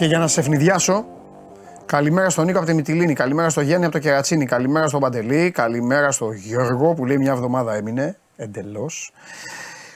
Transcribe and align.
Και 0.00 0.06
για 0.06 0.18
να 0.18 0.28
σε 0.28 0.40
ευνηδιάσω, 0.40 1.04
καλημέρα 1.86 2.30
στον 2.30 2.44
Νίκο 2.44 2.58
από 2.58 2.66
τη 2.66 2.74
Μυτιλίνη, 2.74 3.14
καλημέρα 3.14 3.48
στο 3.48 3.60
Γιάννη 3.60 3.84
από 3.84 3.94
το 3.94 4.00
Κερατσίνη, 4.00 4.44
καλημέρα 4.46 4.88
στον 4.88 5.00
Παντελή, 5.00 5.50
καλημέρα 5.50 6.10
στον 6.10 6.34
Γιώργο 6.34 6.94
που 6.94 7.06
λέει 7.06 7.16
μια 7.16 7.32
εβδομάδα 7.32 7.74
έμεινε 7.74 8.18
εντελώς. 8.36 9.12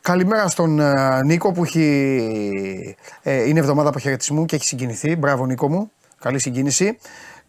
Καλημέρα 0.01 0.48
στον 0.48 0.80
ε, 0.80 1.23
Νίκο 1.25 1.52
που 1.52 1.64
έχει, 1.64 2.97
ε, 3.23 3.48
είναι 3.48 3.59
εβδομάδα 3.59 3.88
αποχαιρετισμού 3.88 4.45
και 4.45 4.55
έχει 4.55 4.64
συγκινηθεί. 4.64 5.16
Μπράβο 5.16 5.47
Νίκο 5.47 5.69
μου, 5.69 5.91
καλή 6.20 6.39
συγκίνηση. 6.39 6.98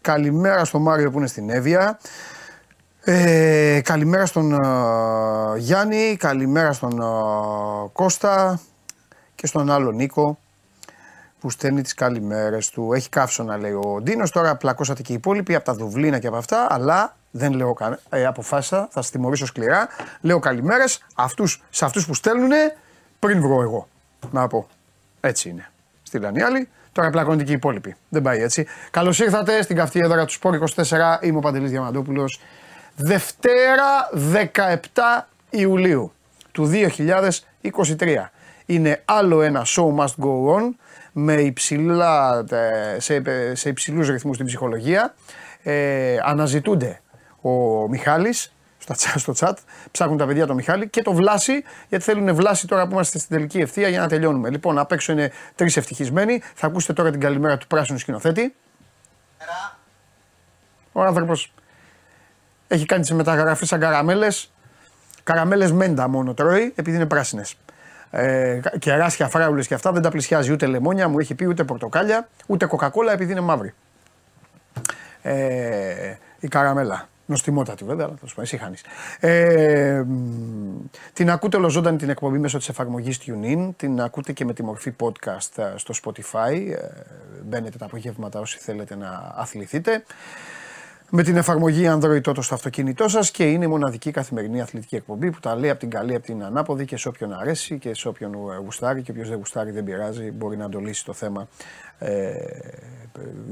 Καλημέρα 0.00 0.64
στον 0.64 0.82
Μάριο 0.82 1.10
που 1.10 1.18
είναι 1.18 1.26
στην 1.26 1.50
Εύβοια. 1.50 1.98
Ε, 3.04 3.80
καλημέρα 3.84 4.26
στον 4.26 4.52
ε, 4.52 4.58
Γιάννη, 5.58 6.16
καλημέρα 6.18 6.72
στον 6.72 7.00
ε, 7.00 7.04
Κώστα 7.92 8.60
και 9.34 9.46
στον 9.46 9.70
άλλο 9.70 9.92
Νίκο 9.92 10.38
που 11.46 11.52
στέλνει 11.52 11.82
τις 11.82 11.94
καλημέρες 11.94 12.70
του. 12.70 12.92
Έχει 12.92 13.08
καύσωνα, 13.08 13.56
λέει 13.56 13.72
ο 13.72 14.00
Ντίνος. 14.02 14.30
Τώρα 14.30 14.56
πλακώσατε 14.56 15.02
και 15.02 15.12
οι 15.12 15.14
υπόλοιποι 15.14 15.54
από 15.54 15.64
τα 15.64 15.74
Δουβλίνα 15.74 16.18
και 16.18 16.26
από 16.26 16.36
αυτά, 16.36 16.66
αλλά 16.70 17.16
δεν 17.30 17.52
λέω 17.52 17.72
καν. 17.72 17.98
Ε, 18.10 18.26
αποφάσισα, 18.26 18.76
θα 18.76 19.02
σας 19.02 19.10
τιμωρήσω 19.10 19.46
σκληρά. 19.46 19.88
Λέω 20.20 20.38
καλημέρες 20.38 21.04
σε 21.70 21.84
αυτούς 21.84 22.06
που 22.06 22.14
στέλνουν 22.14 22.50
πριν 23.18 23.40
βρω 23.40 23.62
εγώ. 23.62 23.88
Να 24.30 24.46
πω. 24.46 24.66
Έτσι 25.20 25.48
είναι. 25.48 25.70
Στείλαν 26.02 26.34
οι 26.34 26.42
άλλοι. 26.42 26.68
Τώρα 26.92 27.10
πλακώνεται 27.10 27.44
και 27.44 27.50
οι 27.50 27.54
υπόλοιποι. 27.54 27.96
Δεν 28.08 28.22
πάει 28.22 28.42
έτσι. 28.42 28.66
Καλώς 28.90 29.18
ήρθατε 29.18 29.62
στην 29.62 29.76
καυτή 29.76 30.00
έδρα 30.00 30.24
του 30.24 30.32
Σπόρ 30.32 30.54
24. 30.54 31.18
Είμαι 31.20 31.38
ο 31.38 31.40
Παντελής 31.40 31.70
Διαμαντόπουλος. 31.70 32.40
Δευτέρα 32.96 34.08
17 34.32 35.26
Ιουλίου 35.50 36.12
του 36.52 36.70
2023. 37.98 38.30
Είναι 38.66 39.02
άλλο 39.04 39.42
ένα 39.42 39.64
show 39.66 39.94
must 39.96 40.24
go 40.24 40.56
on 40.56 40.70
με 41.18 41.32
υψηλά, 41.32 42.44
ε, 42.50 43.00
σε, 43.00 43.22
σε 43.54 43.68
υψηλούς 43.68 44.08
ρυθμούς 44.08 44.34
στην 44.34 44.46
ψυχολογία. 44.46 45.14
Ε, 45.62 46.16
αναζητούνται 46.22 47.00
ο 47.40 47.50
Μιχάλης 47.88 48.52
στο 49.16 49.34
chat, 49.38 49.52
ψάχνουν 49.90 50.16
τα 50.16 50.26
παιδιά 50.26 50.46
το 50.46 50.54
Μιχάλη 50.54 50.88
και 50.88 51.02
το 51.02 51.12
Βλάση, 51.12 51.64
γιατί 51.88 52.04
θέλουν 52.04 52.34
Βλάση 52.34 52.66
τώρα 52.66 52.86
που 52.86 52.92
είμαστε 52.92 53.18
στην 53.18 53.36
τελική 53.36 53.58
ευθεία 53.58 53.88
για 53.88 54.00
να 54.00 54.08
τελειώνουμε. 54.08 54.50
Λοιπόν, 54.50 54.78
απ' 54.78 54.92
έξω 54.92 55.12
είναι 55.12 55.32
τρεις 55.54 55.76
ευτυχισμένοι. 55.76 56.42
Θα 56.54 56.66
ακούσετε 56.66 56.92
τώρα 56.92 57.10
την 57.10 57.20
καλημέρα 57.20 57.58
του 57.58 57.66
πράσινου 57.66 57.98
σκηνοθέτη. 57.98 58.54
Ο 60.92 61.02
άνθρωπος 61.02 61.52
έχει 62.68 62.86
κάνει 62.86 63.02
τις 63.02 63.12
μεταγραφές 63.12 63.68
σαν 63.68 63.80
καραμέλες. 63.80 64.52
Καραμέλες 65.24 65.72
μέντα 65.72 66.08
μόνο 66.08 66.34
τρώει, 66.34 66.72
επειδή 66.76 66.96
είναι 66.96 67.06
πράσινες 67.06 67.56
ε, 68.10 68.60
κεράσια, 68.78 69.28
φράουλες 69.28 69.66
και 69.66 69.74
αυτά 69.74 69.92
δεν 69.92 70.02
τα 70.02 70.10
πλησιάζει 70.10 70.52
ούτε 70.52 70.66
λεμόνια, 70.66 71.08
μου 71.08 71.18
έχει 71.18 71.34
πει 71.34 71.44
ούτε 71.44 71.64
πορτοκάλια, 71.64 72.28
ούτε 72.46 72.66
κοκακόλα 72.66 73.12
επειδή 73.12 73.32
είναι 73.32 73.40
μαύρη. 73.40 73.74
Ε, 75.22 76.16
η 76.40 76.48
καραμέλα. 76.48 77.08
Νοστιμότατη 77.28 77.84
βέβαια, 77.84 78.06
αλλά 78.06 78.16
θα 78.20 78.26
σου 78.26 78.34
πω, 78.34 79.26
Ε, 79.28 80.04
την 81.12 81.30
ακούτε 81.30 81.56
ολοζώντανη 81.56 81.96
την 81.96 82.08
εκπομπή 82.08 82.38
μέσω 82.38 82.58
της 82.58 82.68
εφαρμογής 82.68 83.20
TuneIn, 83.26 83.70
την 83.76 84.00
ακούτε 84.00 84.32
και 84.32 84.44
με 84.44 84.52
τη 84.52 84.62
μορφή 84.62 84.94
podcast 85.00 85.56
ε, 85.56 85.72
στο 85.76 85.94
Spotify, 86.02 86.70
ε, 86.70 86.76
μπαίνετε 87.44 87.78
τα 87.78 87.84
απογεύματα 87.84 88.40
όσοι 88.40 88.58
θέλετε 88.58 88.96
να 88.96 89.32
αθληθείτε 89.36 90.02
με 91.10 91.22
την 91.22 91.36
εφαρμογή 91.36 91.84
Android 91.88 92.20
Toto 92.20 92.42
στο 92.42 92.54
αυτοκίνητό 92.54 93.08
σας 93.08 93.30
και 93.30 93.44
είναι 93.44 93.64
η 93.64 93.68
μοναδική 93.68 94.10
καθημερινή 94.10 94.60
αθλητική 94.60 94.94
εκπομπή 94.94 95.30
που 95.30 95.40
τα 95.40 95.56
λέει 95.56 95.70
από 95.70 95.80
την 95.80 95.90
καλή, 95.90 96.14
από 96.14 96.26
την 96.26 96.44
ανάποδη 96.44 96.84
και 96.84 96.96
σε 96.96 97.08
όποιον 97.08 97.32
αρέσει 97.32 97.78
και 97.78 97.94
σε 97.94 98.08
όποιον 98.08 98.34
γουστάρει. 98.64 99.02
Και 99.02 99.10
όποιος 99.10 99.28
δεν 99.28 99.38
γουστάρει 99.38 99.70
δεν 99.70 99.84
πειράζει, 99.84 100.30
μπορεί 100.30 100.56
να 100.56 100.68
το 100.68 100.78
λύσει 100.78 101.04
το 101.04 101.12
θέμα. 101.12 101.48
Ε, 101.98 102.34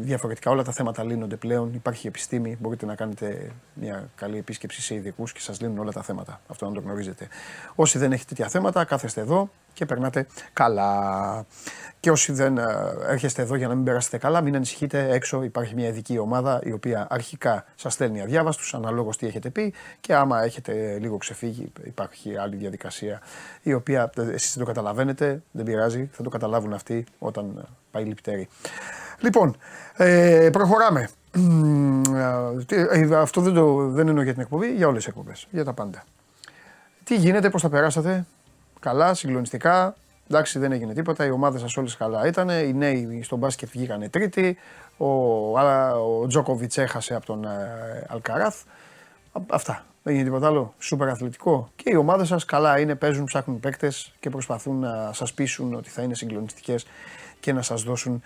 διαφορετικά 0.01 0.51
όλα 0.51 0.63
τα 0.63 0.73
θέματα 0.73 1.05
λύνονται 1.05 1.37
πλέον. 1.37 1.75
Υπάρχει 1.75 2.07
επιστήμη. 2.07 2.57
Μπορείτε 2.61 2.87
να 2.87 2.95
κάνετε 2.95 3.51
μια 3.75 4.09
καλή 4.15 4.39
επίσκεψη 4.39 4.83
σε 4.83 4.95
ειδικούς 4.95 5.33
και 5.33 5.41
σας 5.41 5.61
λύνουν 5.61 5.79
όλα 5.79 5.93
τα 5.93 6.03
θέματα. 6.03 6.41
Αυτό 6.47 6.67
να 6.67 6.73
το 6.73 6.81
γνωρίζετε. 6.81 7.29
Όσοι 7.75 7.99
δεν 7.99 8.13
έχετε 8.13 8.35
τέτοια 8.35 8.49
θέματα, 8.49 8.85
κάθεστε 8.85 9.21
εδώ 9.21 9.51
και 9.75 9.87
περνάτε 9.87 10.27
καλά. 10.53 11.47
Και 12.01 12.11
όσοι 12.11 12.33
δεν 12.33 12.59
ε, 12.59 12.65
έρχεστε 13.09 13.43
εδώ 13.43 13.55
για 13.55 13.69
να 13.69 13.75
μην 13.75 13.85
περάσετε 13.85 14.19
καλά, 14.19 14.41
μην 14.41 14.55
ανησυχείτε. 14.55 15.09
Έξω 15.11 15.43
υπάρχει 15.43 15.75
μια 15.75 15.89
ειδική 15.89 16.19
ομάδα 16.19 16.61
η 16.63 16.73
οποία 16.73 17.07
αρχικά 17.11 17.65
σας 17.75 17.93
στέλνει 17.93 18.21
αδιάβαστους, 18.21 18.75
αναλόγως 18.75 19.17
τι 19.17 19.27
έχετε 19.27 19.51
πει. 19.51 19.75
Και 20.01 20.15
άμα 20.15 20.43
έχετε 20.43 20.99
λίγο 21.01 21.17
ξεφύγει, 21.17 21.73
υπάρχει 21.85 22.37
άλλη 22.37 22.57
διαδικασία 22.57 23.21
η 23.63 23.73
οποία 23.73 24.11
ε, 24.17 24.23
εσείς 24.23 24.55
δεν 24.55 24.65
το 24.65 24.73
καταλαβαίνετε. 24.73 25.43
Δεν 25.51 25.65
πειράζει, 25.65 26.09
θα 26.13 26.23
το 26.23 26.29
καταλάβουν 26.29 26.73
αυτοί 26.73 27.05
όταν 27.19 27.55
ε, 27.59 27.63
πάει 27.91 28.05
λυπτέρη. 28.05 28.49
Λοιπόν, 29.21 29.57
ε, 29.97 30.49
προχωράμε. 30.53 31.09
αυτό 33.15 33.41
δεν, 33.41 33.55
το, 33.55 33.89
δεν 33.89 34.09
εννοώ 34.09 34.23
για 34.23 34.33
την 34.33 34.43
εκπομπή, 34.43 34.75
για 34.75 34.87
όλες 34.87 35.05
τις 35.05 35.07
εκπομπές. 35.07 35.47
Για 35.51 35.65
τα 35.65 35.73
πάντα. 35.73 36.05
Τι 37.05 37.17
γίνεται, 37.17 37.51
πώς 37.51 37.63
θα 37.63 37.69
περάσατε, 37.69 38.25
καλά, 38.85 39.15
συγκλονιστικά. 39.15 39.95
Εντάξει, 40.29 40.59
δεν 40.59 40.73
έγινε 40.73 40.95
τίποτα. 40.95 41.27
Οι 41.27 41.31
ομάδες 41.31 41.61
σας 41.61 41.77
όλες 41.77 41.97
καλά 41.97 42.27
ήταν. 42.27 42.49
Οι 42.49 42.73
νέοι 42.73 43.23
στο 43.23 43.37
μπάσκετ 43.37 43.69
βγήκαν 43.73 44.11
τρίτη. 44.11 44.57
Ο, 44.97 45.07
ο 46.23 46.27
Τζόκοβιτς 46.27 46.79
έχασε 46.79 47.15
από 47.15 47.27
τον 47.27 47.45
ε, 47.45 48.07
Αλκαράθ. 48.09 48.63
Αυτά. 49.51 49.85
Δεν 50.03 50.13
έγινε 50.13 50.29
τίποτα 50.29 50.47
άλλο. 50.47 50.75
Σούπερ 50.79 51.09
αθλητικό. 51.09 51.71
Και 51.77 51.91
οι 51.91 51.97
ομάδες 51.97 52.29
σας 52.29 52.45
καλά 52.45 52.81
είναι, 52.81 52.95
παίζουν, 52.95 53.25
ψάχνουν 53.25 53.61
παίκτες 53.61 54.13
και 54.21 54.31
προσπαθούν 54.31 54.79
να 54.79 55.13
σας 55.13 55.33
πείσουν 55.33 55.75
ότι 55.75 55.91
θα 55.91 56.03
είναι 56.03 56.15
συγκλονιστικές 56.15 56.87
και 57.41 57.53
να 57.53 57.63
σας 57.63 57.83
δώσουν 57.83 58.23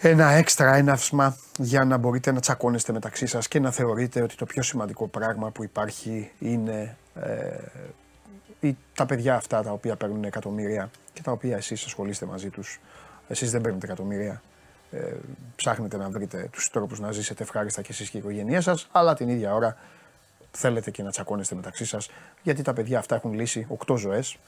ένα 0.00 0.30
έξτρα 0.30 0.74
έναυσμα 0.74 1.36
για 1.58 1.84
να 1.84 1.96
μπορείτε 1.96 2.32
να 2.32 2.40
τσακώνεστε 2.40 2.92
μεταξύ 2.92 3.26
σας 3.26 3.48
και 3.48 3.60
να 3.60 3.70
θεωρείτε 3.70 4.22
ότι 4.22 4.34
το 4.34 4.44
πιο 4.44 4.62
σημαντικό 4.62 5.08
πράγμα 5.08 5.50
που 5.50 5.62
υπάρχει 5.62 6.30
είναι 6.38 6.96
ε, 7.14 7.30
ή 8.62 8.76
τα 8.94 9.06
παιδιά 9.06 9.34
αυτά 9.34 9.62
τα 9.62 9.70
οποία 9.70 9.96
παίρνουν 9.96 10.24
εκατομμύρια 10.24 10.90
και 11.12 11.22
τα 11.22 11.32
οποία 11.32 11.56
εσείς 11.56 11.84
ασχολείστε 11.84 12.26
μαζί 12.26 12.50
τους. 12.50 12.80
Εσείς 13.28 13.50
δεν 13.50 13.60
παίρνετε 13.60 13.86
εκατομμύρια. 13.86 14.42
Ε, 14.90 15.14
ψάχνετε 15.56 15.96
να 15.96 16.10
βρείτε 16.10 16.48
τους 16.52 16.70
τρόπους 16.70 17.00
να 17.00 17.12
ζήσετε 17.12 17.42
ευχάριστα 17.42 17.82
και 17.82 17.88
εσείς 17.90 18.10
και 18.10 18.16
η 18.16 18.20
οικογένειά 18.20 18.60
σας, 18.60 18.88
αλλά 18.92 19.14
την 19.14 19.28
ίδια 19.28 19.54
ώρα 19.54 19.76
θέλετε 20.50 20.90
και 20.90 21.02
να 21.02 21.10
τσακώνεστε 21.10 21.54
μεταξύ 21.54 21.84
σας, 21.84 22.10
γιατί 22.42 22.62
τα 22.62 22.72
παιδιά 22.72 22.98
αυτά 22.98 23.14
έχουν 23.14 23.32
λύσει 23.32 23.66
8 23.86 23.96
ζωές 23.96 24.38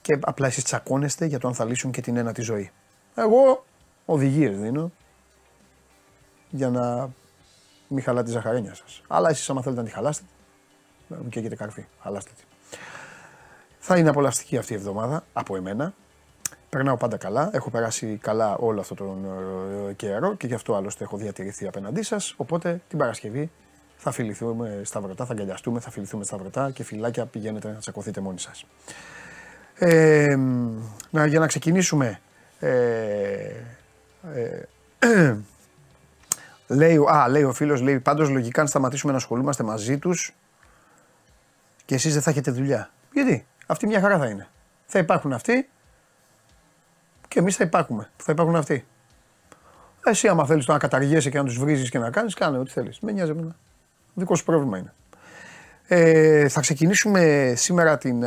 και 0.00 0.18
απλά 0.20 0.46
εσείς 0.46 0.64
τσακώνεστε 0.64 1.24
για 1.24 1.38
το 1.38 1.48
αν 1.48 1.54
θα 1.54 1.64
λύσουν 1.64 1.90
και 1.90 2.00
την 2.00 2.16
ένα 2.16 2.32
τη 2.32 2.42
ζωή. 2.42 2.70
Εγώ 3.14 3.64
οδηγίες 4.04 4.58
δίνω 4.58 4.92
για 6.50 6.70
να 6.70 7.10
μην 7.88 8.02
χαλάτε 8.02 8.26
τη 8.26 8.30
ζαχαρένια 8.30 8.74
σας. 8.74 9.02
Αλλά 9.06 9.30
εσείς 9.30 9.50
άμα 9.50 9.62
θέλετε 9.62 9.80
να 9.80 9.86
τη 9.86 9.94
χαλάσετε, 9.94 10.26
μου 11.08 11.28
καίγεται 11.28 11.56
καρφί, 11.56 11.86
χαλάστε 12.00 12.30
τη. 12.36 12.42
Θα 13.90 13.96
είναι 13.96 14.08
απολαυστική 14.08 14.56
αυτή 14.56 14.72
η 14.72 14.76
εβδομάδα 14.76 15.24
από 15.32 15.56
εμένα. 15.56 15.94
Περνάω 16.68 16.96
πάντα 16.96 17.16
καλά. 17.16 17.50
Έχω 17.52 17.70
περάσει 17.70 18.18
καλά 18.22 18.56
όλο 18.56 18.80
αυτόν 18.80 18.96
τον 18.96 19.24
ε, 19.88 19.92
καιρό 19.92 20.34
και 20.34 20.46
γι' 20.46 20.54
αυτό 20.54 20.74
άλλωστε 20.74 21.04
έχω 21.04 21.16
διατηρηθεί 21.16 21.66
απέναντί 21.66 22.02
σας. 22.02 22.34
Οπότε 22.36 22.80
την 22.88 22.98
Παρασκευή 22.98 23.50
θα 23.96 24.10
φιληθούμε 24.10 24.80
στα 24.84 25.00
βρωτά, 25.00 25.24
θα 25.24 25.32
αγκαλιαστούμε, 25.32 25.80
θα 25.80 25.90
φιληθούμε 25.90 26.24
στα 26.24 26.36
βρωτά 26.36 26.70
και 26.70 26.84
φυλάκια 26.84 27.26
πηγαίνετε 27.26 27.68
να 27.68 27.74
τσακωθείτε 27.74 28.20
μόνοι 28.20 28.38
σας. 28.38 28.64
Ε, 29.74 30.36
να, 31.10 31.26
για 31.26 31.38
να 31.38 31.46
ξεκινήσουμε. 31.46 32.20
Ε, 32.60 32.70
ε, 34.34 34.62
λέει, 36.80 36.96
α, 36.96 37.28
λέει 37.28 37.42
ο 37.42 37.52
φίλος, 37.52 37.80
λέει 37.80 37.98
πάντως 38.00 38.28
λογικά 38.28 38.60
αν 38.60 38.66
σταματήσουμε 38.66 39.12
να 39.12 39.18
ασχολούμαστε 39.18 39.62
μαζί 39.62 39.98
τους 39.98 40.34
και 41.84 41.94
εσείς 41.94 42.12
δεν 42.12 42.22
θα 42.22 42.30
έχετε 42.30 42.50
δουλειά. 42.50 42.90
Γιατί, 43.12 43.46
αυτή 43.70 43.86
μια 43.86 44.00
χαρά 44.00 44.18
θα 44.18 44.26
είναι. 44.26 44.48
Θα 44.86 44.98
υπάρχουν 44.98 45.32
αυτοί 45.32 45.68
και 47.28 47.38
εμείς 47.38 47.56
θα 47.56 47.64
υπάρχουμε. 47.64 48.10
Θα 48.16 48.32
υπάρχουν 48.32 48.56
αυτοί. 48.56 48.86
Εσύ, 50.04 50.28
άμα 50.28 50.46
θέλεις 50.46 50.66
να 50.66 50.78
καταργήσει 50.78 51.30
και 51.30 51.38
να 51.38 51.44
τους 51.44 51.58
βρίζεις 51.58 51.90
και 51.90 51.98
να 51.98 52.10
κάνεις, 52.10 52.34
κάνε 52.34 52.58
ό,τι 52.58 52.70
θέλεις. 52.70 53.00
Με 53.00 53.12
νοιάζει 53.12 53.30
εμένα. 53.30 53.56
Δικό 54.14 54.34
σου 54.34 54.44
πρόβλημα 54.44 54.78
είναι. 54.78 54.92
Ε, 55.90 56.48
θα 56.48 56.60
ξεκινήσουμε 56.60 57.52
σήμερα 57.56 57.98
την, 57.98 58.20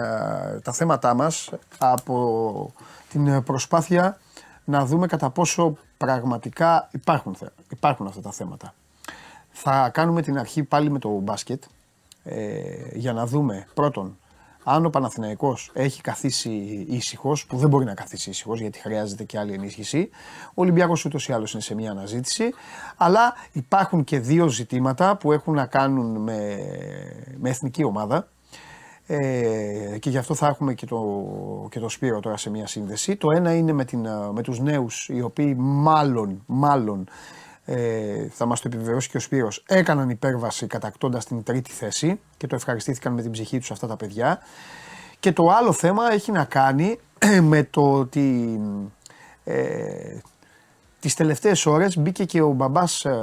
τα 0.63 0.71
θέματά 0.73 1.13
μας 1.13 1.51
από 1.77 2.73
την 3.09 3.43
προσπάθεια 3.43 4.17
να 4.65 4.85
δούμε 4.85 5.07
κατά 5.07 5.29
πόσο 5.29 5.77
πραγματικά 5.97 6.89
υπάρχουν, 6.91 7.37
υπάρχουν 7.69 8.07
αυτά 8.07 8.21
τα 8.21 8.31
θέματα. 8.31 8.73
Θα 9.51 9.89
κάνουμε 9.93 10.21
την 10.21 10.39
αρχή 10.39 10.63
πάλι 10.63 10.89
με 10.89 10.99
το 10.99 11.09
μπάσκετ 11.09 11.63
ε, 12.23 12.63
για 12.93 13.13
να 13.13 13.25
δούμε 13.25 13.67
πρώτον 13.73 14.17
αν 14.63 14.85
ο 14.85 14.89
Παναθηναϊκός 14.89 15.69
έχει 15.73 16.01
καθίσει 16.01 16.49
ήσυχος, 16.89 17.45
που 17.45 17.57
δεν 17.57 17.69
μπορεί 17.69 17.85
να 17.85 17.93
καθίσει 17.93 18.29
ήσυχος 18.29 18.59
γιατί 18.59 18.79
χρειάζεται 18.79 19.23
και 19.23 19.39
άλλη 19.39 19.53
ενίσχυση, 19.53 20.09
ο 20.47 20.51
Ολυμπιακός 20.53 21.05
ούτως 21.05 21.27
ή 21.27 21.33
άλλως 21.33 21.53
είναι 21.53 21.61
σε 21.61 21.75
μια 21.75 21.91
αναζήτηση. 21.91 22.53
Αλλά 22.97 23.33
υπάρχουν 23.51 24.03
και 24.03 24.19
δύο 24.19 24.47
ζητήματα 24.47 25.17
που 25.17 25.31
έχουν 25.31 25.53
να 25.53 25.65
κάνουν 25.65 26.21
με, 26.21 26.57
με 27.37 27.49
εθνική 27.49 27.83
ομάδα. 27.83 28.27
Ε, 29.05 29.97
και 29.99 30.09
γι' 30.09 30.17
αυτό 30.17 30.33
θα 30.33 30.47
έχουμε 30.47 30.73
και 30.73 30.85
το, 30.85 31.01
και 31.69 31.79
το 31.79 31.89
Σπύρο 31.89 32.19
τώρα 32.19 32.37
σε 32.37 32.49
μια 32.49 32.67
σύνδεση. 32.67 33.15
Το 33.15 33.31
ένα 33.31 33.55
είναι 33.55 33.71
με, 33.71 33.85
την, 33.85 34.07
με 34.33 34.41
τους 34.41 34.59
νέους 34.59 35.09
οι 35.09 35.21
οποίοι 35.21 35.55
μάλλον, 35.57 36.43
μάλλον 36.45 37.07
ε, 37.73 38.27
θα 38.29 38.45
μας 38.45 38.61
το 38.61 38.69
επιβεβαιώσει 38.73 39.09
και 39.09 39.17
ο 39.17 39.19
Σπύρος, 39.19 39.63
έκαναν 39.67 40.09
υπέρβαση 40.09 40.67
κατακτώντας 40.67 41.25
την 41.25 41.43
τρίτη 41.43 41.71
θέση 41.71 42.19
και 42.37 42.47
το 42.47 42.55
ευχαριστήθηκαν 42.55 43.13
με 43.13 43.21
την 43.21 43.31
ψυχή 43.31 43.59
τους 43.59 43.71
αυτά 43.71 43.87
τα 43.87 43.95
παιδιά. 43.95 44.39
Και 45.19 45.31
το 45.31 45.49
άλλο 45.49 45.71
θέμα 45.71 46.11
έχει 46.11 46.31
να 46.31 46.43
κάνει 46.43 46.99
με 47.41 47.63
το 47.63 47.93
ότι 47.93 48.59
ε, 49.43 50.17
τις 50.99 51.13
τελευταίες 51.13 51.65
ώρες 51.65 51.97
μπήκε 51.97 52.25
και 52.25 52.41
ο 52.41 52.49
μπαμπάς 52.51 53.05
ε, 53.05 53.13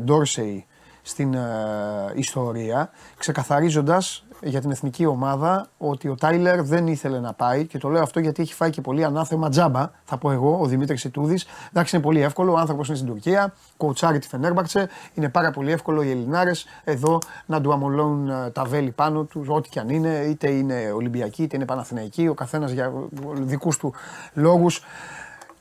Ντόρσεϊ 0.00 0.66
στην 1.02 1.34
ε, 1.34 2.12
ιστορία 2.14 2.90
ξεκαθαρίζοντας 3.16 4.24
για 4.42 4.60
την 4.60 4.70
εθνική 4.70 5.06
ομάδα 5.06 5.66
ότι 5.78 6.08
ο 6.08 6.14
Τάιλερ 6.14 6.62
δεν 6.62 6.86
ήθελε 6.86 7.20
να 7.20 7.32
πάει 7.32 7.66
και 7.66 7.78
το 7.78 7.88
λέω 7.88 8.02
αυτό 8.02 8.20
γιατί 8.20 8.42
έχει 8.42 8.54
φάει 8.54 8.70
και 8.70 8.80
πολύ 8.80 9.04
ανάθεμα 9.04 9.48
τζάμπα. 9.48 9.90
Θα 10.04 10.16
πω 10.16 10.30
εγώ, 10.30 10.58
ο 10.60 10.66
Δημήτρης 10.66 11.04
Ιτούδης. 11.04 11.46
Εντάξει, 11.70 11.96
είναι 11.96 12.04
πολύ 12.04 12.20
εύκολο. 12.22 12.52
Ο 12.52 12.56
άνθρωπος 12.56 12.88
είναι 12.88 12.96
στην 12.96 13.08
Τουρκία, 13.08 13.54
κοουτσάρει 13.76 14.18
τη 14.18 14.28
Φενέρμπαξε. 14.28 14.88
Είναι 15.14 15.28
πάρα 15.28 15.50
πολύ 15.50 15.72
εύκολο 15.72 16.02
οι 16.02 16.10
Ελληνάρες 16.10 16.66
εδώ 16.84 17.18
να 17.46 17.60
του 17.60 17.72
αμολώνουν 17.72 18.28
ε, 18.28 18.50
τα 18.50 18.64
βέλη 18.64 18.90
πάνω 18.90 19.24
τους, 19.24 19.48
ό,τι 19.48 19.68
και 19.68 19.80
αν 19.80 19.88
είναι, 19.88 20.26
είτε 20.28 20.50
είναι 20.50 20.92
Ολυμπιακοί 20.94 21.42
είτε 21.42 21.56
είναι 21.56 21.64
Παναθηναϊκοί. 21.64 22.28
Ο 22.28 22.34
καθένας 22.34 22.70
για 22.70 22.92
δικούς 23.34 23.76
του 23.76 23.94
λόγους 24.34 24.82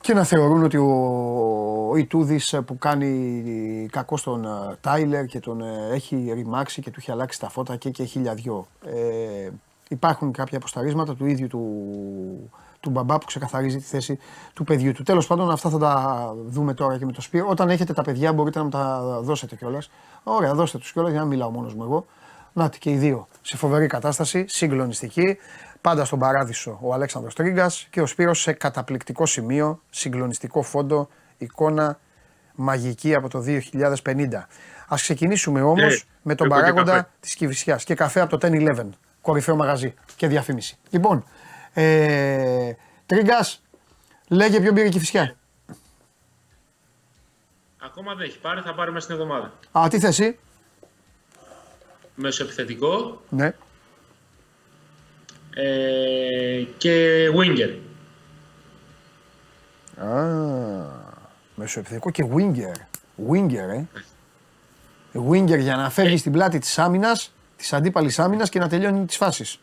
και 0.02 0.14
να 0.14 0.24
θεωρούν 0.24 0.64
ότι 0.64 0.78
ο, 0.78 0.90
ο 1.90 1.96
Ιτούδης 1.96 2.56
που 2.66 2.78
κάνει 2.78 3.88
κακό 3.92 4.18
στον 4.18 4.46
ε, 4.46 4.78
Τάιλερ 4.82 5.26
και 5.26 5.40
τον 5.40 5.62
ε, 5.62 5.90
έχει 5.92 6.32
ρημάξει 6.34 6.82
και 6.82 6.92
του 6.92 6.96
έχει 7.00 7.12
αλλάξει 7.12 7.40
τα 7.40 7.50
φώτα 7.50 7.76
και 7.76 7.90
και 7.90 8.04
χίλια 8.04 8.34
δυο. 8.34 8.68
Ε, 8.86 9.50
υπάρχουν 9.90 10.32
κάποια 10.32 10.58
αποσταρίσματα 10.58 11.16
του 11.16 11.26
ίδιου 11.26 11.48
του, 11.48 12.50
του 12.80 12.90
μπαμπά 12.90 13.18
που 13.18 13.26
ξεκαθαρίζει 13.26 13.78
τη 13.78 13.84
θέση 13.84 14.20
του 14.54 14.64
παιδιού 14.64 14.92
του. 14.92 15.04
Τέλος 15.04 15.28
πάντων 15.28 15.52
αυτά 15.52 15.70
θα 15.70 15.78
τα 15.78 16.34
δούμε 16.48 16.74
τώρα 16.74 16.98
και 16.98 17.06
με 17.06 17.12
το 17.12 17.22
Σπύρο. 17.22 17.48
Όταν 17.50 17.70
έχετε 17.70 17.94
τα 17.94 18.02
παιδιά 18.02 18.34
μπορείτε 18.34 18.58
να 18.58 18.64
μου 18.64 18.70
τα 18.70 19.20
δώσετε 19.22 19.56
κιόλας. 19.56 19.90
Ωραία 20.24 20.54
δώστε 20.54 20.78
τους 20.78 20.92
κιόλας 20.92 21.12
για 21.12 21.20
να 21.20 21.26
μιλάω 21.26 21.50
μόνος 21.50 21.74
μου 21.74 21.84
εγώ. 21.84 22.06
Να 22.54 22.70
και 22.70 22.90
οι 22.90 22.96
δύο 22.96 23.28
σε 23.42 23.58
φοβερή 23.58 23.88
κατάσταση, 23.88 24.46
συγκλονιστική. 24.48 25.38
Πάντα 25.82 26.06
στον 26.06 26.20
παράδεισο 26.20 26.80
ο 26.82 26.94
Αλέξανδρος 26.94 27.34
Τρίγκας 27.36 27.88
και 27.90 28.02
ο 28.02 28.06
Σπύρος 28.06 28.42
σε 28.42 28.54
καταπληκτικό 28.54 29.26
σημείο, 29.26 29.82
συγκλονιστικό 29.90 30.62
φόντο, 30.62 31.10
εικόνα 31.38 32.00
μαγική 32.56 33.16
από 33.16 33.30
το 33.30 33.44
2050. 34.04 34.48
Ας 34.88 35.02
ξεκινήσουμε 35.02 35.62
όμως 35.62 35.96
ε, 35.96 36.04
με 36.22 36.36
τον 36.36 36.48
παράγοντα 36.48 37.10
της 37.20 37.36
Κηφισιάς 37.36 37.84
και 37.84 37.96
καφέ 37.96 38.20
από 38.20 38.38
το 38.38 38.48
10-11, 38.52 38.90
κορυφαίο 39.22 39.56
μαγαζί 39.56 39.94
και 40.16 40.28
διαφήμιση. 40.28 40.78
Λοιπόν, 40.90 41.26
ε, 41.74 42.74
Τρίγκας, 43.06 43.62
λέγε 44.28 44.60
ποιο 44.60 44.74
πήρε 44.74 44.88
η 44.88 44.90
Κηφισιά. 44.90 45.36
Ακόμα 47.82 48.16
δεν 48.16 48.26
έχει 48.26 48.40
πάρει, 48.40 48.62
θα 48.62 48.74
πάρει 48.74 48.92
μέσα 48.92 49.04
στην 49.04 49.16
εβδομάδα. 49.16 49.54
Α, 49.72 49.88
τι 49.90 50.00
θέση. 50.00 50.40
Μεσοεπιθετικό. 52.16 53.22
Ναι 53.30 53.54
ε, 55.54 56.64
και 56.78 57.26
Winger. 57.36 57.76
Α, 60.06 60.26
μεσοεπιθετικό 61.56 62.10
και 62.10 62.26
Winger. 62.36 62.76
Winger, 63.32 63.70
ε. 63.74 63.84
Winger 65.30 65.60
για 65.60 65.76
να 65.76 65.90
φεύγει 65.90 66.14
ε. 66.14 66.18
στην 66.18 66.32
πλάτη 66.32 66.60
της 66.60 66.80
άμυνας, 66.80 67.34
της 67.58 67.74
αντίπαλης 67.74 68.20
άμυνας 68.20 68.50
και 68.50 68.60
να 68.60 68.68
τελειώνει 68.68 69.06
τις 69.06 69.18
φάσεις. 69.18 69.60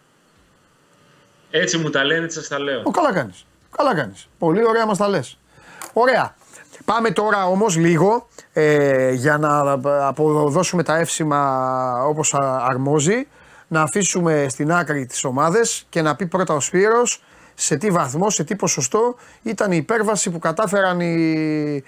Έτσι 1.50 1.78
μου 1.78 1.90
τα 1.90 2.04
λένε, 2.04 2.24
έτσι 2.24 2.38
σας 2.38 2.48
τα 2.48 2.58
λέω. 2.58 2.82
Ο, 2.84 2.90
καλά 2.90 3.12
κάνεις. 3.12 3.46
Καλά 3.76 3.94
κάνεις. 3.94 4.28
Πολύ 4.38 4.66
ωραία 4.66 4.86
μας 4.86 4.98
τα 4.98 5.08
λες. 5.08 5.38
Ωραία. 5.92 6.34
Πάμε 6.84 7.10
τώρα 7.10 7.46
όμως 7.46 7.76
λίγο 7.76 8.28
ε, 8.52 9.12
για 9.12 9.38
να 9.38 9.78
αποδώσουμε 10.08 10.82
τα 10.82 10.96
εύσημα 10.96 12.02
όπως 12.04 12.34
αρμόζει 12.60 13.26
να 13.68 13.82
αφήσουμε 13.82 14.46
στην 14.48 14.72
άκρη 14.72 15.06
τις 15.06 15.24
ομάδες 15.24 15.86
και 15.88 16.02
να 16.02 16.16
πει 16.16 16.26
πρώτα 16.26 16.54
ο 16.54 16.60
Σπύρος 16.60 17.22
σε 17.54 17.76
τι 17.76 17.90
βαθμό, 17.90 18.30
σε 18.30 18.44
τι 18.44 18.56
ποσοστό 18.56 19.14
ήταν 19.42 19.72
η 19.72 19.76
υπέρβαση 19.76 20.30
που 20.30 20.38
κατάφεραν 20.38 21.00
οι, 21.00 21.84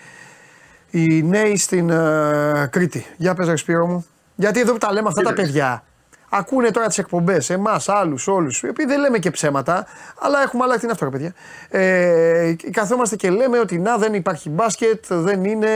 οι 0.90 1.22
νέοι 1.22 1.56
στην 1.56 1.90
uh, 1.92 2.68
Κρήτη. 2.70 3.06
Για 3.16 3.34
πες 3.34 3.48
ρε 3.48 3.56
Σπύρο 3.56 3.86
μου. 3.86 4.06
Γιατί 4.34 4.60
εδώ 4.60 4.72
που 4.72 4.78
τα 4.78 4.92
λέμε 4.92 5.08
αυτά 5.08 5.22
τα 5.22 5.32
παιδιά, 5.32 5.84
ακούνε 6.28 6.70
τώρα 6.70 6.86
τις 6.86 6.98
εκπομπές, 6.98 7.50
εμάς, 7.50 7.88
άλλους, 7.88 8.28
όλους. 8.28 8.62
Οι 8.62 8.68
οποίοι 8.68 8.86
δεν 8.86 9.00
λέμε 9.00 9.18
και 9.18 9.30
ψέματα, 9.30 9.86
αλλά 10.20 10.42
έχουμε 10.42 10.64
άλλα 10.64 10.78
την 10.78 10.90
αυτό, 10.90 11.10
παιδιά. 11.10 11.34
Ε, 11.68 12.54
καθόμαστε 12.70 13.16
και 13.16 13.30
λέμε 13.30 13.58
ότι 13.58 13.78
να 13.78 13.96
δεν 13.96 14.14
υπάρχει 14.14 14.48
μπάσκετ, 14.48 15.04
δεν 15.08 15.44
είναι, 15.44 15.68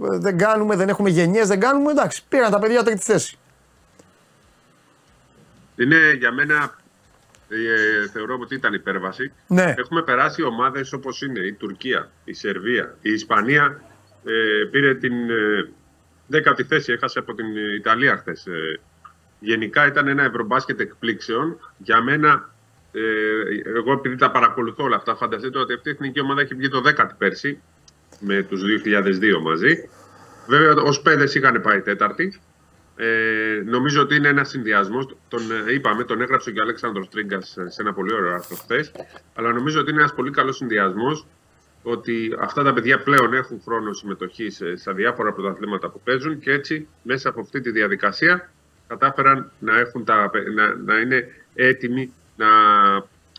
δεν 0.00 0.38
κάνουμε, 0.38 0.76
δεν 0.76 0.88
έχουμε 0.88 1.10
γενιές, 1.10 1.48
δεν 1.48 1.60
κάνουμε. 1.60 1.90
Εντάξει, 1.90 2.24
πήραν 2.28 2.50
τα 2.50 2.58
παιδιά 2.58 2.82
τρίτη 2.82 3.02
θέση. 3.02 3.38
Είναι 5.76 6.12
για 6.18 6.32
μένα, 6.32 6.74
ε, 7.48 8.08
θεωρώ 8.08 8.38
ότι 8.40 8.54
ήταν 8.54 8.74
υπέρβαση. 8.74 9.32
Ναι. 9.46 9.74
Έχουμε 9.76 10.02
περάσει 10.02 10.42
ομάδες 10.42 10.92
όπως 10.92 11.22
είναι 11.22 11.40
η 11.40 11.52
Τουρκία, 11.52 12.10
η 12.24 12.32
Σερβία, 12.32 12.96
η 13.00 13.12
Ισπανία. 13.12 13.82
Ε, 14.24 14.64
πήρε 14.70 14.94
την 14.94 15.30
ε, 15.30 15.68
δέκατη 16.26 16.64
θέση, 16.64 16.92
έχασε 16.92 17.18
από 17.18 17.34
την 17.34 17.46
Ιταλία 17.76 18.16
χθες. 18.16 18.46
Ε, 18.46 18.80
γενικά 19.38 19.86
ήταν 19.86 20.08
ένα 20.08 20.22
ευρωμπάσκετ 20.22 20.80
εκπλήξεων. 20.80 21.72
Για 21.78 22.02
μένα, 22.02 22.54
ε, 22.92 23.00
εγώ 23.76 23.92
επειδή 23.92 24.16
τα 24.16 24.30
παρακολουθώ 24.30 24.84
όλα 24.84 24.96
αυτά, 24.96 25.16
φανταστείτε 25.16 25.58
ότι 25.58 25.72
αυτή 25.72 25.88
η 25.88 25.92
εθνική 25.92 26.20
ομάδα 26.20 26.40
έχει 26.40 26.54
βγει 26.54 26.68
το 26.68 26.80
δέκατη 26.80 27.14
πέρσι 27.18 27.60
με 28.20 28.42
τους 28.42 28.62
2002 28.62 29.40
μαζί. 29.42 29.88
Βέβαια, 30.46 30.82
ως 30.82 31.00
πέντε 31.00 31.24
είχαν 31.24 31.60
πάει 31.60 31.80
τέταρτη. 31.80 32.40
Ε, 32.96 33.62
νομίζω 33.64 34.02
ότι 34.02 34.14
είναι 34.14 34.28
ένας 34.28 34.48
συνδυασμός. 34.48 35.16
Τον 35.28 35.40
ε, 35.68 35.72
είπαμε, 35.72 36.04
τον 36.04 36.20
έγραψε 36.20 36.50
και 36.50 36.60
ο 36.60 36.62
Αλέξανδρος 36.62 37.08
Τρίγκας 37.08 37.56
σε 37.66 37.82
ένα 37.82 37.92
πολύ 37.92 38.12
ωραίο 38.12 38.34
άρθρο 38.34 38.56
χθες. 38.56 38.92
Αλλά 39.34 39.52
νομίζω 39.52 39.80
ότι 39.80 39.90
είναι 39.90 40.00
ένας 40.00 40.14
πολύ 40.14 40.30
καλός 40.30 40.56
συνδυασμός 40.56 41.26
ότι 41.82 42.36
αυτά 42.38 42.62
τα 42.62 42.72
παιδιά 42.72 43.02
πλέον 43.02 43.34
έχουν 43.34 43.60
χρόνο 43.64 43.92
συμμετοχής 43.92 44.62
σε, 44.74 44.92
διάφορα 44.92 45.32
πρωταθλήματα 45.32 45.90
που 45.90 46.00
παίζουν 46.04 46.38
και 46.38 46.52
έτσι 46.52 46.88
μέσα 47.02 47.28
από 47.28 47.40
αυτή 47.40 47.60
τη 47.60 47.70
διαδικασία 47.70 48.50
κατάφεραν 48.86 49.50
να, 49.58 49.78
έχουν 49.78 50.04
τα, 50.04 50.30
να, 50.54 50.74
να 50.74 50.98
είναι 51.00 51.28
έτοιμοι 51.54 52.12
να 52.36 52.46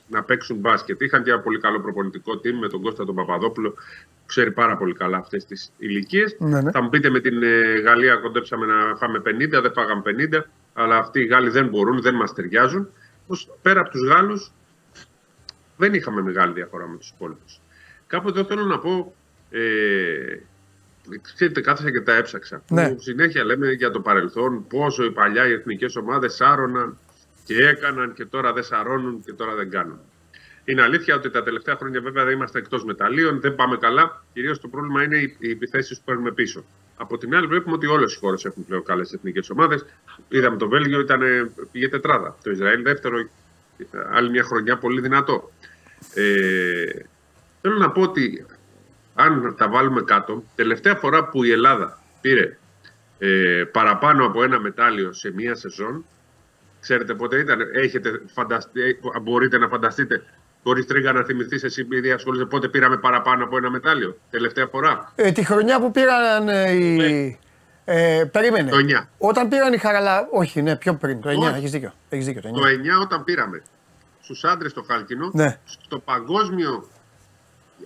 να 0.07 0.23
παίξουν 0.23 0.57
μπάσκετ. 0.57 1.01
Είχαν 1.01 1.23
και 1.23 1.31
ένα 1.31 1.39
πολύ 1.39 1.59
καλό 1.59 1.79
προπονητικό 1.79 2.33
team 2.33 2.53
με 2.61 2.67
τον 2.67 2.81
Κώστα 2.81 3.05
τον 3.05 3.15
Παπαδόπουλο, 3.15 3.71
που 3.71 4.25
ξέρει 4.25 4.51
πάρα 4.51 4.77
πολύ 4.77 4.93
καλά 4.93 5.17
αυτές 5.17 5.45
τις 5.45 5.71
ηλικίες. 5.77 6.35
Ναι, 6.39 6.61
ναι. 6.61 6.71
Θα 6.71 6.81
μου 6.81 6.89
πείτε 6.89 7.09
με 7.09 7.19
την 7.19 7.43
ε, 7.43 7.79
Γαλλία 7.79 8.15
κοντέψαμε 8.15 8.65
να 8.65 8.95
φάμε 8.95 9.21
50, 9.25 9.49
δεν 9.49 9.71
φάγαμε 9.73 10.01
50, 10.05 10.41
αλλά 10.73 10.97
αυτοί 10.97 11.19
οι 11.19 11.25
Γάλλοι 11.25 11.49
δεν 11.49 11.67
μπορούν, 11.67 12.01
δεν 12.01 12.15
μας 12.15 12.33
ταιριάζουν. 12.33 12.89
Όμως, 13.27 13.49
πέρα 13.61 13.79
από 13.79 13.89
τους 13.89 14.07
Γάλλους, 14.07 14.51
δεν 15.77 15.93
είχαμε 15.93 16.21
μεγάλη 16.21 16.53
διαφορά 16.53 16.87
με 16.87 16.97
τους 16.97 17.09
υπόλοιπους. 17.09 17.61
Κάποτε 18.07 18.43
θέλω 18.43 18.63
να 18.63 18.79
πω. 18.79 19.15
Ε, 19.49 20.39
Ξέρετε, 21.21 21.61
κάθεσα 21.61 21.91
και 21.91 22.01
τα 22.01 22.13
έψαξα. 22.13 22.63
Ναι. 22.69 22.95
συνέχεια 22.97 23.43
λέμε 23.43 23.71
για 23.71 23.91
το 23.91 23.99
παρελθόν 23.99 24.67
πόσο 24.67 25.03
οι 25.03 25.11
παλιά 25.11 25.47
οι 25.47 25.51
εθνικές 25.51 25.95
ομάδες 25.95 26.33
σάρωναν 26.33 26.97
και 27.45 27.67
έκαναν 27.67 28.13
και 28.13 28.25
τώρα 28.25 28.53
δεν 28.53 28.63
σαρώνουν 28.63 29.23
και 29.25 29.33
τώρα 29.33 29.55
δεν 29.55 29.69
κάνουν. 29.69 29.99
Είναι 30.65 30.81
αλήθεια 30.81 31.15
ότι 31.15 31.29
τα 31.29 31.43
τελευταία 31.43 31.75
χρόνια 31.75 32.01
βέβαια 32.01 32.23
δεν 32.23 32.33
είμαστε 32.33 32.59
εκτός 32.59 32.83
μεταλλίων, 32.83 33.41
δεν 33.41 33.55
πάμε 33.55 33.77
καλά. 33.77 34.23
Κυρίως 34.33 34.59
το 34.59 34.67
πρόβλημα 34.67 35.03
είναι 35.03 35.17
οι 35.39 35.49
επιθέσεις 35.49 35.97
που 35.97 36.03
παίρνουμε 36.05 36.31
πίσω. 36.31 36.65
Από 36.97 37.17
την 37.17 37.35
άλλη, 37.35 37.47
βλέπουμε 37.47 37.75
ότι 37.75 37.85
όλες 37.85 38.13
οι 38.13 38.17
χώρες 38.17 38.45
έχουν 38.45 38.65
πλέον 38.65 38.83
καλές 38.83 39.13
εθνικές 39.13 39.49
ομάδες. 39.49 39.85
Είδαμε 40.29 40.57
το 40.57 40.67
Βέλγιο, 40.67 40.99
ήταν, 40.99 41.21
πήγε 41.71 41.89
τετράδα. 41.89 42.37
Το 42.43 42.51
Ισραήλ 42.51 42.83
δεύτερο, 42.83 43.17
άλλη 44.11 44.29
μια 44.29 44.43
χρονιά 44.43 44.77
πολύ 44.77 45.01
δυνατό. 45.01 45.51
Ε, 46.13 46.85
θέλω 47.61 47.77
να 47.77 47.91
πω 47.91 48.01
ότι 48.01 48.45
αν 49.15 49.55
τα 49.57 49.69
βάλουμε 49.69 50.01
κάτω, 50.01 50.43
τελευταία 50.55 50.95
φορά 50.95 51.25
που 51.29 51.43
η 51.43 51.51
Ελλάδα 51.51 52.01
πήρε 52.21 52.57
ε, 53.17 53.63
παραπάνω 53.71 54.25
από 54.25 54.43
ένα 54.43 54.59
μετάλλιο 54.59 55.13
σε 55.13 55.33
μία 55.33 55.55
σεζόν 55.55 56.05
Ξέρετε 56.85 57.13
πότε 57.13 57.37
ήταν. 57.37 57.59
Έχετε 57.73 58.21
φανταστεί, 58.33 58.99
μπορείτε 59.21 59.57
να 59.57 59.67
φανταστείτε 59.67 60.23
Χωρίς 60.63 60.85
τρίγκα 60.85 61.11
να 61.11 61.23
θυμηθείς 61.23 61.63
εσύ, 61.63 61.81
επειδή 61.81 62.11
ασχολείσαι 62.11 62.45
πότε 62.45 62.67
πήραμε 62.67 62.97
παραπάνω 62.97 63.43
από 63.43 63.57
ένα 63.57 63.69
μετάλλιο, 63.69 64.17
τελευταία 64.29 64.67
φορά. 64.67 65.11
Ε, 65.15 65.31
τη 65.31 65.45
χρονιά 65.45 65.79
που 65.79 65.91
πήραν 65.91 66.49
ε, 66.49 66.71
οι. 66.71 66.95
Ναι. 66.95 67.37
Ε, 67.85 68.25
περίμενε. 68.31 68.69
Το 68.69 68.77
9. 68.77 69.07
Όταν 69.17 69.47
πήραν 69.47 69.73
οι 69.73 69.77
Χαραλα. 69.77 70.27
Όχι, 70.31 70.61
ναι, 70.61 70.75
πιο 70.75 70.95
πριν. 70.95 71.21
Το 71.21 71.29
9, 71.29 71.55
έχεις 71.55 71.71
δίκιο. 71.71 71.93
Έχεις 72.09 72.25
δίκιο. 72.25 72.41
Το 72.41 72.49
9. 72.49 72.53
το 72.53 72.61
9 72.61 73.01
όταν 73.01 73.23
πήραμε 73.23 73.61
στους 74.21 74.43
άντρες 74.43 74.73
το 74.73 74.83
χάλκινο, 74.87 75.29
ναι. 75.33 75.59
στο 75.65 75.99
παγκόσμιο. 75.99 76.89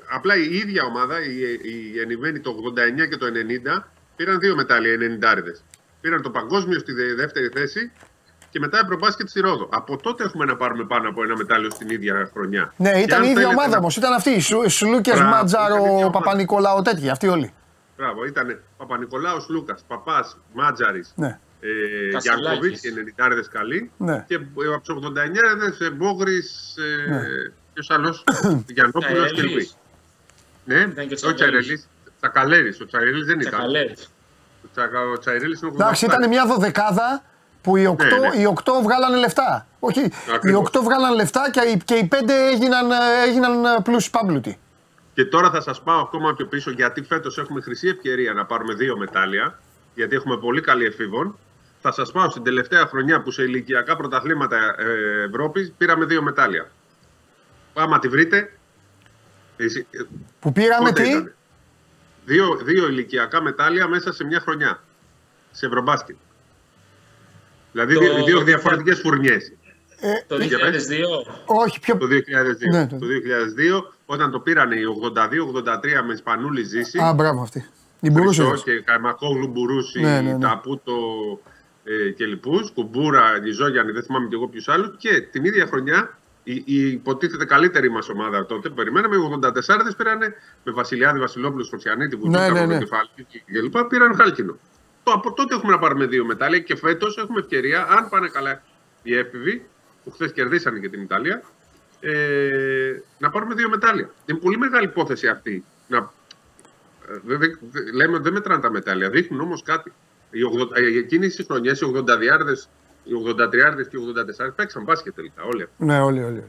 Απλά 0.10 0.36
η 0.36 0.56
ίδια 0.56 0.84
ομάδα, 0.84 1.24
η, 1.24 1.40
η 1.94 2.00
Ενημένη 2.00 2.40
το 2.40 2.56
89 3.04 3.10
και 3.10 3.18
το 3.18 3.26
90, 3.78 3.84
πήραν 4.16 4.40
δύο 4.40 4.56
μετάλλια, 4.56 4.96
90 4.96 5.38
Πήραν 6.02 6.22
το 6.22 6.30
παγκόσμιο 6.30 6.80
στη 6.80 6.94
δεύτερη 6.94 7.50
θέση 7.54 7.92
και 8.50 8.60
μετά 8.60 8.80
Ευρωμπάσκετ 8.84 9.30
στη 9.30 9.40
Ρόδο. 9.40 9.68
Από 9.72 9.98
τότε 9.98 10.24
έχουμε 10.24 10.46
να 10.46 10.56
πάρουμε 10.56 10.84
πάνω 10.86 11.10
από 11.10 11.24
ένα 11.24 11.36
μετάλλιο 11.38 11.70
στην 11.70 11.90
ίδια 11.90 12.30
χρονιά. 12.34 12.74
Ναι, 12.78 12.92
Και 12.92 13.00
ήταν 13.00 13.18
αν 13.18 13.24
η 13.24 13.30
ίδια 13.30 13.42
θέλετε 13.42 13.56
ομάδα 13.60 13.72
να- 13.72 13.78
όμως. 13.78 13.98
Ήταν 13.98 14.14
αυτή. 14.14 14.30
η 14.30 14.40
Σου- 14.40 14.70
Σλούκες, 14.70 15.14
Μπράβο, 15.14 15.20
ήταν 15.20 15.28
η 15.28 15.30
Μάτζαρο, 15.42 15.76
ίδια 15.76 15.90
ομάδα. 15.92 16.10
Παπα-Νικολάου, 16.12 16.82
τέτοιοι. 16.82 17.10
Αυτοί 17.10 17.28
όλοι. 17.28 17.54
Μπράβο, 17.98 18.26
ήταν 18.26 18.60
Παπα-Νικολάου 18.78 19.46
Λούκας, 19.50 19.84
Παπάς, 19.88 20.38
Μάτζαρης, 20.54 21.14
Ναι. 21.16 21.28
ε, 21.60 21.68
Κασιλάκης. 22.12 22.24
Γιάνκοβιτς 22.44 22.80
και 22.80 22.92
90 22.92 23.50
καλοί. 23.50 23.92
Ναι. 23.98 24.26
Και 24.28 24.36
από 24.36 24.80
τους 24.80 24.90
89 24.90 25.90
Μπόγρης. 25.94 26.76
Ε, 27.08 27.10
Ναι. 27.12 27.22
Ποιος 27.74 27.90
άλλος, 27.90 28.24
Γιαννόπουλος 28.76 29.28
και 29.32 29.34
Τσαρέλης. 29.34 29.54
Λουί. 29.54 29.70
Ναι, 30.66 30.80
Ήταν 30.80 31.08
και 31.08 31.14
ο 31.14 31.16
Τσαρέλης. 31.18 31.36
Τσαρελής. 31.36 31.88
Τσακαλέρης. 32.20 32.82
Ο 32.82 32.86
Τσαρελής 32.86 33.26
δεν 33.26 33.40
ήταν. 33.40 33.52
Τσακαλέρ. 33.52 33.86
Ο, 34.64 34.68
Τσα, 34.74 34.90
ο 35.14 35.18
Τσαρελής 35.20 35.62
είναι 35.62 35.72
88. 35.72 35.76
Εντάξει, 35.82 36.06
ήταν 36.06 36.28
μια 36.30 36.46
δωδεκάδα 36.46 37.24
που 37.70 37.78
οι 37.78 37.86
οκτώ, 37.86 38.06
Ναι, 38.18 38.28
ναι. 38.30 38.42
οι 38.42 38.46
οκτώ 38.46 38.82
βγάλανε 38.84 39.18
λεφτά. 39.18 39.68
Όχι, 39.80 40.00
οι 40.00 40.12
Ακριβώς. 40.34 40.60
οκτώ 40.60 40.84
βγάλανε 40.84 41.16
λεφτά 41.16 41.50
και 41.52 41.60
οι, 41.60 41.82
και 41.86 41.94
οι 41.96 42.04
πέντε 42.06 42.34
έγιναν, 42.48 42.92
ε, 42.92 42.96
έγιναν 43.28 43.66
ε, 43.66 43.82
πλούσιοι 43.84 44.10
πάμπλουτοι. 44.10 44.60
Και 45.14 45.26
τώρα 45.26 45.50
θα 45.50 45.62
σας 45.62 45.82
πάω 45.82 46.02
ακόμα 46.02 46.34
πιο 46.36 46.46
πίσω, 46.46 46.72
γιατί 46.72 47.02
φέτος 47.02 47.38
έχουμε 47.38 47.62
χρυσή 47.62 47.88
ευκαιρία 47.88 48.34
να 48.34 48.46
πάρουμε 48.46 48.74
δύο 48.74 48.98
μετάλλια. 48.98 49.60
Γιατί 49.96 50.16
έχουμε 50.16 50.38
πολύ 50.38 50.62
καλή 50.62 50.86
εφήβων. 50.86 51.38
Θα 51.82 51.92
σας 51.92 52.12
πάω 52.12 52.30
στην 52.30 52.44
τελευταία 52.44 52.86
χρονιά 52.86 53.22
που 53.22 53.32
σε 53.32 53.44
ηλικιακά 53.44 53.96
πρωταθλήματα 53.96 54.58
ε, 54.78 55.24
Ευρώπης 55.24 55.74
πήραμε 55.78 56.06
δύο 56.06 56.22
μετάλλια. 56.22 56.70
Άμα 57.74 58.00
τη 58.00 58.08
βρείτε. 58.08 58.52
Εσύ, 59.58 59.88
ε, 59.92 60.00
Που 60.40 60.52
πήραμε 60.52 60.90
πότε 60.90 61.02
τι; 61.04 61.10
ήτανε; 61.10 61.34
Δύο, 62.26 62.56
δύο 62.64 62.88
ηλικιακά 62.88 63.42
μετάλλια 63.42 63.88
μέσα 63.88 64.14
σε 64.14 64.24
μια 64.24 64.40
χρονιά. 64.40 64.84
Σε 65.52 65.66
Ευρωμπάσκετ. 65.66 66.16
Δηλαδή 67.72 67.94
Το- 67.94 68.00
δύο, 68.00 68.24
δύο 68.24 68.42
διαφορετικές 68.42 69.00
φουρνιές. 69.00 69.52
Το 70.28 70.38
Για 70.42 70.60
πες. 70.60 70.88
2002. 70.88 71.26
Όχι, 71.46 71.80
πιο. 71.80 71.98
Το 71.98 72.08
2002. 72.08 72.70
Ναι, 72.72 72.88
το- 72.88 72.98
το 72.98 73.06
2002, 73.06 73.94
όταν 74.06 74.32
το 74.32 74.40
πήραν 74.40 74.72
οι 74.72 74.86
82-83 74.86 76.04
με 76.08 76.16
Σπανούλη 76.16 76.64
Ζήση. 76.64 77.00
Α, 77.00 77.14
μπράβο 77.14 77.42
αυτή. 77.42 77.66
Η 78.00 78.10
Μπουρούση. 78.10 78.42
Χρυσό 78.42 78.64
και 78.64 78.82
Καϊμακόγλου 78.82 79.48
Μπουρούση, 79.48 80.00
Ναι, 80.00 80.22
ναι, 80.22 80.32
ναι. 80.32 80.40
Ταπούτο 80.40 80.94
ε, 81.84 82.10
και 82.10 82.26
λοιπούς. 82.26 82.72
Κουμπούρα, 82.72 83.40
Νιζόγιαννη, 83.40 83.92
δεν 83.92 84.04
θυμάμαι 84.04 84.28
και 84.28 84.36
εγώ 84.36 84.48
ποιους 84.48 84.68
άλλους. 84.68 84.96
Και 84.98 85.22
την 85.22 85.46
ίδια 85.46 85.66
χρονιά 85.66 86.18
η, 86.44 86.54
η 86.66 86.92
υποτίθεται 86.92 87.46
καλύτερη 87.46 87.92
μας 87.92 88.10
ομάδα 88.10 88.46
τότε 88.46 88.70
που 88.70 88.76
περιμέναμε, 88.76 89.16
οι 89.16 89.20
84 89.20 89.96
πήραν 89.98 90.18
με 90.64 90.72
Βασιλιάδη, 90.72 91.20
Βασιλόπουλο, 91.20 91.64
Φωτιανίτη, 91.64 92.18
που 92.18 92.30
Ναι, 92.30 92.50
ναι, 92.50 92.66
ναι. 92.66 92.78
και 93.30 93.62
λοιπά, 93.62 93.88
πήραν 93.88 94.16
χάλκινο. 94.16 94.58
Το, 95.10 95.16
από 95.16 95.34
τότε 95.34 95.56
έχουμε 95.56 95.72
να 95.72 95.80
πάρουμε 95.80 96.06
δύο 96.06 96.26
μετάλλια 96.26 96.60
και 96.60 96.76
φέτος 96.76 97.18
έχουμε 97.18 97.40
ευκαιρία, 97.40 97.88
αν 97.90 98.10
πάνε 98.10 98.28
καλά 98.28 98.62
οι 99.04 99.16
έφηβοι, 99.18 99.66
που 100.04 100.12
χθες 100.12 100.32
κερδίσανε 100.34 100.80
και 100.80 100.90
την 100.90 101.02
Ιταλία, 101.02 101.42
ε, 102.00 102.92
να 103.18 103.30
πάρουμε 103.30 103.54
δύο 103.54 103.70
μετάλλια. 103.70 104.10
Είναι 104.26 104.40
πολύ 104.40 104.58
μεγάλη 104.58 104.86
υπόθεση 104.86 105.28
αυτή. 105.28 105.64
Να, 105.88 105.98
ε, 105.98 107.20
δε- 107.26 107.38
δε- 107.38 107.48
δε- 107.62 107.92
λέμε 107.94 108.14
ότι 108.14 108.24
δεν 108.24 108.34
μετράνε 108.34 108.62
τα 108.62 108.72
μετάλλια, 108.72 109.10
δείχνουν 109.10 109.42
όμως 109.42 109.64
κάτι. 109.64 109.94
Οι 110.32 110.44
80, 110.44 110.78
ε, 110.78 110.98
εκείνες 110.98 111.38
οι 111.38 111.44
χρονιές, 111.44 111.80
οι 111.82 111.86
80 111.86 112.18
οι 113.04 113.14
83 113.14 113.88
και 113.88 113.98
οι 113.98 114.00
84 114.00 114.52
παίξαν 114.56 114.84
μπάσκετ 114.84 115.16
τελικά. 115.16 115.44
Όλοι 115.44 115.62
αυτοί. 115.64 115.86
Ναι, 115.86 116.00
όλοι, 116.00 116.20
όλοι. 116.24 116.28
όλοι. 116.38 116.44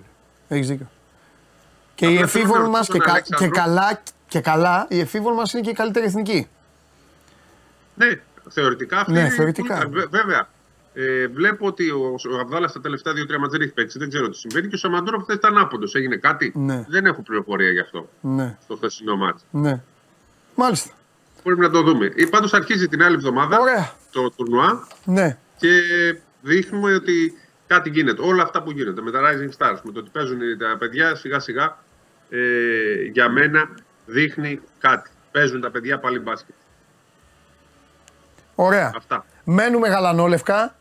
Έχεις 0.48 0.68
δίκιο. 0.68 0.90
Και 1.94 2.06
Απλά 2.06 2.18
οι 2.20 2.26
θέλω 2.26 2.32
να 2.32 2.40
εφήβων 2.40 2.56
ρωτήσω 2.56 2.70
μας 2.78 2.86
και, 2.86 2.92
τον 2.92 3.00
κα- 3.00 3.10
Αλέξανδρο. 3.12 3.46
και, 3.48 3.60
καλά, 3.60 4.02
και 4.28 4.40
καλά, 4.40 4.86
οι 4.90 5.00
εφήβων 5.00 5.34
μας 5.34 5.52
είναι 5.52 5.62
και 5.62 5.70
η 5.70 5.74
καλύτερη 5.74 6.06
εθνική. 6.06 6.48
Ναι, 7.94 8.20
θεωρητικά 8.50 8.99
αυτή 8.99 9.12
Ναι, 9.12 9.21
είναι 9.21 9.28
θεωρητικά. 9.28 9.75
πολύ 9.75 9.88
καλή. 9.88 9.95
Βέ- 9.95 10.11
Βέβαια, 10.23 10.49
ε, 10.95 11.26
βλέπω 11.26 11.66
ότι 11.66 11.90
ο, 11.90 12.14
ο 12.35 12.38
Αβδάλα 12.40 12.69
στα 12.69 12.80
τελευταία 12.80 13.12
δύο-τρία 13.12 13.38
μάτια 13.38 13.59
δεν 13.59 13.66
έχει 13.66 13.75
παίξει. 13.76 13.99
Δεν 13.99 14.09
ξέρω 14.09 14.28
τι 14.28 14.37
συμβαίνει. 14.37 14.69
Και 14.69 14.75
ο 14.75 14.78
Σαμαντούροφ 14.78 15.23
χθες 15.23 15.37
ήταν 15.37 15.59
άποντος. 15.59 15.95
Έγινε 15.95 16.16
κάτι; 16.16 16.52
Ναι. 16.57 16.85
Δεν 16.88 17.07
έχω 17.07 17.23
πληροφορία 17.23 17.71
γι' 17.71 17.80
αυτό 17.80 18.09
Ναι, 18.21 18.57
στο 18.62 18.76
χθεσινό 18.76 19.16
μάτι. 19.16 19.42
ναι. 19.50 19.80
Μάλιστα. 20.54 20.90
Πρέπει 21.42 21.61
να 21.61 21.71
το 21.71 21.83
δούμε. 21.83 22.11
Πάντως 22.30 22.54
αρχίζει 22.54 22.88
την 22.88 23.02
άλλη 23.02 23.14
εβδομάδα 23.14 23.59
Ωραία. 23.61 23.92
το 24.12 24.30
τουρνουά 24.30 24.87
Ναι. 25.04 25.38
και 25.57 25.71
δείχνουμε 26.42 26.95
ότι 26.95 27.38
κάτι 27.66 27.90
γίνεται. 27.90 28.23
Όλα 28.23 28.42
αυτά 28.42 28.62
που 28.62 28.71
γίνονται 28.71 29.02
με 29.02 29.11
τα 29.11 29.21
Rising 29.21 29.57
Stars, 29.59 29.78
με 29.83 29.92
το 29.92 29.99
ότι 30.00 30.11
παίζουν 30.12 30.38
τα 30.59 30.76
παιδιά 30.78 31.14
σιγά 31.14 31.38
σιγά 31.40 31.78
ε, 32.30 33.02
για 33.12 33.28
μένα 33.30 33.69
δείχνει 34.07 34.61
κάτι. 34.78 35.11
Παίζουν 35.33 35.61
τα 35.61 35.71
παιδιά 35.71 35.99
πάλι 35.99 36.19
μπάσκετ. 36.19 36.54
Ωραία. 38.62 38.92
Αυτά. 38.96 39.24
Μένουμε 39.44 39.88
γαλανόλευκα. 39.88 40.74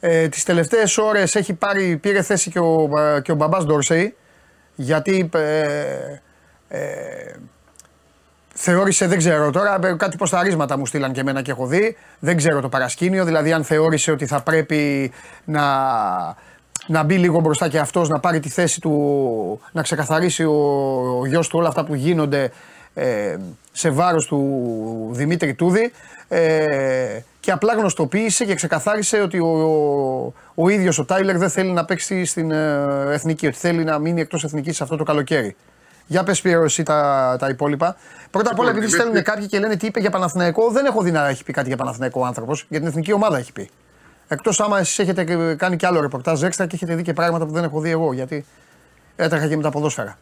Ε, 0.00 0.28
τις 0.28 0.44
τελευταίες 0.44 0.98
ώρες 0.98 1.34
έχει 1.34 1.54
πάρει, 1.54 1.96
πήρε 1.96 2.22
θέση 2.22 2.50
και 2.50 2.58
ο, 2.58 2.90
ε, 2.98 3.20
και 3.20 3.32
ο 3.32 3.34
μπαμπάς 3.34 3.64
Ντόρσεϊ 3.64 4.16
γιατί 4.74 5.30
ε, 5.34 6.20
ε, 6.68 6.80
θεώρησε, 8.54 9.06
δεν 9.06 9.18
ξέρω 9.18 9.50
τώρα, 9.50 9.78
ε, 9.82 9.92
κάτι 9.92 10.16
ποσταρίσματα 10.16 10.78
μου 10.78 10.86
στείλαν 10.86 11.12
και 11.12 11.20
εμένα 11.20 11.42
και 11.42 11.50
έχω 11.50 11.66
δει. 11.66 11.96
Δεν 12.18 12.36
ξέρω 12.36 12.60
το 12.60 12.68
παρασκήνιο, 12.68 13.24
δηλαδή 13.24 13.52
αν 13.52 13.64
θεώρησε 13.64 14.10
ότι 14.10 14.26
θα 14.26 14.42
πρέπει 14.42 15.12
να, 15.44 15.64
να 16.86 17.02
μπει 17.02 17.18
λίγο 17.18 17.40
μπροστά 17.40 17.68
και 17.68 17.78
αυτός, 17.78 18.08
να 18.08 18.20
πάρει 18.20 18.40
τη 18.40 18.48
θέση 18.48 18.80
του, 18.80 19.60
να 19.72 19.82
ξεκαθαρίσει 19.82 20.44
ο, 20.44 20.54
ο 21.20 21.26
γιος 21.26 21.48
του 21.48 21.58
όλα 21.58 21.68
αυτά 21.68 21.84
που 21.84 21.94
γίνονται 21.94 22.50
ε, 22.98 23.36
σε 23.72 23.90
βάρος 23.90 24.26
του 24.26 25.08
Δημήτρη 25.12 25.54
Τούδη 25.54 25.92
ε, 26.28 27.18
και 27.40 27.50
απλά 27.50 27.74
γνωστοποίησε 27.74 28.44
και 28.44 28.54
ξεκαθάρισε 28.54 29.20
ότι 29.20 29.38
ο, 29.38 29.46
ο, 29.46 30.32
ο 30.54 30.68
ίδιος 30.68 30.98
ο 30.98 31.04
Τάιλερ 31.04 31.38
δεν 31.38 31.50
θέλει 31.50 31.70
να 31.70 31.84
παίξει 31.84 32.24
στην 32.24 32.50
ε, 32.50 33.06
εθνική, 33.10 33.46
ότι 33.46 33.56
θέλει 33.56 33.84
να 33.84 33.98
μείνει 33.98 34.20
εκτός 34.20 34.44
εθνικής 34.44 34.80
αυτό 34.80 34.96
το 34.96 35.04
καλοκαίρι. 35.04 35.56
Για 36.06 36.22
πες 36.24 36.40
Πιέρο 36.40 36.64
εσύ 36.64 36.82
τα, 36.82 37.36
τα 37.38 37.48
υπόλοιπα. 37.48 37.96
Πρώτα 38.30 38.50
απ' 38.50 38.58
όλα 38.58 38.68
Λοιπόν, 38.68 38.82
επειδή 38.82 38.84
λες 38.84 38.92
στέλνουν 38.92 39.14
τι- 39.24 39.30
κάποιοι 39.30 39.46
και 39.46 39.58
λένε 39.58 39.76
τι 39.76 39.86
είπε 39.86 40.00
για 40.00 40.10
Παναθηναϊκό, 40.10 40.70
δεν 40.70 40.84
έχω 40.86 41.02
δει 41.02 41.10
να 41.10 41.28
έχει 41.28 41.44
πει 41.44 41.52
κάτι 41.52 41.68
για 41.68 41.76
Παναθηναϊκό 41.76 42.20
ο 42.20 42.24
άνθρωπος, 42.24 42.66
για 42.68 42.78
την 42.78 42.88
εθνική 42.88 43.12
ομάδα 43.12 43.38
έχει 43.38 43.52
πει. 43.52 43.70
Εκτός 44.28 44.60
άμα 44.60 44.78
εσείς 44.78 44.98
έχετε 44.98 45.54
κάνει 45.54 45.76
κι 45.76 45.86
άλλο 45.86 46.00
ρεπορτάζ 46.00 46.42
έξτρα 46.42 46.66
και 46.66 46.74
έχετε 46.74 46.94
δει 46.94 47.02
και 47.02 47.12
πράγματα 47.12 47.46
που 47.46 47.52
δεν 47.52 47.64
έχω 47.64 47.80
δει 47.80 47.90
εγώ, 47.90 48.12
γιατί 48.12 48.44
έτρεχα 49.16 49.46
και 49.48 49.56
με 49.56 49.62
τα 49.62 49.70
ποδόσφαιρα. 49.70 50.18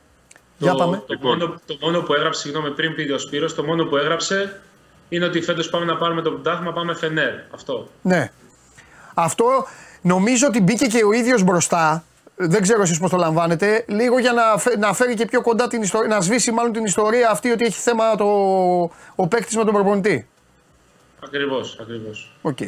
Για 0.58 0.70
το, 0.72 0.78
πάμε. 0.78 0.96
Το, 0.96 1.04
Λοιπόν. 1.08 1.38
μόνο, 1.38 1.60
το 1.66 1.76
μόνο 1.80 2.00
που 2.00 2.14
έγραψε, 2.14 2.40
συγγνώμη, 2.40 2.70
πριν 2.70 2.94
πήγε 2.94 3.12
ο 3.12 3.18
Σπύρος, 3.18 3.54
το 3.54 3.64
μόνο 3.64 3.84
που 3.84 3.96
έγραψε 3.96 4.60
είναι 5.08 5.24
ότι 5.24 5.40
φέτος 5.40 5.70
πάμε 5.70 5.84
να 5.84 5.96
πάρουμε 5.96 6.22
το 6.22 6.30
πρωτάθλημα, 6.30 6.72
πάμε 6.72 6.94
Φενέρ. 6.94 7.32
Αυτό. 7.50 7.88
Ναι. 8.02 8.30
Αυτό 9.14 9.66
νομίζω 10.02 10.46
ότι 10.46 10.60
μπήκε 10.60 10.86
και 10.86 11.04
ο 11.04 11.12
ίδιος 11.12 11.42
μπροστά. 11.42 12.04
Δεν 12.36 12.62
ξέρω 12.62 12.82
εσείς 12.82 12.98
πώς 12.98 13.10
το 13.10 13.16
λαμβάνετε. 13.16 13.84
Λίγο 13.88 14.18
για 14.18 14.32
να, 14.32 14.58
φε- 14.58 14.76
να 14.76 14.92
φέρει 14.92 15.14
και 15.14 15.24
πιο 15.24 15.40
κοντά 15.42 15.68
την 15.68 15.82
ιστορία, 15.82 16.08
να 16.14 16.20
σβήσει 16.20 16.52
μάλλον 16.52 16.72
την 16.72 16.84
ιστορία 16.84 17.30
αυτή 17.30 17.50
ότι 17.50 17.64
έχει 17.64 17.80
θέμα 17.80 18.16
το, 18.16 18.24
ο 19.14 19.28
παίκτης 19.28 19.56
με 19.56 19.64
τον 19.64 19.72
προπονητή. 19.74 20.28
Ακριβώς, 21.24 21.78
ακριβώς. 21.80 22.32
Οκέι. 22.42 22.58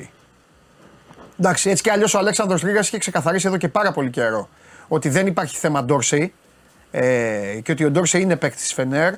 Εντάξει, 1.38 1.70
έτσι 1.70 1.82
κι 1.82 1.90
αλλιώς 1.90 2.14
ο 2.14 2.18
Αλέξανδρος 2.18 2.62
Ρήγας 2.62 2.86
είχε 2.86 2.98
ξεκαθαρίσει 2.98 3.46
εδώ 3.46 3.56
και 3.56 3.68
πάρα 3.68 3.92
πολύ 3.92 4.10
καιρό 4.10 4.48
ότι 4.88 5.08
δεν 5.08 5.26
υπάρχει 5.26 5.56
θέμα 5.56 5.84
Ντόρσεϊ 5.84 6.32
ε, 6.98 7.60
και 7.62 7.72
ότι 7.72 7.84
ο 7.84 7.90
Ντόρσεϊ 7.90 8.20
είναι 8.20 8.36
παίκτης 8.36 8.68
τη 8.68 8.74
Φενέρ. 8.74 9.14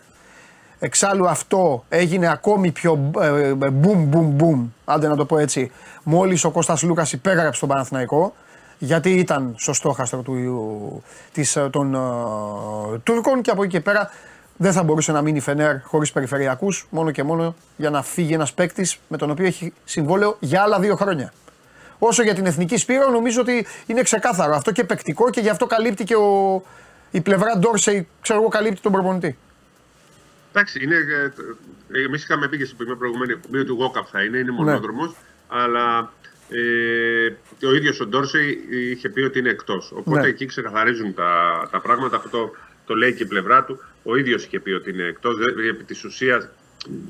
Εξάλλου 0.79 1.29
αυτό 1.29 1.85
έγινε 1.89 2.31
ακόμη 2.31 2.71
πιο 2.71 3.11
ε, 3.21 3.53
μπουμ 3.71 4.05
μπουμ 4.05 4.27
μπουμ, 4.27 4.69
άντε 4.85 5.09
να 5.09 5.17
το 5.17 5.25
πω 5.25 5.39
έτσι, 5.39 5.71
μόλις 6.03 6.45
ο 6.45 6.51
Κώστας 6.51 6.83
Λούκας 6.83 7.13
υπέγραψε 7.13 7.61
τον 7.61 7.69
Παναθηναϊκό 7.69 8.35
γιατί 8.79 9.11
ήταν 9.11 9.55
στο 9.59 9.73
στόχαστρο 9.73 10.21
του, 10.21 11.03
της, 11.33 11.57
ε, 11.57 11.69
των 11.71 11.95
ε, 11.95 12.99
Τούρκων 13.03 13.43
και 13.43 13.51
από 13.51 13.63
εκεί 13.63 13.73
και 13.73 13.81
πέρα 13.81 14.11
δεν 14.57 14.73
θα 14.73 14.83
μπορούσε 14.83 15.13
να 15.13 15.23
μείνει 15.23 15.37
η 15.37 15.41
Φενέρ 15.41 15.83
χωρίς 15.83 16.13
περιφερειακούς 16.13 16.87
μόνο 16.91 17.11
και 17.11 17.23
μόνο 17.23 17.55
για 17.77 17.91
να 17.91 18.03
φύγει 18.03 18.35
ένας 18.35 18.53
παίκτης 18.53 18.99
με 19.09 19.17
τον 19.17 19.31
οποίο 19.31 19.47
έχει 19.47 19.73
συμβόλαιο 19.85 20.37
για 20.41 20.63
άλλα 20.63 20.79
δύο 20.79 20.97
χρόνια. 20.97 21.33
Όσο 21.99 22.23
για 22.23 22.35
την 22.35 22.47
εθνική 22.47 22.77
Σπύρο, 22.77 23.11
νομίζω 23.11 23.41
ότι 23.41 23.67
είναι 23.87 24.03
ξεκάθαρο 24.03 24.55
αυτό 24.55 24.73
και 24.73 24.85
παικτικό 24.85 25.31
και 25.31 25.41
γι' 25.41 25.49
αυτό 25.49 25.67
καλύπτει 25.67 26.05
και 26.05 26.15
ο, 26.15 26.63
η 27.11 27.21
πλευρά 27.21 27.59
Ντόρσεϊ, 27.59 28.09
ξέρω 28.23 28.39
εγώ, 28.41 28.49
καλύπτει 28.49 28.81
τον 28.81 28.93
προπονητή. 28.93 29.39
Εντάξει, 30.53 30.83
είναι, 30.85 30.97
ε, 31.93 32.03
εμείς 32.05 32.23
είχαμε 32.23 32.49
πει 32.49 32.57
και 32.59 32.65
στην 32.65 32.99
προηγούμενη 32.99 33.33
εκπομπή 33.33 33.59
ότι 33.59 33.71
ο 33.71 33.75
Γόκαπ 33.75 34.07
θα 34.11 34.23
είναι, 34.25 34.39
είναι 34.39 34.51
μονόδρομος, 34.51 35.15
αλλά 35.49 36.13
ε, 36.51 37.33
και 37.59 37.67
ο 37.67 37.75
ίδιος 37.75 38.01
ο 38.01 38.07
Ντόρσεϊ 38.07 38.59
είχε 38.71 39.09
πει 39.09 39.21
ότι 39.21 39.39
είναι 39.39 39.49
εκτός. 39.51 39.93
Οπότε 39.95 40.21
Ναι. 40.21 40.27
εκεί 40.29 40.47
ξεκαθαρίζουν 40.47 41.15
τα, 41.15 41.33
τα 41.71 41.81
πράγματα, 41.81 42.17
αυτό 42.17 42.29
το, 42.29 42.51
το 42.87 42.95
λέει 42.95 43.15
και 43.15 43.23
η 43.23 43.27
πλευρά 43.27 43.65
του. 43.65 43.81
Ο 44.03 44.17
ίδιος 44.17 44.45
είχε 44.45 44.61
πει 44.61 44.71
ότι 44.71 44.91
είναι 44.91 45.03
εκτός, 45.05 45.37
δεν- 45.39 45.69
επί 45.69 45.85
της 45.85 46.05
ουσίας 46.05 46.49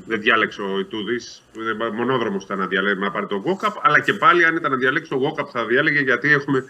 δεν 0.07 0.21
διάλεξε 0.21 0.63
ο 0.63 0.79
Ιτούδης, 0.79 1.43
δεν- 1.53 1.95
μονόδρομος 1.95 2.45
ήταν 2.45 2.59
να, 2.59 2.67
διαλέξει, 2.67 3.01
να 3.01 3.11
πάρει 3.11 3.27
τον 3.27 3.39
Γόκαπ, 3.39 3.77
αλλά 3.83 4.01
και 4.01 4.13
πάλι 4.13 4.45
αν 4.45 4.57
ήταν 4.57 4.71
να 4.71 4.77
διαλέξει 4.77 5.11
τον 5.11 5.19
Γόκαπ 5.19 5.49
θα 5.53 5.67
διάλεγε 5.67 6.01
γιατί 6.01 6.33
έχουμε 6.33 6.65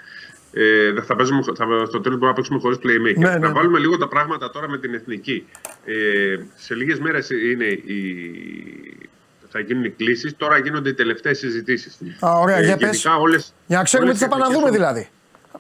ε, 0.53 0.93
δεν 0.93 1.03
θα 1.03 1.17
παίζουμε, 1.17 1.43
θα, 1.43 1.65
στο 1.87 2.01
τέλος 2.01 2.03
μπορούμε 2.05 2.27
να 2.27 2.33
παίξουμε 2.33 2.59
χωρίς 2.61 2.79
playmaker. 2.83 3.19
Ναι, 3.19 3.29
ναι, 3.29 3.39
να 3.39 3.39
ναι. 3.39 3.53
βάλουμε 3.53 3.79
λίγο 3.79 3.97
τα 3.99 4.09
πράγματα 4.09 4.51
τώρα 4.51 4.69
με 4.69 4.79
την 4.79 4.95
εθνική. 4.95 5.47
Ε, 5.85 6.37
σε 6.57 6.75
λίγες 6.75 6.99
μέρες 6.99 7.31
είναι 7.31 7.65
η, 7.65 9.09
θα 9.49 9.61
γίνουν 9.61 9.85
οι 9.85 9.91
κλήσεις. 9.91 10.37
Τώρα 10.37 10.59
γίνονται 10.59 10.89
οι 10.89 10.95
τελευταίες 10.95 11.39
συζητήσεις. 11.39 11.99
Α, 12.21 12.33
ωραία, 12.39 12.61
για 12.61 12.77
πες. 12.77 13.05
Όλες, 13.05 13.55
Για 13.67 13.77
να 13.77 13.83
ξέρουμε 13.85 14.13
τι 14.13 14.19
θα 14.19 14.29
πάμε 14.29 14.45
να 14.45 14.51
δούμε 14.51 14.71
δηλαδή. 14.71 15.09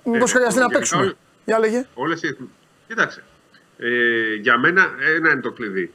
Μήπως 0.04 0.30
Ε, 0.30 0.34
χρειαστεί 0.34 0.54
να 0.58 0.60
γενικά 0.60 0.78
παίξουμε. 0.78 1.02
όλες- 1.02 1.16
Για 1.44 1.58
λέγε. 1.58 1.86
Όλες 1.94 2.22
οι... 2.22 2.36
Κοίταξε. 2.88 3.22
Ε, 3.78 4.34
για 4.34 4.58
μένα 4.58 4.90
ένα 5.16 5.30
είναι 5.32 5.40
το 5.40 5.52
κλειδί. 5.52 5.92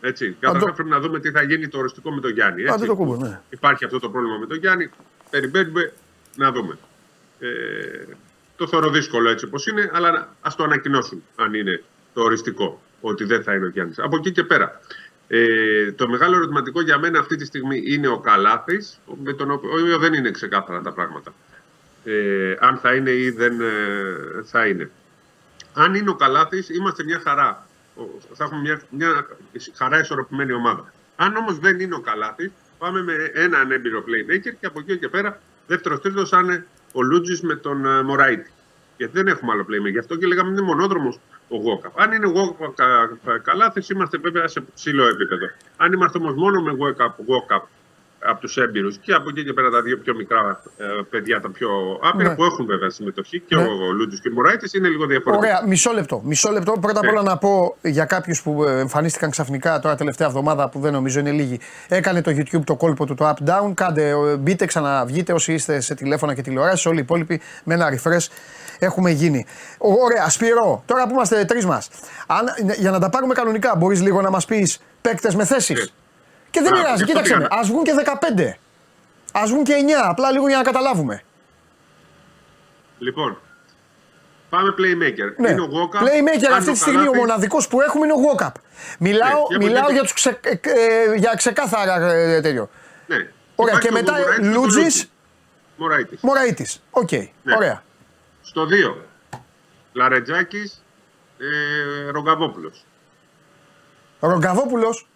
Έτσι. 0.00 0.36
Καταρχά 0.40 0.72
πρέπει 0.72 0.88
να 0.88 1.00
δούμε 1.00 1.20
τι 1.20 1.30
θα 1.30 1.42
γίνει 1.42 1.68
το 1.68 1.78
οριστικό 1.78 2.10
με 2.10 2.20
τον 2.20 2.30
Γιάννη. 2.30 2.62
Έτσι. 2.62 2.74
Άντε 2.74 2.86
το 2.86 2.96
κούμπο, 2.96 3.16
ναι. 3.16 3.40
Υπάρχει 3.50 3.84
αυτό 3.84 3.98
το 3.98 4.10
πρόβλημα 4.10 4.36
με 4.38 4.46
τον 4.46 4.56
Γιάννη. 4.58 4.90
Περιμένουμε 5.30 5.92
να 6.36 6.52
δούμε. 6.52 6.78
Ε, 7.40 7.46
το 8.56 8.66
θεωρώ 8.66 8.90
δύσκολο 8.90 9.28
έτσι 9.28 9.44
όπως 9.44 9.66
είναι, 9.66 9.90
αλλά 9.92 10.34
ας 10.40 10.56
το 10.56 10.64
ανακοινώσουν 10.64 11.22
αν 11.36 11.54
είναι 11.54 11.82
το 12.12 12.22
οριστικό 12.22 12.82
ότι 13.00 13.24
δεν 13.24 13.42
θα 13.42 13.54
είναι 13.54 13.64
ο 13.64 13.68
Γιάννης. 13.68 13.98
Από 13.98 14.16
εκεί 14.16 14.32
και 14.32 14.44
πέρα. 14.44 14.80
Ε, 15.28 15.92
το 15.92 16.08
μεγάλο 16.08 16.36
ερωτηματικό 16.36 16.80
για 16.80 16.98
μένα 16.98 17.18
αυτή 17.18 17.36
τη 17.36 17.44
στιγμή 17.44 17.82
είναι 17.86 18.08
ο 18.08 18.18
Καλάθης, 18.18 19.00
με 19.24 19.32
τον 19.32 19.50
οποίος 19.50 19.98
δεν 19.98 20.12
είναι 20.12 20.30
ξεκάθαρα 20.30 20.80
τα 20.82 20.92
πράγματα. 20.92 21.34
Ε, 22.04 22.54
αν 22.58 22.76
θα 22.78 22.94
είναι 22.94 23.10
ή 23.10 23.30
δεν 23.30 23.60
ε, 23.60 24.42
θα 24.44 24.66
είναι. 24.66 24.90
Αν 25.74 25.94
είναι 25.94 26.10
ο 26.10 26.14
Καλάθης, 26.14 26.68
είμαστε 26.68 27.04
μια 27.04 27.20
χαρά. 27.24 27.66
Ο- 27.96 28.34
Θα 28.34 28.44
έχουμε 28.44 28.60
μια, 28.60 28.80
μια 28.90 29.26
χαρά 29.76 30.00
ισορροπημένη 30.00 30.52
ομάδα. 30.52 30.92
Αν 31.16 31.36
όμως 31.36 31.58
δεν 31.58 31.80
είναι 31.80 31.94
ο 31.94 32.00
Καλάθης, 32.00 32.50
πάμε 32.78 33.02
με 33.02 33.30
έναν 33.34 33.70
έμπειρο 33.70 34.00
playmaker 34.06 34.52
και 34.60 34.66
από 34.66 34.80
εκεί 34.80 34.98
και 34.98 35.08
πέρα 35.08 35.40
δεύτερος 35.66 36.00
τρίτος 36.00 36.28
θα 36.28 36.40
είναι 36.40 36.66
ο 36.94 37.02
Λούτζης 37.02 37.40
με 37.40 37.54
τον 37.54 37.86
ε, 37.86 38.02
Μωράιτη. 38.02 38.50
Γιατί 38.96 39.12
δεν 39.12 39.26
έχουμε 39.26 39.52
άλλο 39.52 39.62
playmaker. 39.62 39.90
Γι' 39.90 39.98
αυτό 39.98 40.16
και 40.16 40.26
λέγαμε 40.26 40.50
είναι 40.50 40.60
μονόδρομος 40.60 41.18
ο 41.48 41.56
Γόκαπ. 41.56 42.00
Αν 42.00 42.12
είναι 42.12 42.26
ο 42.26 42.30
Γόκαπ 42.30 42.74
Καλάθη, 43.42 43.92
είμαστε 43.92 44.18
βέβαια 44.18 44.48
σε 44.48 44.60
ψηλό 44.74 45.06
επίπεδο. 45.06 45.46
Αν 45.76 45.92
είμαστε 45.92 46.18
όμως 46.18 46.34
μόνο 46.34 46.62
με 46.62 46.72
Γόκαπ 47.26 47.64
από 48.26 48.40
τους 48.40 48.56
έμπειρους 48.56 48.96
και 48.98 49.12
από 49.12 49.28
εκεί 49.28 49.44
και 49.44 49.52
πέρα 49.52 49.70
τα 49.70 49.82
δύο 49.82 49.98
πιο 49.98 50.14
μικρά 50.14 50.62
ε, 50.76 50.84
παιδιά, 51.10 51.40
τα 51.40 51.50
πιο 51.50 51.68
άπειρα 52.02 52.28
Ναι. 52.28 52.34
που 52.34 52.44
έχουν 52.44 52.66
βέβαια 52.66 52.90
συμμετοχή 52.90 53.40
και 53.40 53.56
Ναι. 53.56 53.62
ο 53.62 53.92
Λούτζη 53.92 54.20
και 54.20 54.28
ο 54.28 54.32
Μωράιτη 54.32 54.78
είναι 54.78 54.88
λίγο 54.88 55.06
διαφορετικό. 55.06 55.46
Ωραία, 55.46 55.66
μισό 55.66 55.92
λεπτό. 55.92 56.20
Μισό 56.24 56.50
λεπτό. 56.50 56.72
Πρώτα 56.80 56.98
απ' 56.98 57.04
Ναι. 57.04 57.10
όλα 57.10 57.22
να 57.22 57.38
πω 57.38 57.76
για 57.82 58.04
κάποιους 58.04 58.42
που 58.42 58.64
ε, 58.64 58.78
εμφανίστηκαν 58.80 59.30
ξαφνικά 59.30 59.78
τώρα 59.78 59.94
τελευταία 59.94 60.26
εβδομάδα 60.26 60.68
που 60.68 60.80
δεν 60.80 60.92
νομίζω 60.92 61.20
είναι 61.20 61.30
λίγοι. 61.30 61.60
Έκανε 61.88 62.20
το 62.22 62.30
YouTube 62.30 62.64
το 62.64 62.76
κόλπο 62.76 63.06
του 63.06 63.14
το 63.14 63.28
up 63.36 63.48
down. 63.50 63.72
Κάντε, 63.74 64.08
ε, 64.08 64.36
μπείτε, 64.36 64.66
ξαναβγείτε 64.66 65.32
όσοι 65.32 65.52
είστε 65.52 65.80
σε 65.80 65.94
τηλέφωνα 65.94 66.34
και 66.34 66.42
τηλεοράσει. 66.42 66.88
Όλοι 66.88 66.98
οι 66.98 67.02
υπόλοιποι 67.02 67.40
με 67.64 67.74
ένα 67.74 67.98
refresh 67.98 68.26
έχουμε 68.78 69.10
γίνει. 69.10 69.46
Ο- 69.78 69.92
Ωραία, 70.04 70.28
Σπυρό, 70.28 70.82
τώρα 70.86 71.04
που 71.06 71.10
είμαστε 71.12 71.44
τρεις 71.44 71.66
μας. 71.66 71.88
Για 72.78 72.90
να 72.90 72.98
τα 72.98 73.10
πάρουμε 73.10 73.34
κανονικά, 73.34 73.76
μπορείς 73.76 74.00
λίγο 74.02 74.20
να 74.20 74.30
μας 74.30 74.44
πεις 74.44 74.78
παίκτες 75.00 75.34
με 75.34 75.44
θέσεις; 75.44 75.92
Ναι. 76.60 76.60
Και 76.60 76.60
δεν 76.60 76.70
Μπράβο, 76.70 76.84
πειράζει, 76.84 77.04
γι' 77.04 77.10
αυτό 77.12 77.22
κοίταξε 77.22 77.32
με. 77.34 77.40
πήγαμε. 77.48 77.60
Α 77.60 77.64
βγουν 77.64 77.84
και 77.84 77.92
15. 79.32 79.40
Α 79.42 79.46
βγουν 79.46 79.64
και 79.64 79.74
9, 79.74 80.08
απλά 80.08 80.30
λίγο 80.32 80.48
για 80.48 80.56
να 80.56 80.62
καταλάβουμε. 80.62 81.22
Λοιπόν, 82.98 83.38
πάμε 84.50 84.74
playmaker. 84.78 85.34
Ναι. 85.36 85.50
Είναι 85.50 85.60
ο 85.60 85.64
Γουόκαπ. 85.64 86.00
Playmaker 86.00 86.52
αυτή 86.56 86.72
τη 86.72 86.78
στιγμή 86.78 87.08
ο 87.08 87.14
μοναδικός 87.14 87.68
που 87.68 87.80
έχουμε 87.80 88.06
είναι 88.06 88.14
ο 88.14 88.18
Walkup. 88.36 88.52
Μιλάω, 88.98 89.28
Ναι, 89.30 89.46
για 89.48 89.58
μιλάω 89.58 89.82
πολύ- 89.82 89.94
για, 89.94 90.02
τους 90.02 90.12
ξε, 90.12 90.38
ε, 90.42 90.50
ε, 90.62 91.14
για 91.14 91.32
ξεκάθαρα 91.36 92.10
ε, 92.12 92.40
τέτοιο. 92.40 92.70
Ναι. 93.06 93.16
Ωραία, 93.56 93.74
Υπάρχει 93.74 93.88
και 93.88 93.88
ο 93.88 93.96
μετά 93.96 94.12
Μωράιτης 94.12 94.38
και 94.38 94.46
ο 94.46 94.52
Λούντζης. 94.60 94.82
Λούντζης. 94.84 95.10
Μωράιτης. 95.76 96.18
Μωραΐτη. 96.20 96.66
Οκέι. 96.90 97.12
Ναι. 97.12 97.54
Ωραία. 97.56 97.82
Στο 98.42 98.66
2. 98.66 98.96
Λαρετζάκης. 99.92 100.84
Ε, 101.38 102.10
Ρογκαβόπουλος. 102.10 102.84
Ρογκαβόπουλος 104.20 105.06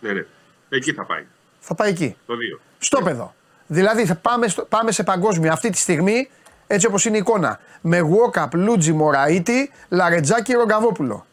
Ναι, 0.00 0.12
ναι. 0.12 0.24
Εκεί 0.68 0.92
θα 0.92 1.04
πάει. 1.04 1.24
θα 1.60 1.74
πάει 1.74 1.90
εκεί. 1.90 2.16
Το 2.26 2.34
2. 2.56 2.60
Στο 2.78 3.02
παιδό. 3.02 3.34
Δηλαδή 3.66 4.06
θα 4.06 4.14
πάμε, 4.14 4.48
στο, 4.48 4.62
πάμε 4.64 4.92
σε 4.92 5.02
παγκόσμια 5.02 5.52
αυτή 5.52 5.70
τη 5.70 5.78
στιγμή, 5.78 6.28
έτσι 6.66 6.86
όπως 6.86 7.04
είναι 7.04 7.16
η 7.16 7.18
εικόνα. 7.20 7.60
Με 7.80 8.00
Walkup, 8.02 8.48
Λούτζι, 8.52 8.92
Μωραήτη, 8.92 9.70
Λαρετζάκη, 9.88 10.52
Ρογκαβόπουλο. 10.52 11.26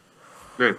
Ναι. 0.56 0.74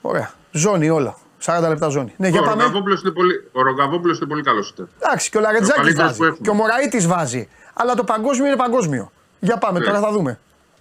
Ωραία. 0.00 0.30
Ζώνη 0.50 0.90
όλα. 0.90 1.16
40 1.44 1.64
λεπτά 1.68 1.88
ζώνη. 1.88 2.14
Ναι, 2.16 2.28
για 2.28 2.40
Ο 2.40 2.44
πάμε. 2.44 2.62
Ρογκαβόπουλος 2.62 3.00
είναι 3.02 3.10
πολύ, 3.10 3.48
ο 3.52 3.62
Ρογκαβόπουλος 3.62 4.18
είναι 4.18 4.28
πολύ 4.28 4.42
καλός. 4.42 4.68
ήταν. 4.70 4.88
Εντάξει, 5.02 5.30
και 5.30 5.36
ο 5.38 5.40
Λαρετζάκης 5.40 5.74
καλύτερος 5.82 6.10
που 6.12 6.16
βάζει. 6.18 6.30
έχουμε. 6.30 6.38
Και 6.42 6.50
ο 6.50 6.54
Μωραήτης 6.54 7.06
βάζει. 7.06 7.48
Αλλά 7.74 7.94
το 7.94 8.04
παγκόσμιο 8.04 8.46
είναι 8.46 8.56
παγκόσμιο. 8.56 9.12
Για 9.40 9.58
πάμε, 9.58 9.78
Ναι. 9.78 9.84
τώρα 9.84 10.00
θα 10.00 10.10
δούμε. 10.10 10.38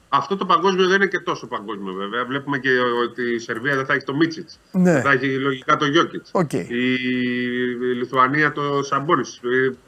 Αυτό 0.09 0.37
το 0.37 0.45
παγκόσμιο 0.45 0.87
δεν 0.87 0.95
είναι 0.95 1.05
και 1.05 1.19
τόσο 1.19 1.47
παγκόσμιο 1.47 1.93
βέβαια. 1.93 2.25
Βλέπουμε 2.25 2.57
και 2.57 2.69
ότι 3.03 3.33
η 3.33 3.39
Σερβία 3.39 3.75
δεν 3.75 3.85
θα 3.85 3.93
έχει 3.93 4.05
το 4.05 4.15
Μίσιτς. 4.15 4.59
Ναι. 4.71 5.01
Θα 5.01 5.11
έχει 5.11 5.35
λογικά 5.37 5.77
το 5.77 5.85
Γιόκιτς. 5.85 6.29
Οκέι. 6.33 6.53
Η 6.53 6.65
Λιθουανία 7.97 8.51
το 8.51 8.83
Σαμπόνις. 8.83 9.39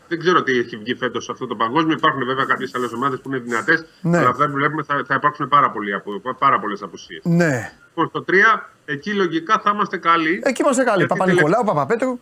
Δεν 0.07 0.19
ξέρω 0.19 0.43
τι 0.43 0.57
έχει 0.57 0.77
βγει 0.77 0.95
φέτος 0.95 1.29
αυτό 1.29 1.47
το 1.47 1.55
παγκόσμιο. 1.55 1.95
Υπάρχουν 1.97 2.25
βέβαια 2.25 2.45
κάποιες 2.45 2.75
άλλες 2.75 2.91
ομάδες 2.93 3.19
που 3.19 3.29
είναι 3.29 3.37
δυνατές. 3.39 3.85
Ναι. 4.01 4.17
Αλλά 4.17 4.29
αυτά 4.29 4.45
που 4.45 4.51
βλέπουμε 4.53 4.83
θα, 4.83 5.03
θα 5.07 5.13
υπάρξουν 5.15 5.47
πάρα, 5.47 5.71
πολλοί 5.71 5.93
απο- 5.93 6.35
πάρα 6.39 6.59
πολλές 6.59 6.81
απουσίες. 6.81 7.21
Ναι. 7.23 7.71
Λοιπόν, 7.87 8.07
στο 8.07 8.21
3, 8.21 8.33
εκεί 8.85 9.13
λογικά 9.13 9.59
θα 9.63 9.71
είμαστε 9.73 9.97
καλοί. 9.97 10.41
Εκεί 10.43 10.61
είμαστε 10.61 10.83
καλοί. 10.83 10.97
Γιατί 10.97 11.17
Παπανικολάου, 11.17 11.63
Παπαπέτρου. 11.65 12.19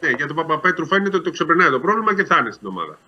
Ναι, 0.00 0.08
για 0.10 0.26
τον 0.26 0.36
Παπαπέτρου 0.36 0.86
φαίνεται 0.86 1.16
ότι 1.16 1.24
το 1.24 1.30
ξεπερνάει 1.30 1.70
το 1.70 1.80
πρόβλημα 1.80 2.14
και 2.14 2.24
θα 2.24 2.36
είναι 2.40 2.50
στην 2.50 2.68
ομάδα. 2.68 2.98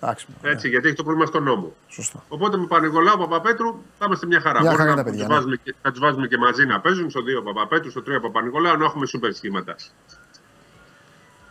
Εντάξει. 0.00 0.26
Έτσι, 0.42 0.68
γιατί 0.68 0.86
έχει 0.86 0.96
το 0.96 1.02
πρόβλημα 1.02 1.26
στον 1.26 1.42
ώμο. 1.42 1.74
Σωστό. 1.88 2.24
Οπότε 2.28 2.56
με 2.56 2.66
Παπανικολάου 2.66 3.18
Παπαπέτρου 3.18 3.82
θα 3.98 4.04
είμαστε 4.06 4.26
μια 4.26 4.40
χαρά. 4.40 4.60
Μια 4.60 4.70
Μπορεί 4.70 4.82
χαρά 4.82 4.90
να, 4.90 4.96
τα 4.96 5.04
παιδιά, 5.04 5.18
τους 5.18 5.28
ναι. 5.28 5.34
βάζουμε 5.34 5.56
και, 5.62 5.74
να 5.82 5.90
τους 5.90 6.00
βάζουμε 6.00 6.26
και 6.26 6.38
μαζί 6.38 6.66
να 6.66 6.80
παίζουν 6.80 7.10
στο 7.10 7.20
2 7.40 7.44
Παπαπέτρου, 7.44 7.90
στο 7.90 8.02
3 8.06 8.20
Παπανικολάου, 8.22 8.76
να 8.76 8.84
έχουμε 8.84 9.06
σούπερ 9.06 9.32
σχήματα. 9.34 9.76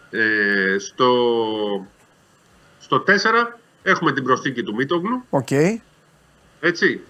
Ε, 0.09 0.75
στο, 0.79 1.09
στο 2.79 3.03
4 3.07 3.11
έχουμε 3.83 4.11
την 4.13 4.23
προσθήκη 4.23 4.63
του 4.63 4.75
Μίτογλου. 4.75 5.23
Οκέι. 5.29 5.51
Έτσι. 6.59 7.01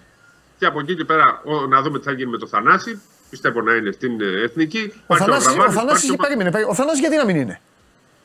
Και 0.58 0.66
από 0.66 0.80
εκεί 0.80 0.96
και 0.96 1.04
πέρα 1.04 1.42
ο, 1.44 1.66
να 1.66 1.82
δούμε 1.82 1.98
τι 1.98 2.04
θα 2.04 2.12
γίνει 2.12 2.30
με 2.30 2.38
το 2.38 2.46
Θανάση. 2.46 3.00
Πιστεύω 3.30 3.60
να 3.62 3.74
είναι 3.74 3.90
στην 3.90 4.20
ε, 4.20 4.24
εθνική. 4.42 4.78
Ο 4.78 4.94
Υπάρχει 5.04 5.24
Θανάσης, 5.24 5.46
ο 5.46 5.50
Αβραμάνης, 5.50 5.74
Θανάσης, 5.74 6.08
υπάρχει 6.08 6.12
ο 6.12 6.16
Μα- 6.16 6.22
περίμενε, 6.26 6.50
περίμενε. 6.50 6.72
Ο 6.72 6.74
Θανάσης 6.74 7.00
γιατί 7.00 7.16
να 7.16 7.24
μην 7.24 7.36
είναι; 7.36 7.60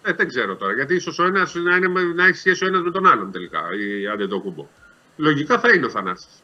Ε, 0.06 0.14
δεν 0.14 0.28
ξέρω 0.28 0.56
τώρα. 0.56 0.74
Γιατί 0.74 0.96
ίσως 0.96 1.20
ο 1.20 1.24
ένας 1.26 1.54
να, 1.56 1.76
είναι 1.76 1.88
με- 1.88 2.02
να 2.16 2.26
έχει 2.26 2.38
σχέση 2.38 2.64
ο 2.64 2.68
ένας 2.68 2.82
με 2.82 2.92
τον 2.92 3.06
άλλον 3.08 3.32
τελικά. 3.32 3.60
Ή 4.02 4.08
άντε 4.08 4.28
το 4.28 4.40
κουμπό. 4.40 4.68
Λογικά 5.18 5.60
θα 5.60 5.70
είναι 5.76 5.86
ο 5.86 5.90
Θανάσης. 5.90 6.44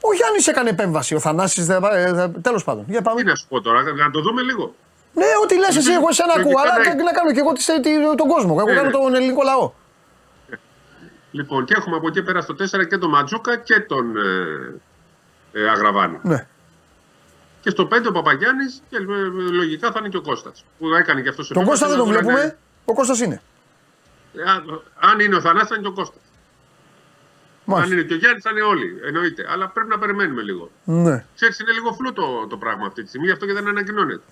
Ο 0.00 0.12
Γιάννης 0.14 0.46
έκανε 0.46 0.70
επέμβαση. 0.70 1.14
Ο 1.14 1.18
Θανάσης, 1.20 1.66
δεν 1.66 1.80
θα- 1.80 1.96
ε, 1.98 2.14
θα- 2.14 2.30
τέλος 2.42 2.64
πάντων. 2.64 2.84
Για 2.88 3.02
πάμε. 3.02 3.20
Τι 3.20 3.26
να 3.26 3.34
σου 3.34 3.46
πω 3.48 3.60
τώρα, 3.60 3.82
να 3.82 4.10
το 4.10 4.20
δούμε 4.20 4.42
λίγο. 4.42 4.74
Ναι, 5.12 5.24
ό,τι 5.42 5.58
λες 5.58 5.76
εσύ, 5.76 5.92
εγώ 5.92 6.06
εσένα 6.10 6.32
ακούω, 6.32 6.42
Λογικά 6.52 6.60
αλλά 6.60 6.94
ναι. 6.94 7.02
να 7.02 7.12
κάνω 7.12 7.32
και 7.32 7.40
εγώ 7.40 7.52
τις- 7.52 7.64
τι- 7.66 8.16
τον 8.16 8.28
κόσμο. 8.28 8.56
Εγώ 8.58 8.68
Ναι, 8.68 8.74
κάνω 8.74 8.86
ναι. 8.86 8.92
τον 8.92 9.14
ελληνικό 9.14 9.42
λαό. 9.42 9.72
Λοιπόν, 11.30 11.64
και 11.64 11.74
έχουμε 11.76 11.96
από 11.96 12.06
εκεί 12.08 12.22
πέρα 12.22 12.40
στο 12.40 12.54
4 12.54 12.84
και 12.88 12.98
τον 12.98 13.10
Ματζούκα 13.10 13.56
και 13.56 13.80
τον 13.80 14.16
ε, 14.16 15.60
ε, 15.60 15.68
Αγραβάνη. 15.68 16.18
Ναι. 16.22 16.46
Και 17.60 17.70
στο 17.70 17.88
5 17.92 18.06
ο 18.08 18.12
Παπαγιάννης 18.12 18.82
και 18.90 18.96
ε, 18.96 19.00
ε, 19.00 19.50
λογικά 19.50 19.90
θα 19.92 19.98
είναι 19.98 20.08
και 20.08 20.16
ο 20.16 20.20
Κώστας 20.22 20.64
που 20.78 20.94
έκανε 20.94 21.20
και 21.20 21.28
αυτός 21.28 21.48
Τον 21.48 21.64
Κώστα 21.64 21.88
δεν 21.88 21.96
τον 21.96 22.06
βλέπουμε. 22.08 22.56
Ο 22.84 22.92
Κώστας 22.94 23.20
είναι. 23.20 23.42
αν 25.00 25.20
είναι 25.20 25.34
ο 25.36 25.40
Θανάσης 25.40 25.68
θα 25.68 25.74
είναι 25.74 25.84
και 25.84 25.90
ο 25.90 25.94
Κώστας. 25.94 26.22
Αν 26.22 27.74
Μάλιστα. 27.74 27.94
είναι 27.94 28.02
και 28.02 28.14
ο 28.14 28.16
Γιάννης 28.16 28.42
θα 28.42 28.50
είναι 28.50 28.60
όλοι. 28.62 29.00
Εννοείται. 29.06 29.46
Αλλά 29.48 29.68
πρέπει 29.68 29.88
να 29.88 29.98
περιμένουμε 29.98 30.42
λίγο. 30.42 30.70
Ναι. 30.84 31.24
Ξέρεις, 31.34 31.58
είναι 31.58 31.72
λίγο 31.72 31.92
φλού 31.92 32.12
το, 32.12 32.46
το 32.46 32.56
πράγμα 32.56 32.86
αυτή 32.86 33.02
τη 33.02 33.08
στιγμή, 33.08 33.26
γι' 33.26 33.32
αυτό 33.32 33.46
και 33.46 33.52
δεν 33.52 33.68
ανακοινώνεται. 33.68 34.22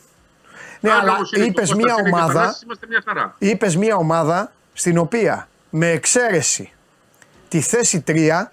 Ναι, 0.81 0.91
Αν 0.91 0.99
αλλά 1.01 1.13
όμως 1.15 1.33
είναι 1.33 1.41
και 1.45 1.49
ο 1.49 1.51
είπες 1.53 1.69
Κώστας 1.71 1.77
μια 1.85 1.95
είναι 1.99 2.11
και 2.11 2.15
ο 2.15 2.19
ομάδα, 2.19 2.41
Θανάσης, 2.41 2.63
Είμαστε 2.63 2.87
μια 2.89 3.03
χαρά. 3.07 3.35
είπες 3.39 3.77
μια 3.77 3.97
ομάδα 3.97 4.53
στην 4.73 4.99
οποία 4.99 5.49
με 5.71 5.91
εξαίρεση 5.91 6.73
τη 7.49 7.61
θέση 7.61 8.05
3 8.07 8.49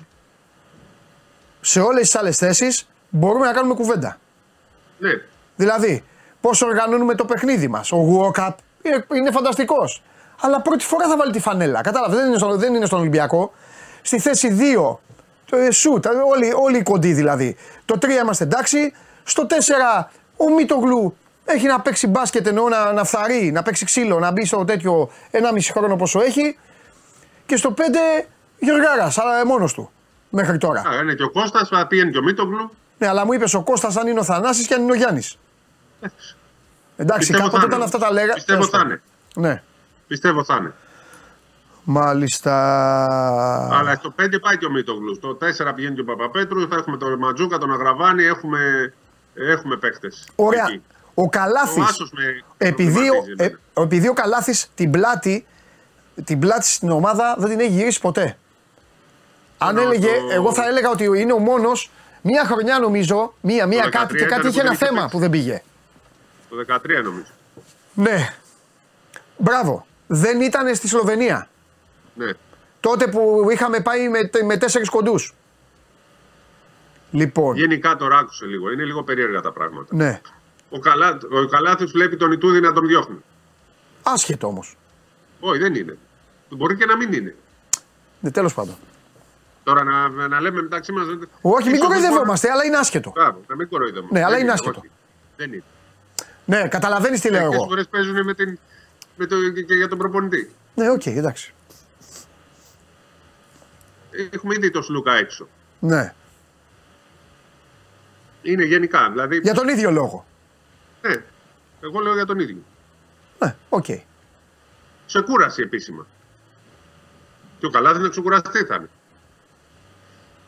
σε 1.61 1.79
όλες 1.79 2.01
τις 2.01 2.15
άλλες 2.15 2.37
θέσεις 2.37 2.87
μπορούμε 3.09 3.45
να 3.45 3.53
κάνουμε 3.53 3.73
κουβέντα. 3.73 4.17
Ναι. 5.03 5.11
Δηλαδή, 5.55 6.03
πώς 6.41 6.61
οργανώνουμε 6.61 7.15
το 7.15 7.25
παιχνίδι 7.25 7.67
μας. 7.67 7.91
Ο 7.91 7.95
Γουόκαπ 7.95 8.57
είναι, 8.81 9.05
είναι 9.13 9.31
φανταστικός. 9.31 10.03
Αλλά 10.41 10.61
πρώτη 10.61 10.85
φορά 10.85 11.07
θα 11.07 11.17
βάλει 11.17 11.31
τη 11.31 11.39
φανέλα. 11.39 11.81
Κατάλαβες, 11.81 12.17
δεν, 12.17 12.27
είναι 12.27 12.37
στο- 12.37 12.55
δεν 12.57 12.73
είναι 12.75 12.85
στον 12.85 12.99
Ολυμπιακό. 12.99 13.53
Στη 14.01 14.19
θέση 14.19 14.57
2, 14.59 14.99
το 15.49 15.57
ε, 15.57 15.71
σουτ, 15.71 16.05
όλοι, 16.31 16.53
όλοι 16.55 16.77
οι 16.77 16.83
κοντοί 16.83 17.13
δηλαδή. 17.13 17.55
Το 17.85 17.97
3 18.01 18.09
είμαστε 18.23 18.43
εντάξει. 18.43 18.93
Στο 19.23 19.45
4, 19.49 20.09
ο 20.37 20.49
Μίτογλου 20.53 21.17
έχει 21.45 21.67
να 21.67 21.79
παίξει 21.81 22.07
μπάσκετ 22.07 22.47
εννοώ 22.47 22.69
να, 22.69 22.91
να 22.91 23.03
φθαρεί, 23.03 23.51
να 23.51 23.63
παίξει 23.63 23.85
ξύλο, 23.85 24.19
να 24.19 24.31
μπει 24.31 24.45
στο 24.45 24.65
τέτοιο 24.65 25.09
1,5 25.31 25.39
χρόνο 25.71 25.95
πόσο 25.95 26.21
έχει. 26.21 26.57
Και 27.45 27.55
στο 27.55 27.73
5, 27.77 28.25
Γιωργάρας, 28.59 29.17
αλλά 29.17 29.45
μόνος 29.45 29.73
του 29.73 29.91
μέχρι 30.29 30.57
τώρα. 30.57 30.79
Α, 30.79 31.01
είναι 31.01 31.13
και 31.13 31.23
ο 31.23 31.31
Κώστας, 31.31 31.67
θα 31.67 31.87
πήγαινε 31.87 32.11
και 32.11 32.17
ο 32.17 32.23
Μίτογλου. 32.23 32.71
Ναι, 33.03 33.09
αλλά 33.09 33.25
μου 33.25 33.33
είπες 33.33 33.53
ο 33.53 33.63
Κώστας 33.63 33.95
αν 33.97 34.07
είναι 34.07 34.19
ο 34.19 34.23
Θανάσης 34.23 34.67
και 34.67 34.73
αν 34.73 34.81
είναι 34.81 34.91
ο 34.91 34.95
Γιάννης. 34.95 35.37
Εντάξει, 36.97 37.19
Πιστεύω 37.31 37.43
κάποτε 37.43 37.59
θα 37.59 37.65
όταν 37.65 37.75
είναι. 37.75 37.83
αυτά 37.85 37.97
τα 37.97 38.11
λέγα. 38.11 38.33
Πιστεύω 38.33 38.57
τέλος 38.59 38.69
θα 38.71 38.77
πάντων. 38.77 39.01
είναι. 39.35 39.47
Ναι. 39.47 39.61
Πιστεύω 40.07 40.43
θα 40.43 40.55
είναι. 40.59 40.73
Μάλιστα. 41.83 42.53
Αλλά 43.79 43.95
στο 43.95 44.13
5 44.21 44.39
πάει 44.41 44.57
και 44.57 44.65
ο 44.65 44.69
Μίτογλου. 44.69 45.15
Στο 45.15 45.37
4 45.69 45.73
πηγαίνει 45.75 45.95
και 45.95 46.01
ο 46.01 46.03
Παπαπέτρου. 46.03 46.67
Θα 46.67 46.75
έχουμε 46.75 46.97
τον 46.97 47.17
Ματζούκα, 47.19 47.57
τον 47.57 47.71
Αγραβάνη. 47.73 48.23
Έχουμε, 48.23 48.93
έχουμε 49.33 49.77
παίκτες. 49.77 50.27
Ωραία. 50.35 50.65
Ο 51.13 51.29
Καλάθης. 51.29 51.77
Ο 51.77 51.81
Άσος 51.83 52.11
με 52.11 52.43
Επειδή, 52.57 52.89
ο- 53.09 53.13
προβληματίζει 53.13 53.35
ε, 53.37 53.43
εμένα. 53.43 53.59
επειδή 53.73 54.07
ο 54.07 54.13
Καλάθης 54.13 54.69
την 54.75 54.91
πλάτη, 54.91 55.45
την 56.23 56.39
πλάτη 56.39 56.65
στην 56.67 56.89
ομάδα 56.89 57.35
δεν 57.37 57.49
την 57.49 57.59
έχει 57.59 57.71
γυρίσει 57.71 57.99
ποτέ. 57.99 58.37
Αν 59.57 59.77
Ενώ 59.77 59.87
έλεγε, 59.89 60.07
το- 60.07 60.33
εγώ 60.33 60.53
θα 60.53 60.67
έλεγα 60.67 60.89
ότι 60.89 61.03
είναι 61.03 61.33
ο 61.33 61.37
μόνος. 61.39 61.91
Μία 62.25 62.45
χρονιά 62.45 62.79
νομίζω, 62.79 63.33
μία, 63.41 63.67
μία 63.67 63.83
Το 63.83 63.89
κάτι 63.89 64.13
13 64.13 64.17
και 64.17 64.25
κάτι 64.25 64.47
ήταν 64.47 64.51
είχε 64.51 64.61
που 64.61 64.67
ένα 64.67 64.69
δεν 64.69 64.73
είχε 64.75 64.85
θέμα 64.85 64.99
παίξει. 65.01 65.15
που 65.15 65.19
δεν 65.19 65.29
πήγε. 65.29 65.61
Το 66.49 66.55
13 66.99 67.03
νομίζω. 67.03 67.31
Ναι. 67.93 68.33
Μπράβο. 69.37 69.85
Δεν 70.07 70.41
ήταν 70.41 70.75
στη 70.75 70.87
Σλοβενία. 70.87 71.47
Ναι. 72.15 72.31
Τότε 72.79 73.07
που 73.07 73.47
είχαμε 73.51 73.79
πάει 73.79 74.09
με, 74.09 74.19
με 74.45 74.57
τέσσερις 74.57 74.89
κοντούς. 74.89 75.33
Λοιπόν, 77.11 77.55
Γενικά 77.55 77.95
τώρα 77.95 78.17
άκουσε 78.17 78.45
λίγο. 78.45 78.71
Είναι 78.71 78.83
λίγο 78.83 79.03
περίεργα 79.03 79.41
τα 79.41 79.51
πράγματα. 79.51 79.95
ναι. 79.95 80.21
Ο, 80.69 80.79
Καλά, 80.79 81.17
ο 81.31 81.45
Καλάθης 81.45 81.91
βλέπει 81.91 82.17
τον 82.17 82.31
Ιτούδη 82.31 82.59
να 82.59 82.73
τον 82.73 82.87
διώχνει. 82.87 83.17
Άσχετο 84.03 84.47
όμως. 84.47 84.77
Όχι, 85.39 85.59
δεν 85.59 85.75
είναι. 85.75 85.97
Μπορεί 86.49 86.75
και 86.75 86.85
να 86.85 86.95
μην 86.97 87.13
είναι. 87.13 87.35
Ναι, 88.19 88.31
τέλος 88.31 88.53
πάντων. 88.53 88.75
Τώρα 89.63 89.83
να, 89.83 90.27
να 90.27 90.41
λέμε 90.41 90.61
μεταξύ 90.61 90.91
μας. 90.91 91.05
Όχι, 91.41 91.69
μην 91.69 91.79
κοροϊδευόμαστε, 91.79 92.51
αλλά 92.51 92.63
είναι 92.65 92.77
άσχετο. 92.77 93.11
Μπράβο, 93.15 93.41
να 93.47 93.55
μην 93.55 93.69
κοροϊδεύουμε. 93.69 94.09
Ναι, 94.19 94.25
αλλά 94.25 94.33
Δεν 94.35 94.43
είναι 94.43 94.51
άσχετο. 94.51 94.79
όχι. 94.79 94.91
Δεν 95.35 95.53
είναι. 95.53 95.63
Ναι, 96.45 96.67
καταλαβαίνεις 96.67 97.21
τι 97.21 97.29
λέω 97.29 97.39
Μερικές 97.39 97.59
εγώ. 97.59 97.67
φορές 97.67 97.87
παίζουν 97.87 98.23
με 98.23 98.33
την, 98.33 98.59
με 99.15 99.25
το, 99.25 99.51
και, 99.51 99.61
και 99.61 99.73
για 99.73 99.87
τον 99.87 99.97
προπονητή. 99.97 100.51
Ναι, 100.75 100.89
οκέι, 100.89 101.05
εντάξει. 101.05 101.53
Έχουμε 104.31 104.55
ήδη 104.55 104.71
το 104.71 104.81
Σλούκα 104.81 105.13
έξω. 105.13 105.47
Ναι. 105.79 106.13
Είναι 108.41 108.63
γενικά. 108.63 109.09
Δηλαδή, 109.11 109.37
Για 109.43 109.53
τον 109.53 109.67
ίδιο 109.67 109.91
λόγο. 109.91 110.25
ναι, 111.01 111.13
εγώ 111.81 111.99
λέω 111.99 112.13
για 112.13 112.25
τον 112.25 112.39
ίδιο. 112.39 112.57
Ναι, 113.39 113.55
οκέι. 113.69 113.85
Σε 115.05 115.21
κούραση 115.21 115.61
επίσημα. 115.61 116.07
Και 117.59 117.65
ο 117.65 117.69
Καλάθης 117.69 118.01
να 118.01 118.09
ξεκουραστεί 118.09 118.63
θα 118.63 118.75
είναι. 118.75 118.89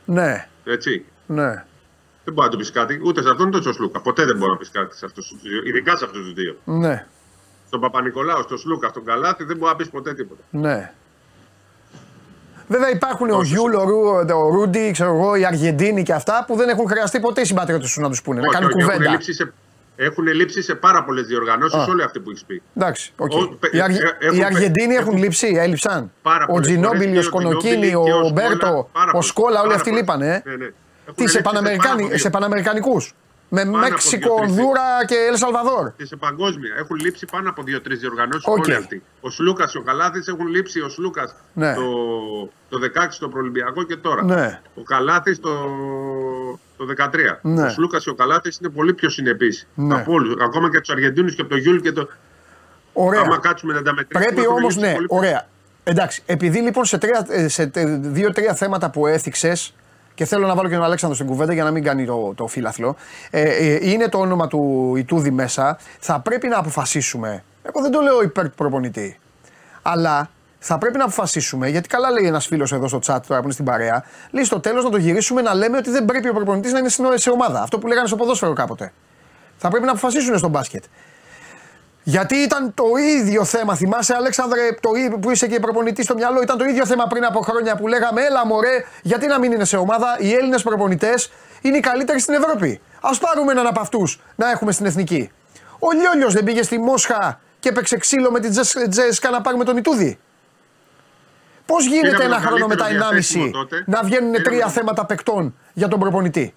Ναι, 0.05 0.47
Έτσι. 0.65 1.05
ναι. 1.25 1.63
Δεν 2.23 2.33
μπορεί 2.33 2.47
να 2.47 2.53
του 2.53 2.57
πεις 2.57 2.71
κάτι. 2.71 3.01
Ούτε 3.05 3.21
σε 3.21 3.29
αυτόν 3.29 3.47
ούτε 3.47 3.61
στο 3.61 3.73
Σλούκα. 3.73 3.99
Ποτέ 4.01 4.25
δεν 4.25 4.37
μπορεί 4.37 4.51
να 4.51 4.57
πεις 4.57 4.69
κάτι 4.71 4.97
σε 4.97 5.05
αυτούς 5.05 5.27
τους 5.27 5.41
δύο. 5.41 5.61
Ειδικά 5.65 5.95
σε 5.97 6.05
αυτούς 6.05 6.21
τους 6.23 6.33
δύο. 6.33 6.57
Ναι, 6.65 7.05
Στον 7.67 7.79
Παπανικολάου, 7.79 8.41
στον 8.43 8.57
Σλούκα, 8.57 8.87
στον 8.87 9.05
Καλάθη 9.05 9.43
δεν 9.43 9.57
μπορεί 9.57 9.71
να 9.71 9.77
πεις 9.77 9.89
ποτέ 9.89 10.13
τίποτα. 10.13 10.41
ναι. 10.49 10.91
Βέβαια 12.67 12.89
υπάρχουν 12.89 13.29
ο 13.29 13.41
Γιούλ, 13.43 13.73
ο, 13.73 13.83
Ρου, 13.83 13.99
ο 14.35 14.49
Ρούντι, 14.49 14.91
ξέρω 14.91 15.09
εγώ, 15.15 15.35
οι 15.35 15.45
Αργεντίνοι 15.45 16.03
και 16.03 16.13
αυτά 16.13 16.43
που 16.47 16.55
δεν 16.55 16.69
έχουν 16.69 16.87
χρειαστεί 16.87 17.19
ποτέ 17.19 17.41
οι 17.41 17.45
συμπατριώτε 17.45 17.83
τους 17.83 17.97
να 17.97 18.09
τους 18.09 18.21
πούνε, 18.21 18.39
να 18.39 18.47
κάνουν 18.47 18.69
όχι, 18.69 18.77
Έχουν 18.79 18.91
κουβέντα. 18.91 19.11
λείψει 19.11 19.33
σε, 19.33 19.53
έχουν 19.95 20.27
λείψει 20.27 20.61
σε 20.61 20.75
πάρα 20.75 21.03
πολλές 21.03 21.25
διοργανώσεις 21.25 21.79
Α. 21.79 21.83
όλοι 21.89 22.03
αυτοί 22.03 22.19
που 22.19 22.29
έχεις 22.29 22.45
πει. 22.45 22.61
Εντάξει, 22.77 23.13
οκ. 23.17 23.31
Ο- 23.31 23.47
πε- 23.59 23.73
Οι, 23.73 23.81
Αργε... 23.81 23.97
ε, 23.97 24.25
έχουν 24.25 24.35
οι 24.37 24.39
πε- 24.41 24.45
Αργεντίνοι 24.45 24.93
έχουν, 24.95 25.07
έχουν- 25.07 25.23
λείψει, 25.23 25.55
έλειψαν. 25.57 26.11
Πάρα 26.21 26.43
Ο 26.43 26.47
πολλές 26.51 26.67
Τζινόμπιλι, 26.67 27.03
φορές 27.03 27.09
ο 27.11 27.13
και 27.13 27.19
ο 27.19 27.39
Σκονοκίνη, 27.39 27.75
Τζινόμπιλι 27.75 27.89
και 28.05 28.11
ο 28.11 28.19
ο 28.19 28.23
Σκόλα, 28.27 28.31
Μπέρτο, 28.33 28.89
πάρα 28.91 29.07
ο 29.07 29.11
πολλές. 29.11 29.25
Σκόλα, 29.27 29.59
όλοι 29.59 29.67
Πάρα 29.67 29.75
αυτοί 29.75 29.89
πολλές. 29.89 29.99
λείπανε. 30.05 30.33
Ε. 30.45 30.49
Ναι, 30.49 30.55
ναι. 30.55 30.63
Έχουν 30.65 31.15
Τι, 31.15 31.27
σε, 31.27 31.37
λείψει 31.37 31.41
πάρα 31.41 31.55
Παναμερικάνι, 31.55 32.03
από 32.03 32.11
σε 32.11 32.17
δύο. 32.21 32.29
Παναμερικανικούς. 32.29 33.13
Με 33.49 33.61
από 33.61 33.77
Μέξικο, 33.77 34.27
δύο-τρεις. 34.35 34.49
Ονδούρα 34.49 34.81
και 35.07 35.15
Ελ 35.29 35.35
Σαλβαδόρ. 35.37 35.91
Και 35.97 36.05
σε 36.05 36.15
παγκόσμια. 36.15 36.73
Έχουν 36.77 36.95
λείψει 36.95 37.25
πάνω 37.31 37.49
από 37.49 37.63
δύο-τρεις 37.63 37.99
διοργανώσεις 37.99 38.45
Οκ. 38.47 38.57
όλοι 38.57 38.73
αυτοί. 38.75 39.03
Ο 39.21 39.29
Σλούκας 39.29 39.71
και 39.71 39.77
ο 39.77 39.81
Καλάθης 39.81 40.27
έχουν 40.27 40.47
λείψει. 40.47 40.81
Ο 40.81 40.89
Σλούκας 40.89 41.35
Ναι. 41.53 41.73
το, 41.73 41.83
το 42.69 42.79
16 42.79 43.07
στο 43.09 43.27
Προολυμπιακό 43.29 43.83
και 43.83 43.95
τώρα. 43.95 44.23
Ναι. 44.23 44.61
Ο 44.75 44.81
Καλάθης 44.83 45.39
το, 45.39 45.49
το 46.77 46.85
13. 46.85 47.39
Ναι. 47.41 47.63
Ο 47.63 47.69
Σλούκας 47.69 48.03
και 48.03 48.09
ο 48.09 48.13
Καλάθης 48.13 48.57
είναι 48.57 48.69
πολύ 48.69 48.93
πιο 48.93 49.09
συνεπείς 49.09 49.67
Ναι. 49.75 49.95
από 49.95 50.11
όλους. 50.13 50.33
Ακόμα 50.41 50.69
και 50.69 50.77
από 50.77 50.85
τους 50.85 50.89
Αργεντίνους 50.95 51.35
και 51.35 51.41
από 51.41 51.49
το 51.49 51.57
Γιούλ 51.57 51.77
και 51.79 51.91
το. 51.91 52.07
Ωραία. 52.93 53.21
Άμα 53.21 53.37
κάτσουμε 53.39 53.73
να 53.73 53.81
τα 53.81 53.93
μετρήσουμε. 53.93 54.25
Πρέπει 54.25 54.41
έχουν 54.47 54.57
όμως, 54.57 54.75
λείψει 54.75 54.89
ναι, 54.89 54.93
πολύ 54.95 55.07
πιο- 55.07 55.17
ωραία. 55.17 55.47
Εντάξει, 55.83 56.23
επειδή 56.25 56.59
λοιπόν 56.59 56.85
σε, 56.85 56.97
τρία, 56.97 57.25
ε, 57.29 57.47
σε 57.47 57.65
τε- 57.67 57.87
δύο-τρία 58.01 58.53
θέματα 58.53 58.89
που 58.89 59.07
έθιξες 59.07 59.73
και 60.13 60.25
θέλω 60.25 60.47
να 60.47 60.55
βάλω 60.55 60.69
και 60.69 60.75
τον 60.75 60.83
Αλέξανδρο 60.83 61.15
στην 61.17 61.27
κουβέντα 61.29 61.53
για 61.53 61.63
να 61.63 61.71
μην 61.71 61.83
κάνει 61.83 62.05
το, 62.05 62.33
το 62.35 62.47
φύλαθλο, 62.47 62.95
ε, 63.29 63.41
ε, 63.41 63.89
είναι 63.89 64.07
το 64.09 64.17
όνομα 64.17 64.47
του 64.47 64.93
Ιτούδη 64.97 65.31
μέσα. 65.31 65.77
Θα 65.99 66.19
πρέπει 66.19 66.47
να 66.47 66.57
αποφασίσουμε. 66.57 67.43
Εγώ 67.61 67.81
δεν 67.81 67.91
το 67.91 67.99
λέω 68.01 68.21
υπέρ 68.23 68.49
του 68.49 68.55
προπονητή. 68.55 69.19
Αλλά 69.81 70.29
θα 70.67 70.77
πρέπει 70.77 70.97
να 70.97 71.03
αποφασίσουμε, 71.03 71.67
γιατί 71.69 71.87
καλά 71.89 72.11
λέει 72.11 72.25
ένας 72.27 72.45
φίλος 72.47 72.71
εδώ 72.71 72.87
στο 72.87 72.97
chat 72.97 73.19
τώρα 73.27 73.39
που 73.39 73.43
είναι 73.43 73.51
στην 73.53 73.65
παρέα, 73.65 74.03
λέει 74.31 74.43
στο 74.43 74.59
τέλος 74.59 74.83
να 74.83 74.89
το 74.89 74.97
γυρίσουμε 74.97 75.41
να 75.41 75.53
λέμε 75.53 75.77
ότι 75.77 75.89
δεν 75.89 76.05
πρέπει 76.05 76.29
ο 76.29 76.33
προπονητής 76.33 76.71
να 76.71 76.79
είναι 76.79 76.89
στην- 76.89 77.05
σε 77.15 77.29
ομάδα. 77.29 77.61
Αυτό 77.61 77.79
που 77.79 77.87
λέγανε 77.87 78.07
στο 78.07 78.15
ποδόσφαιρο 78.15 78.53
κάποτε. 78.53 78.93
Θα 79.57 79.69
πρέπει 79.69 79.85
να 79.85 79.91
αποφασίσουν 79.91 80.37
στο 80.37 80.47
μπάσκετ. 80.47 80.83
Γιατί 82.03 82.35
ήταν 82.35 82.73
το 82.73 82.83
ίδιο 83.19 83.43
θέμα, 83.43 83.75
θυμάσαι 83.75 84.13
Αλέξανδρε 84.13 84.59
το, 84.81 84.93
ίδιο 84.95 85.17
που 85.17 85.31
είσαι 85.31 85.47
και 85.47 85.59
προπονητής 85.59 86.05
στο 86.05 86.13
μυαλό, 86.13 86.41
ήταν 86.41 86.57
το 86.57 86.63
ίδιο 86.65 86.85
θέμα 86.85 87.07
πριν 87.07 87.25
από 87.25 87.39
χρόνια 87.39 87.75
που 87.75 87.87
λέγαμε 87.87 88.21
Έλα 88.21 88.45
μωρέ, 88.45 88.85
γιατί 89.01 89.27
να 89.27 89.39
μην 89.39 89.51
είναι 89.51 89.65
σε 89.65 89.77
ομάδα, 89.77 90.17
οι 90.19 90.33
Έλληνες 90.33 90.63
προπονητές 90.63 91.31
είναι 91.61 91.77
οι 91.77 91.79
καλύτεροι 91.79 92.19
στην 92.19 92.33
Ευρώπη. 92.33 92.81
Α 93.01 93.17
πάρουμε 93.17 93.51
έναν 93.51 93.67
από 93.67 93.79
αυτούς 93.79 94.21
να 94.35 94.49
έχουμε 94.51 94.71
στην 94.71 94.85
εθνική. 94.85 95.31
Ο 95.79 95.91
Λιόλιος 95.91 96.33
δεν 96.33 96.43
πήγε 96.43 96.63
στη 96.63 96.79
Μόσχα 96.79 97.39
και 97.59 97.69
έπαιξε 97.69 97.97
ξύλο 97.97 98.31
με 98.31 98.39
την 98.39 98.51
Τζες- 98.51 98.87
Τζέσκα 98.89 99.29
να 99.29 99.41
πάρουμε 99.41 99.63
τον 99.63 99.77
Ιτούδη. 99.77 100.19
Πώς 101.65 101.85
γίνεται 101.85 102.07
Πήραμε 102.07 102.23
ένα 102.23 102.35
τον 102.35 102.45
χρόνο 102.47 102.67
μετά 102.67 102.83
καλύτερο 102.83 103.05
1,5 103.05 103.09
διαθέσιμο 103.11 103.51
τότε. 103.51 103.83
να 103.87 104.03
βγαίνουν 104.03 104.31
Πήραμε 104.31 104.43
τρία 104.49 104.61
τον- 104.63 104.71
θέματα 104.71 105.05
παικτών 105.05 105.55
για 105.73 105.87
τον 105.87 105.99
προπονητή; 105.99 106.53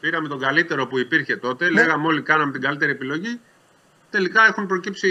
Πήραμε 0.00 0.28
τον 0.28 0.38
καλύτερο 0.40 0.86
που 0.86 0.98
υπήρχε 0.98 1.36
τότε. 1.36 1.64
Ναι. 1.64 1.70
Λέγαμε 1.70 2.06
όλοι 2.06 2.22
κάναμε 2.22 2.52
την 2.52 2.60
καλύτερη 2.60 2.90
επιλογή. 2.90 3.40
Τελικά 4.10 4.46
έχουν 4.46 4.66
προκύψει 4.66 5.08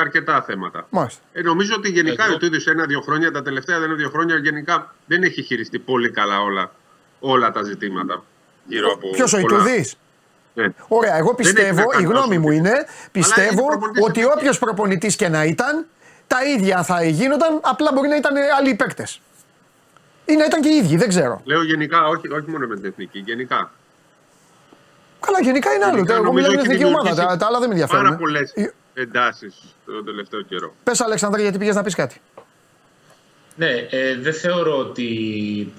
αρκετά 0.00 0.42
θέματα. 0.42 0.86
Μάλιστα. 0.90 1.20
Ε, 1.32 1.40
νομίζω 1.42 1.74
ότι 1.76 1.88
γενικά 1.90 2.24
Εγώ- 2.24 2.34
ο 2.34 2.38
Τούδη 2.38 2.60
σε 2.60 2.70
ένα-δύο 2.70 3.00
χρόνια, 3.00 3.30
τα 3.32 3.42
τελευταία 3.42 3.76
ένα-δύο 3.76 4.08
χρόνια, 4.10 4.36
γενικά 4.36 4.94
δεν 5.06 5.22
έχει 5.22 5.42
χειριστεί 5.42 5.78
πολύ 5.78 6.10
καλά 6.10 6.40
όλα, 6.40 6.72
όλα 7.20 7.50
τα 7.50 7.62
ζητήματα 7.62 8.24
γύρω 8.66 8.92
από. 8.92 9.10
Ποιος 9.10 9.32
ο 9.32 9.40
πολλά- 9.40 9.56
Ιτούδη. 9.56 9.90
Ναι. 10.54 10.66
Ωραία, 10.88 11.16
εγώ 11.16 11.34
έχει 11.38 11.52
πιστεύω, 11.52 11.74
να 11.76 11.82
η 11.82 11.86
κάνει 11.90 12.04
γνώμη 12.04 12.18
τόσο 12.26 12.34
μου 12.38 12.42
πολύ. 12.44 12.56
είναι, 12.56 12.68
είναι 12.68 12.86
πιστεύω 13.12 13.66
προπονητής 13.66 14.02
ότι 14.02 14.20
εθνικής. 14.20 14.36
όποιος 14.38 14.58
προπονητής 14.58 15.16
και 15.16 15.28
να 15.28 15.44
ήταν, 15.44 15.86
τα 16.28 16.44
ίδια 16.44 16.82
θα 16.82 17.04
γίνονταν, 17.04 17.60
απλά 17.62 17.90
μπορεί 17.94 18.08
να 18.08 18.16
ήταν 18.16 18.34
άλλοι 18.58 18.74
παίκτες. 18.74 19.20
Ή 20.24 20.34
να 20.36 20.44
ήταν 20.44 20.60
και 20.60 20.68
οι 20.68 20.76
ίδιοι, 20.76 20.96
δεν 20.96 21.08
ξέρω. 21.08 21.40
Λέω 21.44 21.62
γενικά, 21.64 22.06
όχι, 22.06 22.28
όχι 22.28 22.50
μόνο 22.50 22.66
με 22.66 22.76
την 22.76 22.84
εθνική, 22.84 23.18
γενικά. 23.18 23.70
Καλά, 25.20 25.38
γενικά 25.42 25.72
είναι 25.74 25.84
άλλο. 25.84 25.94
Γενικά 25.94 26.14
Εγώ 26.14 26.22
νομίζω 26.22 26.48
μιλάω 26.48 26.52
για 26.52 26.62
την 26.62 26.70
έχει 26.70 26.80
εθνική 26.82 26.94
ομάδα. 26.94 27.08
δημιουργήσει 27.14 27.38
Τα, 27.38 27.44
τα 27.44 27.46
άλλα 27.46 27.58
δεν 27.58 27.68
με 27.68 27.74
ενδιαφέρουν. 27.74 28.04
Πάρα 28.04 28.16
πολλές 28.16 28.52
Ε, 28.54 28.72
εντάσεις 28.94 29.54
τον 29.86 30.04
τελευταίο 30.04 30.42
καιρό. 30.42 30.74
Πες, 30.84 31.00
Αλεξανδρέ, 31.00 31.42
γιατί 31.42 31.58
πήγες 31.58 31.74
να 31.74 31.82
πεις 31.82 31.94
κάτι. 31.94 32.20
Ναι, 33.56 33.70
ε, 33.90 34.16
δεν 34.20 34.34
θεωρώ 34.34 34.78
ότι 34.78 35.08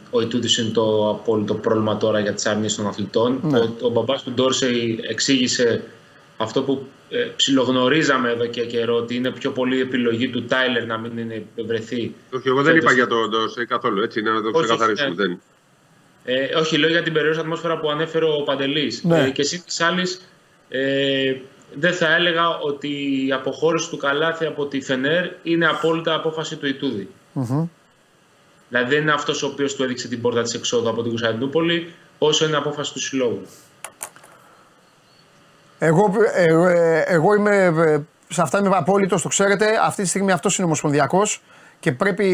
ο 0.10 0.22
Ιτούδης 0.22 0.58
είναι 0.58 0.70
το 0.70 1.10
απόλυτο 1.10 1.54
πρόβλημα 1.54 1.98
τώρα 1.98 2.20
για 2.20 2.34
τις 2.34 2.46
αρνήσεις 2.46 2.78
των 2.78 2.88
αθλητών. 2.88 3.40
Ναι. 3.44 3.60
Ο, 3.60 3.76
ο 3.82 3.90
μπαμπάς 3.90 4.24
του 4.24 4.32
Ντόρσεϊ 4.32 5.00
εξήγησε 5.10 5.84
αυτό 6.42 6.64
που 6.64 6.88
ε, 7.10 7.18
ψιλογνωρίζαμε 7.36 8.30
εδώ 8.32 8.46
και 8.46 8.66
καιρό, 8.66 8.96
ότι 8.96 9.16
είναι 9.16 9.32
πιο 9.32 9.52
πολύ 9.52 9.80
επιλογή 9.82 10.30
του 10.30 10.46
Τάιλερ 10.46 10.86
να 10.86 10.98
μην 10.98 11.18
είναι 11.18 11.46
βρεθεί. 11.66 12.14
Όχι, 12.34 12.48
εγώ 12.48 12.62
δεν 12.62 12.74
Φέτος. 12.74 12.84
είπα 12.84 12.94
για 12.94 13.08
το 13.08 13.28
Ντόρσεϊ 13.28 13.66
καθόλου, 13.66 14.02
έτσι, 14.02 14.22
να 14.22 14.42
το 14.42 14.50
Όχι, 14.54 14.64
ξεκαθαρίσουμε. 14.64 15.10
ναι. 15.10 15.16
Δεν. 15.16 15.42
Ε, 16.24 16.56
όχι, 16.56 16.78
λέω 16.78 16.90
για 16.90 17.04
την 17.04 17.14
περιόριστη 17.14 17.42
ατμόσφαιρα 17.44 17.80
που 17.80 17.90
ανέφερε 17.90 18.26
ο 18.26 18.44
Παντελής. 18.44 19.04
Ναι. 19.04 19.24
Ε, 19.24 19.30
και 19.30 19.42
εσύ 19.42 19.64
της 19.64 19.82
άλλης, 19.82 20.22
ε, 20.70 21.36
δεν 21.74 21.94
θα 21.94 22.16
έλεγα 22.16 22.58
ότι 22.58 22.88
η 23.28 23.32
αποχώρηση 23.32 23.90
του 23.90 23.98
Καλάθη 23.98 24.46
από 24.46 24.66
τη 24.66 24.82
Φενέρ 24.82 25.30
είναι 25.44 25.68
απόλυτα 25.68 26.14
απόφαση 26.14 26.56
του 26.56 26.68
Ιτούδη. 26.68 27.08
Δηλαδή 28.70 28.94
δεν 28.94 29.02
είναι 29.02 29.12
αυτός 29.12 29.44
ο 29.44 29.48
οποίος 29.48 29.76
του 29.76 29.84
έδειξε 29.84 30.08
την 30.08 30.22
πόρτα 30.22 30.42
της 30.42 30.54
εξόδου 30.54 30.90
από 30.90 31.02
την 31.02 31.10
Κωνσταντινούπολη, 31.10 31.94
όσο 32.18 32.46
είναι 32.46 32.58
απόφαση 32.58 32.94
του 32.94 33.00
συλλόγου. 33.00 33.42
Εγώ, 35.80 36.14
ε, 36.36 36.44
ε, 36.44 37.00
εγώ 37.08 37.36
είμαι, 37.36 37.56
ε, 37.66 37.98
σε 38.30 38.42
αυτά 38.42 38.60
είμαι 38.60 38.76
απόλυτος, 38.78 39.22
το 39.22 39.28
ξέρετε. 39.28 39.66
Αυτή 39.84 40.02
τη 40.02 40.08
στιγμή 40.08 40.32
αυτός 40.32 40.58
είναι 40.58 40.66
ομοσπονδιακός 40.66 41.44
και 41.80 41.92
πρέπει, 41.92 42.26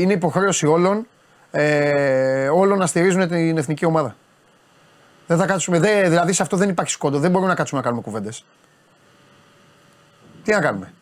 είναι 0.00 0.12
υποχρέωση 0.12 0.66
όλων, 0.66 1.06
ε, 1.50 2.48
όλων 2.48 2.78
να 2.78 2.86
στηρίζουν 2.86 3.28
την 3.28 3.58
εθνική 3.58 3.84
ομάδα. 3.84 4.16
Δεν 5.26 5.38
θα 5.38 5.46
κάτσουμε, 5.46 5.78
δε, 5.78 6.08
δηλαδή 6.08 6.32
σε 6.32 6.42
αυτό 6.42 6.56
δεν 6.56 6.68
υπάρχει 6.68 6.92
σκόντο, 6.92 7.18
δεν 7.18 7.30
μπορούμε 7.30 7.50
να 7.50 7.56
κάτσουμε 7.56 7.80
να 7.80 7.86
κάνουμε 7.86 8.02
κουβέντες. 8.04 8.44
Τι 10.42 10.52
να 10.52 10.60
κάνουμε; 10.60 10.92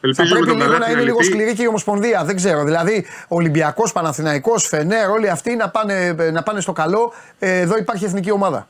Θα 0.00 0.06
Ελπίζω 0.08 0.34
με 0.34 0.40
πρέπει 0.40 0.46
τον 0.46 0.56
λίγο 0.56 0.68
να 0.68 0.74
Καλάθι 0.74 0.92
είναι 0.92 1.02
λίγο 1.02 1.18
λυθεί. 1.18 1.32
σκληρή 1.32 1.54
και 1.54 1.62
η 1.62 1.66
Ομοσπονδία. 1.66 2.24
Δεν 2.24 2.36
ξέρω. 2.36 2.64
Δηλαδή, 2.64 3.06
Ολυμπιακός, 3.28 3.92
Παναθηναϊκός, 3.92 4.66
Φενέρ, 4.66 5.10
όλοι 5.10 5.30
αυτοί 5.30 5.56
να 5.56 5.70
πάνε, 5.70 6.12
να 6.12 6.42
πάνε 6.42 6.60
στο 6.60 6.72
καλό. 6.72 7.12
Ε, 7.38 7.58
εδώ 7.58 7.76
υπάρχει 7.76 8.04
εθνική 8.04 8.30
ομάδα. 8.30 8.68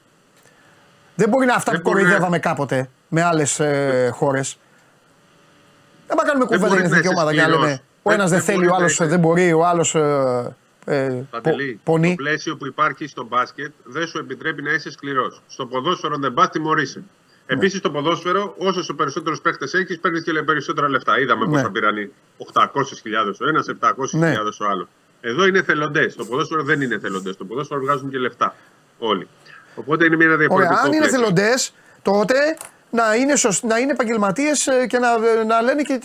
Δεν 1.20 1.28
μπορεί 1.28 1.46
να 1.46 1.54
αυτά 1.54 1.70
Δεν 1.72 1.80
που 1.82 1.88
μπορεί 1.90 2.02
να- 2.02 2.08
κοροϊδεύαμε 2.08 2.38
κάποτε 2.38 2.90
με 3.08 3.22
άλλες 3.22 3.60
ε, 3.60 4.10
χώρες. 4.14 4.58
Δεν 6.06 6.16
θα 6.18 6.24
κάνουμε 6.24 6.46
Δεν 6.46 6.58
κουβέντα 6.58 6.74
για 6.74 6.76
την 6.82 6.88
μπορείς 6.88 6.90
να 6.90 6.96
εθνική 6.96 7.06
είσαι 7.06 7.14
ομάδα 7.16 7.32
για 7.32 7.42
να 7.42 7.48
σκληρός. 7.48 7.64
λέμε 7.68 7.82
ο 8.02 8.12
ένας 8.12 8.30
Δεν- 8.30 8.38
δεν 8.38 8.46
δεν 8.46 8.54
θέλει, 8.54 8.56
ο 8.56 8.68
μπορείς 8.68 8.70
να 8.70 8.76
άλλος 8.76 8.92
είσαι- 8.92 9.06
δεν 9.06 9.18
μπορεί, 9.18 9.52
ο 9.52 9.66
άλλος. 9.66 9.94
Ε, 9.94 10.56
ε, 10.84 11.22
Παντελή, 11.30 11.72
πο- 11.84 11.92
πονεί. 11.92 12.08
το 12.08 12.14
πλαίσιο 12.14 12.56
που 12.56 12.66
υπάρχει 12.66 13.06
στο 13.06 13.24
μπάσκετ 13.24 13.72
δεν 13.84 14.06
σου 14.06 14.18
επιτρέπει 14.18 14.62
να 14.62 14.72
είσαι 14.72 14.90
σκληρός. 14.90 15.42
Στο 15.48 15.66
ποδόσφαιρο 15.66 16.16
δεν 16.18 16.34
πας, 16.34 16.48
τιμωρείσαι. 16.50 17.02
Επίσης 17.46 17.78
στο 17.78 17.90
ποδόσφαιρο, 17.90 18.54
όσο 18.58 18.80
ο 18.90 18.94
περισσότερους 18.94 19.40
παίχτε 19.40 19.64
έχεις, 19.78 19.98
παίρνεις 20.00 20.22
και 20.22 20.32
περισσότερα 20.32 20.88
λεφτά. 20.88 21.20
Είδαμε 21.20 21.46
Ναι. 21.46 21.52
πόσα 21.52 21.70
πήραν 21.70 21.96
οι 21.96 22.10
800.000 22.36 23.40
ο 23.40 23.48
ένας, 23.48 23.66
700.000 23.68 24.60
ο 24.60 24.66
άλλος. 24.70 24.86
Εδώ 25.20 25.46
είναι 25.46 25.62
θελοντές. 25.62 26.12
Στο 26.12 26.24
ποδόσφαιρο 26.24 26.62
δεν 26.62 26.80
είναι 26.80 26.98
θελοντές. 26.98 27.34
Στο 27.34 27.44
ποδόσφαιρο 27.44 27.80
βγάζουν 27.80 28.10
και 28.10 28.18
λεφτά. 28.18 28.54
Όλοι. 28.98 29.28
Οπότε 29.74 30.04
είναι 30.04 30.16
μια 30.16 30.36
διαφορετική. 30.36 30.74
Ωραία, 30.74 30.84
αν 30.84 30.92
είναι 30.92 31.08
θελοντές, 31.08 31.74
τότε 32.02 32.56
να 32.90 33.14
είναι, 33.14 33.36
σωσ... 33.36 33.62
να 33.62 33.78
είναι 33.78 33.92
επαγγελματίες 33.92 34.68
και 34.88 34.98
να, 34.98 35.18
να 35.44 35.62
λένε 35.62 35.82
και 35.82 36.00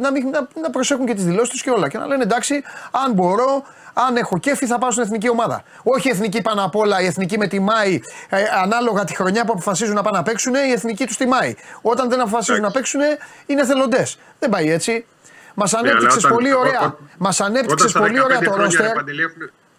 να, 0.00 0.10
μην, 0.10 0.28
να, 0.28 0.48
να 0.60 0.70
προσέχουν 0.70 1.06
και 1.06 1.14
τις 1.14 1.24
δηλώσεις 1.24 1.48
τους 1.48 1.62
και 1.62 1.70
όλα. 1.70 1.88
Και 1.88 1.98
να 1.98 2.06
λένε 2.06 2.22
εντάξει, 2.22 2.62
αν 2.90 3.12
μπορώ, 3.12 3.62
αν 3.92 4.16
έχω 4.16 4.38
κέφι, 4.38 4.66
θα 4.66 4.78
πάω 4.78 4.90
στην 4.90 5.02
εθνική 5.02 5.28
ομάδα. 5.28 5.62
Όχι 5.82 6.08
η 6.08 6.10
εθνική 6.10 6.42
πάνω 6.42 6.64
απ' 6.64 6.76
όλα, 6.76 7.00
η 7.00 7.06
εθνική 7.06 7.38
με 7.38 7.46
τιμάει 7.46 8.00
ε, 8.28 8.42
ανάλογα 8.62 9.04
τη 9.04 9.14
χρονιά 9.14 9.44
που 9.44 9.52
αποφασίζουν 9.52 9.94
να 9.94 10.02
πάνε 10.02 10.16
να 10.16 10.22
παίξουν, 10.22 10.54
η 10.54 10.72
εθνική 10.72 11.06
τους 11.06 11.16
τιμάει. 11.16 11.54
Όταν 11.82 12.08
δεν 12.08 12.20
αποφασίζουν 12.20 12.62
να 12.62 12.70
παίξουν, 12.70 13.00
είναι 13.46 13.64
θελοντές. 13.64 14.18
Δεν 14.38 14.50
πάει 14.50 14.70
έτσι. 14.70 15.06
Μας 15.54 15.74
ανέπτυξες 15.74 16.26
πολύ 16.26 16.54
ωραία. 16.54 16.96
Μας 17.18 17.40
ανέπτυξες 17.40 17.92
πολύ 17.92 18.20
ωραία 18.20 18.38
το 18.38 18.56
ρόστερ. 18.56 18.92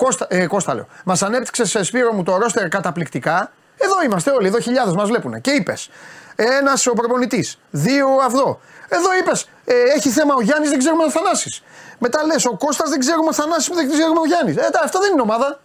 Κώστα, 0.03 0.25
ε, 0.29 0.47
Κώστα 0.47 0.73
λέω. 0.73 0.87
Μας 1.05 1.23
ανέπτυξε 1.23 1.65
σε 1.65 1.83
Σπύρο 1.83 2.13
μου 2.13 2.23
το 2.23 2.37
ρόστερ 2.37 2.67
καταπληκτικά. 2.67 3.51
Εδώ 3.77 4.03
είμαστε 4.05 4.31
όλοι, 4.31 4.47
εδώ 4.47 4.59
χιλιάδες 4.59 4.93
μας 4.93 5.07
βλέπουν. 5.07 5.41
Και 5.41 5.51
είπες, 5.51 5.89
ένας 6.35 6.87
ο 6.87 6.93
προπονητής, 6.93 7.59
δύο 7.69 8.07
αυτό. 8.25 8.59
Εδώ 8.87 9.15
είπες, 9.19 9.49
ε, 9.65 9.73
έχει 9.95 10.09
θέμα 10.09 10.33
ο 10.35 10.41
Γιάννης, 10.41 10.69
δεν 10.69 10.79
ξέρουμε 10.79 11.03
ο 11.03 11.11
Θανάση. 11.11 11.63
Μετά 11.99 12.25
λες, 12.25 12.45
ο 12.45 12.57
Κώστας 12.57 12.89
δεν 12.89 12.99
ξέρουμε 12.99 13.27
ο 13.29 13.33
Θανάση, 13.33 13.73
δεν 13.73 13.89
ξέρουμε 13.91 14.19
ο 14.19 14.25
Γιάννης. 14.25 14.55
Ε, 14.55 14.69
αυτό 14.83 14.99
δεν 14.99 15.11
είναι 15.11 15.21
ομάδα. 15.21 15.59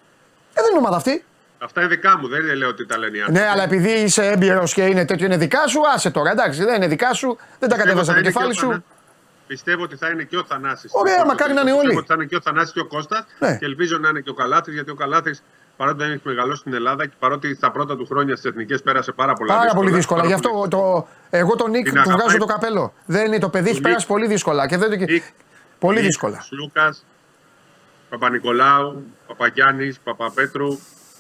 Ε, 0.55 0.61
δεν 0.63 0.71
είναι 0.71 0.79
ομάδα 0.79 0.97
αυτή. 0.97 1.25
Αυτά 1.59 1.81
είναι 1.81 1.89
δικά 1.89 2.19
μου, 2.19 2.29
δεν 2.29 2.41
είναι, 2.41 2.55
λέω 2.55 2.69
ότι 2.69 2.87
τα 2.87 2.99
λένε 2.99 3.17
οι 3.17 3.21
άλλοι. 3.21 3.33
Ναι, 3.33 3.47
αλλά 3.49 3.63
επειδή 3.63 3.91
είσαι 3.91 4.27
έμπειρος 4.27 4.75
και 4.75 4.83
είναι 4.83 5.05
τέτοιο, 5.05 5.27
είναι 5.27 5.37
δικά 5.37 5.67
σου, 5.67 5.81
άσε 5.95 6.11
τώρα. 6.11 6.31
Εντάξει, 6.31 6.65
δεν 6.65 6.75
είναι 6.75 6.87
δικά 6.87 7.13
σου, 7.13 7.39
δεν 7.59 7.69
τα 7.69 7.77
κατέβασα 7.77 8.13
από 8.13 8.21
το 8.21 8.27
κεφάλι 8.27 8.55
σου. 8.55 8.85
Πιστεύω 9.47 9.83
ότι 9.83 9.97
θα 9.97 10.09
είναι 10.09 10.23
και 10.23 10.37
ο 10.37 10.45
Θανάσης. 10.45 10.91
Ωραία, 10.95 11.25
μακάρι 11.27 11.53
να 11.53 11.61
είναι 11.61 11.71
όλοι. 11.73 11.79
Πιστεύω 11.81 11.99
ότι 11.99 12.07
θα 12.09 12.15
είναι 12.15 12.25
και 12.25 12.37
ο 12.37 12.41
Θανάσης 12.41 12.73
και 12.73 12.81
ο 12.81 12.87
Κώστας 12.87 13.25
Ναι. 13.39 13.57
και 13.57 13.65
ελπίζω 13.65 13.99
να 13.99 14.09
είναι 14.09 14.21
και 14.21 14.31
ο 14.31 14.35
Καλάθης 14.35 14.75
γιατί 14.75 14.91
ο 14.91 14.95
Καλάθης 14.95 15.43
παρότι 15.77 15.99
δεν 15.99 16.11
έχει 16.13 16.21
μεγαλώσει 16.25 16.61
στην 16.61 16.75
Ελλάδα 16.75 17.07
και 17.07 17.15
παρότι 17.19 17.55
στα 17.55 17.71
πρώτα 17.71 17.97
του 17.97 18.07
χρόνια 18.07 18.37
στις 18.37 18.51
εθνικές 18.51 18.83
πέρασε 18.83 19.13
πάρα 19.13 19.33
πολλά 19.33 19.49
Πάρα 19.53 19.63
δύσκολα. 19.63 19.83
πολύ 19.85 19.97
δύσκολα. 19.97 20.21
Πάρα 20.21 20.29
Γι' 20.35 20.41
αυτό 20.41 20.51
πολύ 20.51 20.69
το, 20.69 21.07
εγώ 21.31 21.57
τον 21.57 21.71
Νικ 21.71 21.85
Την 21.85 21.93
του 21.95 22.01
βγάζω 22.01 22.17
αγαπάει. 22.19 22.39
το 22.39 22.45
καπέλο. 22.47 22.93
Δεν 23.07 23.27
είναι 23.27 23.39
το 23.39 23.49
παιδί, 23.49 23.67
έχει 23.67 23.75
Νικ. 23.75 23.83
περάσει 23.85 24.07
πολύ 24.07 24.27
δύσκολα. 24.27 24.67
Και 24.67 24.77
δεν 24.77 24.91
το... 24.91 24.97
Νικ. 24.97 25.23
Πολύ 25.79 25.97
Νικ, 25.97 26.05
δύσκολα. 26.07 26.45
Σλούκας, 26.51 27.05
Παπανικολάου, 28.09 29.05
Παπαγιάννης, 29.27 29.99
Παπαπέτρου. 29.99 30.79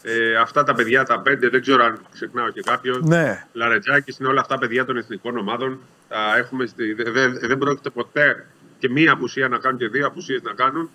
Ε, 0.08 0.36
αυτά 0.36 0.62
τα 0.64 0.74
παιδιά 0.74 1.04
τα 1.04 1.20
πέντε, 1.20 1.48
δεν 1.48 1.60
ξέρω 1.60 1.84
αν 1.84 1.98
ξεχνάω 2.12 2.50
και 2.50 2.60
κάποιον. 2.62 3.00
Ναι. 3.06 3.46
Λαρεντζάκης 3.52 4.18
είναι 4.18 4.28
όλα 4.28 4.40
αυτά 4.40 4.58
παιδιά 4.58 4.84
των 4.84 4.96
εθνικών 4.96 5.36
ομάδων. 5.36 5.80
Τα 6.08 6.36
έχουμε 6.36 6.66
στη, 6.66 6.92
δε- 6.92 7.10
δε- 7.10 7.28
δεν 7.28 7.58
πρόκειται 7.58 7.90
ποτέ 7.90 8.46
και 8.78 8.88
μία 8.90 9.12
απουσία 9.12 9.48
να 9.48 9.58
κάνουν 9.58 9.78
και 9.78 9.88
δύο 9.88 10.06
απουσίες 10.06 10.42
να 10.42 10.52
κάνουν. 10.52 10.90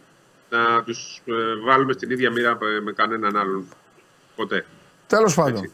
Να 0.49 0.83
τους 0.83 1.21
βάλουμε 1.65 1.93
στην 1.93 2.11
ίδια 2.11 2.31
μοίρα 2.31 2.57
με, 2.61 2.81
με 2.81 2.91
κανέναν 2.91 3.37
άλλον. 3.37 3.65
Ποτέ. 4.35 4.65
Τέλος 5.07 5.35
πάντων. 5.35 5.63
Έτσι. 5.63 5.71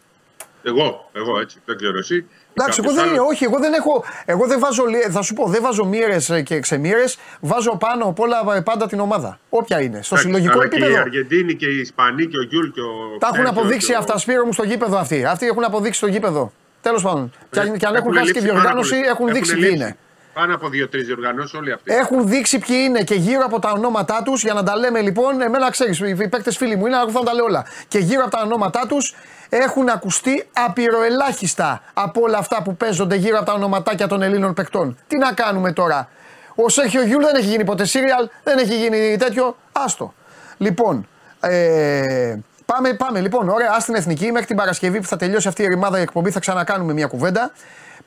Εγώ, 0.63 1.09
εγώ 1.13 1.39
έτσι, 1.39 1.57
δεν 1.65 1.75
ξέρω 1.77 1.97
εσύ. 1.97 2.25
Εντάξει, 2.53 2.79
εγώ 2.83 2.87
Κάποιος 2.89 2.93
δεν, 3.11 3.19
άλλος. 3.19 3.31
όχι, 3.33 3.43
εγώ 3.43 3.59
δεν 3.59 3.73
έχω. 3.73 4.03
Εγώ 4.25 4.47
δεν 4.47 4.59
βάζω, 4.59 4.85
λι- 4.85 5.07
θα 5.11 5.21
σου 5.21 5.33
πω, 5.33 5.47
δεν 5.47 5.61
βάζω 5.61 5.85
μοίρες 5.85 6.41
και 6.45 6.59
ξεμοίρες. 6.59 7.17
Βάζω 7.41 7.77
πάνω 7.77 8.05
απ' 8.05 8.19
όλα 8.19 8.37
ε, 8.55 8.59
πάντα 8.61 8.87
την 8.87 8.99
ομάδα. 8.99 9.39
Όποια 9.49 9.81
είναι. 9.81 10.01
Στο 10.01 10.15
Εντάξει, 10.15 10.21
συλλογικό 10.33 10.59
αλλά 10.59 10.67
Και 10.67 10.75
η 10.75 10.79
επίπεδο. 10.83 11.01
Αργεντίνη 11.01 11.55
και 11.55 11.65
οι 11.67 11.79
Ισπανοί 11.79 12.25
και 12.27 12.37
ο 12.37 12.43
Γιούλ 12.43 12.67
και 12.69 12.81
ο. 12.81 13.17
Τα 13.19 13.27
έχουν 13.27 13.35
Σέρχιο 13.45 13.59
αποδείξει 13.61 13.87
και 13.87 13.93
ο- 13.93 13.97
αυτά, 13.97 14.17
Σπύρο 14.17 14.45
μου, 14.45 14.53
στο 14.53 14.63
γήπεδο 14.63 14.97
αυτοί. 14.97 15.25
Αυτοί 15.25 15.45
έχουν 15.47 15.63
αποδείξει 15.63 15.97
στο 15.97 16.07
γήπεδο. 16.07 16.51
Τέλος 16.81 17.03
πάντων. 17.03 17.31
Και 17.49 17.59
αν, 17.59 17.77
και 17.77 17.85
αν 17.85 17.95
έχουν 17.95 18.07
Έχουν 18.07 18.17
χάσει 18.19 18.31
και 18.31 18.39
λείψει 18.39 18.47
πάρα 18.47 18.61
διοργάνωση, 18.61 18.93
πολύ. 18.95 19.07
έχουν 19.07 19.27
δείξει 19.33 19.53
ποιοι 19.53 19.61
λείψει. 19.63 19.75
είναι. 19.83 19.97
Πάνω 20.37 20.55
από 20.55 20.69
δύο-τρεις 20.69 21.05
διοργανώσεις 21.05 21.53
όλοι 21.53 21.71
αυτοί. 21.71 21.93
Έχουν 21.93 22.27
δείξει 22.27 22.59
ποιοι 22.59 22.77
είναι 22.87 23.01
και 23.01 23.15
γύρω 23.15 23.41
από 23.45 23.59
τα 23.59 23.71
ονόματά 23.71 24.21
τους, 24.25 24.43
για 24.43 24.53
να 24.53 24.63
τα 24.63 24.75
λέμε 24.75 25.01
λοιπόν, 25.01 25.41
εμένα 25.41 25.69
ξέρεις, 25.71 25.99
οι 25.99 26.27
παίκτες 26.29 26.57
φίλοι 26.57 26.75
μου 26.75 26.85
είναι, 26.85 26.95
αλλά 26.95 27.11
θα 27.11 27.19
τα 27.19 27.33
λέω 27.33 27.45
όλα. 27.45 27.65
Και 27.87 27.99
γύρω 27.99 28.21
από 28.21 28.31
τα 28.31 28.41
ονόματά 28.43 28.85
τους 28.87 29.15
έχουν 29.49 29.89
ακουστεί 29.89 30.47
απειροελάχιστα 30.53 31.81
από 31.93 32.21
όλα 32.21 32.37
αυτά 32.37 32.61
που 32.63 32.75
παίζονται 32.75 33.15
γύρω 33.15 33.37
από 33.37 33.45
τα 33.45 33.53
ονοματάκια 33.53 34.07
των 34.07 34.21
Ελλήνων 34.21 34.53
παικτών. 34.53 34.97
Τι 35.07 35.17
να 35.17 35.33
κάνουμε 35.33 35.71
τώρα; 35.71 36.09
Ο 36.55 36.69
Σέρχιο 36.69 37.03
Γιούλ 37.03 37.23
δεν 37.23 37.35
έχει 37.35 37.47
γίνει 37.47 37.63
ποτέ 37.63 37.85
σύριαλ, 37.85 38.29
δεν 38.43 38.57
έχει 38.57 38.77
γίνει 38.77 39.17
τέτοιο. 39.17 39.57
Άστο. 39.71 40.13
Λοιπόν, 40.57 41.07
ε, 41.39 42.35
πάμε, 42.65 42.93
πάμε 42.93 43.19
λοιπόν. 43.19 43.49
Ωραία, 43.49 43.71
ας 43.75 43.85
την 43.85 43.95
εθνική. 43.95 44.31
Μέχρι 44.31 44.47
την 44.47 44.55
Παρασκευή 44.55 44.99
που 45.01 45.07
θα 45.07 45.17
τελειώσει 45.17 45.47
αυτή 45.47 45.63
η 45.63 45.67
ρημάδα 45.67 45.97
η 45.99 46.01
εκπομπή 46.01 46.31
θα 46.31 46.39
ξανακάνουμε 46.39 46.93
μια 46.93 47.07
κουβέντα. 47.07 47.51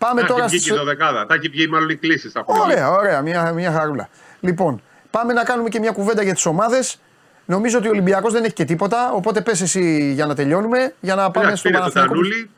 Πάμε 0.00 0.20
Τα 0.20 0.26
τώρα 0.26 0.44
έχει 0.44 0.50
βγει 0.50 0.58
στις... 0.58 0.70
και 0.72 0.78
το 0.78 0.84
δεκάδα. 0.84 1.26
Τα 1.26 1.34
έχει 1.34 1.48
βγει 1.48 1.66
μάλλον 1.66 1.88
οι 1.88 1.96
κλήσει. 1.96 2.32
Ωραία, 2.44 2.90
ωραία, 2.90 3.20
μια, 3.22 3.52
μια 3.52 3.72
χαρούλα. 3.72 4.08
Λοιπόν, 4.40 4.82
πάμε 5.10 5.32
να 5.32 5.44
κάνουμε 5.44 5.68
και 5.68 5.78
μια 5.78 5.90
κουβέντα 5.90 6.22
για 6.22 6.34
τις 6.34 6.46
ομάδες. 6.46 7.00
Νομίζω 7.44 7.78
ότι 7.78 7.86
ο 7.86 7.90
Ολυμπιακός 7.90 8.32
δεν 8.32 8.44
έχει 8.44 8.52
και 8.52 8.64
τίποτα. 8.64 9.12
Οπότε 9.12 9.40
πες 9.40 9.60
εσύ 9.60 10.12
για 10.12 10.26
να 10.26 10.34
τελειώνουμε, 10.34 10.94
για 11.00 11.14
να 11.14 11.30
πάμε 11.30 11.56
στο 11.56 11.68
πήρε 11.68 11.74
το 11.74 11.78
Παναθηναϊκό. 11.78 12.12
Τανούλη 12.12 12.50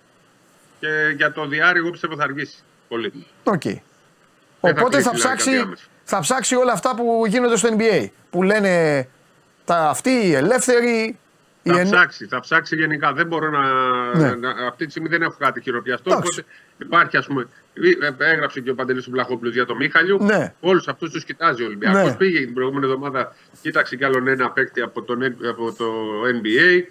και 0.80 0.88
για 1.16 1.32
το 1.32 1.46
διάρρη 1.46 1.78
εγώ 1.78 1.90
πιστεύω 1.90 2.16
θα 2.16 2.22
αργήσει 2.22 2.56
πολύ. 2.88 3.26
Οκ. 3.44 3.62
θα 3.62 3.78
Οπότε 4.60 4.88
κλείσει 4.88 5.02
θα 5.02 5.10
δηλαδή 5.10 5.18
ψάξει, 5.18 5.50
κάτι 5.50 5.62
άμεσα. 5.62 5.84
θα 6.04 6.20
ψάξει 6.20 6.54
όλα 6.54 6.72
αυτά 6.72 6.94
που 6.94 7.24
γίνονται 7.26 7.56
στο 7.56 7.68
NBA. 7.78 8.06
Που 8.30 8.42
λένε 8.42 9.08
τα 9.64 9.88
αυτοί 9.88 10.10
οι 10.10 10.34
ελεύθεροι. 10.34 11.18
Οι 11.62 11.70
Θα 11.70 11.78
εν- 11.78 11.84
ψάξει, 11.90 12.26
θα 12.26 12.40
ψάξει 12.40 12.76
γενικά. 12.76 13.12
Δεν 13.12 13.26
μπορώ 13.26 13.50
να, 13.50 13.62
Ναι. 14.18 14.34
να- 14.34 14.66
Αυτή 14.68 14.84
τη 14.84 14.90
στιγμή 14.90 15.08
δεν 15.08 15.22
έχω 15.22 15.34
κάτι 15.38 15.60
χειροπιαστό. 15.60 16.10
Εντάξει. 16.12 16.40
Οπότε 16.40 16.54
υπάρχει, 16.78 17.16
ας 17.16 17.26
πούμε. 17.26 17.48
ε, 17.74 18.24
ε, 18.24 18.30
Έγραψε 18.32 18.60
και 18.60 18.70
ο 18.70 18.74
Παντελής 18.74 19.10
Βλαχόπουλος 19.10 19.54
για 19.54 19.66
το 19.66 19.74
Μίχαλιου. 19.76 20.18
Ναι. 20.24 20.54
Όλους 20.60 20.88
αυτούς 20.88 21.10
τους 21.10 21.24
κοιτάζει 21.24 21.62
ο 21.62 21.66
Ολυμπιακός. 21.66 22.04
Ναι. 22.10 22.14
Πήγε 22.16 22.38
την 22.38 22.54
προηγούμενη 22.54 22.84
εβδομάδα, 22.86 23.34
κοίταξε 23.62 23.96
κι 23.96 24.04
άλλον 24.04 24.28
ένα 24.28 24.50
παίκτη 24.50 24.80
από, 24.80 25.02
τον, 25.02 25.22
από 25.24 25.72
το 25.72 25.84
NBA. 26.26 26.82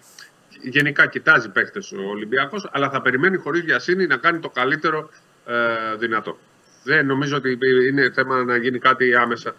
Γενικά 0.64 1.08
κοιτάζει 1.08 1.50
παίκτες 1.50 1.92
ο 1.92 2.10
Ολυμπιακός, 2.10 2.70
αλλά 2.72 2.90
θα 2.90 3.02
περιμένει 3.02 3.38
χωρίς 3.38 3.62
βιασύνη 3.62 4.08
να 4.08 4.18
κάνει 4.18 4.40
το 4.40 4.50
καλύτερο 4.50 5.10
ε, 5.46 5.96
δυνατό. 5.98 6.38
Δεν 6.84 7.06
νομίζω 7.06 7.36
ότι 7.38 7.58
είναι 7.90 8.12
θέμα 8.16 8.44
να 8.44 8.56
γίνει 8.58 8.80
κάτι 8.80 9.16
άμεσα 9.16 9.54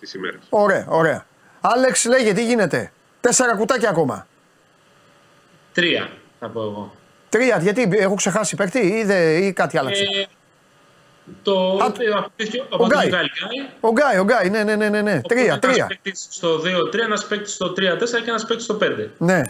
τις 0.00 0.14
ημέρες. 0.14 0.40
Ωραία, 0.48 0.84
ωραία. 0.88 1.26
Άλεξ, 1.60 2.04
λέγε 2.04 2.32
τι 2.32 2.44
γίνεται; 2.44 2.92
Τέσσερα 3.20 3.56
κουτάκια 3.56 3.88
ακόμα. 3.90 4.26
Τρία 5.72 6.08
θα 6.40 6.48
πω 6.48 6.60
εγώ. 6.60 6.92
Τρία, 7.28 7.58
γιατί 7.58 7.88
έχω 7.92 8.14
ξεχάσει 8.14 8.56
παίκτη 8.56 8.78
ή, 8.78 9.04
δε, 9.04 9.36
ή 9.36 9.52
κάτι 9.52 9.78
άλλαξε; 9.78 10.02
Ε, 10.02 10.26
το 11.42 11.78
Α, 11.82 11.86
ε, 11.98 12.10
αποκτήθηκε 12.16 12.58
ο 12.58 12.64
από 12.70 12.76
τον 12.76 12.88
Γκάι. 12.88 13.08
Γκάι. 13.08 13.26
Ο 13.80 13.90
Γκάι, 13.90 14.18
ο 14.18 14.24
Γκάι, 14.24 14.50
ναι, 14.50 14.64
ναι, 14.64 14.76
ναι, 14.76 14.88
ναι. 14.88 15.02
ναι. 15.02 15.20
Τρία, 15.20 15.58
τρία. 15.58 15.74
Ένας 15.74 15.86
παίκτης 15.86 16.26
στο 16.30 16.56
2-3, 16.56 16.98
ένας 16.98 17.26
παίκτης 17.26 17.52
στο 17.52 17.66
3-4 17.66 17.74
και 18.24 18.30
ένας 18.30 18.44
παίκτης 18.46 18.64
στο 18.64 18.78
5. 18.80 19.08
Ναι. 19.18 19.42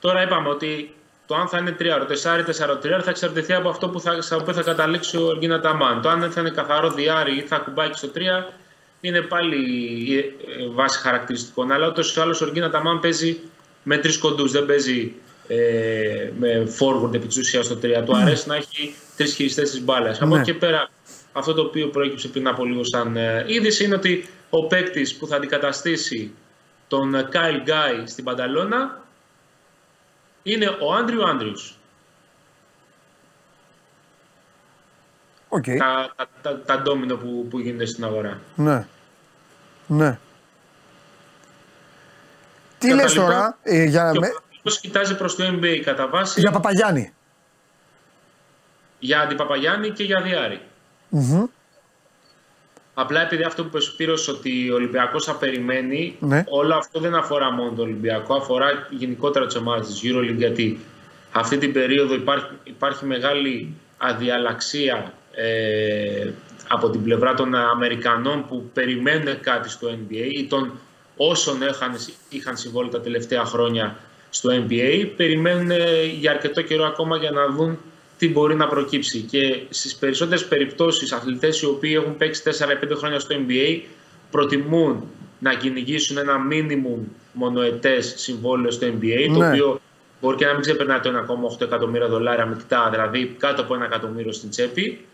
Τώρα 0.00 0.22
είπαμε 0.22 0.48
ότι 0.48 0.94
το 1.26 1.34
αν 1.34 1.48
θα 1.48 1.58
είναι 1.58 1.76
3 1.80 1.82
4 1.82 2.96
4-3 2.98 3.02
θα 3.02 3.10
εξαρτηθεί 3.10 3.52
από 3.54 3.68
αυτό 3.68 3.88
που 3.88 4.00
θα, 4.00 4.22
στο 4.22 4.36
οποίο 4.36 4.52
θα 4.52 4.62
καταλήξει 4.62 5.16
ο 5.16 5.30
Εργίνα 5.30 5.60
Ταμάν. 5.60 6.02
Το 6.02 6.08
αν 6.08 6.30
θα 6.30 6.40
είναι 6.40 6.50
καθαρό 6.50 6.90
διάρρη 6.90 7.36
ή 7.36 7.40
θα 7.40 7.58
κουμπάκι 7.58 7.98
στο 7.98 8.08
3 8.14 8.18
είναι 9.00 9.20
πάλι 9.20 9.56
η 9.56 10.18
ε, 10.18 10.68
βάση 10.68 10.98
χαρακτηριστικών. 10.98 11.72
Αλλά 11.72 11.86
ούτως 11.86 12.16
ή 12.16 12.20
άλλως 12.20 12.40
ο 12.40 12.44
Εργίνα 12.44 12.70
Ταμάν 12.70 13.00
παίζει 13.00 13.40
με 13.82 13.98
τρεις 13.98 14.18
κοντούς. 14.18 14.52
Δεν 14.52 14.66
παίζει 14.66 15.12
ε, 15.48 16.30
με 16.38 16.68
forward 16.78 17.14
επί 17.14 17.26
της 17.26 17.36
ουσίας 17.36 17.64
στο 17.66 17.78
3. 17.82 18.02
Του 18.04 18.16
αρέσει 18.16 18.48
να 18.48 18.54
έχει 18.56 18.94
τρεις 19.16 19.34
χειριστές 19.34 19.70
της 19.70 19.82
μπάλας. 19.84 20.20
Από 20.22 20.34
Ναι. 20.34 20.40
εκεί 20.40 20.52
και 20.52 20.58
πέρα, 20.58 20.88
αυτό 21.32 21.54
το 21.54 21.62
οποίο 21.62 21.88
προέκυψε 21.88 22.28
πριν 22.28 22.48
από 22.48 22.64
λίγο 22.64 22.84
σαν 22.84 23.16
ε, 23.16 23.44
είδηση 23.46 23.84
είναι 23.84 23.94
ότι 23.94 24.28
ο 24.50 24.66
παίκτης 24.66 25.16
που 25.16 25.26
θα 25.26 25.36
αντικαταστήσει 25.36 26.32
τον 26.88 27.14
ε, 27.14 27.28
Kyle 27.32 27.68
Guy 27.68 28.02
στην 28.04 28.24
Πανταλώνα 28.24 29.00
είναι 30.42 30.76
ο 30.80 30.94
Άντριου 30.94 31.28
Άντριους. 31.28 31.76
Οκ. 35.48 35.64
Τα, 35.64 36.12
τα, 36.16 36.28
τα, 36.42 36.60
τα 36.60 36.82
ντόμινο 36.82 37.16
που, 37.16 37.46
που 37.50 37.58
γίνεται 37.58 37.86
στην 37.86 38.04
αγορά. 38.04 38.40
Ναι. 38.54 38.86
Ναι. 39.86 40.18
Τι 42.82 42.88
Κατά 42.88 43.02
λες 43.02 43.12
λοιπόν, 43.12 43.28
τώρα 43.28 43.58
ε, 43.62 43.84
για, 43.84 44.10
Και 44.12 44.18
ο 44.18 44.20
με, 44.20 44.26
Παναθηναϊκός 44.26 44.80
κοιτάζει 44.80 45.16
προς 45.16 45.36
το 45.36 45.44
NBA 45.44 45.80
κατά 45.84 46.08
βάση 46.08 46.40
για 46.40 46.50
για, 46.50 46.60
Παπαγιάννη. 46.60 47.12
για 48.98 49.20
αντι-Παπαγιάννη 49.20 49.90
και 49.90 50.02
για 50.04 50.20
δυάρι. 50.20 50.60
Μμμ. 51.08 51.44
Απλά 52.94 53.20
επειδή 53.22 53.42
αυτό 53.42 53.62
που 53.62 53.68
είπε 53.68 53.76
ο 53.76 53.80
Σπύρος 53.80 54.28
ότι 54.28 54.70
ο 54.70 54.74
Ολυμπιακός 54.74 55.24
θα 55.24 55.34
περιμένει, 55.36 56.16
Ναι. 56.20 56.44
όλο 56.48 56.74
αυτό 56.74 57.00
δεν 57.00 57.14
αφορά 57.14 57.52
μόνο 57.52 57.70
τον 57.70 57.84
Ολυμπιακό, 57.84 58.34
αφορά 58.34 58.86
γενικότερα 58.90 59.46
τις 59.46 59.56
ομάδες 59.56 59.86
της 59.86 60.00
EuroLeague 60.04 60.36
γιατί 60.36 60.80
αυτή 61.32 61.58
την 61.58 61.72
περίοδο 61.72 62.14
υπάρχει, 62.14 62.46
υπάρχει 62.64 63.04
μεγάλη 63.04 63.74
αδιαλαξία 63.98 65.12
ε, 65.34 66.30
από 66.68 66.90
την 66.90 67.02
πλευρά 67.02 67.34
των 67.34 67.54
Αμερικανών 67.54 68.46
που 68.48 68.70
περιμένουν 68.72 69.40
κάτι 69.40 69.68
στο 69.68 69.88
NBA 69.88 70.28
ή 70.32 70.44
των 70.44 70.72
όσων 71.28 71.62
είχαν, 71.62 71.94
είχαν 72.28 72.56
συμβόλαια 72.56 72.90
τα 72.92 73.00
τελευταία 73.00 73.44
χρόνια 73.44 73.98
στο 74.30 74.50
NBA 74.50 75.10
περιμένουν 75.16 75.70
ε, 75.70 76.04
για 76.04 76.30
αρκετό 76.30 76.62
καιρό 76.62 76.84
ακόμα 76.84 77.16
για 77.16 77.30
να 77.30 77.46
δουν 77.46 77.78
τι 78.18 78.28
μπορεί 78.28 78.54
να 78.54 78.66
προκύψει. 78.66 79.20
Και 79.20 79.60
στις 79.68 79.96
περισσότερες 79.96 80.46
περιπτώσεις, 80.46 81.12
αθλητές 81.12 81.60
οι 81.60 81.66
οποίοι 81.66 81.92
έχουν 82.02 82.16
παίξει 82.16 82.42
4-5 82.44 82.96
χρόνια 82.96 83.18
στο 83.18 83.36
NBA 83.38 83.80
προτιμούν 84.30 85.04
να 85.38 85.54
κυνηγήσουν 85.54 86.18
ένα 86.18 86.36
minimum 86.50 86.98
μονοετές 87.32 88.14
συμβόλαιο 88.16 88.70
στο 88.70 88.86
NBA, 88.86 89.26
το 89.32 89.38
ναι. 89.38 89.48
οποίο 89.48 89.80
μπορεί 90.20 90.36
και 90.36 90.46
να 90.46 90.52
μην 90.52 90.60
ξεπερνάει 90.60 91.00
το 91.00 91.10
1,8 91.58 91.60
εκατομμύρια 91.60 92.08
δολάρια 92.08 92.46
μεικτά, 92.46 92.88
δηλαδή 92.90 93.36
κάτω 93.38 93.62
από 93.62 93.74
ένα 93.74 93.84
εκατομμύριο 93.84 94.32
στην 94.32 94.50
τσέπη, 94.50 95.04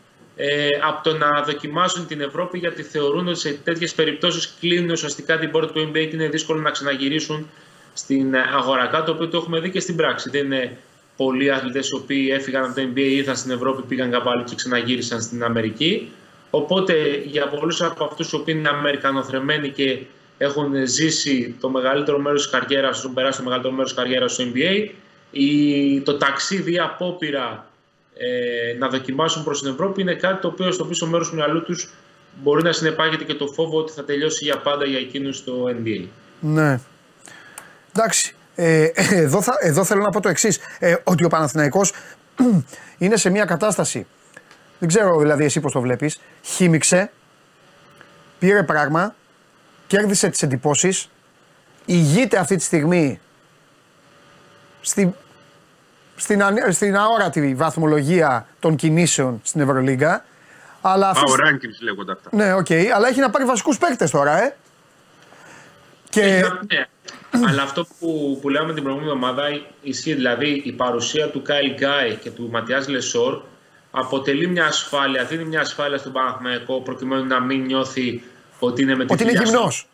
ε, 0.40 0.68
από 0.83 1.03
το 1.03 1.16
να 1.16 1.42
δοκιμάσουν 1.42 2.07
την 2.07 2.20
Ευρώπη 2.20 2.59
γιατί 2.59 2.83
θεωρούν 2.83 3.29
ότι 3.29 3.38
σε 3.38 3.53
τέτοιες 3.64 3.94
περιπτώσεις 3.94 4.55
κλείνουν 4.61 4.90
ουσιαστικά 4.90 5.38
την 5.38 5.51
πόρτα 5.51 5.72
του 5.72 5.88
NBA 5.88 5.92
και 5.92 6.11
είναι 6.12 6.29
δύσκολο 6.29 6.61
να 6.61 6.70
ξαναγυρίσουν 6.70 7.51
στην 7.92 8.35
αγορά. 8.37 8.87
Κάτι 8.87 9.05
το 9.05 9.12
οποίο 9.12 9.29
το 9.29 9.37
έχουμε 9.37 9.61
δει 9.61 9.70
και 9.70 9.81
στην 9.81 9.96
πράξη. 9.96 10.31
Δεν 10.31 10.44
είναι 10.44 10.77
πολλοί 11.16 11.51
αθλητές 11.51 11.88
οι 11.88 11.94
οποίοι 11.94 12.29
έφυγαν 12.33 12.64
από 12.64 12.74
το 12.74 12.83
NBA, 12.83 12.98
ήρθαν 12.98 13.37
στην 13.37 13.51
Ευρώπη, 13.51 13.83
πήγαν 13.83 14.11
κάπου 14.11 14.31
άλλο 14.31 14.44
και 14.44 14.55
ξαναγύρισαν 14.55 15.20
στην 15.20 15.44
Αμερική. 15.44 16.12
Οπότε 16.51 17.22
για 17.24 17.48
πολλούς 17.48 17.83
από 17.83 18.05
αυτούς 18.05 18.33
οι 18.33 18.37
οποίοι 18.37 18.55
είναι 18.59 18.68
Αμερικανοθρεμένοι 18.68 19.68
και 19.68 19.98
έχουν 20.38 20.87
ζήσει 20.87 21.57
το 21.61 21.68
μεγαλύτερο 21.68 22.18
μέρος 22.18 22.42
της 22.42 22.51
καριέρας, 22.51 22.98
έχουν 22.98 23.14
περάσει 23.14 23.38
το 23.38 23.44
μεγαλύτερο 23.44 23.74
μέρος 23.74 23.94
της 23.94 24.03
καριέρας 24.03 24.33
στο 24.33 24.44
NBA, 24.55 24.90
η, 25.31 26.01
το 26.01 26.16
ταξίδι 26.16 26.72
ή 26.72 26.79
απόπειρα 26.79 27.67
ε, 28.18 28.76
να 28.78 28.88
δοκιμάσουν 28.88 29.44
προς 29.44 29.62
την 29.62 29.70
Ευρώπη 29.70 30.00
είναι 30.00 30.14
κάτι 30.14 30.40
το 30.40 30.48
οποίο 30.48 30.72
στο 30.72 30.85
πίσω 30.85 31.07
μέρος 31.07 31.28
του 31.28 31.35
μυαλού 31.35 31.62
τους 31.62 31.90
μπορεί 32.42 32.62
να 32.62 32.72
συνεπάγεται 32.72 33.24
και 33.24 33.35
το 33.35 33.46
φόβο 33.46 33.78
ότι 33.78 33.92
θα 33.92 34.04
τελειώσει 34.04 34.44
για 34.44 34.59
πάντα 34.59 34.85
για 34.85 34.98
εκείνους 34.98 35.44
το 35.44 35.52
NBA. 35.68 36.07
Ναι. 36.40 36.81
Εντάξει. 37.92 38.35
Ε, 38.54 38.90
εδώ, 38.94 39.42
θα, 39.42 39.52
εδώ 39.61 39.85
θέλω 39.85 40.02
να 40.02 40.11
πω 40.11 40.20
το 40.20 40.28
εξής. 40.28 40.59
Ε, 40.78 40.94
ότι 41.04 41.24
ο 41.24 41.28
Παναθηναϊκός 41.28 41.92
είναι 42.98 43.16
σε 43.16 43.31
μια 43.31 43.44
κατάσταση. 43.44 44.07
Δεν 44.78 44.88
ξέρω 44.88 45.18
δηλαδή 45.18 45.44
εσύ 45.44 45.61
πώς 45.61 45.72
το 45.72 45.81
βλέπεις. 45.81 46.20
Χύμηξε. 46.42 47.11
Πήρε 48.38 48.62
πράγμα. 48.62 49.14
Κέρδισε 49.87 50.28
τις 50.28 50.42
εντυπώσεις. 50.42 51.11
Ηγείται 51.85 52.38
αυτή 52.38 52.57
τη 52.57 52.62
στιγμή 52.62 53.20
στη, 54.81 55.14
στην, 56.18 56.42
στην 56.70 56.96
αόρατη 56.96 57.54
βαθμολογία 57.54 58.46
των 58.61 58.76
κινήσεων 58.76 59.40
στην 59.44 59.61
Ευρωλίγκα. 59.61 60.24
Αλλά 60.81 61.09
αυτή... 61.09 61.33
rankings 61.37 61.83
λέγονται 61.83 62.12
αυτά. 62.12 62.31
Ναι, 62.33 62.54
OK. 62.55 62.66
Okay. 62.68 62.85
Αλλά 62.94 63.09
έχει 63.09 63.20
να 63.20 63.31
πάρει 63.31 63.44
βασικούς 63.44 63.78
παίκτες 63.78 64.11
τώρα, 64.11 64.42
ε. 64.42 64.57
Και... 66.11 66.44
ναι. 66.72 66.87
Αλλά 67.48 67.62
αυτό 67.62 67.87
που, 67.98 68.38
που 68.40 68.48
λέμε 68.48 68.74
την 68.74 68.83
προηγούμενη 68.83 69.12
εβδομάδα 69.12 69.42
ισχύει. 69.83 70.14
Δηλαδή 70.14 70.62
η 70.64 70.72
παρουσία 70.72 71.31
του 71.31 71.42
Κάιλ 71.42 71.74
Γκάι 71.74 72.14
και 72.14 72.31
του 72.31 72.48
Ματιάς 72.52 72.88
Λεσόρ 72.88 73.42
αποτελεί 73.90 74.46
μια 74.46 74.66
ασφάλεια, 74.66 75.24
δίνει 75.24 75.44
μια 75.44 75.61
ασφάλεια 75.61 75.98
στον 75.98 76.12
Παναθηναϊκό 76.12 76.81
προκειμένου 76.81 77.24
να 77.24 77.40
μην 77.40 77.64
νιώθει 77.64 78.22
ότι 78.59 78.83
είναι 78.83 78.94
με 78.96 79.04
την 79.04 79.14
Ότι 79.14 79.22
είναι 79.22 79.42
γυμνός. 79.44 79.88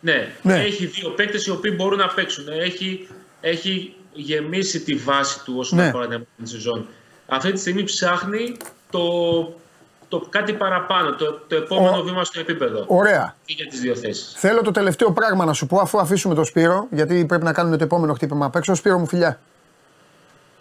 Ναι. 0.00 0.32
ναι, 0.42 0.54
έχει 0.54 0.86
δύο 0.86 1.10
παίκτες 1.10 1.46
οι 1.46 1.50
οποίοι 1.50 1.72
μπορούν 1.76 1.98
να 1.98 2.08
παίξουν. 2.08 2.48
Έχει, 2.48 3.08
έχει 3.40 3.94
γεμίσει 4.20 4.80
τη 4.80 4.94
βάση 4.94 5.44
του 5.44 5.54
όσον 5.58 5.78
ναι. 5.78 5.86
αφορά 5.86 6.06
την 6.06 6.12
επόμενη 6.12 6.48
σεζόν. 6.48 6.86
Αυτή 7.26 7.52
τη 7.52 7.58
στιγμή 7.58 7.84
ψάχνει 7.84 8.56
το, 8.90 9.00
το 10.08 10.26
κάτι 10.30 10.52
παραπάνω, 10.52 11.14
το, 11.14 11.40
το 11.46 11.56
επόμενο 11.56 12.02
βήμα 12.02 12.24
στο 12.24 12.40
επίπεδο. 12.40 12.84
Ωραία. 12.86 13.34
Και 13.44 13.52
για 13.56 13.66
τις 13.66 13.80
δύο 13.80 13.94
θέσεις. 13.94 14.34
Θέλω 14.36 14.62
το 14.62 14.70
τελευταίο 14.70 15.12
πράγμα 15.12 15.44
να 15.44 15.52
σου 15.52 15.66
πω 15.66 15.78
αφού 15.78 15.98
αφήσουμε 15.98 16.34
το 16.34 16.44
Σπύρο, 16.44 16.86
γιατί 16.90 17.24
πρέπει 17.24 17.44
να 17.44 17.52
κάνουμε 17.52 17.76
το 17.76 17.84
επόμενο 17.84 18.14
χτύπημα 18.14 18.46
απ' 18.46 18.56
έξω. 18.56 18.74
Σπύρο 18.74 18.98
μου 18.98 19.06
φιλιά. 19.06 19.38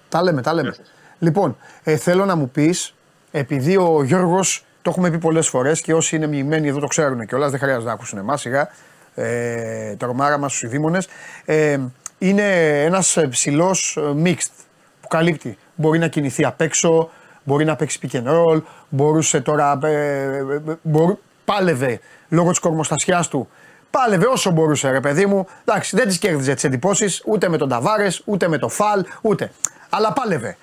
Τα 0.09 0.23
λέμε, 0.23 0.41
τα 0.41 0.53
λέμε. 0.53 0.75
Λοιπόν, 1.19 1.57
ε, 1.83 1.95
θέλω 1.97 2.25
να 2.25 2.35
μου 2.35 2.49
πεις, 2.49 2.93
επειδή 3.31 3.77
ο 3.77 4.03
Γιώργος, 4.03 4.65
το 4.81 4.89
έχουμε 4.89 5.11
πει 5.11 5.17
πολλές 5.17 5.47
φορές 5.47 5.81
και 5.81 5.93
όσοι 5.93 6.15
είναι 6.15 6.27
μοιημένοι 6.27 6.67
εδώ 6.67 6.79
το 6.79 6.87
ξέρουν 6.87 7.25
και 7.25 7.35
όλα 7.35 7.49
δεν 7.49 7.59
χρειάζεται 7.59 7.85
να 7.85 7.91
ακούσουν 7.91 8.17
εμάς 8.17 8.41
σιγά, 8.41 8.69
ε, 9.15 9.95
το 9.95 10.05
ρομάρα 10.05 10.37
μας 10.37 10.51
στους 10.51 10.63
ειδήμονες, 10.63 11.07
ε, 11.45 11.79
είναι 12.17 12.81
ένας 12.83 13.17
ε, 13.17 13.27
ψηλός 13.27 13.97
ε, 13.97 14.01
mixed 14.23 14.65
που 15.01 15.07
καλύπτει. 15.07 15.57
Μπορεί 15.75 15.99
να 15.99 16.07
κινηθεί 16.07 16.45
απ' 16.45 16.61
έξω, 16.61 17.09
μπορεί 17.43 17.65
να 17.65 17.75
παίξει 17.75 17.99
pick 18.01 18.15
and 18.15 18.27
roll, 18.27 18.61
μπορούσε 18.89 19.41
τώρα. 19.41 19.79
Ε, 19.83 20.41
μπορού, 20.81 21.19
πάλευε 21.45 21.99
λόγω 22.29 22.49
της 22.49 22.59
κορμοστασιάς 22.59 23.27
του. 23.27 23.49
Πάλευε 23.91 24.25
όσο 24.25 24.51
μπορούσε, 24.51 24.89
ρε 24.89 24.99
παιδί 24.99 25.25
μου. 25.25 25.47
Εντάξει, 25.65 25.95
δεν 25.95 26.07
τη 26.07 26.17
κέρδιζε 26.17 26.53
τις 26.53 26.63
εντυπώσεις 26.63 27.21
ούτε 27.25 27.49
με 27.49 27.57
τον 27.57 27.69
Ταβάρες, 27.69 28.21
ούτε 28.25 28.47
με 28.47 28.57
το 28.57 28.69
Φαλ, 28.69 29.05
ούτε. 29.21 29.51
Αλλά 29.89 30.13
πάλευε. 30.13 30.57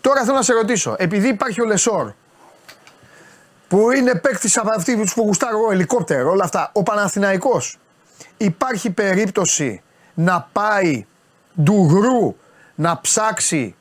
Τώρα 0.00 0.24
θέλω 0.24 0.36
να 0.36 0.42
σε 0.42 0.52
ρωτήσω, 0.52 0.94
επειδή 0.98 1.28
υπάρχει 1.28 1.60
ο 1.60 1.64
Λεσόρ, 1.64 2.12
που 3.68 3.90
είναι 3.90 4.14
παίκτης 4.14 4.58
από 4.58 4.70
αυτοί 4.76 4.96
που 5.14 5.22
γουστάρω 5.22 5.70
ελικόπτερο, 5.70 6.30
όλα 6.30 6.44
αυτά, 6.44 6.70
ο 6.72 6.82
Παναθηναϊκός, 6.82 7.78
υπάρχει 8.36 8.90
περίπτωση 8.90 9.82
να 10.20 10.48
πάει 10.52 11.06
ντουγρού 11.62 12.36
να 12.74 13.00
ψάξει 13.00 13.74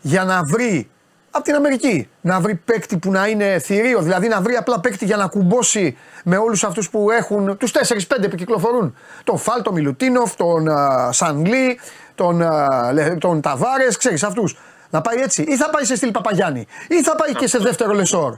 για 0.00 0.24
να 0.24 0.44
βρει 0.44 0.90
από 1.30 1.44
την 1.44 1.54
Αμερική 1.54 2.08
να 2.20 2.40
βρει 2.40 2.54
παίκτη 2.54 2.98
που 2.98 3.10
να 3.10 3.26
είναι 3.26 3.58
θηρίο, 3.58 4.00
δηλαδή 4.00 4.28
να 4.28 4.40
βρει 4.40 4.54
απλά 4.54 4.80
παίκτη 4.80 5.04
για 5.04 5.16
να 5.16 5.26
κουμπώσει 5.26 5.96
με 6.24 6.36
όλους 6.36 6.64
αυτούς 6.64 6.90
που 6.90 7.10
έχουν, 7.10 7.56
τους 7.56 7.72
4-5 7.72 8.30
που 8.30 8.36
κυκλοφορούν. 8.36 8.96
Τον 9.24 9.38
Φάλ, 9.38 9.62
τον 9.62 9.74
Μιλουτίνοφ, 9.74 10.36
τον 10.36 10.66
uh, 10.68 11.08
Σανγλί, 11.10 11.78
τον, 12.14 12.42
uh, 12.42 13.16
τον 13.18 13.40
Ταβάρες, 13.40 13.96
ξέρεις 13.96 14.22
αυτούς. 14.22 14.56
Να 14.90 15.00
πάει 15.00 15.20
έτσι 15.20 15.42
ή 15.42 15.56
θα 15.56 15.70
πάει 15.70 15.84
σε 15.84 15.96
στυλ 15.96 16.10
Παπαγιάννη 16.10 16.66
ή 16.88 17.02
θα 17.02 17.14
πάει 17.14 17.34
και 17.34 17.46
σε 17.46 17.58
δεύτερο 17.58 17.92
Λεσόρ. 17.92 18.36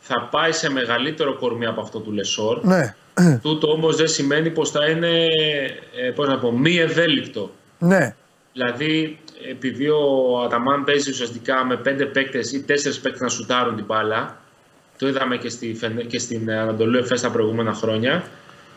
Θα 0.00 0.28
πάει 0.30 0.52
σε 0.52 0.70
μεγαλύτερο 0.70 1.38
κορμί 1.38 1.66
από 1.66 1.80
αυτό 1.80 1.98
του 1.98 2.12
Λεσόρ. 2.12 2.64
Ναι. 2.64 2.94
Τούτο 3.42 3.70
όμως 3.70 3.96
δεν 3.96 4.08
σημαίνει 4.08 4.50
πως 4.50 4.70
θα 4.70 4.86
είναι 4.86 5.26
ε, 5.96 6.10
πώς 6.14 6.28
να 6.28 6.38
πω, 6.38 6.52
μη 6.52 6.76
ευέλικτο. 6.76 7.50
Ναι. 7.78 8.14
Δηλαδή, 8.52 9.18
επειδή 9.50 9.88
ο 9.88 10.40
Αταμάν 10.44 10.84
παίζει 10.84 11.10
ουσιαστικά 11.10 11.64
με 11.64 11.76
πέντε 11.76 12.04
παίκτες 12.04 12.52
ή 12.52 12.62
τέσσερις 12.62 13.00
παίκτες 13.00 13.20
να 13.20 13.28
σουτάρουν 13.28 13.76
την 13.76 13.84
μπάλα, 13.84 14.40
το 14.98 15.08
είδαμε 15.08 15.36
και, 15.36 15.48
στη, 15.48 15.78
και 16.06 16.18
στην 16.18 16.50
Αναντολού 16.50 16.98
Εφές 16.98 17.20
τα 17.20 17.30
προηγούμενα 17.30 17.72
χρόνια, 17.72 18.24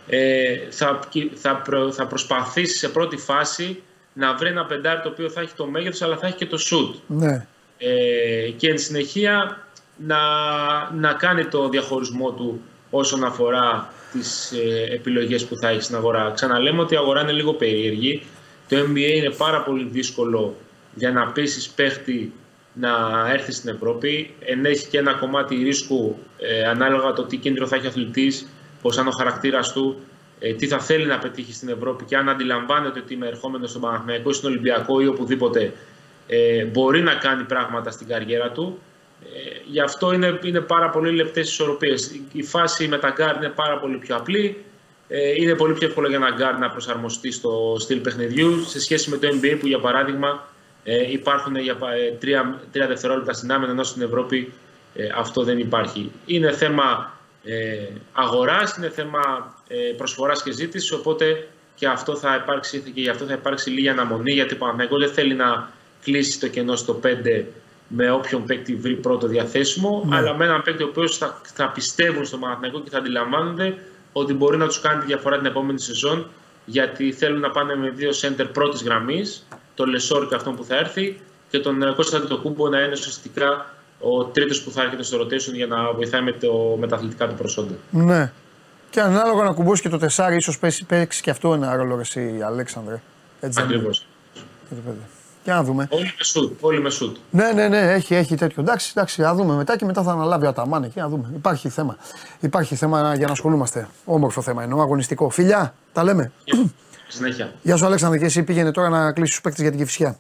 ε, 0.07 0.57
θα, 0.69 0.99
θα, 1.33 1.61
θα 1.91 2.07
προσπαθήσει 2.07 2.77
σε 2.77 2.89
πρώτη 2.89 3.17
φάση 3.17 3.81
να 4.13 4.35
βρει 4.35 4.49
ένα 4.49 4.65
πεντάρι 4.65 5.01
το 5.01 5.09
οποίο 5.09 5.29
θα 5.29 5.41
έχει 5.41 5.53
το 5.55 5.65
μέγεθος 5.65 6.01
αλλά 6.01 6.17
θα 6.17 6.27
έχει 6.27 6.35
και 6.35 6.45
το 6.45 6.57
σουτ. 6.57 6.95
Ναι. 7.07 7.47
Ε, 7.77 8.49
και 8.57 8.69
εν 8.69 8.77
συνεχεία 8.77 9.67
να, 9.97 10.17
να 10.93 11.13
κάνει 11.13 11.45
το 11.45 11.69
διαχωρισμό 11.69 12.31
του 12.31 12.61
όσον 12.95 13.23
αφορά 13.23 13.93
τις 14.11 14.51
ε, 14.51 14.93
επιλογές 14.93 15.45
που 15.45 15.55
θα 15.55 15.69
έχεις 15.69 15.83
στην 15.83 15.95
αγορά. 15.95 16.31
Ξαναλέμε 16.35 16.81
ότι 16.81 16.93
η 16.93 16.97
αγορά 16.97 17.21
είναι 17.21 17.31
λίγο 17.31 17.53
περίεργη. 17.53 18.23
Το 18.69 18.77
NBA 18.77 19.11
είναι 19.15 19.29
πάρα 19.29 19.63
πολύ 19.63 19.87
δύσκολο 19.91 20.55
για 20.95 21.11
να 21.11 21.27
πείσει 21.27 21.73
παίχτη 21.73 22.33
να 22.73 22.89
έρθει 23.31 23.51
στην 23.51 23.69
Ευρώπη. 23.69 24.33
Ενέχει 24.39 24.87
και 24.87 24.97
ένα 24.97 25.13
κομμάτι 25.13 25.55
ρίσκου 25.55 26.17
ε, 26.37 26.63
ανάλογα 26.63 27.13
το 27.13 27.23
τι 27.23 27.37
κίνδυνο 27.37 27.67
θα 27.67 27.75
έχει 27.75 27.85
ο 27.85 27.89
αθλητής, 27.89 28.47
πώς 28.81 28.97
αν 28.97 29.07
ο 29.07 29.11
χαρακτήρας 29.11 29.71
του, 29.71 29.99
ε, 30.39 30.53
τι 30.53 30.67
θα 30.67 30.79
θέλει 30.79 31.05
να 31.05 31.19
πετύχει 31.19 31.53
στην 31.53 31.69
Ευρώπη 31.69 32.03
και 32.03 32.15
αν 32.15 32.29
αντιλαμβάνεται 32.29 32.99
ότι 32.99 33.13
είμαι 33.13 33.27
ερχόμενος 33.27 33.69
στον 33.69 33.81
Παναθηναϊκό 33.81 34.29
ή 34.29 34.33
στον 34.33 34.51
Ολυμπιακό 34.51 34.99
ή 34.99 35.07
οπουδήποτε 35.07 35.73
ε, 36.27 36.65
μπορεί 36.65 37.01
να 37.01 37.13
κάνει 37.13 37.43
πράγματα 37.43 37.91
στην 37.91 38.07
καριέρα 38.07 38.51
του. 38.51 38.79
Ε, 39.35 39.61
γι' 39.65 39.79
αυτό 39.79 40.13
είναι, 40.13 40.39
είναι 40.43 40.61
πάρα 40.61 40.89
πολύ 40.89 41.11
λεπτές 41.11 41.49
ισορροπίες. 41.49 42.19
Η 42.31 42.43
φάση 42.43 42.87
με 42.87 42.97
τα 42.97 43.09
γκάρ 43.09 43.35
είναι 43.35 43.49
πάρα 43.49 43.77
πολύ 43.77 43.97
πιο 43.97 44.15
απλή. 44.15 44.63
Ε, 45.07 45.41
είναι 45.41 45.55
πολύ 45.55 45.73
πιο 45.73 45.87
εύκολο 45.87 46.07
για 46.07 46.17
ένα 46.17 46.29
γκάρ 46.29 46.57
να 46.57 46.69
προσαρμοστεί 46.69 47.31
στο 47.31 47.75
στυλ 47.79 47.99
παιχνιδιού 47.99 48.63
σε 48.67 48.79
σχέση 48.79 49.09
με 49.09 49.17
το 49.17 49.27
NBA 49.27 49.57
που 49.59 49.67
για 49.67 49.79
παράδειγμα 49.79 50.47
ε, 50.83 51.11
υπάρχουν 51.11 51.55
για, 51.55 51.77
ε, 51.95 52.11
τρία, 52.11 52.61
τρία 52.71 52.87
δευτερόλεπτα 52.87 53.33
στην 53.33 53.51
άμυνα 53.51 53.71
ενώ 53.71 53.83
στην 53.83 54.01
Ευρώπη 54.01 54.53
ε, 54.95 55.07
αυτό 55.15 55.43
δεν 55.43 55.59
υπάρχει. 55.59 56.11
Είναι 56.25 56.51
θέμα 56.51 57.13
ε, 57.43 57.87
αγοράς, 58.13 58.75
είναι 58.77 58.89
θέμα 58.89 59.53
ε, 59.67 59.75
προσφοράς 59.97 60.43
και 60.43 60.51
ζήτησης 60.51 60.91
οπότε 60.91 61.47
και, 61.75 61.87
αυτό 61.87 62.15
θα 62.15 62.35
υπάρξει, 62.43 62.79
και 62.79 63.01
γι' 63.01 63.09
αυτό 63.09 63.25
θα 63.25 63.33
υπάρξει 63.33 63.69
λίγη 63.69 63.89
αναμονή 63.89 64.31
γιατί 64.31 64.57
ο 64.89 64.97
δεν 64.97 65.09
θέλει 65.09 65.33
να 65.33 65.71
κλείσει 66.03 66.39
το 66.39 66.47
κενό 66.47 66.75
στο 66.75 66.99
5 67.03 67.43
με 67.87 68.11
όποιον 68.11 68.45
παίκτη 68.45 68.75
βρει 68.75 68.95
πρώτο 68.95 69.27
διαθέσιμο, 69.27 70.03
ναι. 70.05 70.15
αλλά 70.15 70.35
με 70.35 70.45
έναν 70.45 70.61
παίκτη 70.61 70.83
ο 70.83 70.87
οποίος 70.89 71.17
θα, 71.17 71.41
θα 71.53 71.69
πιστεύουν 71.69 72.25
στο 72.25 72.37
Παναθηναϊκό 72.37 72.79
και 72.79 72.89
θα 72.89 72.97
αντιλαμβάνονται 72.97 73.77
ότι 74.13 74.33
μπορεί 74.33 74.57
να 74.57 74.67
τους 74.67 74.79
κάνει 74.81 74.99
τη 74.99 75.05
διαφορά 75.05 75.37
την 75.37 75.45
επόμενη 75.45 75.79
σεζόν, 75.79 76.27
γιατί 76.65 77.11
θέλουν 77.11 77.39
να 77.39 77.49
πάνε 77.49 77.75
με 77.75 77.89
δύο 77.89 78.11
σέντερ 78.11 78.47
πρώτης 78.47 78.83
γραμμής, 78.83 79.47
τον 79.75 79.89
Λεσόρ 79.89 80.27
και 80.27 80.35
αυτόν 80.35 80.55
που 80.55 80.63
θα 80.63 80.75
έρθει, 80.75 81.19
και 81.49 81.59
τον 81.59 81.95
Κώστας 81.95 82.21
Κούμπο 82.41 82.69
να 82.69 82.79
είναι 82.79 82.91
ουσιαστικά 82.91 83.73
ο 83.99 84.23
τρίτος 84.23 84.61
που 84.61 84.71
θα 84.71 84.81
έρχεται 84.81 85.03
στο 85.03 85.21
rotation 85.21 85.53
για 85.53 85.67
να 85.67 85.93
βοηθάει 85.93 86.21
με, 86.21 86.31
το, 86.31 86.77
με 86.79 86.87
τα 86.87 86.95
αθλητικά 86.95 87.27
του 87.27 87.35
προσόντα. 87.35 87.73
Ναι. 87.89 88.31
Και 88.89 89.01
ανάλογα 89.01 89.43
να 89.43 89.53
κουμπώσει 89.53 89.81
και 89.81 89.89
το 89.89 89.97
τεσάρι, 89.97 90.35
ίσως 90.35 90.59
παίξει, 90.59 90.85
παίξει 90.85 91.21
και 91.21 91.29
αυτό 91.29 91.53
ένα 91.53 91.75
ρόλο 91.75 91.99
εσύ, 91.99 92.41
Αλέξανδρε. 92.45 93.01
Ακριβώς. 93.57 94.05
Για 95.43 95.53
να 95.53 95.63
δούμε. 95.63 95.87
Όλοι 95.91 96.13
με 96.17 96.23
σουτ. 96.23 96.57
Όλοι 96.61 96.81
με 96.81 96.89
σουτ. 96.89 97.17
Ναι, 97.29 97.51
ναι, 97.51 97.67
ναι, 97.67 97.77
έχει, 97.77 98.15
έχει 98.15 98.35
τέτοιο. 98.35 98.61
Εντάξει, 98.61 98.91
εντάξει, 98.95 99.21
θα 99.21 99.35
δούμε 99.35 99.55
μετά 99.55 99.77
και 99.77 99.85
μετά 99.85 100.03
θα 100.03 100.11
αναλάβει 100.11 100.45
ο 100.45 100.49
Αταμάν 100.49 100.83
εκεί. 100.83 100.99
Να 100.99 101.09
δούμε. 101.09 101.31
Υπάρχει 101.35 101.69
θέμα. 101.69 101.97
Υπάρχει 102.39 102.75
θέμα 102.75 103.15
για 103.15 103.25
να 103.25 103.31
ασχολούμαστε. 103.31 103.87
Όμορφο 104.05 104.41
θέμα 104.41 104.63
εννοώ, 104.63 104.81
αγωνιστικό. 104.81 105.29
Φιλιά, 105.29 105.73
τα 105.93 106.03
λέμε. 106.03 106.31
Συνέχεια. 107.07 107.53
Γεια 107.61 107.75
σου, 107.75 107.85
Αλέξανδρε, 107.85 108.19
και 108.19 108.25
εσύ 108.25 108.43
πήγαινε 108.43 108.71
τώρα 108.71 108.89
να 108.89 109.11
κλείσεις 109.11 109.31
τους 109.31 109.41
παίκτες 109.41 109.61
για 109.61 109.69
την 109.69 109.79
κυφσιά. 109.79 110.17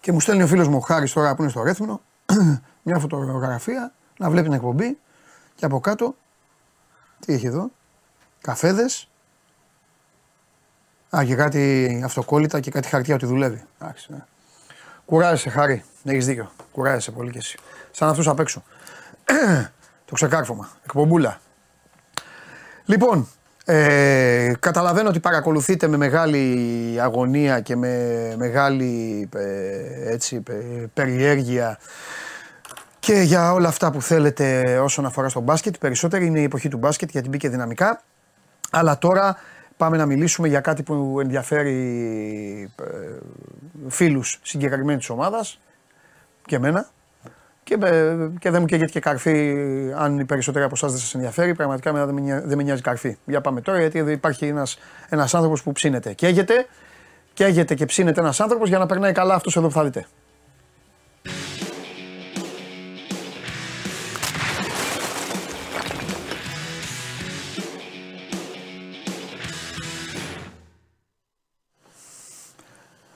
Και 0.00 0.12
μου 0.12 0.20
στέλνει 0.20 0.42
ο 0.42 0.46
φίλος 0.46 0.68
μου 0.68 0.76
ο 0.76 0.80
Χάρης 0.80 1.12
τώρα 1.12 1.34
που 1.34 1.42
είναι 1.42 1.50
στο 1.50 1.62
Ρέθμινο 1.62 2.00
μια 2.82 2.98
φωτογραφία 2.98 3.92
να 4.18 4.30
βλέπει 4.30 4.46
την 4.46 4.56
εκπομπή 4.56 4.98
και 5.54 5.64
από 5.64 5.80
κάτω 5.80 6.14
τι 7.26 7.32
έχει 7.32 7.46
εδώ, 7.46 7.70
καφέδες. 8.40 9.08
Α, 11.16 11.24
και 11.24 11.34
κάτι 11.34 12.02
αυτοκόλλητα 12.04 12.60
και 12.60 12.70
κάτι 12.70 12.88
χαρτιά 12.88 13.14
ότι 13.14 13.26
δουλεύει. 13.26 13.64
Εντάξει, 13.80 14.06
ναι. 14.12 14.18
Κουράζεσαι, 15.04 15.50
Χάρη. 15.50 15.84
Έχεις 16.04 16.26
δίκιο. 16.26 16.50
Κουράζεσαι 16.72 17.10
πολύ 17.10 17.30
κι 17.30 17.38
εσύ. 17.38 17.58
Σαν 17.90 18.08
αυτούς 18.08 18.28
απ' 18.28 18.40
έξω. 18.40 18.62
το 20.04 20.14
ξεκάρφωμα. 20.14 20.68
Εκπομπούλα. 20.84 21.40
Λοιπόν, 22.84 23.28
ε, 23.64 24.52
καταλαβαίνω 24.60 25.08
ότι 25.08 25.20
παρακολουθείτε 25.20 25.86
με 25.86 25.96
μεγάλη 25.96 26.96
αγωνία 27.00 27.60
και 27.60 27.76
με 27.76 28.34
μεγάλη 28.38 29.28
ε, 29.34 30.12
έτσι, 30.12 30.42
ε, 30.48 30.54
περιέργεια 30.94 31.78
και 32.98 33.12
για 33.12 33.52
όλα 33.52 33.68
αυτά 33.68 33.90
που 33.90 34.02
θέλετε 34.02 34.78
όσον 34.78 35.06
αφορά 35.06 35.28
στο 35.28 35.40
μπάσκετ. 35.40 35.74
Περισσότερη 35.76 36.26
είναι 36.26 36.40
η 36.40 36.42
εποχή 36.42 36.68
του 36.68 36.76
μπάσκετ 36.76 37.10
γιατί 37.10 37.28
μπήκε 37.28 37.48
δυναμικά. 37.48 38.02
Αλλά 38.70 38.98
τώρα 38.98 39.36
πάμε 39.76 39.96
να 39.96 40.06
μιλήσουμε 40.06 40.48
για 40.48 40.60
κάτι 40.60 40.82
που 40.82 41.20
ενδιαφέρει 41.20 42.70
ε, 42.80 43.18
φίλους 43.88 44.40
συγκεκριμένης 44.42 45.00
της 45.00 45.10
ομάδας 45.10 45.60
και 46.46 46.56
εμένα. 46.56 46.88
Και, 47.62 47.78
ε, 47.82 48.14
και 48.38 48.50
δεν 48.50 48.60
μου 48.60 48.66
καίγεται 48.66 48.90
και 48.90 49.00
καρφί, 49.00 49.56
αν 49.96 50.18
οι 50.18 50.24
περισσότεροι 50.24 50.64
από 50.64 50.74
εσάς 50.76 50.90
δεν 50.90 51.00
σας 51.00 51.14
ενδιαφέρει. 51.14 51.54
Πραγματικά 51.54 51.92
δεν 51.92 52.14
με, 52.14 52.42
δεν 52.44 52.56
με 52.56 52.62
νοιάζει 52.62 52.82
καρφί. 52.82 53.18
Για 53.26 53.40
πάμε 53.40 53.60
τώρα, 53.60 53.78
γιατί 53.78 53.98
εδώ 53.98 54.10
υπάρχει 54.10 54.46
ένας 54.46 54.78
ένας 55.08 55.34
άνθρωπος 55.34 55.62
που 55.62 55.72
ψήνεται. 55.72 56.12
Καίγεται, 56.12 56.66
καίγεται 57.32 57.74
και 57.74 57.86
ψήνεται 57.86 58.20
ένας 58.20 58.40
άνθρωπος 58.40 58.68
για 58.68 58.78
να 58.78 58.86
περνάει 58.86 59.12
καλά 59.12 59.34
αυτός 59.34 59.56
εδώ 59.56 59.66
που 59.66 59.72
θα 59.72 59.84
δείτε. 59.84 60.06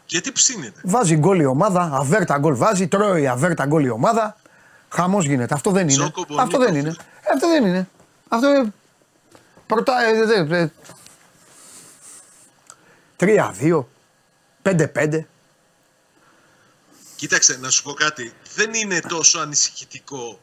Γιατί 0.09 0.33
ψήνεται. 0.33 0.81
Βάζει 0.85 1.17
γκολ 1.17 1.41
η 1.41 1.45
ομάδα, 1.45 1.91
αβέρτα 1.93 2.39
γκολ 2.39 2.57
βάζει, 2.57 2.89
τρώει 2.89 3.27
αβέρτα 3.29 3.67
γκολ 3.67 3.85
η 3.85 3.89
ομάδα. 3.89 4.37
Χαμός 4.89 5.25
γίνεται. 5.25 5.55
Αυτό 5.55 5.71
δεν 5.71 5.83
είναι. 5.89 6.03
Ζόκο, 6.03 6.27
Αυτό 6.39 6.59
δεν 6.59 6.75
είναι. 6.75 6.89
Ε, 6.89 7.33
Αυτό 7.35 7.49
δεν 7.49 7.67
είναι. 7.67 7.89
Αυτό 8.29 8.49
είναι. 8.49 8.73
Πρωτά. 9.67 10.03
ε, 10.05 10.25
δε- 10.45 10.59
ε, 10.61 10.71
Τρία-δύο. 13.17 13.89
Πέντε-πέντε. 14.63 15.27
Κοίταξε, 17.17 17.57
να 17.61 17.71
σου 17.71 17.83
πω 17.83 17.93
κάτι. 17.93 18.33
Δεν 18.55 18.75
είναι 18.75 19.01
τόσο 19.01 19.39
ανησυχητικό 19.39 20.41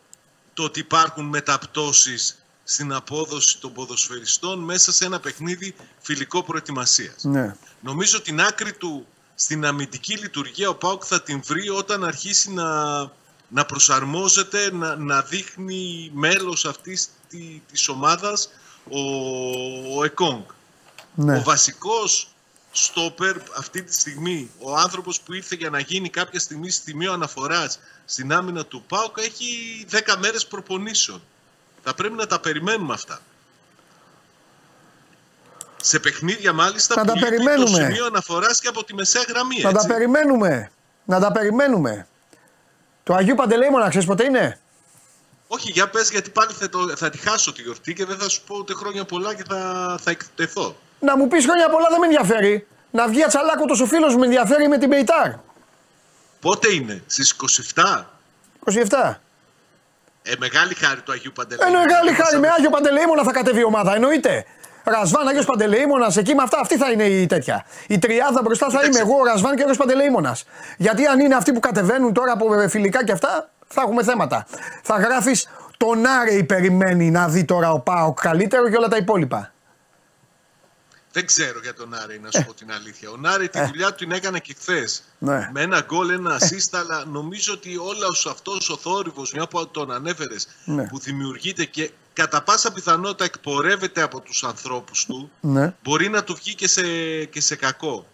το 0.54 0.64
ότι 0.64 0.80
υπάρχουν 0.80 1.26
μεταπτώσεις 1.26 2.46
στην 2.64 2.94
απόδοση 2.94 3.60
των 3.60 3.74
ποδοσφαιριστών 3.74 4.60
μέσα 4.60 4.92
σε 4.92 5.06
ένα 5.06 5.20
παιχνίδι 5.20 5.76
φιλικό 6.02 6.44
προετοιμασίας. 6.44 7.24
Ναι. 7.24 7.56
Νομίζω 7.82 8.22
την 8.22 8.42
άκρη 8.42 8.74
του 8.74 9.08
στην 9.36 9.66
αμυντική 9.66 10.18
λειτουργία 10.18 10.70
ο 10.70 10.76
Πάουκ 10.76 11.04
θα 11.06 11.22
την 11.22 11.42
βρει 11.46 11.70
όταν 11.70 12.04
αρχίσει 12.04 12.52
να, 12.52 13.00
να 13.48 13.66
προσαρμόζεται, 13.66 14.72
να, 14.74 14.96
να 14.96 15.22
δείχνει 15.22 16.12
μέλος 16.14 16.66
αυτής 16.66 17.10
τη, 17.30 17.62
της 17.72 17.88
ομάδας 17.88 18.50
ο, 18.90 19.00
ο 19.98 20.04
Εκόνγκ. 20.04 20.44
ναι. 21.16 21.38
Ο 21.38 21.42
βασικός 21.42 22.30
στόπερ 22.72 23.36
αυτή 23.58 23.84
τη 23.84 23.94
στιγμή, 23.94 24.52
ο 24.60 24.76
άνθρωπος 24.76 25.22
που 25.22 25.34
ήρθε 25.34 25.56
για 25.56 25.70
να 25.70 25.80
γίνει 25.80 26.10
κάποια 26.10 26.40
στιγμή 26.40 26.70
στιγμίο 26.70 27.14
αναφοράς 27.14 27.80
στην 28.06 28.34
άμυνα 28.34 28.66
του 28.66 28.84
ΠΑΟΚ 28.88 29.18
έχει 29.18 29.86
10 29.92 30.16
μέρες 30.20 30.48
προπονήσεων. 30.48 31.22
Θα 31.84 31.94
πρέπει 31.94 32.14
να 32.14 32.28
τα 32.28 32.40
περιμένουμε 32.40 32.94
αυτά. 32.94 33.22
Σε 35.88 36.00
παιχνίδια 36.00 36.54
μάλιστα 36.54 36.96
Να 36.96 37.02
που 37.02 37.08
τα 37.08 37.14
λείπει 37.14 37.26
περιμένουμε. 37.30 37.66
το 37.70 37.76
σημείο 37.76 38.06
αναφοράς 38.06 38.60
και 38.62 38.68
από 38.68 38.84
τη 38.84 38.94
μεσαία 38.94 39.24
γραμμή. 39.28 39.62
Να 39.62 39.72
τα 39.72 39.78
έτσι. 39.78 39.88
περιμένουμε. 39.88 40.72
Να 41.06 41.20
τα 41.20 41.32
περιμένουμε. 41.32 42.08
Το 43.04 43.14
Αγίου 43.14 43.36
Παντελεήμονα, 43.36 43.90
ξέρεις 43.90 44.08
πότε 44.08 44.24
είναι; 44.24 44.60
Όχι, 45.48 45.72
για 45.72 45.90
πες 45.90 46.10
γιατί 46.12 46.30
πάλι 46.30 46.52
θα, 46.60 46.70
το, 46.70 46.96
θα 46.96 47.10
τη 47.10 47.18
χάσω 47.18 47.54
τη 47.54 47.62
γιορτή 47.62 47.94
και 47.94 48.06
δεν 48.06 48.18
θα 48.18 48.30
σου 48.30 48.42
πω 48.48 48.56
ούτε 48.58 48.74
χρόνια 48.74 49.06
πολλά 49.06 49.34
και 49.36 49.44
θα, 49.50 49.60
θα 50.04 50.12
εκτεθώ. 50.12 50.76
Να 51.00 51.18
μου 51.18 51.28
πεις 51.28 51.44
χρόνια 51.46 51.70
πολλά 51.70 51.88
δεν 51.90 52.00
με 52.00 52.06
ενδιαφέρει. 52.06 52.68
Να 52.92 53.08
βγει 53.08 53.24
ατσαλάκο 53.24 53.66
τόσο 53.66 53.86
φίλος 53.86 54.14
μου 54.14 54.20
με 54.20 54.26
ενδιαφέρει 54.26 54.68
με 54.68 54.78
την 54.78 54.90
Πεϊτάρ. 54.90 55.32
Πότε 56.42 56.74
είναι, 56.74 57.04
στις 57.08 57.36
27. 57.76 58.06
27. 58.66 59.16
Ε, 60.24 60.34
μεγάλη 60.38 60.74
χάρη 60.74 61.02
του 61.02 61.12
Αγίου 61.12 61.32
Ε, 61.32 61.40
Παντελεήμονα. 61.42 61.80
μεγάλη 61.86 62.12
χάρη 62.14 62.38
με 62.40 62.48
Άγιο 62.58 62.70
Παντελεήμονα 62.70 63.24
θα 63.24 63.32
κατέβει 63.32 63.60
η 63.60 63.64
ομάδα, 63.64 63.96
εννοείται. 63.96 64.46
Ρασβάν, 64.86 65.28
Άγιος 65.28 65.46
Παντελεήμονας, 65.46 66.18
εκεί 66.18 66.36
με 66.36 66.44
αυτά, 66.44 66.60
αυτή 66.60 66.78
θα 66.78 66.92
είναι 66.92 67.04
η 67.04 67.26
τέτοια. 67.26 67.66
Η 67.88 68.00
τριάδα 68.00 68.42
μπροστά 68.44 68.70
θα 68.70 68.86
είμαι 68.86 69.00
εγώ, 69.00 69.16
ο 69.20 69.24
Ρασβάν 69.24 69.56
και 69.56 69.60
ο 69.62 69.64
Άγιος 69.64 69.78
Παντελεήμονας. 69.78 70.46
Γιατί 70.78 71.06
αν 71.06 71.20
είναι 71.20 71.36
αυτοί 71.36 71.54
που 71.54 71.60
κατεβαίνουν 71.60 72.14
τώρα 72.14 72.32
από 72.32 72.70
φιλικά 72.70 73.04
και 73.04 73.12
αυτά, 73.12 73.50
θα 73.68 73.82
έχουμε 73.82 74.04
θέματα. 74.04 74.46
Θα 74.82 74.96
γράφεις 74.98 75.50
τον 75.78 76.06
Άρη 76.06 76.44
περιμένει 76.44 77.12
να 77.12 77.28
δει 77.28 77.46
τώρα 77.46 77.72
ο 77.72 77.80
Πάοκ 77.80 78.20
καλύτερο 78.22 78.70
και 78.70 78.76
όλα 78.76 78.88
τα 78.88 78.98
υπόλοιπα. 78.98 79.50
Δεν 81.12 81.26
ξέρω 81.26 81.60
για 81.64 81.74
τον 81.74 81.94
Άρη, 81.94 82.20
να 82.20 82.32
σου 82.32 82.46
πω 82.46 82.54
την 82.54 82.72
αλήθεια. 82.72 83.10
Ο 83.10 83.16
Άρη 83.24 83.50
τη 83.50 83.66
δουλειά 83.66 83.88
του 83.88 83.96
την 83.96 84.12
έκανε 84.12 84.40
και 84.40 84.56
χθες. 84.60 85.04
Ναι. 85.18 85.50
Με 85.54 85.62
ένα 85.62 85.82
γκολ, 85.82 86.10
ένα 86.10 86.40
assist, 86.40 86.80
αλλά 86.80 87.06
νομίζω 87.06 87.54
ότι 87.54 87.78
όλο 87.78 88.16
αυτός 88.30 88.70
ο 88.70 88.78
θόρυβος, 88.78 89.34
μια 89.34 89.48
που 89.48 89.68
τον 89.68 89.92
ανέφερες, 89.92 90.48
Ναι. 90.66 90.88
που 90.88 91.00
δημιουργείται 91.00 91.66
και 91.66 91.92
κατά 92.16 92.42
πάσα 92.44 92.72
πιθανότητα 92.72 93.24
εκπορεύεται 93.24 94.02
από 94.02 94.20
τους 94.20 94.44
ανθρώπους 94.44 95.06
του, 95.06 95.32
Ναι. 95.40 95.76
μπορεί 95.84 96.10
να 96.10 96.24
του 96.24 96.36
βγει 96.36 96.56
και 96.56 96.68
σε, 96.68 96.84
και 97.26 97.42
σε 97.42 97.56
κακό. 97.56 98.08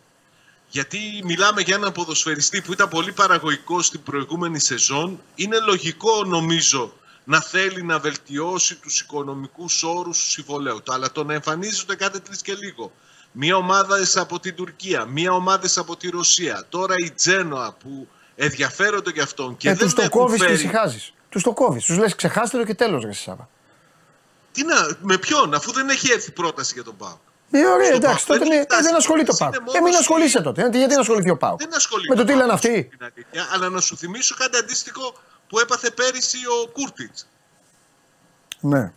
Γιατί 0.70 1.00
μιλάμε 1.24 1.62
για 1.62 1.76
έναν 1.76 1.92
ποδοσφαιριστή 1.92 2.62
που 2.62 2.72
ήταν 2.72 2.88
πολύ 2.90 3.12
παραγωγικός 3.12 3.86
στην 3.86 4.04
προηγούμενη 4.04 4.60
σεζόν. 4.60 5.22
Είναι 5.36 5.58
λογικό 5.60 6.24
νομίζω 6.24 6.94
να 7.24 7.42
θέλει 7.42 7.84
να 7.84 8.00
βελτιώσει 8.00 8.76
τους 8.76 9.00
οικονομικούς 9.02 9.84
όρους 9.84 10.18
του 10.20 10.30
συμβολέου 10.30 10.82
του. 10.84 10.94
Αλλά 10.94 11.12
το 11.12 11.24
να 11.24 11.34
εμφανίζονται 11.34 11.96
κάθε 11.96 12.20
τρεις 12.20 12.42
και 12.42 12.54
λίγο. 12.54 12.92
Μία 13.32 13.56
ομάδα 13.56 13.98
από 14.16 14.40
την 14.40 14.56
Τουρκία, 14.56 15.06
μία 15.06 15.32
ομάδα 15.32 15.68
από 15.76 15.96
τη 15.98 16.10
Ρωσία. 16.10 16.66
Τώρα 16.70 16.96
η 16.98 17.12
Τζένοα 17.12 17.74
που 17.74 18.08
ενδιαφέρονται 18.36 19.12
για 19.12 19.24
αυτόν 19.24 19.58
και 19.58 19.70
ε, 19.70 19.74
δεν 19.74 19.84
τους 19.86 19.94
το 19.94 20.02
έχουν 20.02 20.22
κόβεις 20.22 20.40
και 20.40 20.46
φέρει... 20.46 20.56
ησυχάζεις. 20.56 21.14
Τους 21.30 21.44
το 21.44 21.54
κόβεις. 21.54 21.86
Τους 21.86 21.98
λες 21.98 22.16
ξεχάστε 22.16 22.58
το 22.58 22.64
και 22.66 22.74
τέλος, 22.76 23.04
Ρε 23.04 23.14
Σάβα. 23.14 23.50
Τι 24.52 24.64
να, 24.66 24.98
με 25.02 25.18
ποιον, 25.18 25.54
αφού 25.54 25.72
δεν 25.72 25.90
έχει 25.90 26.12
έρθει 26.12 26.32
πρόταση 26.32 26.74
για 26.74 26.84
τον 26.84 26.98
ΠΑΟΚ. 26.98 27.18
Ε, 27.52 27.66
ωραία, 27.66 27.86
Στο 27.88 27.96
εντάξει, 27.96 28.26
ΠΑΟΚ 28.26 28.40
τότε 28.40 28.50
δεν 28.50 28.58
ναι, 28.58 28.64
φτάσει. 28.64 28.82
ε, 28.82 28.84
δεν 28.84 28.96
ασχολείται 28.96 29.32
ο 29.32 29.36
Είναι 29.40 29.50
Πάοκ. 29.52 29.60
μόνος 29.66 29.76
Ε, 29.76 29.82
μην 29.82 29.92
στη- 29.94 30.02
ασχολείσαι 30.02 30.42
τότε. 30.42 30.62
Ε, 30.62 30.78
γιατί 30.78 30.94
να 30.94 31.00
ασχοληθεί 31.00 31.30
ο 31.30 31.38
Πάοκ; 31.38 31.60
Δεν 31.60 31.76
ασχολείται. 31.76 32.14
Με 32.14 32.20
το 32.20 32.26
τι 32.26 32.32
ο 32.32 32.36
λένε 32.36 32.48
Πάοκ, 32.48 32.58
αυτοί; 32.66 32.90
στην 32.94 33.12
αλήθεια, 33.14 33.48
Αλλά 33.54 33.70
να 33.70 33.82
σου 33.82 33.98
θυμίσω 33.98 34.36
κάτι 34.36 34.58
αντίστοιχο 34.58 35.14
που 35.50 35.60
έπαθε 35.60 35.90
πέρυσι 35.92 36.38
ο 36.48 36.68
Κούρτιτς. 36.72 37.28
Ναι. 38.60 38.94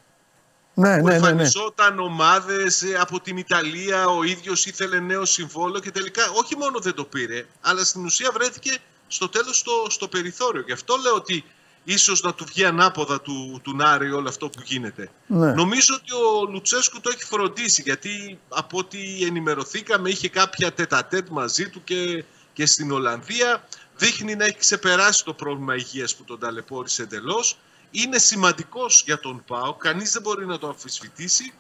Ναι, 0.76 0.98
που 0.98 1.04
ναι, 1.06 1.12
ναι, 1.12 1.18
ναι. 1.18 1.26
εμφανιζόταν 1.28 1.98
ομάδες 1.98 2.84
από 2.98 3.20
την 3.20 3.36
Ιταλία, 3.36 4.06
ο 4.06 4.22
ίδιος 4.22 4.66
ήθελε 4.66 5.00
νέο 5.00 5.24
συμβόλαιο 5.24 5.80
και 5.80 5.90
τελικά 5.90 6.22
όχι 6.34 6.56
μόνο 6.56 6.78
δεν 6.80 6.94
το 6.94 7.04
πήρε, 7.04 7.46
αλλά 7.60 7.84
στην 7.84 8.04
ουσία 8.04 8.30
βρέθηκε 8.32 8.78
στο 9.08 9.28
τέλος 9.28 9.58
στο, 9.58 9.86
στο 9.88 10.08
περιθώριο. 10.08 10.62
Γι' 10.66 10.72
αυτό 10.72 10.96
λέω 11.02 11.14
ότι 11.14 11.44
ίσως 11.84 12.22
να 12.22 12.34
του 12.34 12.44
βγει 12.44 12.64
ανάποδα 12.64 13.20
του, 13.20 13.60
του 13.62 13.76
Νάρη 13.76 14.12
όλο 14.12 14.28
αυτό 14.28 14.48
που 14.48 14.60
γίνεται. 14.64 15.10
Ναι. 15.26 15.52
Νομίζω 15.52 15.94
ότι 15.94 16.12
ο 16.12 16.50
Λουτσέσκου 16.50 17.00
το 17.00 17.10
έχει 17.10 17.24
φροντίσει 17.24 17.82
γιατί 17.82 18.38
από 18.48 18.78
ό,τι 18.78 19.24
ενημερωθήκαμε 19.24 20.08
είχε 20.08 20.28
κάποια 20.28 20.72
τετατέτ 20.72 21.28
μαζί 21.28 21.68
του 21.68 21.84
και, 21.84 22.24
και 22.52 22.66
στην 22.66 22.92
Ολλανδία. 22.92 23.68
Δείχνει 23.96 24.34
να 24.34 24.44
έχει 24.44 24.56
ξεπεράσει 24.56 25.24
το 25.24 25.34
πρόβλημα 25.34 25.74
υγείας 25.74 26.14
που 26.14 26.24
τον 26.24 26.38
ταλαιπώρησε 26.38 27.02
εντελώς. 27.02 27.58
Είναι 27.90 28.18
σημαντικός 28.18 29.02
για 29.06 29.20
τον 29.20 29.44
ΠΑΟ, 29.46 29.74
κανείς 29.74 30.12
δεν 30.12 30.22
μπορεί 30.22 30.46
να 30.46 30.58
το 30.58 30.68
αμφισβητήσει 30.68 31.52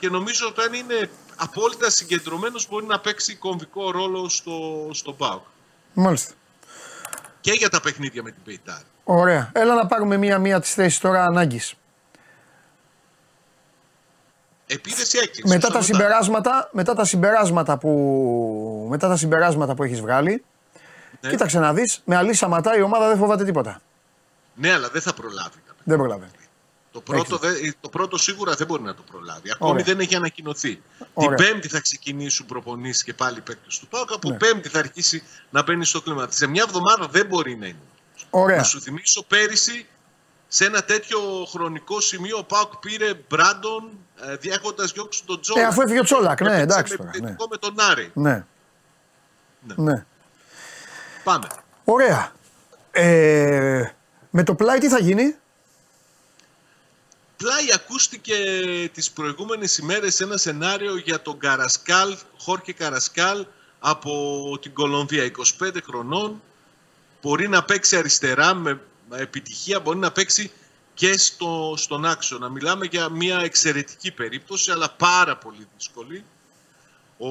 και 0.00 0.08
νομίζω 0.08 0.46
ότι 0.46 0.60
αν 0.60 0.72
είναι 0.72 1.10
απόλυτα 1.36 1.90
συγκεντρωμένος 1.90 2.68
μπορεί 2.68 2.86
να 2.86 3.00
παίξει 3.00 3.34
κομβικό 3.34 3.90
ρόλο 3.90 4.28
στο, 4.28 4.88
στο 4.92 5.12
ΠΑΟ. 5.12 5.42
Μάλιστα. 5.94 6.34
Και 7.40 7.52
για 7.52 7.68
τα 7.68 7.80
παιχνίδια 7.80 8.22
με 8.22 8.30
την 8.30 8.42
Πεϊτάρ. 8.42 8.82
Ωραία. 9.04 9.50
Έλα 9.54 9.74
να 9.74 9.86
πάρουμε 9.86 10.16
μία-μία 10.16 10.60
τις 10.60 10.74
θέσεις 10.74 10.98
τώρα 10.98 11.24
ανάγκης. 11.24 11.74
Επίδεση 14.66 15.18
έκλεισε. 15.18 15.42
Μετά 15.54 15.58
τα, 15.58 15.66
σταματά. 15.66 15.82
συμπεράσματα, 15.82 16.68
μετά, 16.72 16.94
τα 16.94 17.04
συμπεράσματα 17.04 17.78
που, 17.78 18.86
μετά 18.90 19.08
τα 19.08 19.16
συμπεράσματα 19.16 19.74
που 19.74 19.82
έχεις 19.82 20.00
βγάλει, 20.00 20.44
Ναι. 21.20 21.30
Κοίταξε 21.30 21.58
να 21.58 21.72
δεις, 21.72 22.00
με 22.04 22.16
αλή 22.16 22.34
Σαματά 22.34 22.76
η 22.76 22.82
ομάδα 22.82 23.08
δεν 23.08 23.16
φοβάται 23.16 23.44
τίποτα. 23.44 23.80
Ναι, 24.54 24.72
αλλά 24.72 24.88
δεν 24.88 25.02
θα 25.02 25.14
προλάβει. 25.14 25.56
Δεν 25.84 25.96
προλαβαίνει. 25.96 26.30
Το 26.92 27.00
πρώτο, 27.00 27.36
δε, 27.36 27.48
το 27.80 27.88
πρώτο 27.88 28.18
σίγουρα 28.18 28.54
δεν 28.54 28.66
μπορεί 28.66 28.82
να 28.82 28.94
το 28.94 29.02
προλάβει. 29.10 29.50
Ακόμη 29.50 29.72
Ωραία. 29.72 29.84
δεν 29.84 30.00
έχει 30.00 30.14
ανακοινωθεί. 30.14 30.82
Ωραία. 31.14 31.36
Την 31.36 31.46
Πέμπτη 31.46 31.68
θα 31.68 31.80
ξεκινήσουν 31.80 32.46
προπονήσεις 32.46 33.02
και 33.04 33.14
πάλι 33.14 33.40
παίκτες 33.40 33.78
του 33.78 33.86
ΠΑΟΚ. 33.86 34.12
Από 34.12 34.28
Ναι. 34.30 34.36
Πέμπτη 34.36 34.68
θα 34.68 34.78
αρχίσει 34.78 35.22
να 35.50 35.62
μπαίνει 35.62 35.84
στο 35.84 36.00
κλίμα. 36.00 36.26
Σε 36.30 36.46
μια 36.46 36.64
εβδομάδα 36.66 37.06
δεν 37.10 37.26
μπορεί 37.26 37.56
να 37.56 37.66
είναι. 37.66 37.78
Ωραία. 38.30 38.56
Να 38.56 38.62
σου 38.62 38.80
θυμίσω 38.80 39.24
πέρυσι 39.24 39.86
σε 40.48 40.64
ένα 40.64 40.84
τέτοιο 40.84 41.46
χρονικό 41.48 42.00
σημείο 42.00 42.38
ο 42.38 42.44
ΠΑΟΚ 42.44 42.76
πήρε 42.76 43.14
Μπράντον 43.28 43.90
ε, 44.20 44.36
διέχοντας 44.36 44.92
διώξει 44.92 45.24
τον 45.24 45.40
Τζόλακ. 45.40 45.62
Ε, 45.62 45.66
αφού 45.66 45.80
έφυγε 45.80 45.98
ο 45.98 46.02
Τσόλακ, 46.02 46.40
ναι, 46.40 46.46
Έπαιξε 46.46 46.62
εντάξει 46.62 46.92
με 46.92 46.96
τώρα. 46.96 47.10
Ναι. 47.10 47.16
επιθετικό 47.16 47.48
με 47.50 47.56
τον 47.56 47.80
Άρη. 47.80 48.10
Ναι. 48.14 48.44
Ναι. 49.60 49.74
ναι. 49.76 50.04
Πάμε. 51.24 51.46
Ωραία. 51.84 52.32
Ε, 52.90 53.90
με 54.30 54.42
το 54.42 54.54
πλάι 54.54 54.78
τι 54.78 54.88
θα 54.88 54.98
γίνει; 54.98 55.36
Πλάι 57.36 57.72
ακούστηκε 57.74 58.34
τις 58.92 59.10
προηγούμενες 59.10 59.78
ημέρες 59.78 60.20
ένα 60.20 60.36
σενάριο 60.36 60.96
για 60.96 61.22
τον 61.22 61.38
Καρασκάλ, 61.38 62.16
Χόρκε 62.38 62.72
Καρασκάλ 62.72 63.46
από 63.78 64.12
την 64.60 64.72
Κολομβία, 64.72 65.30
25 65.58 65.70
χρονών. 65.82 66.42
Μπορεί 67.22 67.48
να 67.48 67.64
παίξει 67.64 67.96
αριστερά 67.96 68.54
με 68.54 68.80
επιτυχία, 69.10 69.80
μπορεί 69.80 69.98
να 69.98 70.12
παίξει 70.12 70.50
και 70.94 71.18
στο, 71.18 71.74
στον 71.76 72.04
άξονα. 72.04 72.48
Μιλάμε 72.48 72.86
για 72.86 73.08
μια 73.08 73.38
εξαιρετική 73.38 74.10
περίπτωση, 74.12 74.70
αλλά 74.70 74.90
πάρα 74.90 75.36
πολύ 75.36 75.68
δύσκολη. 75.76 76.24
Ο... 77.18 77.28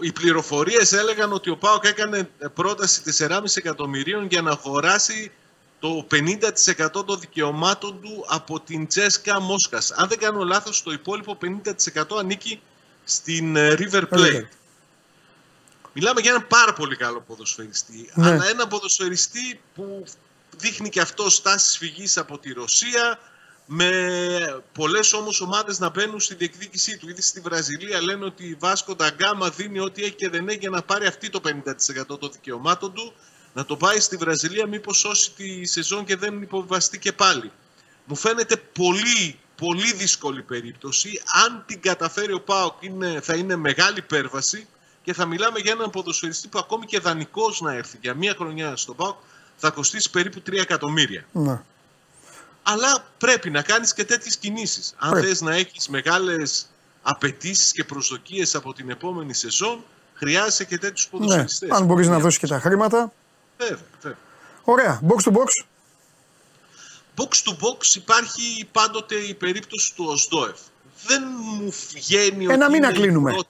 Οι 0.00 0.12
πληροφορίες 0.12 0.92
έλεγαν 0.92 1.32
ότι 1.32 1.50
ο 1.50 1.56
ΠΑΟΚ 1.56 1.84
έκανε 1.84 2.30
πρόταση 2.54 3.02
4,5 3.18 3.42
εκατομμυρίων 3.54 4.26
για 4.26 4.42
να 4.42 4.50
αγοράσει 4.50 5.32
το 5.80 6.06
50% 6.10 7.06
των 7.06 7.20
δικαιωμάτων 7.20 8.00
του 8.00 8.24
από 8.28 8.60
την 8.60 8.86
Τσέσκα 8.86 9.40
Μόσχας. 9.40 9.90
Αν 9.90 10.08
δεν 10.08 10.18
κάνω 10.18 10.44
λάθος, 10.44 10.82
το 10.82 10.92
υπόλοιπο 10.92 11.38
50% 11.64 12.02
ανήκει 12.18 12.60
στην 13.04 13.56
ε, 13.56 13.74
River 13.78 14.02
Plate. 14.10 14.18
River. 14.18 14.42
Μιλάμε 15.92 16.20
για 16.20 16.30
έναν 16.30 16.46
πάρα 16.46 16.72
πολύ 16.72 16.96
καλό 16.96 17.20
ποδοσφαιριστή. 17.20 18.10
Ναι. 18.14 18.30
Αλλά 18.30 18.48
έναν 18.48 18.68
ποδοσφαιριστή 18.68 19.60
που 19.74 20.04
δείχνει 20.56 20.88
και 20.88 21.00
αυτό 21.00 21.30
στάσεις 21.30 21.76
φυγής 21.78 22.16
από 22.16 22.38
τη 22.38 22.52
Ρωσία 22.52 23.18
με 23.66 24.62
πολλές 24.72 25.12
όμως 25.12 25.40
ομάδες 25.40 25.78
να 25.78 25.88
μπαίνουν 25.88 26.20
στη 26.20 26.34
διεκδίκησή 26.34 26.98
του. 26.98 27.08
Ήδη 27.08 27.22
στη 27.22 27.40
Βραζιλία 27.40 28.02
λένε 28.02 28.24
ότι 28.24 28.44
η 28.44 28.56
Βάσκο 28.58 28.94
Νταγκάμα 28.94 29.50
δίνει 29.50 29.78
ό,τι 29.78 30.02
έχει 30.02 30.14
και 30.14 30.28
δεν 30.28 30.48
έχει 30.48 30.58
για 30.58 30.70
να 30.70 30.82
πάρει 30.82 31.06
αυτή 31.06 31.30
το 31.30 31.40
50% 31.44 32.06
των 32.06 32.30
δικαιωμάτων 32.32 32.92
του 32.92 33.12
να 33.52 33.64
το 33.64 33.76
πάει 33.76 34.00
στη 34.00 34.16
Βραζιλία 34.16 34.66
μήπως 34.66 34.98
σώσει 34.98 35.30
τη 35.30 35.66
σεζόν 35.66 36.04
και 36.04 36.16
δεν 36.16 36.42
υποβιβαστεί 36.42 36.98
και 36.98 37.12
πάλι. 37.12 37.52
Μου 38.04 38.16
φαίνεται 38.16 38.56
πολύ, 38.56 39.38
πολύ 39.56 39.92
δύσκολη 39.92 40.42
περίπτωση. 40.42 41.22
Αν 41.46 41.64
την 41.66 41.80
καταφέρει 41.80 42.32
ο 42.32 42.40
ΠΑΟΚ 42.40 42.76
είναι, 42.80 43.20
θα 43.20 43.34
είναι 43.34 43.56
μεγάλη 43.56 43.98
υπέρβαση 43.98 44.66
και 45.02 45.12
θα 45.12 45.26
μιλάμε 45.26 45.58
για 45.58 45.72
έναν 45.72 45.90
ποδοσφαιριστή 45.90 46.48
που 46.48 46.58
ακόμη 46.58 46.86
και 46.86 46.98
δανεικός 46.98 47.60
να 47.60 47.72
έρθει 47.72 47.98
για 48.00 48.14
μία 48.14 48.34
χρονιά 48.38 48.76
στο 48.76 48.94
ΠΑΟΚ 48.94 49.16
θα 49.56 49.70
κοστίσει 49.70 50.10
περίπου 50.10 50.42
3 50.46 50.52
εκατομμύρια. 50.52 51.24
Ναι. 51.32 51.60
Αλλά 52.62 53.04
πρέπει 53.18 53.50
να 53.50 53.62
κάνεις 53.62 53.92
και 53.94 54.04
τέτοιες 54.04 54.36
κινήσεις. 54.36 54.94
Αν 54.98 55.10
Πρέπει. 55.10 55.26
θες 55.26 55.40
να 55.40 55.54
έχεις 55.54 55.88
μεγάλες 55.88 56.66
απαιτήσεις 57.02 57.72
και 57.72 57.84
προσδοκίες 57.84 58.54
από 58.54 58.72
την 58.72 58.90
επόμενη 58.90 59.34
σεζόν, 59.34 59.84
χρειάζεσαι 60.14 60.64
και 60.64 60.78
τέτοιους 60.78 61.08
ναι. 61.12 61.18
ποδοσφαιριστές. 61.18 61.70
Αν 61.70 61.84
μπορείς 61.84 62.08
να 62.08 62.18
δώσεις 62.18 62.38
και 62.38 62.46
τα 62.46 62.60
χρήματα. 62.60 63.12
Βέβαια, 63.58 63.78
βέβαια. 64.00 64.18
Ωραία. 64.64 65.00
Box 65.08 65.22
to 65.28 65.32
box. 65.32 65.64
Box 67.16 67.28
to 67.44 67.52
box 67.52 67.94
υπάρχει 67.94 68.68
πάντοτε 68.72 69.14
η 69.14 69.34
περίπτωση 69.34 69.94
του 69.94 70.04
Οσδόεφ. 70.08 70.58
Δεν 71.06 71.22
μου 71.40 71.72
βγαίνει 71.92 72.44
Ένα 72.44 72.64
ότι 72.64 72.72
μήνα 72.72 72.88
είναι 72.88 72.98
η 72.98 73.00
κλείνουμε. 73.00 73.32
πρώτη- 73.32 73.48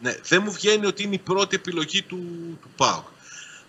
Ναι, 0.00 0.14
δεν 0.28 0.42
μου 0.44 0.52
βγαίνει 0.52 0.86
ότι 0.86 1.02
είναι 1.02 1.14
η 1.14 1.18
πρώτη 1.18 1.56
επιλογή 1.56 2.02
του, 2.02 2.18
του 2.62 2.70
ΠΑΟΚ. 2.76 3.06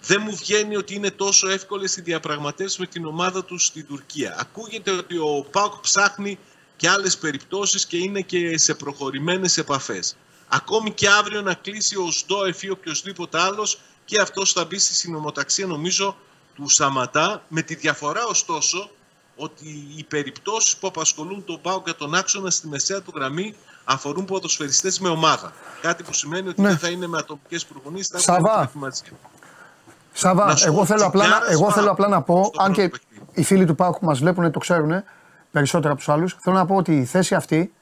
Δεν 0.01 0.21
μου 0.21 0.35
βγαίνει 0.35 0.75
ότι 0.75 0.95
είναι 0.95 1.11
τόσο 1.11 1.49
εύκολες 1.49 1.97
οι 1.97 2.01
διαπραγματεύσεις 2.01 2.77
με 2.77 2.85
την 2.85 3.05
ομάδα 3.05 3.43
του 3.43 3.57
στην 3.57 3.87
Τουρκία. 3.87 4.35
Ακούγεται 4.39 4.91
ότι 4.91 5.17
ο 5.17 5.45
ΠΑΟΚ 5.51 5.79
ψάχνει 5.81 6.39
και 6.75 6.89
άλλες 6.89 7.17
περιπτώσεις 7.17 7.85
και 7.85 7.97
είναι 7.97 8.21
και 8.21 8.57
σε 8.57 8.73
προχωρημένες 8.73 9.57
επαφές. 9.57 10.15
Ακόμη 10.47 10.91
και 10.91 11.09
αύριο 11.09 11.41
να 11.41 11.53
κλείσει 11.53 11.97
ο 11.97 12.11
Σντόεφ 12.11 12.63
ή 12.63 12.69
οποιοδήποτε 12.69 13.39
άλλος 13.39 13.79
και 14.05 14.21
αυτός 14.21 14.51
θα 14.51 14.65
μπει 14.65 14.79
στη 14.79 14.93
συνομοταξία 14.93 15.65
νομίζω 15.65 16.17
του 16.55 16.69
Σαματά. 16.69 17.43
Με 17.47 17.61
τη 17.61 17.75
διαφορά 17.75 18.25
ωστόσο 18.25 18.89
ότι 19.35 19.93
οι 19.95 20.03
περιπτώσεις 20.03 20.77
που 20.77 20.87
απασχολούν 20.87 21.45
τον 21.45 21.61
ΠΑΟΚ 21.61 21.85
για 21.85 21.95
τον 21.95 22.15
άξονα 22.15 22.49
στη 22.49 22.67
μεσαία 22.67 23.01
του 23.01 23.11
γραμμή 23.15 23.55
αφορούν 23.83 24.25
ποδοσφαιριστές 24.25 24.99
με 24.99 25.09
ομάδα. 25.09 25.53
Κάτι 25.81 26.03
που 26.03 26.13
σημαίνει 26.13 26.47
ότι 26.47 26.61
Ναι. 26.61 26.67
δεν 26.67 26.77
θα 26.77 26.89
είναι 26.89 27.07
με 27.07 27.17
ατομικές 27.17 27.65
προπονήσεις, 27.65 28.07
θα 28.07 28.17
Σαββά. 28.19 28.51
έχουν 28.61 28.79
προετοιμασία. 28.79 29.11
Σαββά, 30.13 30.45
Να 30.45 30.55
σου 30.55 30.67
εγώ 30.67 30.77
πω, 30.77 30.85
θέλω, 30.85 31.05
απλά 31.05 31.21
να, 31.23 31.29
Τσιγκάρας, 31.29 31.53
εγώ 31.53 31.65
μα, 31.65 31.73
θέλω 31.73 31.91
απλά 31.91 32.07
να 32.07 32.21
πω, 32.21 32.43
στο 32.43 32.63
αν 32.63 32.71
και 32.71 32.87
πρώτο 32.89 33.03
παιχνίδι. 33.09 33.31
οι 33.41 33.43
φίλοι 33.43 33.65
του 33.65 33.75
Πάουκ 33.75 33.97
που 33.99 34.05
μας 34.05 34.19
βλέπουν 34.19 34.51
το 34.51 34.59
ξέρουν 34.59 35.03
περισσότερο 35.51 35.89
από 35.91 35.97
τους 35.99 36.09
άλλους, 36.09 36.37
θέλω 36.41 36.55
να 36.55 36.65
πω 36.65 36.75
ότι 36.75 36.97
η 36.97 37.05
θέση 37.05 37.35
αυτή 37.35 37.73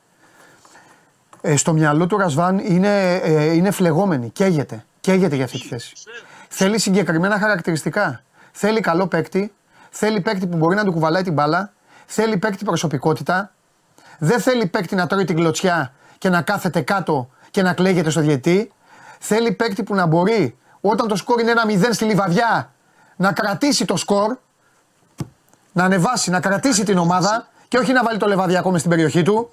ε, 1.41 1.55
στο 1.55 1.73
μυαλό 1.73 2.07
του 2.07 2.17
Ρασβάν 2.17 2.57
είναι, 2.57 3.13
ε, 3.15 3.53
είναι 3.53 3.71
φλεγόμενη. 3.71 4.29
Καίγεται. 4.29 4.85
Καίγεται 5.01 5.35
για 5.35 5.45
αυτή 5.45 5.59
τη 5.59 5.67
θέση. 5.67 5.93
Θέλει 6.49 6.79
συγκεκριμένα 6.79 7.39
χαρακτηριστικά. 7.39 8.23
Θέλει 8.51 8.79
καλό 8.79 9.07
παίκτη. 9.07 9.53
Θέλει 9.89 10.21
παίκτη 10.21 10.47
που 10.47 10.57
μπορεί 10.57 10.75
να 10.75 10.83
του 10.83 10.91
κουβαλάει 10.91 11.23
την 11.23 11.33
μπάλα. 11.33 11.73
Θέλει 12.05 12.37
παίκτη 12.37 12.65
προσωπικότητα. 12.65 13.53
Δεν 14.20 14.39
θέλει 14.39 14.65
παίκτη 14.65 14.95
να 14.95 15.07
τρώει 15.07 15.24
την 15.24 15.36
κλωτσιά 15.36 15.93
και 16.17 16.30
να 16.30 16.41
κάθεται 16.41 16.82
κάτω 16.82 17.30
και 17.51 17.61
να 17.61 17.74
κλαίγεται 17.74 18.09
στο 18.09 18.22
διαιτή. 18.22 18.72
Θέλει 19.20 19.51
παίκτη 19.51 19.84
που 19.84 19.95
να 19.95 20.05
μπορεί 20.05 20.57
όταν 20.82 21.07
το 21.07 21.15
σκορ 21.15 21.39
είναι 21.39 21.51
ένα 21.51 21.63
0 21.67 21.89
στη 21.91 22.05
λιβαδιά 22.05 22.72
να 23.15 23.32
κρατήσει 23.32 23.86
το 23.86 23.95
σκορ, 23.95 24.38
να 25.72 25.84
ανεβάσει, 25.84 26.30
να 26.30 26.39
κρατήσει 26.39 26.84
την 26.84 26.97
ομάδα 26.97 27.47
και 27.67 27.78
όχι 27.78 27.91
να 27.91 28.03
βάλει 28.03 28.17
το 28.17 28.28
λεβαδιακό 28.28 28.72
μες 28.72 28.80
στην 28.80 28.91
περιοχή 28.91 29.22
του. 29.22 29.49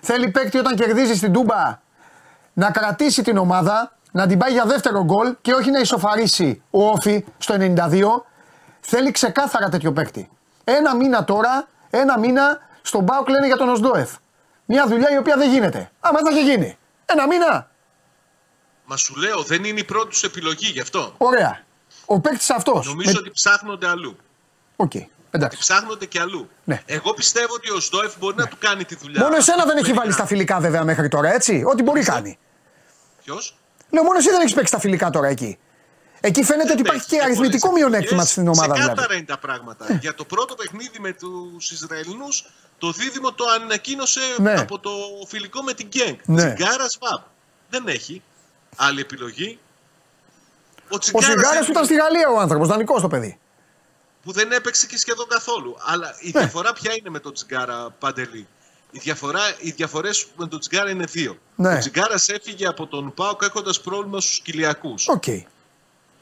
Θέλει 0.00 0.30
παίκτη 0.30 0.58
όταν 0.58 0.76
κερδίζει 0.76 1.14
στην 1.14 1.32
Τούμπα 1.32 1.78
να 2.52 2.70
κρατήσει 2.70 3.22
την 3.22 3.36
ομάδα, 3.36 3.92
να 4.12 4.26
την 4.26 4.38
πάει 4.38 4.52
για 4.52 4.64
δεύτερο 4.64 5.04
γκολ 5.04 5.36
και 5.42 5.52
όχι 5.52 5.70
να 5.70 5.80
ισοφαρίσει 5.80 6.62
ο 6.70 6.86
Όφη 6.86 7.24
στο 7.38 7.54
92. 7.58 7.74
Θέλει 8.80 9.10
ξεκάθαρα 9.10 9.68
τέτοιο 9.68 9.92
παίκτη. 9.92 10.28
Ένα 10.64 10.94
μήνα 10.94 11.24
τώρα, 11.24 11.68
ένα 11.90 12.18
μήνα 12.18 12.58
στον 12.86 13.02
Μπάουκ 13.02 13.28
λένε 13.28 13.46
για 13.46 13.56
τον 13.56 13.68
Οσδόεφ. 13.68 14.10
Μια 14.64 14.86
δουλειά 14.86 15.10
η 15.10 15.16
οποία 15.16 15.36
δεν 15.36 15.50
γίνεται. 15.50 15.90
Άμα 16.00 16.20
δεν 16.22 16.32
θα 16.32 16.38
είχε 16.38 16.50
γίνει. 16.50 16.78
Ένα 17.06 17.26
μήνα. 17.26 17.70
Μα 18.84 18.96
σου 18.96 19.16
λέω, 19.16 19.42
δεν 19.42 19.64
είναι 19.64 19.80
η 19.80 19.84
πρώτη 19.84 20.08
τους 20.08 20.22
επιλογή 20.22 20.66
γι' 20.66 20.80
αυτό. 20.80 21.14
Ωραία. 21.18 21.64
Ο 22.06 22.20
παίκτης 22.20 22.50
αυτός. 22.50 22.86
Νομίζω 22.86 23.14
ότι 23.18 23.30
ψάχνονται 23.30 23.88
αλλού. 23.88 24.16
Οκ. 24.76 24.92
Εντάξει. 25.30 25.58
Ψάχνονται 25.58 26.06
και 26.06 26.20
αλλού. 26.20 26.48
Ναι. 26.64 26.82
Εγώ 26.86 27.14
πιστεύω 27.14 27.54
ότι 27.54 27.70
ο 27.70 27.80
Σντόεφ 27.80 28.18
μπορεί 28.18 28.36
να 28.36 28.46
του 28.46 28.56
κάνει 28.58 28.84
τη 28.84 28.94
δουλειά. 28.94 29.22
Μόνο 29.22 29.36
εσένα 29.36 29.56
αυτή 29.56 29.68
δεν 29.68 29.76
που 29.76 29.84
έχει 29.84 29.92
βάλει 29.92 29.98
περιγράφει. 29.98 30.12
στα 30.12 30.26
φιλικά 30.26 30.60
βέβαια 30.60 30.84
μέχρι 30.84 31.08
τώρα, 31.08 31.32
έτσι; 31.32 31.62
Ό,τι 31.66 31.82
μπορεί 31.82 32.02
κάνει. 32.02 32.38
Ποιος; 33.24 33.56
Λέω 33.90 34.02
μόνο 34.02 34.18
εσύ 34.18 34.30
δεν 34.30 34.40
έχεις 34.40 34.54
παίξει 34.54 34.68
στα 34.68 34.80
φιλικά 34.80 35.10
τώρα 35.10 35.28
εκεί. 35.28 35.58
Εκεί 36.26 36.42
φαίνεται 36.44 36.72
ότι 36.72 36.80
υπάρχει 36.80 37.06
και 37.06 37.16
Έχει 37.16 37.24
αριθμητικό 37.24 37.68
πολλές 37.68 37.82
μειονέκτημα 37.82 38.22
επιλογές. 38.22 38.30
στην 38.30 38.48
ομάδα 38.48 38.72
Ξεκάθαρα 38.72 38.94
δηλαδή. 38.94 39.16
είναι 39.16 39.26
τα 39.26 39.38
πράγματα. 39.38 39.98
Για 40.00 40.14
το 40.14 40.24
πρώτο 40.24 40.54
παιχνίδι 40.54 40.98
με 41.00 41.12
τους 41.12 41.70
Ισραηλινούς, 41.70 42.44
το 42.78 42.90
δίδυμο 42.92 43.32
το 43.32 43.44
ανακοίνωσε 43.60 44.20
Ναι. 44.38 44.52
από 44.52 44.78
το 44.78 44.90
φιλικό 45.26 45.62
με 45.62 45.72
την 45.72 45.86
Γκενκ. 45.88 46.16
Ναι. 46.24 46.54
Τσιγκάρα 46.54 46.86
Βαμπ. 47.00 47.22
Δεν 47.70 47.84
έχει 47.88 48.22
άλλη 48.76 49.00
επιλογή. 49.00 49.58
Ο 50.78 50.88
Ο 50.90 50.98
Τσιγκάρας 50.98 51.28
Σιγκάρα 51.30 51.56
έχει- 51.56 51.64
που 51.64 51.70
ήταν 51.70 51.84
στη 51.84 51.94
Γαλλία 51.94 52.28
ο 52.28 52.38
άνθρωπος, 52.40 52.68
δανεικός 52.68 53.00
το 53.00 53.08
παιδί. 53.08 53.38
που 54.22 54.32
δεν 54.32 54.52
έπαιξε 54.52 54.86
και 54.86 54.98
σχεδόν 54.98 55.26
καθόλου. 55.28 55.76
Αλλά 55.86 56.14
η 56.20 56.30
Ναι. 56.34 56.40
διαφορά 56.40 56.72
ποια 56.72 56.92
είναι 56.98 57.10
με 57.10 57.18
τον 57.20 57.34
Τσιγκάρα 57.34 57.90
Παντελή; 57.98 58.46
Η 58.90 58.98
διαφορά, 58.98 59.40
οι 59.60 59.70
διαφορές 59.70 60.26
με 60.36 60.46
τον 60.48 60.60
Τσιγκάρα 60.60 60.90
είναι 60.90 61.04
δύο. 61.04 61.38
Ναι. 61.56 61.74
Ο 61.74 61.78
Τσιγκάρας 61.78 62.28
έφυγε 62.28 62.66
από 62.66 62.86
τον 62.86 63.14
Πάοκ 63.14 63.42
έχοντας 63.42 63.80
πρόβλημα 63.80 64.20
στους 64.20 64.40
κοιλιακούς. 64.40 65.08
Οκ. 65.08 65.24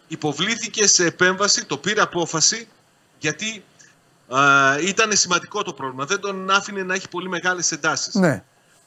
Υποβλήθηκε 0.09 0.86
σε 0.86 1.05
επέμβαση, 1.05 1.64
το 1.64 1.76
πήρε 1.78 2.00
απόφαση 2.00 2.68
γιατί 3.18 3.64
α, 4.28 4.78
ήταν 4.80 5.16
σημαντικό 5.16 5.62
το 5.62 5.72
πρόβλημα. 5.72 6.05
Δεν 6.05 6.20
τον 6.20 6.50
άφηνε 6.50 6.82
να 6.82 6.94
έχει 6.94 7.09
πολύ 7.09 7.28
μεγάλες 7.28 7.72
εντάσεις. 7.72 8.14
Ναι. 8.14 8.44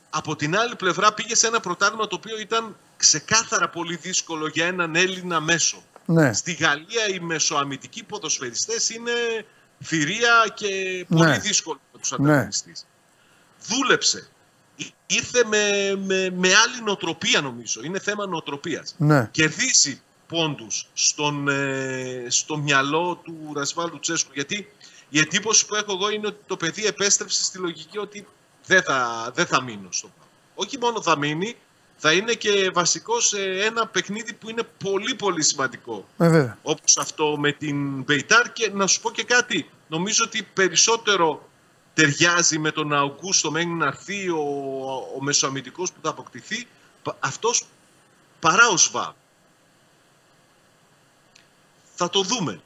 Από 0.09 0.35
την 0.35 0.57
άλλη 0.57 0.75
πλευρά 0.75 1.13
πήγε 1.13 1.35
σε 1.35 1.47
ένα 1.47 1.59
πρωτάθλημα 1.59 2.07
το 2.07 2.15
οποίο 2.15 2.39
ήταν 2.39 2.75
ξεκάθαρα 2.97 3.69
πολύ 3.69 3.95
δύσκολο 3.95 4.47
για 4.47 4.65
έναν 4.65 4.95
Έλληνα 4.95 5.39
μέσο. 5.41 5.83
Ναι. 6.05 6.33
Στη 6.33 6.53
Γαλλία 6.53 7.07
οι 7.13 7.19
μεσοαμυντικοί 7.19 8.03
ποδοσφαιριστές 8.03 8.89
είναι 8.89 9.11
θηρία 9.83 10.51
και 10.53 11.05
πολύ 11.09 11.23
Ναι. 11.23 11.37
δύσκολο 11.39 11.79
με 11.93 11.99
τους 11.99 12.11
Ναι. 12.11 12.29
ανταγωνιστές. 12.31 12.85
Δούλεψε. 13.67 14.27
Ή- 14.75 14.93
Ήρθε 15.07 15.43
με, 15.43 15.95
με, 16.05 16.29
με 16.35 16.47
άλλη 16.55 16.81
νοοτροπία 16.83 17.41
νομίζω. 17.41 17.81
Είναι 17.83 17.99
θέμα 17.99 18.25
νοοτροπίας. 18.27 18.95
Ναι. 18.97 19.27
Κερδίζει 19.31 20.01
πόντους 20.27 20.87
στον, 20.93 21.47
ε, 21.47 22.25
στο 22.27 22.57
μυαλό 22.57 23.21
του 23.23 23.51
Ρασβάλ 23.55 23.89
Λουτσέσκου. 23.91 24.31
Γιατί 24.33 24.71
η 25.09 25.19
εντύπωση 25.19 25.65
που 25.65 25.75
έχω 25.75 25.91
εγώ 25.93 26.09
είναι 26.09 26.27
ότι 26.27 26.39
το 26.47 26.57
παιδί 26.57 26.85
επέστρεψε 26.85 27.43
στη 27.43 27.57
λογική 27.57 27.97
ότι 27.97 28.27
δεν 28.65 28.83
θα, 28.83 29.31
δεν 29.35 29.45
θα 29.45 29.61
μείνω 29.61 29.87
στο 29.91 30.07
Πάο. 30.07 30.27
Όχι 30.55 30.77
μόνο 30.77 31.01
θα 31.01 31.17
μείνει, 31.17 31.55
θα 31.97 32.13
είναι 32.13 32.33
και 32.33 32.71
βασικός 32.73 33.27
σε 33.27 33.41
ένα 33.43 33.87
παιχνίδι 33.87 34.33
που 34.33 34.49
είναι 34.49 34.63
πολύ 34.83 35.15
πολύ 35.15 35.43
σημαντικό. 35.43 36.05
Ε, 36.17 36.29
βέβαια. 36.29 36.57
Όπως 36.61 36.97
αυτό 36.97 37.37
με 37.37 37.51
την 37.51 38.01
Μπεϊτάρ 38.01 38.53
και 38.53 38.71
να 38.73 38.87
σου 38.87 39.01
πω 39.01 39.11
και 39.11 39.23
κάτι. 39.23 39.69
Νομίζω 39.87 40.23
ότι 40.23 40.43
περισσότερο 40.43 41.49
ταιριάζει 41.93 42.59
με 42.59 42.71
τον 42.71 42.93
Αουγκούστο 42.93 43.51
μέχρι 43.51 43.69
να 43.69 43.85
έρθει 43.85 44.29
ο, 44.29 44.43
ο 45.17 45.21
μεσοαμυντικός 45.21 45.91
που 45.91 45.99
θα 46.01 46.09
αποκτηθεί 46.09 46.67
πα- 47.03 47.17
αυτός 47.19 47.63
παρά 48.39 48.67
ο 48.67 48.77
Σβάμπ. 48.77 49.13
Θα 51.97 52.09
το 52.09 52.21
δούμε. 52.21 52.61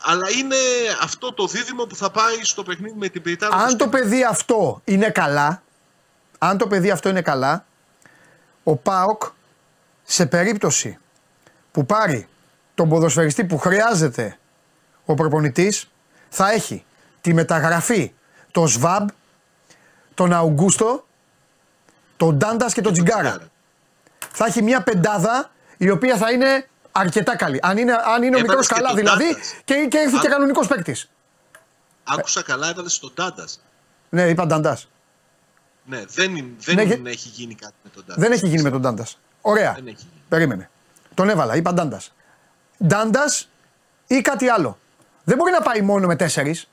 Αλλά 0.00 0.30
είναι 0.30 0.56
αυτό 1.02 1.32
το 1.32 1.46
δίδυμο 1.46 1.84
που 1.84 1.96
θα 1.96 2.10
πάει 2.10 2.42
στο 2.42 2.62
παιχνίδι 2.62 2.98
με 2.98 3.08
την 3.08 3.22
Μπεϊτάρ. 3.22 3.52
Αν 3.52 3.76
το 3.76 3.88
παιδί 3.88 4.24
αυτό 4.24 4.80
είναι 4.84 5.10
καλά, 5.10 5.62
αν 6.38 6.58
το 6.58 6.66
παιδί 6.66 6.90
αυτό 6.90 7.08
είναι 7.08 7.22
καλά, 7.22 7.64
ο 8.62 8.76
ΠΑΟΚ 8.76 9.22
σε 10.02 10.26
περίπτωση 10.26 10.98
που 11.72 11.86
πάρει 11.86 12.28
τον 12.74 12.88
ποδοσφαιριστή 12.88 13.44
που 13.44 13.58
χρειάζεται 13.58 14.38
ο 15.04 15.14
προπονητής 15.14 15.88
θα 16.28 16.50
έχει 16.50 16.84
τη 17.20 17.34
μεταγραφή 17.34 18.12
το 18.50 18.66
ΣΒΑΜ, 18.66 19.06
τον 20.14 20.32
Αουγκούστο, 20.32 21.06
τον 22.16 22.36
Ντάντας 22.36 22.72
και 22.72 22.80
τον 22.80 22.92
Τζιγκάρα. 22.92 23.38
Θα 24.32 24.44
έχει 24.44 24.62
μια 24.62 24.82
πεντάδα 24.82 25.50
η 25.76 25.90
οποία 25.90 26.16
θα 26.16 26.30
είναι 26.32 26.68
αρκετά 26.98 27.36
καλή. 27.36 27.58
Αν 27.62 27.76
είναι, 27.78 27.92
αν 27.92 28.22
είναι 28.22 28.36
ο 28.36 28.38
Έβαλες 28.38 28.42
μικρός 28.42 28.66
και 28.68 28.74
καλά 28.74 28.88
τον 28.88 28.96
δηλαδή 28.96 29.24
Ντάντας. 29.24 29.54
και, 29.64 29.86
και 29.90 29.98
έρθει 29.98 30.18
και 30.18 30.26
Α. 30.26 30.30
κανονικός 30.30 30.66
παίκτης. 30.66 31.10
Άκουσα 32.04 32.42
καλά, 32.42 32.68
έβαλες 32.68 32.92
στον 32.92 33.10
Τάντας. 33.14 33.60
Ναι, 34.08 34.22
είπα 34.28 34.46
Ντάντας. 34.46 34.88
Ναι, 35.84 36.04
δεν, 36.08 36.36
είναι- 36.36 36.50
δεν 36.58 36.74
Ναι, 36.74 36.82
είναι- 36.82 36.94
και- 36.94 37.08
έχει 37.08 37.28
γίνει 37.28 37.54
κάτι 37.54 37.74
με 37.82 37.90
τον 37.94 38.04
Τάντας. 38.06 38.22
Δεν 38.24 38.32
έχει 38.32 38.48
γίνει 38.48 38.62
με 38.62 38.70
τον 38.70 38.80
Ντάντα. 38.80 39.06
Ωραία. 39.40 39.72
Δεν 39.72 39.86
έχει 39.86 39.96
γίνει. 39.98 40.22
Περίμενε. 40.28 40.70
Τον 41.14 41.28
έβαλα, 41.28 41.56
είπα 41.56 41.72
Ντάντας. 41.74 42.14
Ντάντας 42.86 43.48
ή 44.06 44.20
κάτι 44.20 44.48
άλλο. 44.48 44.78
Δεν 45.24 45.36
μπορεί 45.36 45.52
να 45.52 45.60
πάει 45.62 45.80
μόνο 45.80 46.06
με 46.06 46.16
τέσσερις. 46.16 46.68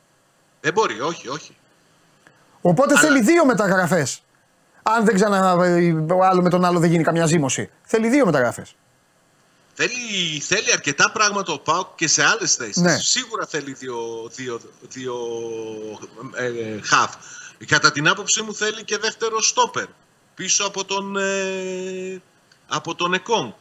Δεν 0.61 0.73
μπορεί, 0.73 1.01
όχι, 1.01 1.27
όχι. 1.27 1.55
Οπότε 2.61 2.91
Αλλά- 2.93 3.01
θέλει 3.01 3.21
δύο 3.21 3.45
μεταγραφές. 3.45 4.23
Αν 4.83 5.05
δεν 5.05 5.15
ξανα. 5.15 5.53
ο 6.15 6.23
άλλο 6.23 6.41
με 6.41 6.49
τον 6.49 6.65
άλλο 6.65 6.79
δεν 6.79 6.89
γίνει 6.89 7.03
καμιά 7.03 7.25
ζήμωση. 7.25 7.69
Θέλει 7.83 8.09
δύο 8.09 8.25
μεταγραφές. 8.25 8.75
Θέλει, 9.77 10.39
θέλει 10.39 10.71
αρκετά 10.71 11.11
πράγματα 11.11 11.53
ο 11.53 11.59
Πάουκ 11.59 11.87
και 11.95 12.07
σε 12.07 12.23
άλλες 12.23 12.55
θέσεις. 12.55 12.77
Ναι. 12.77 12.97
Σίγουρα 12.97 13.45
θέλει 13.45 13.73
δύο, 13.73 14.29
δύο, 14.35 14.61
δύο 14.81 15.15
ε, 16.33 16.79
χαφ. 16.81 17.13
Κατά 17.65 17.91
την 17.91 18.07
άποψή 18.07 18.41
μου 18.41 18.55
θέλει 18.55 18.83
και 18.83 18.97
δεύτερο 18.97 19.41
στόπερ 19.41 19.85
πίσω 20.35 20.65
από 20.65 20.85
τον, 20.85 21.17
ε, 21.17 22.21
από 22.67 22.95
τον 22.95 23.13
Εκόν. 23.13 23.55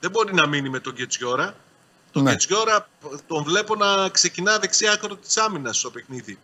Δεν 0.00 0.10
μπορεί 0.10 0.34
να 0.34 0.46
μείνει 0.46 0.68
με 0.68 0.80
τον 0.80 0.94
Κετσιόρα. 0.94 1.54
Τον 2.12 2.22
Ναι. 2.22 2.30
Κετσιόρα 2.30 2.88
τον 3.26 3.42
βλέπω 3.42 3.74
να 3.74 4.08
ξεκινά 4.08 4.58
δεξιά 4.58 4.92
άκρο 4.92 5.16
της 5.16 5.36
άμυνας 5.36 5.78
στο 5.78 5.90
παιχνίδι 5.90 6.38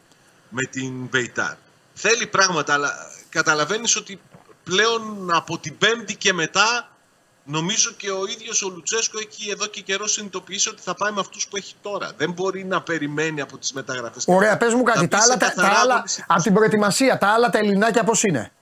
με 0.49 0.63
την 0.63 0.93
Μπεϊτάρ. 0.93 1.55
Θέλει 1.95 2.27
πράγματα, 2.27 2.73
αλλά 2.73 2.95
καταλαβαίνεις 3.29 3.97
ότι 3.97 4.21
πλέον 4.65 5.31
από 5.35 5.59
την 5.59 5.79
Πέμπτη 5.79 6.17
και 6.17 6.33
μετά 6.33 6.96
νομίζω 7.47 7.91
και 7.97 8.11
ο 8.11 8.27
ίδιος 8.27 8.63
ο 8.63 8.69
Λουτσέσκο 8.69 9.19
έχει 9.19 9.51
εδώ 9.51 9.67
και 9.67 9.81
καιρό 9.81 10.07
συνειδητοποιήσει 10.07 10.69
ότι 10.69 10.83
θα 10.83 10.95
πάει 10.95 11.13
με 11.13 11.21
αυτούς 11.21 11.47
που 11.49 11.57
έχει 11.57 11.75
τώρα. 11.83 12.11
Δεν 12.17 12.33
μπορεί 12.33 12.65
να 12.65 12.83
περιμένει 12.83 13.41
από 13.41 13.59
τις 13.59 13.73
μεταγραφές. 13.73 14.25
Ωραία, 14.27 14.57
πες 14.57 14.73
μου 14.75 14.83
Θα 14.85 14.93
κάτι. 14.93 14.99
μπει 15.01 15.09
Τα 15.09 15.19
σε 15.19 15.25
άλλα, 15.25 15.37
τα, 15.37 15.47
καθαρά 15.47 15.69
τα 15.75 15.81
άλλα 15.81 15.93
αγωνιστική 15.95 16.25
από 16.29 16.43
την 16.43 16.55
προετοιμασία, 16.55 17.19
τα 17.19 17.27
άλλα 17.27 17.51
τα 17.51 17.59
ελληνάκια 17.59 18.05
πώς 18.05 18.23
είναι; 18.23 18.53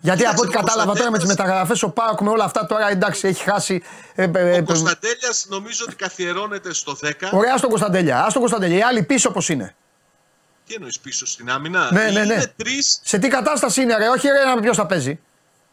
Γιατί 0.00 0.18
Κοίταξε, 0.18 0.40
από 0.42 0.48
ό,τι 0.48 0.56
ο 0.56 0.60
κατάλαβα 0.60 0.92
τώρα 0.98 1.10
με 1.10 1.18
τις 1.18 1.26
Κωνσταντέλιας- 1.26 1.38
μεταγραφές, 1.38 1.82
ο 1.82 1.88
Πάοκ 1.90 2.20
με 2.20 2.30
όλα 2.30 2.44
αυτά 2.44 2.66
τώρα 2.66 2.88
εντάξει 2.90 3.28
έχει 3.28 3.42
χάσει. 3.42 3.82
ε, 4.14 4.22
ε, 4.34 4.54
ε, 4.54 4.58
Ο 4.58 4.64
Κωνσταντέλιας 4.64 5.46
νομίζω 5.48 5.84
ότι 5.88 5.96
καθιερώνεται 5.96 6.74
στο 6.74 6.94
10. 7.00 7.28
Ωραία, 7.32 7.56
στον 7.56 7.68
Κωνσταντέλια. 7.70 8.18
Α 8.24 8.26
τον 8.26 8.40
Κωνσταντέλια. 8.40 8.78
Οι 8.78 8.82
άλλοι 8.82 9.02
πίσω 9.02 9.30
πώς 9.30 9.48
είναι; 9.48 9.74
Τι 10.66 10.74
εννοείς 10.74 10.98
πίσω 11.00 11.26
στην 11.26 11.50
άμυνα; 11.50 11.92
Ναι, 11.92 12.02
ναι, 12.04 12.10
ναι. 12.10 12.34
Είναι 12.34 12.52
τρεις 12.56 13.00
Σε 13.04 13.18
τι 13.18 13.28
κατάσταση 13.28 13.82
είναι, 13.82 13.96
ρε, 13.96 14.08
όχι 14.08 14.28
ρε, 14.28 14.44
να 14.44 14.60
ποιος 14.60 14.76
θα 14.76 14.86
παίζει. 14.86 15.20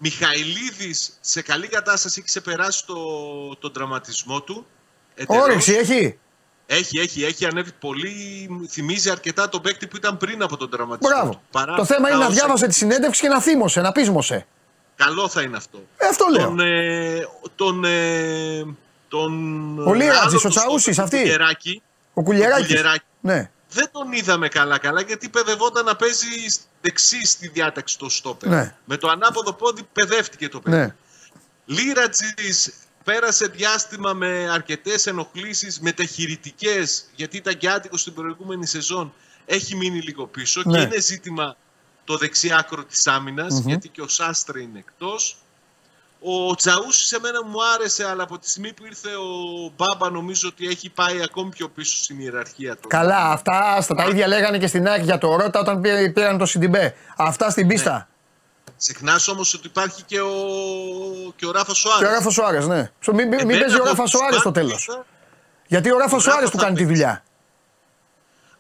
Μιχαηλίδης 0.04 1.18
σε 1.22 1.41
καλή 1.41 1.68
κατάσταση 1.68 2.16
έχει 2.18 2.28
ξεπεράσει 2.28 2.86
το, 2.86 2.95
τον 3.60 3.74
τραυματισμό 3.74 4.41
του. 4.41 4.66
Εντελώς. 5.16 5.43
Όρεξη 5.43 5.74
έχει; 5.74 6.18
Έχει, 6.66 6.99
έχει, 6.99 7.24
έχει 7.24 7.45
ανέβει 7.45 7.72
πολύ. 7.80 8.49
Θυμίζει 8.70 9.10
αρκετά 9.10 9.49
τον 9.49 9.62
παίκτη 9.62 9.88
που 9.88 9.95
ήταν 9.95 10.18
πριν 10.18 10.43
από 10.43 10.58
τον 10.58 10.70
τραυματισμό. 10.70 11.16
Μπράβο. 11.16 11.32
του. 11.32 11.41
Παρά 11.52 11.76
Το 11.76 11.86
θέμα 11.86 12.02
τα 12.02 12.08
είναι 12.10 12.18
να 12.18 12.26
όσα- 12.26 12.36
διάβασε 12.36 12.68
τη 12.68 12.74
συνέντευξη 12.74 13.22
και 13.22 13.28
να 13.28 13.41
θύμωσε, 13.41 13.82
να 13.82 13.91
πείσμωσε. 13.91 14.45
Καλό 14.95 15.28
θα 15.30 15.41
είναι 15.41 15.58
αυτό. 15.58 15.80
Ε, 15.97 16.08
αυτό 16.08 16.26
λέω. 16.32 16.45
Τον, 16.45 16.60
ε, 16.60 17.28
τον, 17.56 17.84
ε, 17.86 18.66
τον 19.08 19.32
Ο 19.88 19.93
Λίρατζης, 19.93 20.22
άλλο 20.22 20.38
ο 20.38 20.39
του 20.41 20.47
Τσαούσης, 20.49 20.95
στόπερ, 20.95 21.04
αυτή. 21.04 21.18
τον 21.18 21.24
Κουλιεράκη, 21.26 21.82
Ο 22.14 22.24
Κουλιεράκης. 22.24 22.66
Κουλιεράκη. 22.68 23.04
Ναι. 23.22 23.49
Δεν 23.72 23.89
τον 23.91 24.11
είδαμε 24.11 24.47
καλά-καλά 24.47 25.01
γιατί 25.01 25.30
παιδευόταν 25.30 25.86
να 25.86 25.95
παίζει 25.95 26.28
δεξί 26.82 27.26
στη 27.26 27.47
διάταξη 27.47 27.97
το 27.97 28.09
στόπερ. 28.09 28.49
Ναι. 28.49 28.76
Με 28.86 28.97
το 28.97 29.07
ανάποδο 29.09 29.53
πόδι 29.53 29.84
παιδεύτηκε 29.93 30.49
το 30.49 30.59
παιδί. 30.59 30.78
ναι. 30.78 30.95
Λίρατζης 31.65 32.74
πέρασε 33.03 33.47
διάστημα 33.47 34.13
με 34.13 34.49
αρκετές 34.51 35.07
ενοχλήσεις 35.07 35.80
μεταχειρητικές 35.80 37.05
γιατί 37.15 37.38
ήταν 37.38 37.57
και 37.57 37.69
άτυχος 37.69 38.01
στην 38.01 38.13
προηγούμενη 38.13 38.65
σεζόν 38.65 39.13
έχει 39.45 39.76
μείνει 39.76 39.99
λίγο 40.01 40.28
πίσω 40.28 40.61
Ναι. 40.65 40.78
και 40.78 40.84
είναι 40.84 40.99
ζήτημα 41.01 41.55
το 42.03 42.17
δεξιάκρο 42.17 42.84
της 42.84 43.07
αμυνας 43.07 43.59
γιατί 43.59 43.89
και 43.89 44.01
ο 44.01 44.07
Σάστρε 44.07 44.61
είναι 44.61 44.80
εκτός 44.80 45.38
ο 46.24 46.55
Τσαούσης 46.55 47.07
σε 47.07 47.19
μένα 47.19 47.45
μου 47.45 47.57
άρεσε 47.76 48.07
αλλά 48.09 48.24
από 48.24 48.38
τη 48.39 48.49
στιγμή 48.49 48.74
που 48.74 48.86
ήρθε 48.86 49.09
ο 49.09 49.72
Μπάμπα 49.78 50.09
νομίζω 50.09 50.47
ότι 50.47 50.67
έχει 50.67 50.89
πάει 50.89 51.22
ακόμη 51.22 51.49
πιο 51.49 51.69
πίσω 51.69 51.95
στην 52.03 52.19
ιεραρχία 52.19 52.76
του 52.78 52.88
Καλά, 52.88 53.17
αυτά 53.32 53.59
άστα, 53.78 53.95
τα 53.95 54.05
ίδια 54.05 54.28
λέγανε 54.28 54.57
και 54.57 54.67
στην 54.67 54.88
ΑΕΚ 54.88 55.03
για 55.03 55.17
το 55.17 55.36
Ρότα 55.36 55.59
όταν 55.59 55.82
πήρε- 55.82 56.11
πήραν 56.11 56.38
το 56.38 56.45
Σιντιμπέ. 56.45 56.95
Αυτά 57.17 57.49
στην 57.49 57.67
πίστα. 57.67 58.07
Ξεχνάς 58.78 59.28
όμως 59.28 59.53
ότι 59.53 59.67
υπάρχει 59.67 60.03
και 60.03 60.19
ο, 60.22 60.32
και 61.36 61.45
ο 61.45 61.51
Ράφα 61.51 61.72
Και 61.72 61.78
Σοάρες 61.80 62.09
ο 62.09 62.11
Ράφα 62.13 62.30
Σοάρε, 62.30 62.65
ναι. 62.65 62.91
Σου 62.99 63.13
Μην, 63.13 63.28
μην 63.28 63.39
Εμένα 63.39 63.59
παίζει 63.59 63.76
ο 63.76 63.78
από 63.78 63.88
Ράφα 63.89 64.01
τους 64.01 64.11
Σοάρε 64.11 64.38
στο 64.38 64.49
back 64.49 64.53
τέλος. 64.53 64.88
είδα- 64.89 65.05
Γιατί 65.67 65.91
ο 65.91 65.97
Ράφα 65.97 66.15
Ο 66.15 66.19
Σοάρε 66.19 66.39
Ράφα 66.39 66.51
του 66.51 66.57
θα 66.57 66.63
κάνει 66.63 66.76
τη 66.78 66.82
παίξει. 66.84 66.93
δουλειά. 66.97 67.24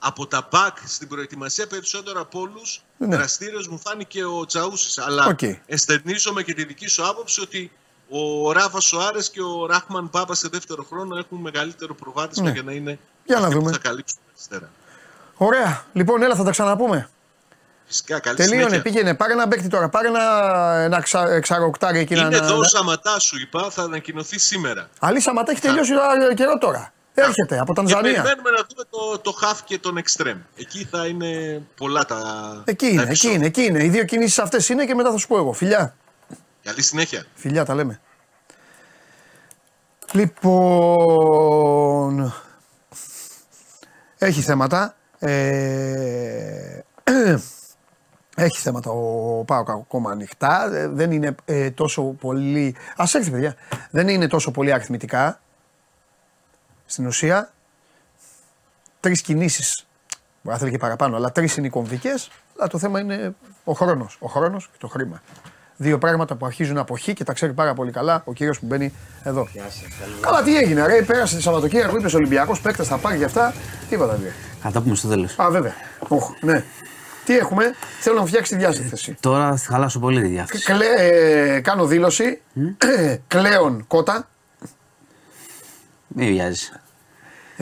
Από 0.03 0.27
τα 0.27 0.47
back 0.51 0.71
στην 0.85 1.07
προετοιμασία 1.07 1.67
περισσότερο 1.67 2.21
από 2.21 2.39
όλους 2.39 2.83
Ναι. 2.97 3.15
δραστήριος 3.15 3.67
μου 3.67 3.79
φάνηκε 3.79 4.23
ο 4.25 4.45
Τσαούσης. 4.45 4.97
Αλλά 4.97 5.25
Οκ. 5.25 5.39
εστερνίζομαι 5.65 6.43
και 6.43 6.53
τη 6.53 6.63
δική 6.65 6.87
σου 6.87 7.07
άποψη 7.07 7.41
ότι 7.41 7.71
ο 8.09 8.51
Ράφα 8.51 8.79
Σοάρε 8.79 9.19
και 9.31 9.41
ο 9.41 9.65
Ράχμαν 9.65 10.09
Πάπα 10.09 10.35
σε 10.35 10.47
δεύτερο 10.51 10.83
χρόνο 10.83 11.17
έχουν 11.17 11.37
μεγαλύτερο 11.37 11.95
προβάδισμα 11.95 12.43
Ναι. 12.45 12.51
για 12.51 12.63
να 12.63 12.71
είναι 12.71 12.99
Για 13.25 13.39
να 13.39 13.41
αυτοί 13.45 13.55
δούμε. 13.57 13.69
που 13.69 13.75
θα 13.75 13.81
καλύψουν 13.81 14.17
την 14.17 14.31
αριστερά. 14.33 14.69
Ωραία. 15.37 15.85
Λοιπόν, 15.93 16.23
έλα, 16.23 16.35
θα 16.35 16.43
τα 16.43 16.51
ξαναπούμε. 16.51 17.09
Φυσικά, 17.85 18.19
καλή 18.19 18.35
Τελείωνε, 18.37 18.61
συνέχεια. 18.63 18.81
πήγαινε. 18.81 19.13
Πάρε 19.15 19.33
ένα 19.33 19.47
παίκτη 19.47 19.67
τώρα. 19.67 19.89
Πάρε 19.89 20.07
ένα, 20.07 20.21
ένα 20.77 21.01
ξα, 21.01 21.31
εξαροκτάρι 21.31 21.99
εκεί 21.99 22.13
να. 22.15 22.21
Είναι 22.21 22.29
να- 22.37 22.45
εδώ 22.45 22.55
ο 22.55 22.59
να- 22.59 22.67
Σαματάς, 22.67 23.23
σου 23.23 23.37
είπα, 23.39 23.69
θα 23.69 23.83
ανακοινωθεί 23.83 24.39
σήμερα. 24.39 24.89
Αλή 24.99 25.19
Σαματά 25.21 25.51
έχει 25.51 25.61
τελειώσει 25.61 25.93
ε, 26.29 26.33
καιρό 26.33 26.57
τώρα. 26.57 26.93
Έρχεται 27.13 27.59
από 27.59 27.73
Και 27.73 27.73
Τανζανία. 27.73 28.21
περιμένουμε 28.21 28.49
να 28.49 28.65
δούμε 28.69 28.83
το, 28.89 29.19
το 29.19 29.33
half 29.41 29.57
και 29.65 29.79
τον 29.79 29.99
extreme. 30.03 30.37
Εκεί 30.55 30.85
θα 30.91 31.07
είναι 31.07 31.61
πολλά 31.75 32.05
τα. 32.05 32.17
Εκεί 32.65 32.85
τα 32.85 32.91
είναι, 32.91 33.01
εκεί 33.01 33.07
επεισόδια. 33.09 33.35
είναι, 33.37 33.45
εκεί 33.45 33.63
είναι. 33.63 33.83
Οι 33.83 33.89
δύο 33.89 34.03
κινήσεις 34.03 34.39
αυτές 34.39 34.69
είναι 34.69 34.85
και 34.85 34.95
μετά 34.95 35.11
θα 35.11 35.17
σου 35.17 35.27
πω 35.27 35.37
εγώ. 35.37 35.53
Φιλιά. 35.53 35.95
Καλή 36.63 36.81
συνέχεια. 36.81 37.25
Φιλιά 37.35 37.65
τα 37.65 37.75
λέμε. 37.75 37.99
Λοιπόν. 41.01 42.33
Έχει 44.17 44.41
θέματα. 44.41 44.95
Ε, 45.19 46.79
έχει 48.35 48.59
θέματα 48.59 48.91
ο 48.91 49.43
Πάοκ 49.43 49.69
ακόμα 49.69 50.11
ανοιχτά. 50.11 50.69
Ε, 50.75 50.87
Δεν 50.87 51.11
είναι 51.11 51.35
ε, 51.45 51.71
τόσο 51.71 52.01
πολύ. 52.01 52.75
Α 52.95 53.03
έρθει, 53.13 53.31
παιδιά. 53.31 53.55
Δεν 53.91 54.07
είναι 54.07 54.27
τόσο 54.27 54.51
πολύ 54.51 54.73
αριθμητικά. 54.73 55.40
Στην 56.91 57.07
ουσία, 57.07 57.51
τρεις 58.99 59.21
κινήσεις. 59.21 59.87
Μπορεί 60.41 60.55
να 60.55 60.57
θέλει 60.57 60.71
και 60.71 60.77
παραπάνω, 60.77 61.15
αλλά 61.15 61.31
τρεις 61.31 61.57
είναι 61.57 61.67
οι 61.67 61.69
κομβικές. 61.69 62.31
Αλλά 62.57 62.67
το 62.67 62.77
θέμα 62.77 62.99
είναι 62.99 63.35
ο 63.63 63.73
χρόνος. 63.73 64.17
Ο 64.19 64.27
χρόνος 64.27 64.69
και 64.71 64.77
το 64.79 64.87
χρήμα. 64.87 65.21
Δύο 65.75 65.97
πράγματα 65.97 66.35
που 66.35 66.45
αρχίζουν 66.45 66.77
από 66.77 66.97
χ 66.97 67.01
και 67.01 67.23
τα 67.23 67.33
ξέρει 67.33 67.53
πάρα 67.53 67.73
πολύ 67.73 67.91
καλά 67.91 68.21
ο 68.25 68.33
κύριος 68.33 68.59
που 68.59 68.65
μπαίνει 68.65 68.93
εδώ. 69.23 69.47
Καλά, 70.19 70.43
τι 70.43 70.57
έγινε, 70.57 70.85
ρε, 70.85 71.01
πέρασε 71.01 71.35
τη 71.35 71.41
Σαββατοκύριακο, 71.41 71.97
είπε 71.97 72.15
Ολυμπιακός 72.15 72.61
παίκτες, 72.61 72.87
θα 72.87 72.97
πάρει 72.97 73.17
για 73.17 73.25
αυτά. 73.25 73.53
Τίποτα 73.89 74.15
δεν. 74.15 74.31
Θα 74.61 74.71
τα 74.71 74.81
πούμε 74.81 74.95
στο 74.95 75.07
τέλος. 75.07 75.39
Α, 75.39 75.49
βέβαια. 75.49 75.73
Οχ, 76.07 76.31
ναι. 76.41 76.63
Τι 77.25 77.37
έχουμε, 77.37 77.73
θέλω 77.99 78.15
να 78.15 78.21
μου 78.21 78.27
φτιάξει 78.27 78.51
τη 78.51 78.59
διάθεση. 78.59 79.17
Τώρα 79.19 79.55
θα 79.55 79.71
χαλάσω 79.71 79.99
πολύ 79.99 80.21
τη 80.21 80.27
διάθεση. 80.27 80.65
Κλε, 80.65 80.85
ε, 80.97 81.59
κάνω 81.59 81.85
δήλωση. 81.85 82.41
Κλέον 83.27 83.87
κότα. 83.87 84.29
Μην 86.07 86.27
βιάζεσαι. 86.27 86.80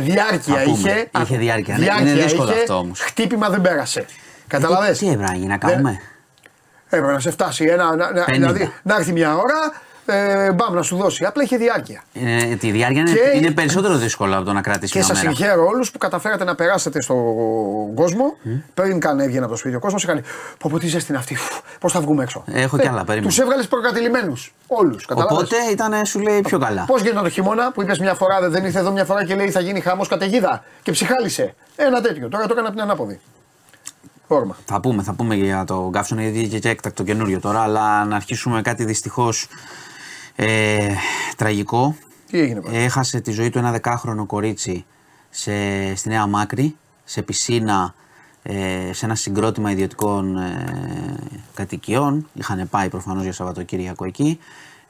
Διάρκεια 0.01 0.55
Θα 0.55 0.63
πούμε. 0.63 0.89
είχε. 0.89 1.09
Είχε 1.21 1.37
διάρκεια, 1.37 1.77
ναι. 1.77 1.85
Είναι 2.01 2.13
δύσκολο 2.21 2.51
είχε, 2.51 2.59
αυτό 2.59 2.77
όμως. 2.77 2.99
Χτύπημα 2.99 3.49
δεν 3.49 3.61
πέρασε. 3.61 4.05
Καταλαβες. 4.47 4.97
Τι 4.97 5.05
έπρεπε 5.09 5.23
να 5.31 5.33
γίνει, 5.33 5.47
να 5.47 5.57
κάνουμε; 5.57 5.99
Έπρεπε 6.89 7.11
να 7.11 7.19
σε 7.19 7.31
φτάσει 7.31 7.65
ένα, 7.65 7.95
να, 7.95 8.11
να, 8.11 8.23
50. 8.23 8.31
δηλαδή, 8.31 8.71
να 8.83 8.95
έρθει 8.95 9.11
μια 9.11 9.35
ώρα, 9.35 9.73
ε, 10.09 10.51
μπαμ 10.51 10.73
να 10.73 10.81
σου 10.81 10.95
δώσει. 10.97 11.25
Απλά 11.25 11.43
είχε 11.43 11.57
διάρκεια. 11.57 12.03
Ε, 12.13 12.55
τη 12.55 12.71
διάρκεια 12.71 13.01
είναι, 13.01 13.11
Και- 13.11 13.37
είναι 13.37 13.51
περισσότερο 13.51 13.95
δύσκολο 13.95 14.35
από 14.35 14.45
το 14.45 14.53
να 14.53 14.61
κρατήσει 14.61 14.91
Και 14.91 14.97
μια 14.97 15.07
σας 15.07 15.17
μέρα. 15.23 15.35
συγχαίρω 15.35 15.65
όλους 15.67 15.91
που 15.91 15.97
καταφέρατε 15.97 16.43
να 16.43 16.55
περάσετε 16.55 17.01
στον 17.01 17.17
κόσμο. 17.95 18.37
Πριν 18.73 18.99
καν 18.99 19.19
έβγαινε 19.19 19.43
από 19.43 19.53
το 19.53 19.57
σπίτι 19.59 19.75
ο 19.75 19.79
κόσμος, 19.79 20.03
είχαν. 20.03 20.23
Πω, 20.57 20.69
πω, 20.71 20.79
τι 20.79 20.87
ζέστη 20.87 21.11
είναι 21.11 21.19
αυτή. 21.19 21.37
Πώς 21.79 21.91
θα 21.91 22.01
βγούμε 22.01 22.23
έξω. 22.23 22.43
Έχω 22.47 22.77
κι 22.77 22.87
άλλα, 22.87 23.03
περίμενε. 23.03 23.27
Τους 23.31 23.39
έβγαλες 23.39 23.67
προκατηλημένους. 23.67 24.53
Όλους. 24.67 25.05
Οπότε 25.13 25.55
ήταν, 25.71 26.05
σου 26.05 26.19
λέει, 26.19 26.41
πιο 26.41 26.59
καλά. 26.59 26.83
Πώς 26.87 27.01
γίνεται 27.01 27.21
το 27.23 27.29
χειμώνα 27.29 27.71
που 27.71 27.81
είπες 27.81 27.99
μια 27.99 28.13
φορά, 28.13 28.49
δεν 28.49 28.65
ήρθε 28.65 28.79
εδώ 28.79 28.91
μια 28.91 29.05
φορά 29.05 29.25
και 29.25 29.35
λέει 29.35 29.49
θα 29.51 29.59
γίνει 29.59 29.79
χαμός 29.79 30.07
καταιγίδα 30.07 30.63
και 30.83 30.91
ψυχάλισε. 30.91 31.55
Ένα 31.75 32.01
τέτοιο. 32.01 32.29
Τώρα 32.29 32.43
το 32.45 32.49
έκανα 32.51 32.67
από 32.67 32.75
την 32.77 32.85
ανάποδη. 32.85 33.19
Όρμα. 34.27 34.57
Θα 34.65 34.79
πούμε, 34.79 35.03
θα 35.03 35.13
πούμε 35.13 35.35
για 35.35 35.63
το 35.63 35.89
καύσωνα 35.93 36.21
γιατί 36.21 36.39
είχε 36.39 36.59
και 36.59 36.69
έκτακτο 36.69 37.03
καινούριο 37.03 37.39
τώρα, 37.39 37.59
αλλά 37.61 38.05
να 38.05 38.15
αρχίσουμε 38.15 38.61
κάτι 38.61 38.85
δυστυχώς 38.85 39.47
ε, 40.41 40.93
τραγικό. 41.35 41.95
Τι 42.31 42.39
έγινε 42.39 42.61
πάλι; 42.61 42.77
Έχασε 42.77 43.19
τη 43.19 43.31
ζωή 43.31 43.49
του 43.49 43.57
ένα 43.57 43.71
δεκάχρονο 43.71 44.25
κορίτσι 44.25 44.85
σε, 45.29 45.51
στη 45.95 46.09
Νέα 46.09 46.27
Μάκρη, 46.27 46.75
σε 47.03 47.21
πισίνα, 47.21 47.93
ε, 48.43 48.89
σε 48.93 49.05
ένα 49.05 49.15
συγκρότημα 49.15 49.71
ιδιωτικών 49.71 50.37
ε, 50.37 51.15
κατοικιών. 51.53 52.29
Είχαν 52.33 52.69
πάει 52.69 52.89
προφανώς 52.89 53.23
για 53.23 53.33
Σαββατοκύριακο 53.33 54.05
εκεί. 54.05 54.39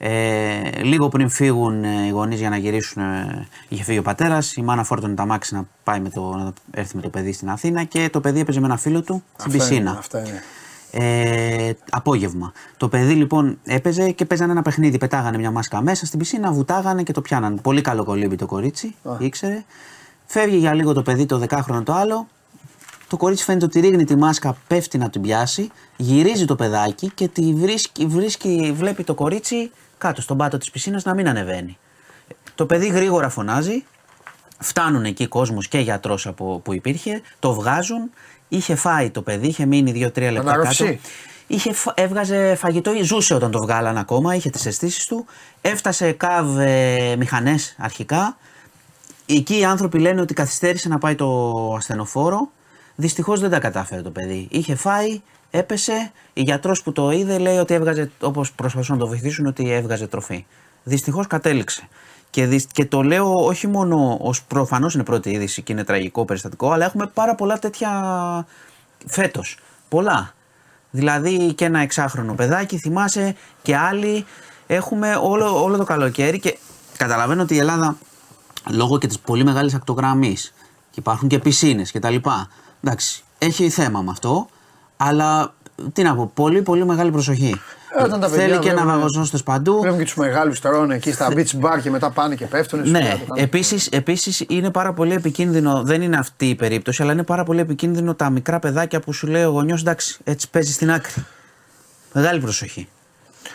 Ε, 0.01 0.83
λίγο 0.83 1.09
πριν 1.09 1.29
φύγουν 1.29 1.83
ε, 1.83 2.05
οι 2.05 2.09
γονείς 2.09 2.39
για 2.39 2.49
να 2.49 2.57
γυρίσουν, 2.57 3.03
ε, 3.03 3.47
είχε 3.67 3.83
φύγει 3.83 3.97
ο 3.97 4.01
πατέρας, 4.01 4.55
η 4.55 4.61
μάνα 4.61 4.83
φόρτωνε 4.83 5.13
τα 5.13 5.25
μάξι 5.25 5.53
να, 5.53 5.67
πάει 5.83 5.99
με 5.99 6.09
το, 6.09 6.35
να 6.35 6.53
έρθει 6.71 6.95
με 6.95 7.01
το 7.01 7.09
παιδί 7.09 7.31
στην 7.31 7.49
Αθήνα 7.49 7.83
και 7.83 8.09
το 8.09 8.19
παιδί 8.19 8.39
έπαιζε 8.39 8.59
με 8.59 8.65
ένα 8.65 8.77
φίλο 8.77 9.01
του 9.01 9.23
στην 9.37 9.51
Αυτά 9.51 9.57
πισίνα. 9.57 9.89
είναι, 9.89 9.99
αυτά 9.99 10.19
είναι. 10.19 10.43
Ε, 10.91 11.71
απόγευμα. 11.89 12.51
Το 12.77 12.87
παιδί 12.87 13.13
λοιπόν 13.13 13.59
έπαιζε 13.63 14.11
και 14.11 14.25
παίζανε 14.25 14.51
ένα 14.51 14.61
παιχνίδι. 14.61 14.97
Πετάγανε 14.97 15.37
μια 15.37 15.51
μάσκα 15.51 15.81
μέσα 15.81 16.05
στην 16.05 16.19
πισίνα, 16.19 16.51
βουτάγανε 16.51 17.03
και 17.03 17.11
το 17.11 17.21
πιάνανε. 17.21 17.59
Πολύ 17.61 17.81
καλό 17.81 18.03
κολύμπι 18.03 18.35
το 18.35 18.45
κορίτσι, 18.45 18.95
ήξερε. 19.17 19.63
Φεύγει 20.25 20.57
για 20.57 20.73
λίγο 20.73 20.93
το 20.93 21.01
παιδί, 21.01 21.25
το 21.25 21.37
δεκάχρονο 21.37 21.83
το 21.83 21.93
άλλο. 21.93 22.27
Το 23.07 23.17
κορίτσι 23.17 23.43
φαίνεται 23.43 23.65
ότι 23.65 23.79
ρίχνει 23.79 24.03
τη 24.03 24.15
μάσκα, 24.15 24.57
πέφτει 24.67 24.97
να 24.97 25.09
την 25.09 25.21
πιάσει. 25.21 25.69
Γυρίζει 25.97 26.45
το 26.45 26.55
παιδάκι 26.55 27.11
και 27.15 27.27
τη 27.27 27.53
βρίσκει, 27.53 28.05
βρίσκει 28.05 28.73
βλέπει 28.75 29.03
το 29.03 29.13
κορίτσι 29.13 29.71
κάτω 29.97 30.21
στον 30.21 30.37
πάτο 30.37 30.57
της 30.57 30.71
πισίνας 30.71 31.03
να 31.03 31.13
μην 31.13 31.27
ανεβαίνει. 31.27 31.77
Το 32.55 32.65
παιδί 32.65 32.87
γρήγορα 32.87 33.29
φωνάζει, 33.29 33.83
Φτάνουν 34.61 35.05
εκεί 35.05 35.27
κόσμος 35.27 35.67
και 35.67 35.79
γιατρός 35.79 36.27
από, 36.27 36.61
που 36.63 36.73
υπήρχε, 36.73 37.21
το 37.39 37.53
βγάζουν. 37.53 38.09
Είχε 38.49 38.75
φάει 38.75 39.09
το 39.09 39.21
παιδί, 39.21 39.47
είχε 39.47 39.65
μείνει 39.65 39.91
2-3 39.91 39.95
λεπτά 39.95 40.19
κάτω. 40.29 40.39
Αναρροφησή. 40.39 40.99
Είχε, 41.47 41.73
φα- 41.73 41.93
έβγαζε 41.95 42.55
φαγητό, 42.55 42.91
ζούσε 43.03 43.33
όταν 43.33 43.51
το 43.51 43.59
βγάλαν 43.59 43.97
ακόμα, 43.97 44.35
είχε 44.35 44.49
τις 44.49 44.65
αισθήσεις 44.65 45.05
του. 45.05 45.25
Έφτασε 45.61 46.11
καβ 46.11 46.57
ε, 46.59 47.15
μηχανές 47.17 47.75
αρχικά. 47.79 48.37
Εκεί 49.25 49.57
οι 49.59 49.65
άνθρωποι 49.65 49.99
λένε 49.99 50.21
ότι 50.21 50.33
καθυστέρησε 50.33 50.89
να 50.89 50.97
πάει 50.97 51.15
το 51.15 51.53
ασθενοφόρο. 51.77 52.49
Δυστυχώς 52.95 53.39
δεν 53.39 53.49
τα 53.49 53.59
κατάφερε 53.59 54.01
το 54.01 54.09
παιδί. 54.09 54.47
Είχε 54.51 54.75
φάει, 54.75 55.21
έπεσε. 55.51 56.11
Η 56.33 56.41
γιατρός 56.41 56.81
που 56.83 56.91
το 56.91 57.11
είδε 57.11 57.37
λέει 57.37 57.57
ότι 57.57 57.73
έβγαζε, 57.73 58.11
όπως 58.19 58.51
προσπαθούν 58.51 58.95
να 58.95 59.01
το 59.01 59.07
βοηθήσουν, 59.07 59.45
ότι 59.45 59.71
έβγαζε 59.71 60.07
τροφή. 60.07 60.45
Δυστυχώς 60.83 61.27
κατέληξε. 61.27 61.87
Και, 62.29 62.45
δυσ- 62.45 62.71
και 62.71 62.85
το 62.85 63.01
λέω 63.03 63.45
όχι 63.45 63.67
μόνο 63.67 64.17
ως 64.21 64.43
προφανώς 64.43 64.93
είναι 64.93 65.03
πρώτη 65.03 65.29
είδηση 65.29 65.61
και 65.61 65.71
είναι 65.71 65.83
τραγικό 65.83 66.25
περιστατικό, 66.25 66.71
αλλά 66.71 66.85
έχουμε 66.85 67.07
πάρα 67.13 67.35
πολλά 67.35 67.59
τέτοια 67.59 67.89
φέτος. 69.05 69.57
Πολλά. 69.89 70.33
Δηλαδή 70.91 71.53
και 71.53 71.65
ένα 71.65 71.79
εξάχρονο 71.79 72.33
παιδάκι, 72.33 72.77
θυμάσαι 72.77 73.35
και 73.61 73.75
άλλοι. 73.75 74.25
Έχουμε 74.67 75.15
όλο, 75.21 75.63
όλο 75.63 75.77
το 75.77 75.83
καλοκαίρι 75.83 76.39
και 76.39 76.57
καταλαβαίνω 76.97 77.41
ότι 77.41 77.55
η 77.55 77.57
Ελλάδα 77.57 77.97
λόγω 78.69 78.97
και 78.97 79.07
της 79.07 79.19
πολύ 79.19 79.43
μεγάλης 79.43 79.73
ακτογραμμής 79.73 80.53
και 80.91 80.99
υπάρχουν 80.99 81.27
και 81.27 81.39
πισίνες 81.39 81.91
και 81.91 81.99
τα 81.99 82.09
λοιπά. 82.09 82.47
Εντάξει, 82.83 83.23
έχει 83.37 83.69
θέμα 83.69 84.01
με 84.01 84.11
αυτό, 84.11 84.47
αλλά 84.97 85.53
τι 85.93 86.03
να 86.03 86.15
πω, 86.15 86.31
πολύ 86.33 86.61
πολύ 86.61 86.85
μεγάλη 86.85 87.11
προσοχή. 87.11 87.55
Ε, 87.97 88.03
όταν 88.03 88.19
τα 88.19 88.29
παιδιά 88.29 88.45
Θέλει 88.45 88.57
και 88.59 88.69
βλέπουν- 88.69 88.85
ναυαγοζώστες 88.87 89.43
παντού. 89.43 89.79
Βλέπουν 89.79 89.97
και 89.97 90.03
τους 90.03 90.15
μεγάλους 90.15 90.59
τρώνε 90.59 90.95
εκεί 90.95 91.11
στα 91.11 91.27
beach 91.31 91.59
bar 91.61 91.79
και 91.83 91.89
μετά 91.89 92.09
πάνε 92.11 92.35
και 92.35 92.45
πέφτουν. 92.45 92.85
σου 92.85 92.91
Ναι, 92.91 92.99
λέει, 92.99 93.09
το 93.11 93.17
κάνουν. 93.17 93.43
επίσης, 93.43 93.87
επίσης 93.87 94.43
είναι 94.47 94.69
πάρα 94.71 94.93
πολύ 94.93 95.13
επικίνδυνο, 95.13 95.83
δεν 95.83 96.01
είναι 96.01 96.17
αυτή 96.17 96.49
η 96.49 96.55
περίπτωση, 96.55 97.01
αλλά 97.01 97.11
είναι 97.11 97.23
πάρα 97.23 97.43
πολύ 97.43 97.59
επικίνδυνο 97.59 98.13
τα 98.15 98.29
μικρά 98.29 98.59
παιδάκια 98.59 98.99
που 98.99 99.13
σου 99.13 99.27
λέει 99.27 99.43
ο 99.43 99.49
γονιός, 99.49 99.81
εντάξει, 99.81 100.17
έτσι 100.23 100.49
παίζει 100.49 100.71
στην 100.71 100.91
άκρη. 100.91 101.13
Μεγάλη 102.13 102.39
προσοχή. 102.39 102.87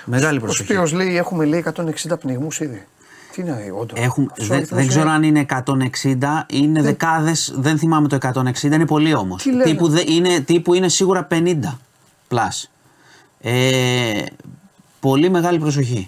Μεγάλη 0.05 0.39
Ο 0.39 0.41
προσοχή. 0.41 0.65
Σπύρος 0.65 0.93
λέει 0.93 1.17
έχουμε 1.17 1.45
λέει 1.45 1.59
160 1.59 2.19
πνιγμούς 2.21 2.61
ήδη. 2.61 2.87
Τι 3.33 3.41
είναι, 3.43 3.57
όντω. 3.81 3.95
Έχουν, 3.97 4.33
δεν, 4.37 4.67
δεν 4.71 4.87
ξέρω 4.89 5.11
αν 5.11 5.23
είναι 5.23 5.41
160, 5.41 6.47
είναι 6.51 6.83
δεκάδες, 6.83 7.53
δεν 7.57 7.79
θυμάμαι 7.79 8.09
το 8.09 8.15
160, 8.17 8.75
είναι 8.75 8.87
πολύ 8.87 9.15
όμως. 9.15 9.43
Τι 9.43 9.51
λένε; 9.51 9.65
Τύπου, 9.65 9.89
δε- 9.89 10.03
είναι, 10.07 10.41
τύπου 10.41 10.75
είναι 10.75 10.89
σίγουρα 10.89 11.25
50 11.31 11.79
πλάς. 12.29 12.71
Ε, 13.47 14.23
πολύ 15.01 15.31
μεγάλη 15.31 15.59
προσοχή. 15.59 16.07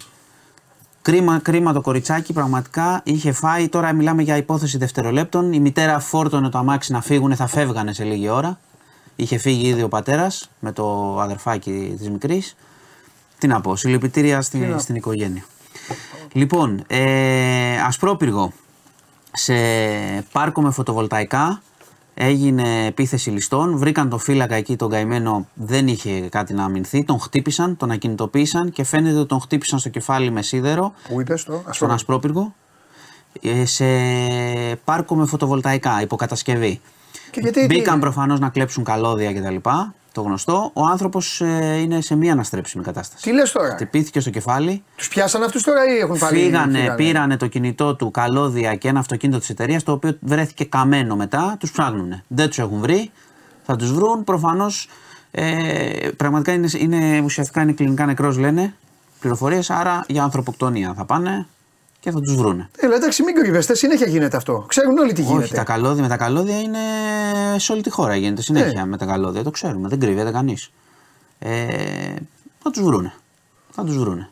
Κρίμα, 1.01 1.39
κρίμα 1.39 1.73
το 1.73 1.81
κοριτσάκι, 1.81 2.33
πραγματικά 2.33 3.01
είχε 3.03 3.31
φάει. 3.31 3.69
Τώρα 3.69 3.93
μιλάμε 3.93 4.21
για 4.21 4.37
υπόθεση 4.37 4.77
δευτερολέπτων. 4.77 5.53
Η 5.53 5.59
μητέρα 5.59 5.99
φόρτωνε 5.99 6.49
το 6.49 6.57
αμάξι 6.57 6.91
να 6.91 7.01
φύγουν, 7.01 7.35
θα 7.35 7.47
φεύγανε 7.47 7.93
σε 7.93 8.03
λίγη 8.03 8.29
ώρα. 8.29 8.59
Είχε 9.15 9.37
φύγει 9.37 9.67
ήδη 9.67 9.83
ο 9.83 9.87
πατέρας 9.87 10.49
με 10.59 10.71
το 10.71 11.17
αδερφάκι 11.19 11.95
της 11.97 12.09
μικρής. 12.09 12.55
Τι 13.37 13.47
να 13.47 13.61
πω, 13.61 13.75
συλληπιτήρια 13.75 14.41
στην, 14.41 14.79
στην 14.79 14.95
οικογένεια. 14.95 15.43
Λοιπόν, 16.31 16.83
ε, 16.87 17.81
Ασπρόπυργο, 17.81 18.53
σε 19.31 19.53
πάρκο 20.31 20.61
με 20.61 20.71
φωτοβολταϊκά 20.71 21.61
έγινε 22.19 22.85
επίθεση 22.85 23.29
ληστών. 23.29 23.77
Βρήκαν 23.77 24.09
τον 24.09 24.19
φύλακα 24.19 24.55
εκεί, 24.55 24.75
τον 24.75 24.89
καημένο, 24.89 25.47
δεν 25.53 25.87
είχε 25.87 26.19
κάτι 26.19 26.53
να 26.53 26.63
αμυνθεί. 26.63 27.03
Τον 27.03 27.19
χτύπησαν, 27.19 27.77
τον 27.77 27.91
ακινητοποίησαν 27.91 28.71
και 28.71 28.83
φαίνεται 28.83 29.17
ότι 29.17 29.27
τον 29.27 29.39
χτύπησαν 29.41 29.79
στο 29.79 29.89
κεφάλι 29.89 30.31
με 30.31 30.41
σίδερο 30.41 30.93
Που 31.09 31.21
είπες 31.21 31.43
το, 31.43 31.53
ας 31.53 31.61
στον 31.75 31.77
πούμε; 31.87 31.93
Ασπρόπυργο. 31.93 32.53
ε, 33.41 33.65
Σε 33.65 33.85
πάρκο 34.83 35.15
με 35.15 35.25
φωτοβολταϊκά, 35.25 36.01
υποκατασκευή. 36.01 36.81
Και 37.31 37.39
γιατί- 37.39 37.65
Μπήκαν 37.65 37.93
τι- 37.93 37.99
προφανώς 37.99 38.39
να 38.39 38.49
κλέψουν 38.49 38.83
καλώδια 38.83 39.33
κτλ. 39.33 39.55
Το 40.17 40.23
γνωστό. 40.23 40.71
Ο 40.73 40.85
άνθρωπος 40.85 41.39
είναι 41.81 42.01
σε 42.01 42.15
μία 42.15 42.31
αναστρέψιμη 42.31 42.83
κατάσταση. 42.83 43.23
Τι 43.23 43.33
λες 43.33 43.51
τώρα; 43.51 43.69
Χτυπήθηκε 43.69 44.19
στο 44.19 44.29
κεφάλι. 44.29 44.83
Τους 44.95 45.07
πιάσαν 45.07 45.43
αυτούς 45.43 45.63
τώρα 45.63 45.93
ή 45.93 45.97
έχουν 45.97 46.17
πάλι. 46.17 46.39
Φύγανε, 46.39 46.93
πήρανε 46.95 47.37
το 47.37 47.47
κινητό 47.47 47.95
του, 47.95 48.11
καλώδια 48.11 48.75
και 48.75 48.87
ένα 48.87 48.99
αυτοκίνητο 48.99 49.39
της 49.39 49.49
εταιρείας 49.49 49.83
το 49.83 49.91
οποίο 49.91 50.17
βρέθηκε 50.21 50.63
καμένο 50.63 51.15
μετά. 51.15 51.55
Τους 51.59 51.71
ψάχνουν. 51.71 52.21
Δεν 52.27 52.47
τους 52.47 52.59
έχουν 52.59 52.79
βρει. 52.79 53.11
Θα 53.63 53.75
τους 53.75 53.93
βρουν. 53.93 54.23
Προφανώς 54.23 54.89
ε, 55.31 56.09
πραγματικά 56.17 56.53
είναι, 56.53 56.69
είναι, 56.77 57.21
ουσιαστικά 57.23 57.61
είναι 57.61 57.71
κλινικά 57.71 58.05
νεκρός, 58.05 58.37
λένε 58.37 58.73
πληροφορίες. 59.19 59.69
Άρα 59.69 60.03
για 60.07 60.23
ανθρωποκτονία 60.23 60.93
θα 60.93 61.05
πάνε 61.05 61.47
και 62.07 62.13
θα 62.13 62.19
τους 62.21 62.35
βρούνε. 62.35 62.69
Έλα, 62.77 62.95
εντάξει, 62.95 63.23
μην 63.23 63.35
κρύβεστε, 63.35 63.75
συνέχεια 63.75 64.07
γίνεται 64.07 64.37
αυτό. 64.37 64.65
Ξέρουν 64.67 64.97
όλοι 64.97 65.13
τι 65.13 65.21
γίνεται. 65.21 65.43
Όχι, 65.43 65.53
τα 65.53 65.63
καλώδια 65.63 66.01
με 66.01 66.07
τα 66.07 66.17
καλώδια 66.17 66.61
είναι 66.61 66.77
σε 67.57 67.71
όλη 67.71 67.81
τη 67.81 67.89
χώρα. 67.89 68.15
Γίνεται 68.15 68.41
συνέχεια 68.41 68.81
Ναι. 68.81 68.85
με 68.89 68.97
τα 68.97 69.05
καλώδια. 69.05 69.43
Το 69.43 69.51
ξέρουμε, 69.51 69.87
δεν 69.87 69.99
κρύβεται 69.99 70.31
κανείς. 70.31 70.71
Ε, 71.39 71.55
θα 72.63 72.71
τους 72.71 72.83
βρούνε. 72.83 73.13
Θα 73.71 73.83
τους 73.83 73.97
βρούνε. 73.97 74.29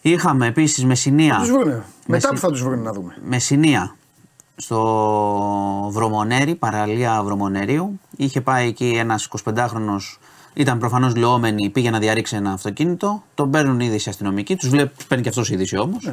Είχαμε 0.00 0.46
επίσης 0.46 0.84
Μεσσηνία. 0.84 1.34
Θα 1.34 1.40
τους 1.40 1.50
βρούνε. 1.50 1.72
Μετά 1.74 1.84
Μεσση- 2.06 2.28
που 2.28 2.38
θα 2.38 2.48
τους 2.48 2.62
βρούνε 2.62 2.82
να 2.82 2.92
δούμε. 2.92 3.16
Μεσσηνία 3.24 3.96
στο 4.56 5.88
Βρωμονέρι, 5.92 6.54
παραλία 6.54 7.22
Βρωμονέριου. 7.22 8.00
Είχε 8.16 8.40
πάει 8.40 8.68
εκεί 8.68 8.94
ένας 8.98 9.24
25χρονος, 9.24 10.18
ήταν 10.56 10.78
προφανώς 10.78 11.16
λεόμενοι, 11.16 11.70
πήγε 11.70 11.90
να 11.90 11.98
διαρρήξει 11.98 12.36
ένα 12.36 12.52
αυτοκίνητο. 12.52 13.22
Τον 13.34 13.50
παίρνουν 13.50 13.80
είδηση 13.80 14.08
αστυνομικοί, 14.08 14.56
τους 14.56 14.68
βλέπει, 14.68 15.04
παίρνει 15.08 15.22
και 15.22 15.28
αυτός 15.28 15.50
είδηση 15.50 15.76
όμως. 15.78 16.10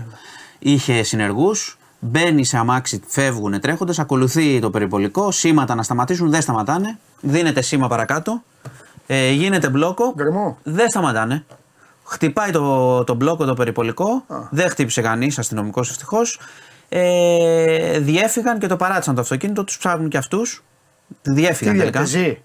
Είχε 0.59 1.03
συνεργούς, 1.03 1.77
μπαίνει 1.99 2.43
σε 2.45 2.57
αμάξι, 2.57 3.01
φεύγουν 3.07 3.59
τρέχοντα, 3.59 3.93
ακολουθεί 3.97 4.59
το 4.59 4.69
περιπολικό, 4.69 5.31
σήματα 5.31 5.75
να 5.75 5.83
σταματήσουν, 5.83 6.29
δεν 6.29 6.41
σταματάνε. 6.41 6.97
Δίνεται 7.21 7.61
σήμα 7.61 7.87
παρακάτω, 7.87 8.43
ε, 9.07 9.31
γίνεται 9.31 9.69
μπλόκο, 9.69 10.13
Γκρεμό. 10.15 10.57
δεν 10.63 10.89
σταματάνε. 10.89 11.45
Χτυπάει 12.03 12.51
το, 12.51 13.03
το 13.03 13.13
μπλόκο 13.13 13.45
το 13.45 13.53
περιπολικό. 13.53 14.25
Δεν 14.49 14.69
χτύπησε 14.69 15.01
κανείς, 15.01 15.39
αστυνομικός 15.39 15.89
ευτυχώς. 15.89 16.39
Ε, 16.89 17.99
διέφυγαν 17.99 18.59
και 18.59 18.67
το 18.67 18.75
παράτησαν 18.75 19.15
το 19.15 19.21
αυτοκίνητο. 19.21 19.63
Τους 19.63 19.77
ψάχνουν 19.77 20.09
και 20.09 20.17
αυτούς. 20.17 20.63
Διέφυγαν 21.21 21.73
Τι 21.73 21.79
τελικά. 21.79 22.03
γίνεται, 22.03 22.17
ζει. 22.29 22.41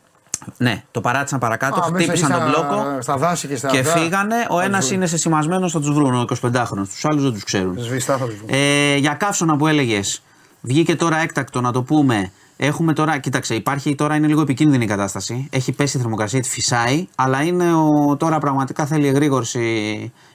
Ναι, 0.56 0.82
το 0.90 1.00
παράτησαν 1.00 1.38
παρακάτω, 1.38 1.80
Α, 1.80 1.90
μέσα 1.90 2.04
χτύπησαν 2.04 2.30
εκεί 2.32 2.40
τον 2.40 2.52
στα- 2.52 2.62
μπλόκο 2.68 3.02
Στα 3.02 3.16
δάση 3.16 3.48
και 3.48 3.56
στα 3.56 3.68
και 3.68 3.78
αυτά. 3.78 3.98
φύγανε. 3.98 4.34
Ο 4.50 4.60
ένας 4.60 4.90
είναι 4.90 5.06
σε 5.06 5.16
σημασμένο, 5.16 5.68
θα 5.68 5.78
τους 5.80 5.92
βρουν, 5.92 6.14
ο 6.14 6.20
25χρονο. 6.20 6.84
Τους 6.84 7.04
άλλους 7.04 7.22
δεν 7.22 7.32
τους 7.32 7.44
ξέρουν. 7.44 7.78
Σβηστά 7.78 8.16
θα 8.16 8.24
τους 8.24 8.36
βρουν. 8.36 8.48
Ε, 8.52 8.96
για 8.96 9.14
καύσωνα 9.14 9.56
που 9.56 9.66
έλεγες, 9.66 10.22
βγήκε 10.60 10.96
τώρα 10.96 11.18
έκτακτο 11.18 11.60
να 11.60 11.72
το 11.72 11.82
πούμε. 11.82 12.32
Έχουμε 12.60 12.92
τώρα, 12.92 13.18
κοίταξε, 13.18 13.54
υπάρχει 13.54 13.94
τώρα 13.94 14.14
είναι 14.14 14.26
λίγο 14.26 14.40
επικίνδυνη 14.40 14.84
η 14.84 14.86
κατάσταση. 14.86 15.48
Έχει 15.50 15.72
πέσει 15.72 15.96
η 15.96 16.00
θερμοκρασία, 16.00 16.40
τη 16.40 16.48
φυσάει, 16.48 17.06
αλλά 17.14 17.42
είναι 17.42 17.72
ο, 17.74 18.16
τώρα 18.16 18.38
πραγματικά 18.38 18.86
θέλει 18.86 19.06
εγρήγορση 19.06 19.62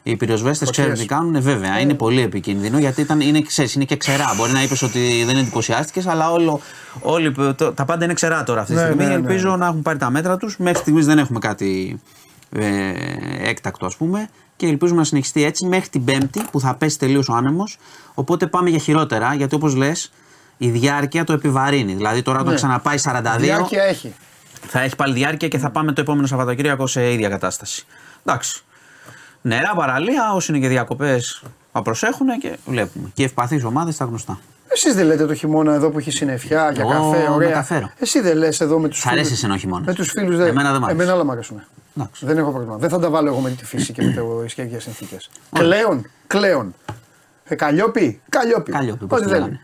οι 0.04 0.16
πυροσβέστες. 0.16 0.70
Ξέρουν 0.70 0.94
τι 0.94 1.06
κάνουν. 1.06 1.36
Ε, 1.36 1.40
βέβαια, 1.40 1.80
είναι 1.80 1.94
πολύ 1.94 2.22
επικίνδυνο 2.22 2.80
γιατί 2.80 3.02
ήταν, 3.02 3.20
είναι, 3.22 3.42
ξέρεις, 3.42 3.74
είναι 3.76 3.84
και 3.86 3.96
ξερά. 3.98 4.34
Μπορεί 4.38 4.52
να 4.52 4.64
είπες 4.64 4.82
ότι 4.82 5.24
δεν 5.26 5.38
εντυπωσιάστηκες, 5.38 6.08
αλλά 6.08 6.32
όλο, 6.32 6.60
όλοι, 7.02 7.32
το- 7.56 7.74
τα 7.74 7.86
πάντα 7.86 8.04
είναι 8.06 8.14
ξερά 8.14 8.44
τώρα 8.44 8.62
αυτή 8.62 8.74
τη 8.74 8.80
Ναι, 8.80 8.86
στιγμή. 8.86 9.04
ναι, 9.04 9.10
ναι. 9.10 9.16
Ελπίζω 9.16 9.56
να 9.56 9.66
έχουν 9.66 9.82
πάρει 9.82 9.98
τα 9.98 10.10
μέτρα 10.10 10.38
τους. 10.38 10.58
Μέχρι 10.58 10.78
στιγμής 10.80 11.06
δεν 11.06 11.18
έχουμε 11.18 11.40
κάτι 11.40 12.00
ε, 12.50 12.94
έκτακτο, 13.50 13.86
ας 13.86 13.96
πούμε. 13.96 14.30
Και 14.56 14.68
ελπίζουμε 14.68 15.00
να 15.00 15.06
συνεχιστεί 15.06 15.44
έτσι 15.44 15.66
μέχρι 15.68 15.90
την 15.90 16.04
Πέμπτη 16.04 16.42
που 16.52 16.60
θα 16.60 16.76
πέσει 16.76 17.00
τελείως 17.00 17.30
ο 17.30 17.34
άνεμος. 17.34 17.78
Οπότε 18.14 18.48
πάμε 18.48 18.70
για 18.70 18.80
χειρότερα 18.80 19.34
γιατί 19.34 19.56
όπως 19.56 19.76
λες, 19.76 20.12
η 20.58 20.70
διάρκεια 20.70 21.24
το 21.24 21.34
επιβαρύνει. 21.34 21.94
Δηλαδή 21.94 22.22
τώρα 22.22 22.38
όταν 22.40 22.50
Ναι. 22.50 22.56
ξαναπάει 22.56 22.98
42, 22.98 23.38
Διάρκεια 23.40 23.84
έχει. 23.84 24.14
θα 24.68 24.82
έχει 24.82 24.96
πάλι 24.96 25.14
διάρκεια 25.14 25.48
και 25.48 25.58
θα 25.58 25.70
πάμε 25.70 25.92
το 25.92 26.02
επόμενο 26.02 26.28
Σαββατοκύριακο 26.28 26.88
σε 26.88 27.12
ίδια 27.14 27.30
κατάσταση. 27.30 27.86
Εντάξει. 28.26 28.64
Νερά 29.42 29.74
παραλία, 29.76 30.34
όσοι 30.34 30.52
είναι 30.52 30.62
και 30.62 30.68
διακοπές 30.68 31.44
θα 31.72 31.82
προσέχουν 31.82 32.28
και 32.40 32.58
βλέπουμε. 32.66 33.10
Και 33.14 33.24
ευπαθείς 33.24 33.64
ομάδες 33.64 33.98
τα 33.98 34.06
γνωστά. 34.06 34.40
Εσείς 34.68 34.96
δεν 34.96 35.06
λέτε 35.06 35.26
το 35.26 35.34
χειμώνα 35.34 35.74
εδώ 35.74 35.90
που 35.90 35.98
έχει 36.00 36.12
συννεφιά 36.12 36.72
για 36.72 36.82
Εγώ 36.82 36.92
καφέ, 37.12 37.30
ωραία. 37.32 37.48
μεταφέρω. 37.50 37.92
Εσύ 38.00 38.20
δεν 38.22 38.38
λες 38.38 38.60
εδώ 38.62 38.80
με 38.80 38.88
τους 38.88 39.00
Σ' 39.00 39.06
αρέσει 39.08 39.34
εσένα 39.34 39.54
ο 39.54 39.58
χειμώνας. 39.58 39.86
Με 39.86 39.94
τους 39.94 40.10
φίλους 40.10 40.38
δεν. 40.38 40.48
Εμένα 40.48 40.72
δεν 40.72 40.80
μ' 40.82 40.84
αρέσει. 40.84 41.00
Εμένα 41.00 41.14
όλα 41.16 41.24
μ' 41.24 41.32
αρέσουν. 41.32 41.64
Εντάξει. 41.98 42.26
Δεν 42.26 42.38
έχω 42.38 42.50
πρόβλημα. 42.52 42.78
Δεν 42.78 42.90
θα 42.90 43.00
τα 43.00 43.10
βάλω 43.10 43.28
εγώ 43.28 43.40
με 43.40 43.50
τη 43.50 43.66
φύση 43.66 43.94
και 43.94 44.02
με 44.04 44.46
τι 44.56 44.62
ίδιε 44.62 44.80
συνθήκες. 44.80 45.30
Κλέον, 45.54 46.10
κλέον. 46.28 46.76
Ε, 47.44 47.56
καλλιόπι, 47.56 48.22
καλλιόπι. 48.30 48.72
Καλλιόπι, 48.72 49.06
πώς 49.06 49.18
Ό,τι 49.20 49.28
το 49.28 49.34
θέλει. 49.34 49.44
λένε. 49.46 49.62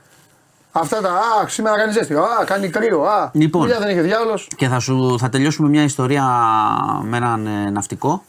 Αυτά 0.72 1.01
τα. 1.01 1.09
Α, 1.09 1.47
σήμερα 1.47 1.78
κάνει 1.78 1.91
ζέστη. 1.91 2.13
Α, 2.13 2.43
κάνει 2.45 2.70
κρύο. 2.70 3.03
Α, 3.03 3.30
Λοιπόν. 3.34 3.61
δουλειά 3.61 3.80
δεν 3.80 3.88
έχει 3.89 3.99
διάολος. 3.99 4.47
Και 4.55 4.67
θα, 4.67 4.80
σου, 4.80 5.15
θα 5.20 5.30
τελειώσουμε 5.30 5.70
μια 5.70 5.84
ιστορία 5.84 6.26
με 7.03 7.17
έναν 7.17 7.47
ε, 7.47 7.70
ναυτικό. 7.70 8.24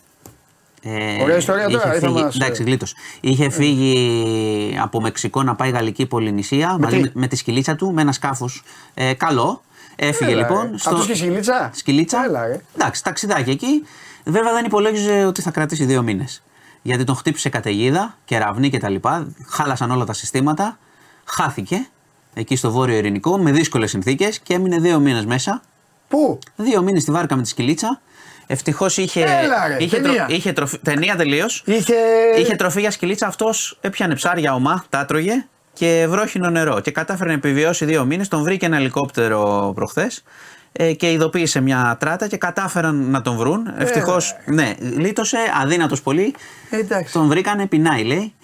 Ε, 0.83 1.23
Ωραία 1.23 1.37
ιστορία 1.37 1.69
τώρα, 1.69 1.89
είχε 1.89 1.97
ή 1.97 2.01
θα 2.01 2.07
φύγει, 2.07 2.23
μας, 2.23 2.35
ε, 2.35 2.39
εντάξει, 2.43 2.63
γλίτωσε. 2.63 2.95
Είχε 3.21 3.51
φύγει 3.51 4.79
από 4.83 5.01
Μεξικό 5.01 5.43
να 5.43 5.55
πάει 5.55 5.71
Γαλλική 5.71 6.07
Πολυνησία 6.07 6.79
μαζί 6.81 6.97
τι; 6.97 7.03
με, 7.03 7.11
με 7.15 7.27
τη 7.27 7.37
σκυλίτσα 7.37 7.77
του, 7.77 7.93
με 7.93 8.03
ένα 8.03 8.13
σκάφος. 8.13 8.63
Ε, 8.95 9.13
καλό. 9.15 9.63
Έφυγε 9.97 10.31
Έλα, 10.31 10.41
λοιπόν. 10.41 10.63
ρε. 10.63 10.75
Αυτός 10.75 11.07
και 11.07 11.13
η 11.13 11.15
σκυλίτσα; 11.15 11.71
Σκυλίτσα. 11.75 12.25
Έλα, 12.25 12.47
ρε. 12.47 12.61
Εντάξει, 12.75 13.03
ταξιδάκι 13.05 13.51
εκεί. 13.51 13.87
Βέβαια 14.25 14.53
δεν 14.53 14.65
υπολόγιζε 14.65 15.25
ότι 15.25 15.43
θα 15.43 15.51
κρατήσει 15.51 15.85
δύο 15.85 16.03
μήνες. 16.03 16.43
Γιατί 16.83 17.05
τον 17.05 17.17
χτύπησε 17.17 17.49
καταιγίδα, 17.49 18.17
κεραυνή 18.25 18.71
κτλ. 18.71 18.95
Χάλασαν 19.49 19.91
όλα 19.91 20.05
τα 20.05 20.13
συστήματα. 20.13 20.79
Χάθηκε 21.25 21.89
εκεί 22.35 22.57
στο 22.57 22.71
βόρειο 22.71 22.97
Ειρηνικό 22.97 23.39
με 23.39 23.53
δύσκολες 23.53 23.91
συνθήκες 23.91 24.39
και 24.39 24.55
έμεινε 24.55 24.79
δύο 24.79 24.99
μήνες 24.99 25.25
μέσα. 25.25 25.63
Πού; 26.09 26.39
Δύο 26.57 26.83
μήνες 26.83 27.03
στη 27.03 27.11
βάρκα 27.11 27.37
με 27.37 27.43
τη 27.43 27.49
σκυλίτσα. 27.49 28.01
Ευτυχώς 28.47 28.97
είχε, 28.97 29.21
Έλα, 29.23 29.69
ρε, 29.69 29.77
είχε, 29.79 30.01
ταινία. 30.01 30.27
είχε 30.31 30.53
τροφή. 30.53 30.79
Ταινία 30.79 31.17
τελείως. 31.17 31.63
Είχε. 31.67 31.95
Είχε 32.39 32.55
τροφή 32.55 32.81
για 32.81 32.91
σκυλίτσα. 32.91 33.27
Αυτός 33.27 33.79
έπιανε 33.81 34.15
ψάρια 34.15 34.55
ομά, 34.55 34.85
τα 34.89 35.01
έτρωγε 35.01 35.47
και 35.73 36.07
βρόχινο 36.09 36.51
νερό. 36.51 36.81
Και 36.81 36.91
κατάφερε 36.91 37.29
να 37.29 37.35
επιβιώσει 37.35 37.85
δύο 37.85 38.05
μήνες. 38.05 38.29
Τον 38.29 38.43
βρήκε 38.43 38.67
ένα 38.67 38.77
ελικόπτερο 38.77 39.73
προχθές 39.75 40.23
ε, 40.73 40.93
και 40.93 41.13
ειδοποίησε 41.13 41.61
μια 41.61 41.97
τράτα 42.01 42.27
και 42.27 42.37
κατάφεραν 42.37 43.11
να 43.11 43.23
τον 43.23 43.37
βρουν. 43.37 43.73
Ευτυχώς, 43.79 44.37
ναι, 44.47 44.75
γλίτωσε, 44.81 45.39
αδύνατος 45.63 46.03
πολύ. 46.03 46.35
Ε, 46.71 46.77
εντάξει. 46.77 47.13
Τον 47.13 47.29
βρήκανε, 47.29 47.67
πεινάει 47.67 48.05
λέει. 48.05 48.35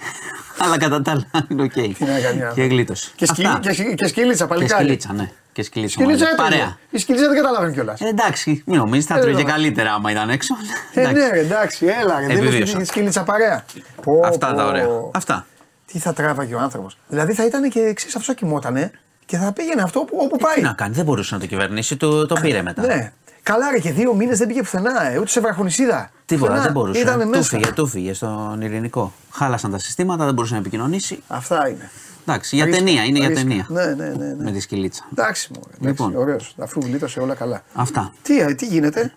Αλλά 0.58 0.78
κατά 0.78 1.02
τα 1.02 1.10
άλλα 1.10 1.46
είναι 1.48 1.62
οκ. 1.62 1.72
Τι 1.72 1.80
να 2.00 2.06
κάνει, 2.20 2.38
Και 2.38 2.44
άνθρωπο. 2.44 2.68
γλίτωσε. 2.74 3.10
Και, 3.16 3.26
σκυλ, 3.26 3.46
Αυτά. 3.46 3.58
και, 3.60 3.72
σκυλ- 3.72 3.94
και 3.94 4.06
σκυλίτσα, 4.06 4.44
Και 4.44 4.48
παλικάρι. 4.50 4.82
σκυλίτσα, 4.82 5.12
ναι. 5.12 5.30
Και 5.52 5.62
σκυλίτσα. 5.62 5.92
Σκυλίτσα 6.00 6.24
μαζί. 6.24 6.32
έτρωγε. 6.42 6.50
Παρέα. 6.58 6.78
Η 6.90 6.98
σκυλίτσα 6.98 7.26
δεν 7.28 7.36
καταλάβαινε 7.36 7.72
κιόλας. 7.72 8.00
Ε, 8.00 8.06
εντάξει, 8.08 8.62
μην 8.66 8.78
νομίζεις, 8.78 9.06
θα 9.06 9.16
Ε, 9.18 9.20
τρώγε 9.20 9.36
ναι. 9.42 9.50
καλύτερα 9.50 9.92
άμα 9.92 10.10
ήταν 10.10 10.30
έξω. 10.30 10.54
Ε, 10.94 11.00
Εντάξει. 11.00 11.20
ναι, 11.22 11.28
ρε, 11.30 11.38
εντάξει, 11.40 11.86
έλα. 11.86 12.20
ρε, 12.20 12.26
Δεν 12.26 12.36
Επιβίωσα. 12.36 12.72
είναι 12.76 12.84
σκυλίτσα 12.84 13.22
παρέα. 13.22 13.64
Πω, 14.02 14.20
Αυτά 14.24 14.54
τα 14.54 14.62
πω. 14.62 14.68
ωραία. 14.68 14.86
Αυτά. 15.12 15.46
Τι 15.92 15.98
θα 15.98 16.12
τράβαγε 16.12 16.54
ο 16.54 16.58
άνθρωπος. 16.58 16.98
Δηλαδή 17.08 17.32
θα 17.32 17.44
ήταν 17.46 17.70
και 17.70 17.80
εξής, 17.80 18.16
αυτό 18.16 18.34
κοιμότανε 18.34 18.90
και 19.26 19.36
θα 19.36 19.52
πήγαινε 19.52 19.82
αυτό 19.82 20.00
όπου, 20.00 20.16
όπου 20.20 20.36
Τι 20.36 20.42
πάει. 20.42 20.60
να 20.64 20.72
κάνει, 20.72 20.94
δεν 20.94 21.04
μπορούσε 21.04 21.34
να 21.34 21.40
το 21.40 21.46
κυβερνήσει, 21.46 21.96
το, 21.96 22.26
το 22.26 22.34
πήρε 22.40 22.62
μετά. 22.62 22.82
Ναι. 22.86 23.12
Καλά, 23.46 23.70
ρε, 23.70 23.78
και 23.78 23.92
δύο 23.92 24.14
μήνες 24.14 24.38
δεν 24.38 24.46
πήγε 24.48 24.60
πουθενά, 24.60 25.10
ε, 25.10 25.18
ούτε 25.18 25.28
σε 25.28 25.40
βραχονισίδα. 25.40 26.10
Τίποτα, 26.26 26.46
Πουθενά. 26.50 26.64
δεν 26.64 26.72
μπορούσε. 26.72 27.00
Ήτανε 27.00 27.22
Του 27.24 27.28
μέσα. 27.28 27.42
φύγε, 27.42 27.72
του 27.72 27.86
φύγε 27.86 28.12
στον 28.12 28.60
ειρηνικό. 28.60 29.12
Χάλασαν 29.30 29.70
τα 29.70 29.78
συστήματα, 29.78 30.24
δεν 30.24 30.34
μπορούσε 30.34 30.52
να 30.54 30.60
επικοινωνήσει. 30.60 31.22
Αυτά 31.28 31.68
είναι. 31.68 31.90
Εντάξει, 32.28 32.56
για 32.56 32.64
Ρίσκα, 32.64 32.84
ταινία, 32.84 33.02
είναι 33.04 33.18
για 33.18 33.28
ρίσκα. 33.28 33.42
ταινία. 33.46 33.66
Ναι, 33.68 33.84
ναι, 33.84 34.04
ναι. 34.08 34.26
ναι. 34.26 34.34
Με 34.44 34.50
τη 34.52 34.60
σκυλίτσα. 34.60 35.04
Εντάξει, 35.12 35.50
μου. 35.54 35.60
Εντάξει, 35.66 35.86
Λοιπόν. 36.02 36.16
ωραίος. 36.16 36.54
Αφού 36.58 36.80
γλίτωσε 36.84 37.20
όλα 37.20 37.34
καλά. 37.34 37.62
Αυτά. 37.74 38.12
Τι, 38.22 38.38
ε, 38.40 38.54
τι 38.54 38.66
γίνεται; 38.66 39.12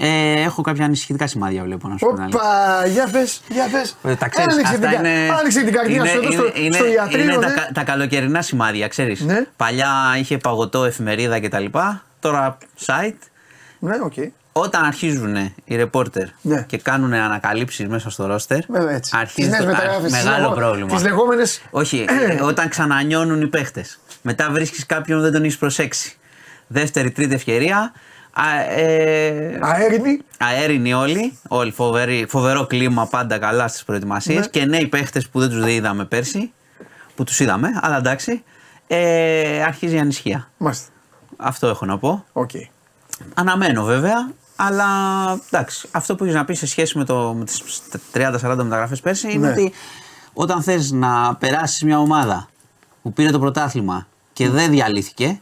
Ε, 0.00 0.40
έχω 0.42 0.62
κάποια 0.62 0.84
ανησυχητικά 0.84 1.26
σημάδια, 1.26 1.62
βλέπω 1.62 1.88
να 1.88 1.96
σου 1.98 2.06
πω 2.06 2.12
την 2.14 2.22
αλήθεια. 2.22 2.40
Όπα, 2.40 2.86
για 2.86 3.08
πες, 3.12 3.40
για 3.48 3.64
πες. 3.72 3.96
Ε, 4.04 4.14
Τα 4.14 4.28
ξέρεις, 4.28 4.52
άνοιξε, 4.54 4.74
αυτά 4.74 4.88
την, 4.88 4.96
κα- 5.00 5.08
είναι, 5.08 5.28
άνοιξε 5.38 5.62
την 5.62 5.72
καρδιά 5.72 5.96
είναι, 5.96 6.08
σου 6.08 6.16
εδώ 6.18 6.30
στο, 6.32 6.42
είναι, 6.60 6.74
στο 6.74 6.84
είναι, 6.84 6.94
ιατρείο, 6.94 7.22
είναι 7.24 7.32
τα, 7.34 7.48
ναι. 7.48 7.54
κα- 7.54 7.70
τα 7.74 7.82
καλοκαιρινά 7.84 8.42
σημάδια, 8.42 8.88
ξέρεις. 8.88 9.20
Ναι. 9.20 9.44
Παλιά 9.56 9.90
είχε 10.18 10.38
παγωτό, 10.38 10.84
εφημερίδα 10.84 11.40
κτλ. 11.40 11.64
Τώρα 12.20 12.58
site. 12.86 13.18
Ναι, 13.84 13.96
οκ. 14.04 14.12
Όταν 14.52 14.84
αρχίζουν 14.84 15.36
οι 15.64 15.76
ρεπόρτερ 15.76 16.26
Ναι. 16.40 16.62
και 16.62 16.78
κάνουν 16.78 17.12
ανακαλύψεις 17.12 17.88
μέσα 17.88 18.10
στο 18.10 18.26
ρόστερ, 18.26 18.58
Βέβαια, 18.68 18.94
έτσι. 18.94 19.16
αρχίζει 19.20 19.48
Τις 19.48 19.58
το, 19.58 19.64
νέες 19.64 19.74
α, 19.76 19.80
μεταγραφές, 19.80 20.12
τις 20.12 20.24
μεγάλο 20.24 20.42
λεγό- 20.42 20.54
πρόβλημα. 20.54 20.94
τις 20.94 21.02
λεγόμενες- 21.02 21.62
Όχι, 21.70 22.04
Ε. 22.08 22.32
ε, 22.32 22.42
όταν 22.42 22.68
ξανανιώνουν 22.68 23.40
οι 23.42 23.46
παίχτες. 23.46 23.98
Μετά 24.22 24.50
βρίσκεις 24.50 24.86
κάποιον 24.86 25.18
που 25.18 25.24
δεν 25.24 25.32
τον 25.32 25.42
έχεις 25.42 25.58
προσέξει. 25.58 26.16
Δεύτερη, 26.66 27.10
τρίτη 27.10 27.34
ευκαιρία. 27.34 27.92
Α, 28.32 28.60
ε, 28.80 29.58
Αέρινη. 29.60 30.20
αέρινοι 30.38 30.94
όλοι, 30.94 31.38
όλοι 31.48 31.70
φοβερή, 31.72 32.26
φοβερό 32.28 32.66
κλίμα 32.66 33.06
πάντα 33.06 33.38
καλά 33.38 33.68
στις 33.68 33.84
προετοιμασίες 33.84 34.38
Ναι. 34.40 34.46
και 34.46 34.64
νέοι 34.64 34.86
παίχτες 34.86 35.28
που 35.28 35.40
δεν 35.40 35.48
τους 35.48 35.66
είδαμε 35.70 36.04
πέρσι, 36.04 36.52
που 37.14 37.24
τους 37.24 37.40
είδαμε, 37.40 37.68
αλλά 37.82 37.96
εντάξει, 37.96 38.42
ε, 38.86 39.62
αρχίζει 39.62 39.94
η 39.94 39.98
ανησυχία. 39.98 40.50
Μάλιστα. 40.56 40.88
Αυτό 41.36 41.66
έχω 41.66 41.86
να 41.86 41.98
πω. 41.98 42.24
Οκ. 42.32 42.50
Αναμένω 43.34 43.84
βέβαια, 43.84 44.30
αλλά 44.56 44.86
εντάξει, 45.50 45.88
αυτό 45.90 46.14
που 46.14 46.24
έχεις 46.24 46.36
να 46.36 46.44
πεις 46.44 46.58
σε 46.58 46.66
σχέση 46.66 46.98
με, 46.98 47.04
το, 47.04 47.34
με 47.38 47.44
τις 47.44 47.62
30-40 48.14 48.30
μεταγραφές 48.40 49.00
πέρσι 49.00 49.32
είναι 49.32 49.46
Ναι. 49.46 49.52
ότι 49.52 49.72
όταν 50.32 50.62
θες 50.62 50.90
να 50.90 51.34
περάσεις 51.36 51.82
μια 51.82 51.98
ομάδα 51.98 52.48
που 53.02 53.12
πήρε 53.12 53.30
το 53.30 53.38
πρωτάθλημα 53.38 54.06
και 54.32 54.48
δεν 54.48 54.70
διαλύθηκε, 54.70 55.40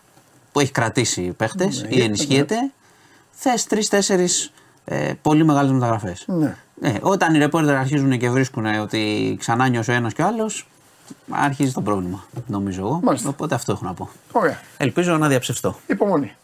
που 0.53 0.61
έχει 0.61 0.71
κρατήσει 0.73 1.23
παίχτες 1.37 1.87
ή 1.89 1.97
ναι, 1.97 2.03
ενισχύεται, 2.05 2.57
θες 3.31 3.65
τρεις-τέσσερις 3.67 4.53
ε, 4.85 5.13
πολύ 5.23 5.45
μεγάλες 5.45 5.71
μεταγραφές. 5.73 6.25
Ναι. 6.27 6.57
Ε, 6.81 6.95
όταν 7.01 7.35
οι 7.35 7.39
ρεπόρτερ 7.39 7.77
αρχίζουν 7.77 8.19
και 8.19 8.31
βρίσκουν 8.31 8.65
ότι 8.67 9.37
ξανά 9.39 9.69
νιώσε 9.69 9.91
ο 9.91 9.95
ένας 9.95 10.13
και 10.13 10.23
ο 10.23 10.27
άλλος, 10.27 10.67
αρχίζει 11.31 11.73
το 11.73 11.81
πρόβλημα, 11.81 12.25
νομίζω 12.47 12.81
εγώ. 12.81 13.01
Μάλιστα. 13.03 13.29
Οπότε 13.29 13.55
αυτό 13.55 13.73
έχω 13.73 13.85
να 13.85 13.95
πω. 13.95 14.09
Ωραία. 14.33 14.61
Ελπίζω 14.77 15.17
να 15.17 15.29
διαψευστώ. 15.29 15.77
Υπομονή. 15.87 16.37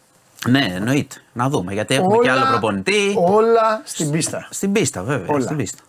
Ναι, 0.47 0.67
εννοείται. 0.75 1.15
Να 1.33 1.49
δούμε. 1.49 1.73
Γιατί 1.73 1.95
έχουμε 1.95 2.17
και 2.17 2.29
άλλο 2.31 2.45
προπονητή. 2.49 3.13
Όλα 3.17 3.81
στην 3.83 4.11
πίστα. 4.11 4.47
Στην 4.51 4.71
πίστα, 4.71 5.03
βέβαια. 5.03 5.27
Όλα. 5.29 5.43
Στην 5.43 5.57
πίστα. 5.57 5.79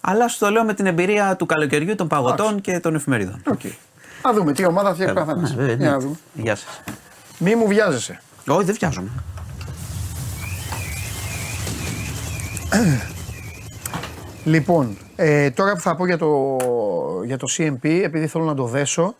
Αλλά 0.00 0.28
σου 0.28 0.38
το 0.38 0.50
λέω 0.50 0.64
με 0.64 0.74
την 0.74 0.86
εμπειρία 0.86 1.36
του 1.36 1.46
καλοκαιριού, 1.46 1.94
των 1.94 2.08
παγωτών 2.08 2.60
και 2.60 2.80
των 2.80 2.94
εφημερίδων. 2.94 3.42
Οκ. 3.46 3.60
Να 4.24 4.32
δούμε 4.32 4.52
τι 4.52 4.66
ομάδα 4.66 4.94
φτιάχνει 4.94 5.20
ο 5.20 5.24
Ναι, 5.24 5.32
καθένα. 5.32 5.54
βέβαια, 5.56 5.74
Για 5.74 5.90
να 5.90 5.96
ναι. 5.96 6.02
δούμε. 6.02 6.16
Γεια 6.34 6.54
σας. 6.56 6.82
Μη 7.38 7.54
μου 7.54 7.66
βιάζεσαι. 7.66 8.20
Όχι, 8.48 8.64
δεν 8.64 8.74
βιάζομαι. 8.78 9.08
Λοιπόν, 14.44 14.96
ε, 15.16 15.50
τώρα 15.50 15.72
που 15.72 15.80
θα 15.80 15.96
πω 15.96 16.06
για 16.06 16.18
το, 16.18 16.56
για 17.24 17.36
το 17.38 17.46
CMP, 17.58 17.84
επειδή 18.04 18.26
θέλω 18.26 18.44
να 18.44 18.54
το 18.54 18.64
δέσω, 18.64 19.14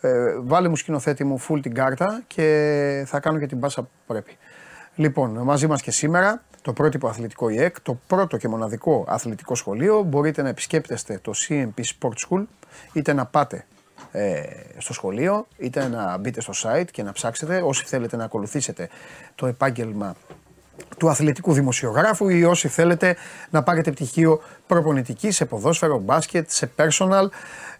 ε, 0.00 0.34
βάλε 0.40 0.68
μου 0.68 0.76
σκηνοθέτη 0.76 1.24
μου 1.24 1.40
full 1.48 1.58
την 1.62 1.74
κάρτα 1.74 2.22
και 2.26 3.04
θα 3.06 3.20
κάνω 3.20 3.38
και 3.38 3.46
την 3.46 3.60
πάσα 3.60 3.82
που 3.82 3.88
πρέπει. 4.06 4.36
Λοιπόν, 4.94 5.30
μαζί 5.30 5.66
μας 5.66 5.82
και 5.82 5.90
σήμερα 5.90 6.42
το 6.62 6.72
πρότυπο 6.72 7.08
αθλητικό 7.08 7.48
ΙΕΚ, 7.48 7.80
το 7.80 7.98
πρώτο 8.06 8.36
και 8.36 8.48
μοναδικό 8.48 9.04
αθλητικό 9.08 9.54
σχολείο. 9.54 10.02
Μπορείτε 10.02 10.42
να 10.42 10.48
επισκέπτεστε 10.48 11.18
το 11.22 11.32
CMP 11.48 11.80
Sport 11.80 12.14
School, 12.28 12.44
είτε 12.92 13.12
να 13.12 13.26
πάτε 13.26 13.64
ε, 14.12 14.42
στο 14.78 14.92
σχολείο, 14.92 15.46
είτε 15.56 15.88
να 15.88 16.16
μπείτε 16.16 16.40
στο 16.40 16.52
site 16.62 16.86
και 16.90 17.02
να 17.02 17.12
ψάξετε. 17.12 17.62
Όσοι 17.64 17.84
θέλετε 17.84 18.16
να 18.16 18.24
ακολουθήσετε 18.24 18.88
το 19.34 19.46
επάγγελμα 19.46 20.16
του 20.98 21.08
αθλητικού 21.08 21.52
δημοσιογράφου 21.52 22.28
ή 22.28 22.44
όσοι 22.44 22.68
θέλετε 22.68 23.16
να 23.50 23.62
πάρετε 23.62 23.90
πτυχίο 23.90 24.40
προπονητικής 24.66 25.36
σε 25.36 25.44
ποδόσφαιρο, 25.44 25.98
μπάσκετ, 25.98 26.50
σε 26.50 26.70
personal. 26.76 27.26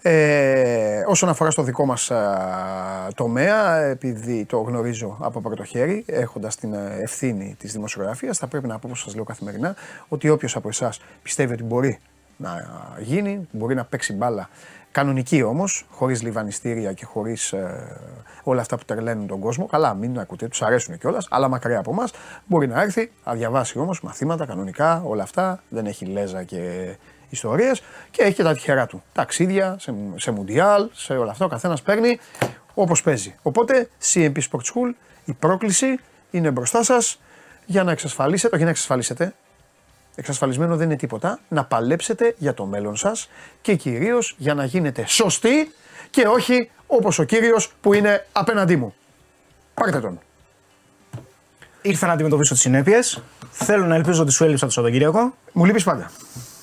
Ε, 0.03 1.03
όσον 1.07 1.29
αφορά 1.29 1.51
στο 1.51 1.63
δικό 1.63 1.87
μας 1.87 2.11
α, 2.11 3.09
τομέα, 3.15 3.77
επειδή 3.77 4.45
το 4.45 4.59
γνωρίζω 4.59 5.17
από 5.21 5.41
πρώτο 5.41 5.65
χέρι, 5.65 6.05
έχοντας 6.07 6.57
την 6.57 6.75
ε, 6.75 6.99
ευθύνη 7.01 7.57
της 7.59 7.73
δημοσιογραφίας, 7.73 8.39
θα 8.39 8.47
πρέπει 8.47 8.67
να 8.67 8.79
πω, 8.79 8.87
όπως 8.87 9.01
σας 9.01 9.15
λέω 9.15 9.25
καθημερινά, 9.25 9.75
ότι 10.09 10.29
όποιος 10.29 10.57
από 10.57 10.69
εσάς 10.69 11.01
πιστεύει 11.23 11.53
ότι 11.53 11.63
μπορεί 11.63 11.99
να 12.37 12.69
γίνει, 12.99 13.49
μπορεί 13.51 13.75
να 13.75 13.85
παίξει 13.85 14.13
μπάλα 14.13 14.49
Κανονική 14.97 15.43
όμως, 15.43 15.87
χωρίς 15.91 16.23
λιβανιστήρια 16.23 16.93
και 16.93 17.05
χωρίς 17.05 17.53
ε, 17.53 17.99
όλα 18.43 18.61
αυτά 18.61 18.77
που 18.77 18.85
τρελαίνουν 18.85 19.27
τον 19.27 19.41
κόσμο. 19.41 19.67
Καλά, 19.67 19.95
μην 19.95 20.19
ακούτε, 20.19 20.49
τους 20.49 20.63
αρέσουν 20.63 20.99
κιόλας, 20.99 21.27
αλλά 21.31 21.49
μακριά 21.49 21.79
από 21.79 21.91
εμάς. 21.91 22.13
Μπορεί 22.47 22.67
να 22.67 22.83
έρθει, 22.83 23.11
να 23.25 23.35
διαβάσει 23.35 23.79
όμως 23.79 24.01
μαθήματα 24.03 24.47
κανονικά, 24.47 25.03
όλα 25.07 25.23
αυτά. 25.23 25.63
Δεν 25.69 25.87
έχει 25.87 26.05
λέζα 26.05 26.43
και 26.43 26.95
ιστορίες 27.29 27.83
και 28.11 28.23
έχει 28.23 28.35
και 28.35 28.43
τα 28.43 28.53
τυχερά 28.53 28.87
του. 28.87 29.03
Ταξίδια, 29.13 29.77
σε, 29.81 29.95
σε 30.17 30.31
μουντιάλ, 30.31 30.89
σε 30.93 31.17
όλα 31.17 31.31
αυτά. 31.31 31.45
Ο 31.45 31.49
καθένας 31.49 31.83
παίρνει 31.83 32.19
όπως 32.75 33.03
παίζει. 33.03 33.35
Οπότε, 33.43 33.89
CMP 34.13 34.37
Sport 34.37 34.61
School, 34.61 34.93
η 35.25 35.33
πρόκληση 35.33 35.99
είναι 36.31 36.51
μπροστά 36.51 36.83
σας 36.83 37.21
για 37.67 37.85
να 37.85 37.91
εξασφαλίσετε, 37.93 38.55
όχι 38.55 38.65
να 38.65 38.71
εξασφαλίσετε, 38.71 39.35
εξασφαλισμένο 40.15 40.77
δεν 40.77 40.87
είναι 40.87 40.97
τίποτα, 40.97 41.39
να 41.49 41.65
παλέψετε 41.65 42.35
για 42.39 42.55
το 42.55 42.65
μέλλον 42.67 42.97
σας 42.97 43.29
και 43.63 43.75
κυρίως 43.75 44.35
για 44.39 44.55
να 44.55 44.65
γίνετε 44.65 45.07
σωστοί 45.07 45.73
και 46.11 46.27
όχι 46.27 46.71
όπως 46.87 47.19
ο 47.19 47.25
κύριος 47.25 47.73
που 47.81 47.93
είναι 47.93 48.27
απέναντί 48.33 48.77
μου. 48.77 48.95
Πάρτε 49.75 50.01
τον. 50.01 50.21
Ήρθα 51.83 52.07
να 52.07 52.13
αντιμετωπίσω 52.13 52.53
τις 52.53 52.63
συνέπειες. 52.63 53.23
Θέλω 53.51 53.87
να 53.87 53.95
ελπίζω 53.95 54.23
ότι 54.23 54.33
σου 54.33 54.45
έλειψα 54.45 54.67
το 54.67 54.73
Σαββατοκύριακο. 54.73 55.35
Μου 55.53 55.65
λείπεις 55.65 55.85
πάντα. 55.85 56.11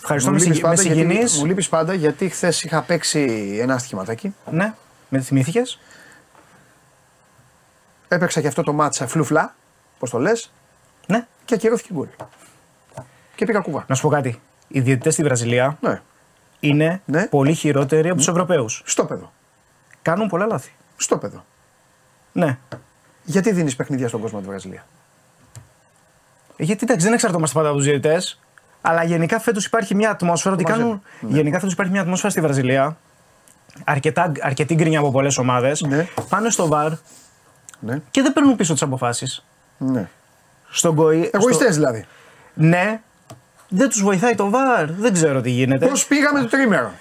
Ευχαριστώ, 0.06 0.32
μου 0.32 0.38
με, 0.38 0.44
λείπεις 0.44 0.58
συγγε- 0.58 0.70
με 0.72 0.76
πάντα, 0.76 0.82
γιατί, 0.94 1.10
συγκινείς. 1.12 1.38
μου 1.40 1.46
λείπεις 1.46 1.70
πάντα 1.70 1.94
γιατί 1.94 2.30
χθες 2.30 2.64
είχα 2.64 2.82
παίξει 2.82 3.58
ένα 3.62 3.78
στοιχηματάκι. 3.78 4.36
Ναι, 4.52 4.74
με 5.10 5.20
θυμήθηκε. 5.22 5.62
Έπαιξα 8.08 8.42
και 8.42 8.48
αυτό 8.48 8.64
το 8.64 8.74
μάτσα 8.74 9.08
φλουφλά, 9.08 9.56
πώς 10.00 10.10
το 10.10 10.18
λες, 10.20 10.52
Ναι. 11.08 11.26
και 11.46 11.54
ακυρώθηκε 11.54 11.94
γκολ. 11.94 12.08
Και 13.36 13.46
πήγα 13.46 13.60
κουβά. 13.60 13.86
Να 13.88 13.96
σου 13.96 14.02
πω 14.02 14.10
κάτι. 14.10 14.42
Οι 14.68 14.80
διαιτητές 14.80 15.14
στη 15.14 15.24
Βραζιλία 15.24 15.78
Ναι, 15.82 16.02
είναι 16.60 17.02
Ναι. 17.06 17.26
πολύ 17.28 17.54
χειρότεροι 17.54 18.08
από 18.08 18.18
τους 18.18 18.28
Ευρωπαίους. 18.28 18.82
στο 18.86 19.06
παιδό. 19.06 19.32
Κάνουν 20.02 20.28
πολλά 20.28 20.46
λάθη. 20.46 20.72
Στο 20.98 21.18
παιδό. 21.18 21.46
Ναι. 22.32 22.58
Γιατί 23.24 23.52
δίνεις 23.52 23.76
παιχνίδια 23.76 24.08
στον 24.08 24.22
κόσμο 24.22 24.40
τη 24.40 24.48
Βραζιλία; 24.48 24.86
Γιατί 26.58 26.84
εντάξει, 26.84 27.06
δεν 27.06 27.14
εξαρτώμαστε 27.14 27.56
πάντα 27.56 27.68
από 27.70 27.78
τους 27.78 27.86
διαιτητές. 27.88 28.40
Αλλά 28.86 29.04
γενικά 29.04 29.40
φέτος 29.40 29.66
υπάρχει 29.66 29.96
μια 29.96 30.10
ατμόσφαιρα 30.10 30.54
ότι 30.54 30.64
Μαζί. 30.64 30.78
κάνουν. 30.80 31.02
Ναι. 31.20 31.36
Γενικά 31.36 31.60
φέτος 31.60 31.74
υπάρχει 31.74 31.92
μια 31.92 32.02
ατμόσφαιρα 32.02 32.32
στη 32.32 32.42
Βραζιλία. 32.42 32.98
Αρκετά, 33.84 34.32
αρκετή 34.42 34.76
γκρίνια 34.76 35.00
από 35.00 35.12
πολλές 35.12 35.38
ομάδες. 35.38 35.82
Ναι. 35.82 36.08
Πάνε 36.30 36.50
στο 36.50 36.68
βαρ 36.68 36.92
Ναι, 37.80 38.02
και 38.12 38.22
δεν 38.22 38.34
παίρνουν 38.34 38.56
πίσω 38.56 38.74
τις 38.74 38.82
αποφάσεις. 38.82 39.46
ναι. 39.78 40.10
Στον 40.70 40.94
γκοη. 40.94 41.30
Εγωιστές 41.34 41.76
δηλαδή. 41.76 42.06
Ναι. 42.54 43.02
Δεν 43.70 43.90
τους 43.90 44.02
βοηθάει 44.04 44.36
το 44.36 44.50
βαρ. 44.50 44.92
Δεν 44.92 45.14
ξέρω 45.14 45.42
τι 45.42 45.50
γίνεται. 45.50 45.88
Πώς 45.88 46.06
πήγαμε 46.06 46.40
το 46.40 46.48
τρίμερο; 46.48 46.92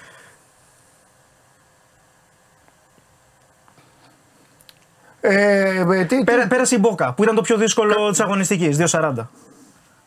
Ε, 5.21 5.85
ε, 5.91 6.05
τι, 6.05 6.25
Πέρα, 6.25 6.43
τι- 6.43 6.49
πέρασε 6.49 6.75
η 6.75 6.79
Μπόκα 6.81 7.13
που 7.13 7.23
ήταν 7.23 7.35
το 7.35 7.41
πιο 7.43 7.57
δύσκολο 7.57 8.11
της 8.11 8.21
αγωνιστικής. 8.21 8.77
2.40. 8.77 9.13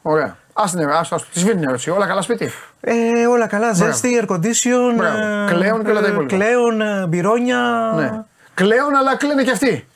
Ωραία. 0.01 0.37
Ας 0.57 0.71
την 0.71 0.89
ας, 0.89 1.11
ας, 1.11 1.29
τη 1.29 1.39
σβήνει 1.39 1.55
την 1.59 1.67
ερώτηση. 1.67 1.89
Όλα 1.89 2.07
καλά 2.07 2.21
σπίτι. 2.21 2.49
Ε, 2.81 3.25
όλα 3.27 3.47
καλά. 3.47 3.73
Ζέστη, 3.73 4.19
air 4.21 4.31
condition. 4.33 4.95
Μπράβο. 4.97 5.17
Κλέον 5.47 5.83
και 5.83 5.91
όλα 5.91 6.01
τα 6.01 6.07
υπόλοιπα. 6.07 6.35
Κλέον, 6.35 6.81
ε, 6.81 7.07
μπυρόνια. 7.07 7.91
Ναι. 7.95 8.23
Κλαίουν 8.53 8.95
αλλά 8.95 9.17
κλαίνε 9.17 9.43
και 9.43 9.51
αυτοί. 9.51 9.87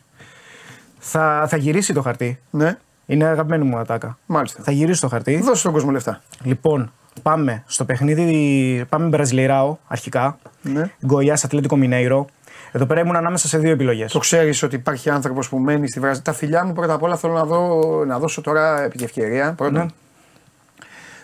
Θα, 1.00 1.46
θα 1.50 1.58
γυρίσει 1.58 1.94
το 1.94 2.02
χαρτί. 2.02 2.40
Ναι. 2.50 2.78
Είναι 3.06 3.26
αγαπημένη 3.26 3.64
μου 3.64 3.78
ατάκα. 3.78 4.18
Μάλιστα. 4.26 4.64
Θα 4.64 4.72
γυρίσει 4.72 5.02
το 5.02 5.08
χαρτί. 5.08 5.40
Δώσε 5.42 5.60
στον 5.60 5.72
κόσμο 5.72 5.92
λεφτά. 5.92 6.22
Λοιπόν, 6.44 6.92
πάμε 7.22 7.64
στο 7.68 7.86
παιχνίδι. 7.86 8.86
Πάμε 8.90 9.08
Μπραζιλιράο 9.08 9.78
αρχικά. 9.88 10.38
Ναι. 10.62 10.92
Γκοϊά 11.06 11.38
Ατλέτικο 11.44 11.76
Μινέιρο. 11.76 12.26
Εδώ 12.72 12.86
πέρα 12.86 13.00
ήμουν 13.00 13.16
ανάμεσα 13.16 13.48
σε 13.48 13.58
δύο 13.58 13.72
επιλογές. 13.72 14.12
Το 14.12 14.20
ξέρεις 14.20 14.64
ότι 14.64 14.76
υπάρχει 14.76 15.10
άνθρωπος 15.10 15.50
που 15.50 15.58
μένει 15.58 15.88
στη 15.90 16.00
Βραζιλία. 16.00 16.24
Τα 16.24 16.34
φιλιά 16.34 16.66
μου 16.66 16.74
πρώτα 16.74 16.94
απ' 16.94 17.04
όλα 17.04 17.18
θέλω 17.18 17.34
να, 17.34 17.44
δω, 17.44 17.82
να 18.08 18.20
δώσω 18.20 18.42
τώρα 18.42 18.82
επί 18.82 18.98
τη 18.98 19.04
ευκαιρία. 19.04 19.54
Πρώτον, 19.58 19.74
Ναι. 19.74 19.86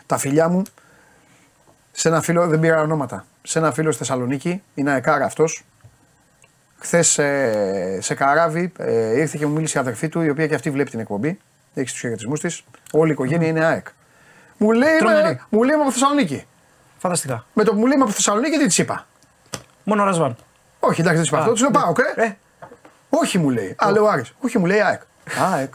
Τα 0.06 0.18
φιλιά 0.18 0.50
μου 0.50 0.64
σε 1.92 2.08
ένα 2.08 2.22
φίλο, 2.22 2.48
δεν 2.48 2.60
πήρα 2.60 2.82
ονόματα. 2.82 3.26
Σε 3.44 3.60
ένα 3.60 3.72
φίλο 3.72 3.92
στη 3.92 3.98
Θεσσαλονίκη, 4.04 4.64
είναι 4.74 4.92
αεκάρα 4.92 5.26
αυτός. 5.26 5.64
Χθες 6.78 7.20
σε 8.00 8.14
καράβι 8.16 8.72
ε, 8.78 9.20
ήρθε 9.20 9.38
και 9.38 9.46
μου 9.46 9.54
μίλησε 9.54 9.78
η 9.78 9.82
αδερφή 9.82 10.10
του, 10.10 10.22
η 10.22 10.30
οποία 10.30 10.48
και 10.48 10.56
αυτή 10.56 10.72
βλέπει 10.72 10.90
την 10.90 11.00
εκπομπή. 11.00 11.40
Έχει 11.74 11.92
τους 11.92 12.00
χαιρετισμούς 12.00 12.40
της. 12.40 12.64
Όλη 12.92 13.10
η 13.10 13.14
οικογένεια 13.14 13.48
είναι 13.48 13.66
ΑΕΚ. 13.66 13.88
Μου 14.58 14.72
λέει, 14.72 14.98
Τρομερή. 14.98 15.20
είμαι, 15.20 15.42
μου 15.50 15.64
λέει 15.64 15.74
είμαι 15.74 15.84
από 15.84 15.92
Θεσσαλονίκη. 15.92 16.46
Φανταστικά. 16.98 17.46
Με 17.54 17.64
το 17.64 17.72
που 17.72 17.78
μου 17.80 17.86
λέει 17.86 17.96
είμαι 17.96 18.04
από 18.04 18.14
Θεσσαλονίκη, 18.14 18.58
τι 18.58 18.66
της 18.66 18.78
είπα. 18.78 19.08
Μόνο 19.84 20.04
Ρασβάν. 20.04 20.36
Όχι, 20.80 21.02
εντάξει, 21.02 21.22
δεν 21.22 21.22
της 21.22 21.28
είπα 21.32 21.38
Α, 21.38 21.42
αυτό. 21.42 21.54
Τη 21.54 21.62
λέω 21.62 21.70
ναι. 21.70 21.78
πάω, 21.80 21.94
ε. 22.16 22.26
Ε, 22.26 22.38
Όχι 23.10 23.38
μου 23.38 23.50
λέει. 23.50 23.76
Α, 23.86 23.92
λέω 23.92 24.06
Άρης. 24.06 24.34
Όχι 24.40 24.58
μου 24.58 24.66
λέει 24.66 24.80
ΑΕΚ. 24.82 25.02
ΑΕΚ. 25.54 25.74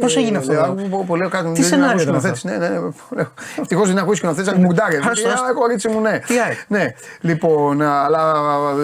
Πώς 0.00 0.16
έγινε 0.16 0.38
αυτό, 0.38 0.52
Λέω, 0.52 0.62
δηλαδή; 0.62 0.88
πω, 0.88 1.04
πω, 1.06 1.16
λέω 1.16 1.28
κάτι 1.28 1.46
μου 1.46 1.52
Τι 1.52 1.60
λέει, 1.60 1.68
σενάριο 1.68 1.96
«Να 1.96 2.02
ήταν 2.02 2.14
ακούσει 2.14 2.36
σκηνοθέτης». 2.36 2.68
Ναι, 2.68 2.78
ναι, 2.78 3.22
ναι. 3.22 3.28
Ευτυχώς 3.60 3.88
δεν 3.88 3.98
ακούεις 3.98 4.18
σκηνοθέτης, 4.18 4.50
αλλά 4.52 4.60
μου 4.60 4.72
ντάρε. 4.72 4.96
Άστο, 4.96 5.28
άστο. 5.28 5.46
Α, 5.46 5.54
κορίτσι 5.54 5.88
μου, 5.88 6.00
ναι. 6.00 6.18
Τι 6.18 6.38
ΑΕΚ; 6.40 6.58
Ναι, 6.68 6.86
λοιπόν, 7.20 7.82
αλλά 7.82 8.34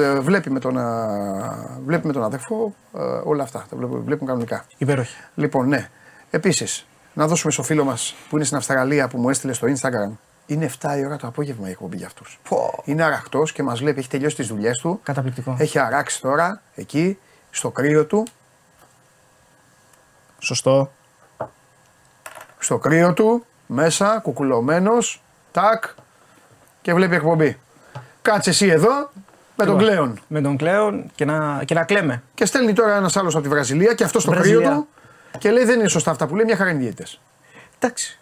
ε, 0.02 0.20
βλέπει 0.20 0.50
με 0.50 0.58
τον, 0.60 0.78
α, 0.78 1.78
βλέπει 1.86 2.06
με 2.06 2.12
τον 2.12 2.22
αδερφό 2.22 2.74
ε, 2.96 3.00
όλα 3.24 3.42
αυτά. 3.42 3.66
Τα 3.70 3.76
βλέπουν, 3.76 4.02
βλέπουν 4.04 4.26
κανονικά. 4.26 4.64
υπέροχη. 4.78 5.16
Λοιπόν, 5.34 5.68
ναι. 5.68 5.88
Επίσης, 6.30 6.86
να 7.14 7.26
δώσουμε 7.26 7.52
στο 7.52 7.62
φίλο 7.62 7.84
μας 7.84 8.14
που 8.28 8.36
είναι 8.36 8.44
στην 8.44 8.56
Αυστραλία 8.56 9.08
που 9.08 9.18
μου 9.18 9.28
έστειλε 9.28 9.52
στο 9.52 9.66
Instagram. 9.66 10.16
Είναι 10.46 10.70
7 10.80 10.98
η 10.98 11.04
ώρα 11.04 11.16
το 11.16 11.26
απόγευμα 11.26 11.68
η 11.68 11.70
εκπομπή 11.70 11.96
για 11.96 12.06
αυτούς. 12.06 12.40
Είναι 12.84 13.02
αραχτός 13.02 13.52
και 13.52 13.62
μας 13.62 13.78
βλέπει, 13.78 13.98
έχει 13.98 14.08
τελειώσει 14.08 14.36
τις 14.36 14.46
δουλειές 14.46 14.78
του. 14.80 15.00
Καταπληκτικό. 15.02 15.56
Έχει 15.58 15.78
αράξει 15.78 16.20
τώρα 16.20 16.62
εκεί, 16.74 17.18
στο 17.50 17.70
κρύο 17.70 18.04
του. 18.06 18.26
Σωστό. 20.46 20.92
Στο 22.58 22.78
κρύο 22.78 23.12
του, 23.12 23.44
μέσα, 23.66 24.18
κουκουλωμένος, 24.22 25.22
τάκ 25.52 25.84
και 26.82 26.94
βλέπει 26.94 27.14
εκπομπή. 27.14 27.58
Κάτσε 28.22 28.50
εσύ 28.50 28.66
εδώ 28.66 29.10
με 29.56 29.64
τον 29.64 29.78
Κλέον. 29.78 30.20
Με 30.28 30.40
τον 30.40 30.56
Κλέον 30.56 31.10
και 31.14 31.24
να, 31.24 31.62
και 31.64 31.74
να 31.74 31.84
κλαίμε. 31.84 32.22
Και 32.34 32.44
στέλνει 32.44 32.72
τώρα 32.72 32.96
ένας 32.96 33.16
άλλος 33.16 33.34
από 33.34 33.42
τη 33.42 33.48
Βραζιλία 33.48 33.94
και 33.94 34.04
αυτό 34.04 34.20
στο 34.20 34.30
Βραζιλία. 34.30 34.58
κρύο 34.58 34.74
του 34.74 34.88
και 35.38 35.50
λέει 35.50 35.64
δεν 35.64 35.78
είναι 35.78 35.88
σωστά 35.88 36.10
αυτά 36.10 36.26
που 36.26 36.36
λέει, 36.36 36.44
μια 36.44 36.56
χαρά 36.56 36.70
είναι 36.70 36.78
διαιτητές. 36.78 37.20
Εντάξει. 37.78 38.18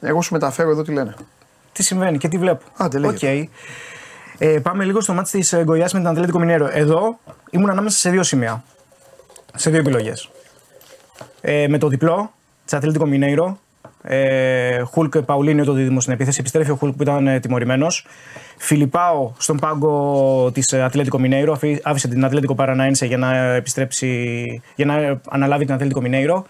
Εγώ 0.00 0.22
σου 0.22 0.32
μεταφέρω 0.32 0.70
εδώ 0.70 0.82
τι 0.82 0.92
λένε. 0.92 1.14
Τι 1.72 1.82
συμβαίνει 1.82 2.18
και 2.18 2.28
τι 2.28 2.38
βλέπω. 2.38 2.64
Άντε, 2.76 2.98
λέγε. 2.98 3.40
Οκ. 3.42 3.48
Ε, 4.38 4.58
πάμε 4.58 4.84
λίγο 4.84 5.00
στο 5.00 5.12
μάτι 5.12 5.30
της 5.30 5.56
Γκοϊάς 5.62 5.92
με 5.92 5.98
την 5.98 6.08
Ατλέτικο 6.08 6.38
Μινέρο. 6.38 6.68
Εδώ 6.72 7.18
ήμουν 7.50 7.70
ανάμεσα 7.70 7.98
σε 7.98 8.10
δύο 8.10 8.22
σημεία. 8.22 8.64
Σε 9.54 9.70
δύο 9.70 9.78
επιλογές. 9.78 10.30
Ε, 11.40 11.68
με 11.68 11.78
το 11.78 11.88
διπλό 11.88 12.32
της 12.64 12.72
Ατλέτικο 12.74 13.06
Μινέιρο. 13.06 13.58
Ε, 14.02 14.82
Χουλκ 14.82 15.18
Παουλίνιο 15.18 15.64
το 15.64 15.72
δίδυμο 15.72 16.00
στην 16.00 16.12
επίθεση. 16.12 16.36
Επιστρέφει 16.40 16.70
ο 16.70 16.74
Χουλκ 16.74 16.94
που 16.96 17.02
ήταν 17.02 17.26
ε, 17.26 17.40
τιμωρημένος. 17.40 18.06
Φιλιπάο 18.56 19.32
στον 19.38 19.56
πάγκο 19.56 20.50
της 20.54 20.72
Ατλέτικο 20.72 21.18
Μινέιρο. 21.18 21.52
Αφή- 21.52 21.80
Άφησε 21.82 22.08
την 22.08 22.24
Ατλέτικο 22.24 22.54
Παρανάινσε 22.54 23.06
για 23.06 23.16
να 23.16 23.36
επιστρέψει. 23.54 24.62
για 24.74 24.86
να 24.86 25.20
αναλάβει 25.30 25.64
την 25.64 25.74
Ατλέτικο 25.74 26.00
Μινέιρο. 26.00 26.46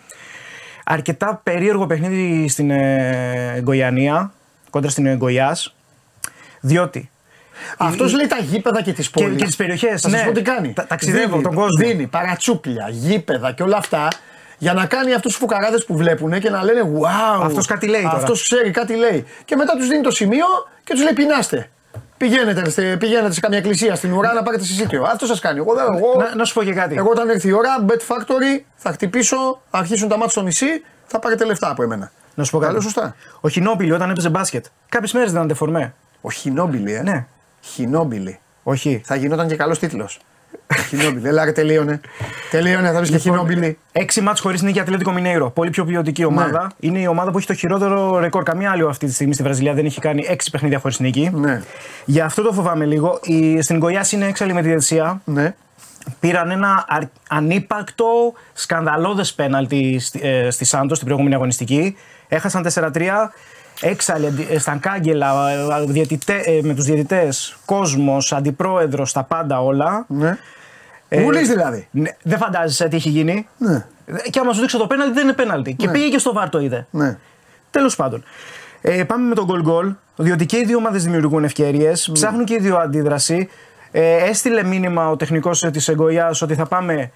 Αρκετά 0.85 1.41
περίεργο 1.43 1.87
παιχνίδι 1.87 2.49
στην 2.49 2.71
ε, 2.71 3.61
Γκοϊανία, 3.61 4.33
κόντρα 4.71 4.91
στην 4.91 5.17
Γκοϊά. 5.17 5.57
Διότι 6.61 7.11
Αυτός 7.79 8.13
λέει 8.15 8.27
τα 8.27 8.37
γήπεδα 8.39 8.83
και 8.83 8.93
τις 8.93 9.11
και, 9.11 9.21
πόλεις. 9.23 9.37
και 9.39 9.45
τις 9.45 9.57
περιοχές. 9.57 10.01
Θα 10.01 10.09
σας 10.09 10.25
πω 10.25 10.33
τι 10.33 10.43
κάνει. 10.43 10.73
Τα, 10.73 10.87
ταξιδεύω 10.87 11.27
Δίνει- 11.29 11.43
τον 11.43 11.55
κόσμο. 11.55 11.87
Δίνει 11.89 12.07
παρατσούκλια, 12.07 12.89
γήπεδα 12.91 13.53
και 13.53 13.63
όλα 13.63 13.77
αυτά 13.77 14.09
για 14.61 14.73
να 14.73 14.87
κάνει 14.87 15.13
αυτούς 15.15 15.31
τους 15.33 15.41
φουκαράδες 15.41 15.85
που 15.85 15.97
βλέπουν 15.97 16.41
και 16.41 16.51
να 16.51 16.65
λένε 16.65 16.91
Wow! 17.01 17.41
Αυτός 17.43 17.67
κάτι 17.67 17.87
λέει 17.87 18.03
τώρα». 18.03 18.15
Αυτός 18.17 18.43
ξέρει, 18.43 18.71
κάτι 18.71 18.95
λέει. 18.97 19.25
Και 19.45 19.57
μετά 19.57 19.73
τους 19.77 19.89
δίνει 19.89 20.03
το 20.03 20.11
σημείο 20.11 20.47
και 20.85 20.93
τους 20.93 21.03
λέει 21.03 21.13
Πεινάστε. 21.13 21.71
Πηγαίνετε, 22.17 22.71
στε- 22.71 22.97
πηγαίνετε 22.99 23.33
σε 23.33 23.41
καμιά 23.41 23.59
εκκλησία 23.59 23.95
στην 23.95 24.13
ουρά 24.13 24.33
να 24.33 24.43
πάρετε 24.43 24.65
συσίτιο. 24.65 25.03
Αυτό 25.03 25.27
σας 25.27 25.41
κάνει. 25.41 25.59
Εγώ, 25.59 25.75
δεν- 25.75 25.85
εγώ, 25.97 26.15
Να, 26.19 26.35
να 26.35 26.45
σου 26.45 26.55
πω 26.55 26.63
και 26.65 26.73
κάτι. 26.73 26.95
εγώ 26.95 27.09
όταν 27.11 27.29
έρθει 27.29 27.49
η 27.49 27.53
ώρα, 27.53 27.85
Bet 27.89 28.15
Factory, 28.15 28.63
θα 28.77 28.93
χτυπήσω, 28.93 29.63
αρχίσουν 29.71 30.09
τα 30.09 30.15
μάτια 30.17 30.31
στο 30.31 30.43
νησί, 30.43 30.85
θα 31.07 31.19
πάρετε 31.19 31.45
λεφτά 31.45 31.71
από 31.71 31.83
εμένα. 31.83 32.11
να 32.35 32.45
σου 32.45 32.51
πω 32.51 32.59
Τα 32.59 32.63
κάτι. 32.65 32.73
λέω 32.77 32.83
σωστά. 32.83 33.15
Ο 33.41 33.49
Χινόπιλι 33.49 33.93
όταν 33.93 34.11
έπαιζε 34.11 34.29
μπάσκετ, 34.29 34.65
κάποιες 34.89 35.13
μέρες 35.13 35.33
δεν 35.33 35.43
αντεφορμέ. 35.43 35.95
Ο 36.21 36.31
Χινόμπιλι, 36.31 36.95
ε. 36.95 37.03
Ναι. 37.03 37.27
Χινόμπιλι. 37.61 38.41
Όχι. 38.63 39.03
Θα 39.05 39.15
γινόταν 39.17 39.49
και 39.49 39.57
καλός 39.57 39.79
τίτλος. 39.79 40.21
Χινόμπιλι. 40.89 41.29
Έλα, 41.29 41.45
ρε, 41.45 41.53
τελείωνε. 41.53 42.01
Τελείωνε, 42.51 42.91
θα 42.93 43.01
πεις 43.01 43.11
και 43.11 43.17
χινόμπιλι. 43.19 43.79
Έξι 43.93 44.21
μάτς 44.21 44.41
χωρίς 44.41 44.63
νίκη 44.63 44.81
Ατλέτικο 44.81 45.13
Μινέιρο. 45.13 45.51
Πολύ 45.51 45.71
πιο 45.71 45.85
ποιοτική 45.85 46.25
ομάδα. 46.25 46.63
Ναι. 46.63 46.89
Είναι 46.89 46.99
η 46.99 47.07
ομάδα 47.07 47.31
που 47.31 47.39
έχει 47.39 47.47
το 47.47 47.55
χειρότερο 47.55 48.19
ρεκόρ. 48.19 48.43
Καμία 48.43 48.71
άλλη 48.71 48.87
αυτή 48.89 49.07
τη 49.07 49.13
στιγμή 49.13 49.35
στη 49.35 49.43
Βραζιλία 49.43 49.75
δεν 49.75 49.85
έχει 49.87 50.01
κάνει 50.01 50.25
έξι 50.29 50.51
παιχνίδια 50.51 50.79
χωρίς 50.79 50.99
νίκη. 51.01 51.31
Ναι. 51.35 51.63
Γι' 52.05 52.21
αυτό 52.21 52.43
το 52.43 52.53
φοβάμαι 52.53 52.85
λίγο. 52.85 53.19
Η, 53.23 53.61
στην 53.63 53.79
Γκοιάση 53.79 54.17
είναι 54.17 54.27
έξαλλη 54.27 54.53
με 54.53 54.61
τη 54.61 54.67
διαιτησία. 54.67 55.21
Ναι. 55.25 55.55
Πήραν 56.21 56.51
ένα 56.51 56.85
αρ- 56.89 57.03
ανύπαρκτο, 57.29 58.05
σκανδαλώδες 58.53 59.33
πέναλτι 59.35 59.99
στη, 59.99 60.21
ε, 60.23 60.51
στη 60.51 60.65
Σάντος 60.65 60.97
στην 60.97 61.07
προηγούμενη 61.07 61.35
αγωνιστική. 61.37 61.97
Έχασαν 62.29 62.63
4-3. 62.63 63.33
Έξαλλη, 63.83 64.27
αντι- 64.27 64.51
ε, 64.51 64.59
στα 64.59 64.79
κάγκελα, 64.81 65.51
ε, 65.51 65.85
διαιτητέ- 65.87 66.47
ε, 66.47 66.59
με 66.63 66.75
τους 66.75 66.85
διαιτητές, 66.85 67.57
κόσμος, 67.65 68.33
αντιπρόεδρος, 68.33 69.13
τα 69.13 69.23
πάντα 69.23 69.63
όλα. 69.63 70.05
ναι. 70.09 70.39
Ε, 71.13 71.23
Βουλής 71.23 71.49
δηλαδή. 71.49 71.89
Ναι, 71.91 72.11
δεν 72.23 72.39
φαντάζεσαι 72.39 72.89
τι 72.89 72.97
έχει 72.97 73.09
γίνει. 73.09 73.49
Ναι. 73.59 73.85
Και 74.31 74.39
άμα 74.39 74.53
σου 74.53 74.61
δείξω 74.61 74.79
το 74.79 74.87
πέναλτι, 74.87 75.13
δεν 75.15 75.25
είναι 75.25 75.33
πέναλτι. 75.33 75.75
Και 75.75 75.87
Ναι. 75.87 75.93
πήγε 75.93 76.09
και 76.09 76.19
στο 76.19 76.33
βάρ 76.33 76.49
το 76.49 76.59
είδε. 76.61 76.87
Ναι. 76.91 77.19
Τέλος 77.71 77.97
πάντων. 77.97 78.25
Ε, 78.81 79.05
πάμε 79.05 79.29
με 79.29 79.35
τον 79.35 79.47
goal 79.51 79.69
goal. 79.71 79.95
Διότι 80.17 80.47
και 80.47 80.57
οι 80.57 80.65
δύο 80.65 80.77
ομάδες 80.77 81.05
δημιουργούν 81.05 81.45
ευκαιρίες. 81.45 82.11
Ψάχνουν 82.13 82.45
και 82.45 82.55
οι 82.55 82.59
δύο 82.59 82.77
αντίδραση. 82.77 83.49
Ε, 83.91 84.17
έστειλε 84.17 84.63
μήνυμα 84.65 85.11
ο 85.11 85.17
τεχνικός 85.17 85.61
της 85.73 85.89
Εγκοιά 85.89 86.35
ότι 86.43 86.55
θα 86.55 86.67
πάμε 86.67 87.11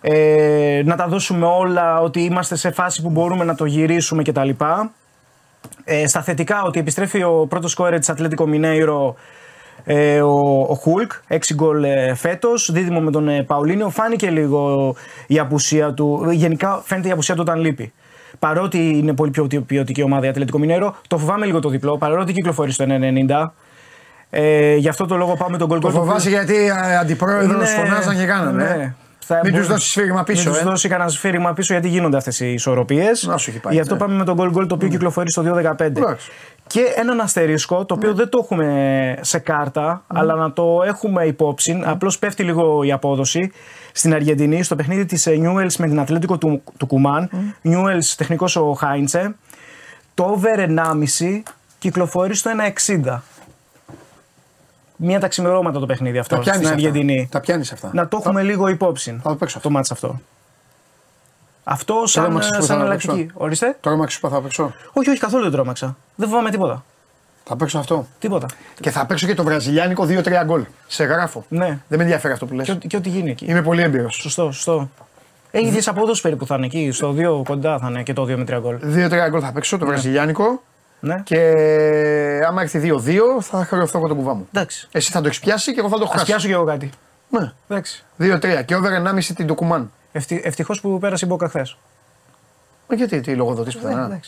ε, 0.00 0.82
να 0.84 0.96
τα 0.96 1.06
δώσουμε 1.08 1.46
όλα, 1.46 2.00
ότι 2.00 2.20
είμαστε 2.20 2.56
σε 2.56 2.70
φάση 2.70 3.02
που 3.02 3.10
μπορούμε 3.10 3.44
να 3.44 3.54
το 3.54 3.64
γυρίσουμε 3.64 4.22
κτλ. 4.22 4.50
Ε, 5.84 6.06
στα 6.06 6.22
θετικά 6.22 6.62
ότι 6.62 6.78
επιστρέφει 6.78 7.22
ο 7.22 7.46
πρώτος 7.48 7.70
σκόρερ 7.70 7.98
της 7.98 8.08
Ατλέτικο 8.08 8.46
Μινέιρο 8.46 9.14
ε, 9.84 10.20
ο, 10.20 10.60
ο 10.68 10.74
Χουλκ, 10.74 11.12
6 11.28 11.36
γκολ 11.54 11.84
ε, 11.84 12.14
φέτος, 12.14 12.70
δίδυμο 12.72 13.00
με 13.00 13.10
τον 13.10 13.28
ε, 13.28 13.42
Παουλίνιο. 13.42 13.88
Φάνηκε 13.90 14.30
λίγο 14.30 14.94
η 15.26 15.38
απουσία 15.38 15.92
του. 15.94 16.28
Γενικά 16.30 16.82
φαίνεται 16.84 17.08
η 17.08 17.10
απουσία 17.10 17.34
του 17.34 17.40
όταν 17.46 17.60
λείπει. 17.60 17.92
Παρότι 18.38 18.78
είναι 18.78 19.14
πολύ 19.14 19.30
πιο 19.30 19.46
ποιοτική 19.66 20.02
ομάδα 20.02 20.26
η 20.26 20.28
Ατλέτικο 20.28 20.58
Μινέιρο, 20.58 20.94
το 21.08 21.18
φοβάμαι 21.18 21.46
λίγο 21.46 21.58
το 21.60 21.68
διπλό, 21.68 21.98
παρότι 21.98 22.32
κυκλοφορεί 22.32 22.70
στο 22.72 22.84
1,90. 22.88 23.50
Ε, 24.30 24.74
γι' 24.76 24.88
αυτό 24.88 25.06
το 25.06 25.16
λόγο 25.16 25.36
πάμε 25.36 25.58
τον 25.58 25.68
γκολ 25.68 25.80
Το 25.80 25.90
γκολ. 25.90 26.00
φοβάσαι 26.00 26.28
γιατί 26.28 26.54
ε, 26.66 26.96
αντιπρόεδρος 26.96 27.72
Είναι- 27.72 27.84
φωνάζαν 27.84 28.16
και 28.16 28.24
κάνανε. 28.24 28.64
ε. 28.64 28.76
ναι. 28.76 28.94
Θα 29.24 29.40
Μην 29.42 29.52
μπορεί- 29.52 29.64
του 29.66 29.72
δώσεις 29.72 29.90
σφύριγμα 29.90 30.22
πίσω. 30.22 30.50
Μην 30.50 30.58
ε. 30.58 30.62
του 30.62 30.68
δώσει 30.68 30.88
κανένα 30.88 31.08
σφύριγμα 31.10 31.52
πίσω 31.52 31.72
γιατί 31.72 31.88
γίνονται 31.88 32.16
αυτές 32.16 32.40
οι 32.40 32.52
ισορροπίες. 32.52 33.22
Να 33.26 33.36
σου 33.36 33.50
έχει 33.50 33.58
πάει, 33.58 33.74
Γι' 33.74 33.80
αυτό 33.80 33.94
ναι. 33.94 34.00
πάμε 34.00 34.14
με 34.14 34.24
τον 34.24 34.36
goal 34.40 34.58
goal 34.58 34.66
το 34.68 34.74
οποίο 34.74 34.88
κυκλοφορεί 34.88 35.30
στο 35.30 35.42
2-15. 35.42 35.80
Εντάξει. 35.80 36.30
Και 36.66 36.80
έναν 36.96 37.20
αστερίσκο 37.20 37.84
το 37.84 37.94
οποίο 37.94 38.14
δεν 38.14 38.28
το 38.28 38.38
έχουμε 38.42 39.18
σε 39.20 39.38
κάρτα, 39.38 40.02
αλλά 40.06 40.34
να 40.34 40.52
το 40.52 40.82
έχουμε 40.86 41.24
υπόψη. 41.24 41.82
Απλώς 41.84 42.18
πέφτει 42.18 42.42
λίγο 42.42 42.82
η 42.82 42.92
απόδοση. 42.92 43.52
Στην 43.92 44.14
Αργεντινή, 44.14 44.62
στο 44.62 44.76
παιχνίδι 44.76 45.04
της 45.04 45.28
Newells 45.30 45.74
με 45.78 45.86
την 45.88 46.00
Ατλέτικο 46.00 46.38
του, 46.38 46.62
του 46.76 46.86
Κουμάν, 46.86 47.30
Newells 47.64 48.14
τεχνικός 48.16 48.56
ο 48.56 48.72
Χάιντσε, 48.72 49.34
το 50.14 50.24
over 50.24 50.58
1,5 50.58 51.42
κυκλοφορεί 51.78 52.34
στο 52.34 52.50
1,60. 52.50 53.22
Μία 55.04 55.20
τα 55.20 55.28
ξημερώματα 55.28 55.78
το 55.78 55.86
παιχνίδι 55.86 56.18
αυτό 56.18 56.34
Τα 56.36 56.40
πιάνεις 56.40 56.66
στην 56.66 56.74
αυτά. 56.76 56.88
Αργεντινή. 56.88 57.28
Τα 57.30 57.40
πιάνεις 57.40 57.72
αυτά. 57.72 57.90
Να 57.92 58.08
το 58.08 58.16
έχουμε 58.20 58.42
λίγο 58.42 58.68
υπόψη. 58.68 59.18
Θα 59.22 59.28
το 59.30 59.36
παίξω 59.36 59.56
αυτό. 59.56 59.68
Το 59.68 59.74
μάτς 59.74 59.90
αυτό. 59.90 60.20
Αυτό 61.64 61.94
Τώρα 61.94 62.06
σαν, 62.06 62.32
μάξεις 62.32 62.50
που 62.50 62.56
θα 62.56 62.62
σαν 62.62 62.76
το 62.76 62.82
εναλλακτική. 62.82 63.16
παίξω. 63.16 63.34
Ορίστε. 63.38 63.76
Τώρα 63.80 63.96
μάξι 63.96 64.20
που 64.20 64.28
θα 64.28 64.40
παίξω. 64.40 64.72
Όχι, 64.92 65.10
όχι, 65.10 65.18
καθόλου 65.18 65.42
δεν 65.42 65.52
τρόμαξα. 65.52 65.96
Δεν 66.14 66.28
φοβάμαι 66.28 66.50
τίποτα. 66.50 66.84
Θα 67.44 67.56
παίξω 67.56 67.78
αυτό. 67.78 68.06
Τίποτα. 68.18 68.46
Και 68.80 68.90
θα 68.90 69.06
παίξω 69.06 69.26
και 69.26 69.34
το 69.34 69.44
βραζιλιάνικο 69.44 70.04
2-3 70.08 70.42
γκολ. 70.44 70.64
Σε 70.86 71.04
γράφω. 71.04 71.44
Ναι. 71.48 71.66
Δεν 71.66 71.98
με 71.98 72.02
ενδιαφέρει 72.02 72.32
αυτό 72.32 72.46
που 72.46 72.54
λες. 72.54 72.66
Και, 72.66 72.72
ό,τι- 72.72 72.86
και 72.86 72.96
ό,τι 72.96 73.08
γίνει 73.08 73.30
εκεί. 73.30 73.44
Είμαι 73.48 73.62
πολύ 73.62 73.82
έμπειρος. 73.82 74.14
Σωστό, 74.14 74.52
σωστό. 74.52 74.88
Έχεις 75.50 75.70
δει 75.72 75.82
απόδοση 75.86 76.20
περίπου 76.22 76.46
θα 76.46 76.54
είναι 76.54 76.66
εκεί. 76.66 76.90
Στο 76.92 77.12
2 77.12 77.42
κοντά 77.44 77.78
θα 77.78 77.88
είναι 77.88 78.02
και 78.02 78.12
το 78.12 78.24
2 78.24 78.36
με 78.36 78.44
3 78.44 78.58
γκολ. 78.60 78.78
2-3 78.82 79.28
γκολ 79.30 79.40
θα 79.44 79.52
παίξω 79.52 79.78
το 79.78 79.86
βραζιλιάνικο. 79.86 80.62
Ναι. 81.04 81.20
Και 81.24 81.38
άμα 82.46 82.62
έρθει 82.62 82.80
2-2 83.06 83.18
θα 83.40 83.64
χρεωθώ 83.64 83.98
εγώ 83.98 84.08
τον 84.08 84.16
κουβά 84.16 84.34
μου. 84.34 84.48
Εντάξει. 84.52 84.88
Εσύ 84.92 85.10
θα 85.12 85.20
το 85.20 85.26
έχεις 85.26 85.40
πιάσει 85.40 85.72
και 85.74 85.80
εγώ 85.80 85.88
θα 85.88 85.98
το 85.98 86.04
Α 86.04 86.08
χάσω. 86.10 86.24
πιάσω 86.24 86.46
κι 86.46 86.52
εγώ 86.52 86.64
κάτι. 86.64 86.90
Ναι. 87.28 87.52
Εντάξει. 87.68 88.04
2-3 88.18 88.62
και 88.64 88.74
over 88.76 88.90
1,5 88.92 89.22
την 89.34 89.46
Ντοκουμάν. 89.46 89.92
Ευτυχώς 90.42 90.80
που 90.80 90.98
πέρασε 90.98 91.24
η 91.24 91.28
Μπόκα 91.30 91.48
χθες. 91.48 91.76
Ε, 92.88 92.94
Γιατί 92.94 93.20
τι 93.20 93.34
λογοδοτή 93.34 93.76
πουθενά. 93.78 94.20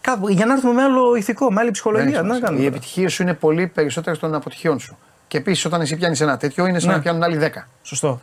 Κάπου, 0.00 0.28
για 0.28 0.46
να 0.46 0.52
έρθουμε 0.52 0.72
με 0.72 0.82
άλλο 0.82 1.14
ηθικό, 1.14 1.52
με 1.52 1.60
άλλη 1.60 1.70
ψυχολογία. 1.70 2.04
Δεν 2.04 2.12
Να 2.14 2.18
έχει 2.18 2.26
σημασία. 2.26 2.46
κάνουμε. 2.46 2.62
Οι 2.62 2.66
τώρα. 2.66 2.76
επιτυχίες 2.76 3.12
σου 3.12 3.22
είναι 3.22 3.34
πολύ 3.34 3.66
περισσότερε 3.66 4.16
των 4.16 4.34
αποτυχιών 4.34 4.78
σου. 4.80 4.96
Και 5.28 5.38
επίσης 5.38 5.64
όταν 5.64 5.80
εσύ 5.80 5.96
πιάνεις 5.96 6.20
ένα 6.20 6.36
τέτοιο 6.36 6.66
είναι 6.66 6.78
σαν 6.78 6.88
Ναι. 6.88 6.94
να 6.96 7.00
πιάνουν 7.02 7.22
άλλοι 7.22 7.36
10. 7.36 7.68
Σωστό. 7.82 8.20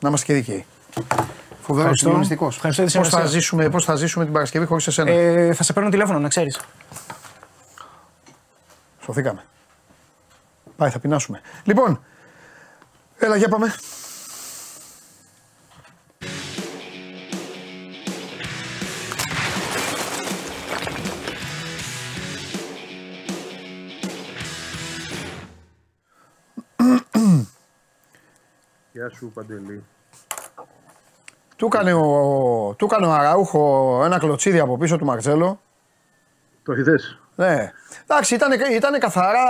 Να 0.00 0.08
είμαστε 0.08 0.26
και 0.26 0.32
δίκαιοι. 0.32 0.64
Φοβερό 1.70 1.88
Ευχαριστώ. 1.90 2.06
συγκλονιστικό. 2.06 2.46
Ευχαριστώ 2.46 2.82
για 2.82 2.90
τη 2.90 2.96
Πώς 2.98 3.06
θα, 3.08 3.10
συνεργασία. 3.14 3.40
ζήσουμε, 3.40 3.68
πώς 3.70 3.84
θα 3.84 3.94
ζήσουμε 3.96 4.24
την 4.24 4.32
Παρασκευή 4.32 4.66
χωρίς 4.66 4.86
εσένα; 4.86 5.10
Ε, 5.10 5.52
θα 5.54 5.62
σε 5.62 5.72
παίρνω 5.72 5.88
τηλέφωνο, 5.90 6.18
να 6.18 6.28
ξέρεις. 6.28 6.60
Σωθήκαμε. 9.04 9.44
Πάει, 10.76 10.90
θα 10.90 10.98
πεινάσουμε. 10.98 11.40
Λοιπόν, 11.64 12.00
έλα 13.18 13.36
για 13.36 13.48
πάμε. 13.48 13.74
Γεια 28.92 29.10
σου 29.10 29.30
Παντελή. 29.34 29.84
Του 31.60 31.66
έκανε 31.66 31.92
ο, 31.92 32.74
του 32.78 32.84
έκανε 32.84 33.06
ο 33.06 33.12
Αραούχο 33.12 34.02
ένα 34.04 34.18
κλωτσίδι 34.18 34.58
από 34.58 34.76
πίσω 34.76 34.96
του 34.96 35.04
Μαρτζέλο. 35.04 35.60
Το 36.62 36.72
είδες; 36.72 37.18
Ναι. 37.34 37.72
Εντάξει, 38.02 38.34
ήταν, 38.34 38.52
ήτανε 38.72 38.98
καθαρά. 38.98 39.40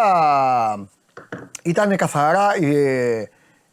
Ήταν 1.63 1.97
καθαρά 1.97 2.57
η, 2.57 2.71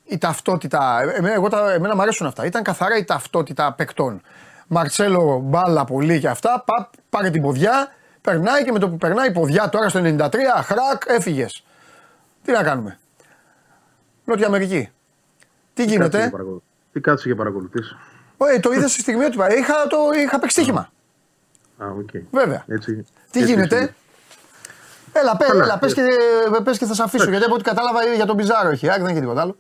η 0.04 0.18
ταυτότητα. 0.18 1.02
Εμένα, 1.16 1.34
εγώ, 1.34 1.50
τα, 1.50 1.74
εμένα 1.74 1.96
μου 1.96 2.02
αρέσουν 2.02 2.28
αυτά. 2.28 2.46
Ήταν 2.46 2.64
καθαρά 2.64 2.98
η 2.98 3.04
ταυτότητα 3.04 3.74
παικτών. 3.74 4.22
Μαρτσέλο 4.68 5.40
μπάλα 5.44 5.86
πολύ 5.86 6.20
και 6.20 6.28
αυτά. 6.28 6.64
Πα, 6.66 6.90
πάρε 7.10 7.30
την 7.30 7.42
ποδιά. 7.42 7.88
Περνάει 8.22 8.64
και 8.64 8.72
με 8.72 8.80
το 8.80 8.90
που 8.90 8.98
περνάει 8.98 9.28
η 9.28 9.32
ποδιά 9.32 9.70
τώρα 9.70 9.90
στο 9.90 10.00
93, 10.04 10.36
χρακ, 10.64 11.02
έφυγες. 11.08 11.64
Τι 12.44 12.52
να 12.52 12.64
κάνουμε; 12.64 13.00
Νότια 14.26 14.48
Αμερική. 14.48 14.90
Τι 15.74 15.84
γίνεται; 15.84 16.32
Τι 16.92 17.00
κάτσε 17.00 17.28
και 17.28 17.36
παρακολουθείς; 17.36 17.96
Ε, 18.38 18.60
το 18.60 18.72
είδα 18.72 18.88
στη 18.88 19.00
στιγμή 19.00 19.24
ότι 19.24 19.38
είχα, 19.60 19.88
το, 19.90 19.98
είχα 20.24 20.40
παίξει 20.40 20.56
στοίχημα. 20.56 20.90
Α, 21.78 21.86
οκ. 21.88 22.10
Βέβαια. 22.32 22.64
Έτσι. 22.68 23.06
Τι 23.32 23.40
έτσι 23.40 23.54
γίνεται; 23.54 23.78
είναι. 23.78 23.94
Έλα, 25.14 25.38
πέ, 25.38 25.46
Καλά. 25.46 25.64
έλα 25.64 25.78
πες, 25.80 25.94
και, 25.94 26.02
πες 26.64 26.78
και 26.78 26.86
θα 26.86 26.94
σε 26.94 27.04
αφήσω. 27.04 27.30
Γιατί 27.30 27.46
από 27.46 27.54
ό,τι 27.54 27.64
κατάλαβα 27.64 28.04
για 28.16 28.26
τον 28.26 28.36
Πιζάρο 28.38 28.70
έχει. 28.70 28.90
Άκη, 28.90 29.02
δεν 29.02 29.10
έχει 29.10 29.20
τίποτα 29.20 29.42
άλλο. 29.42 29.56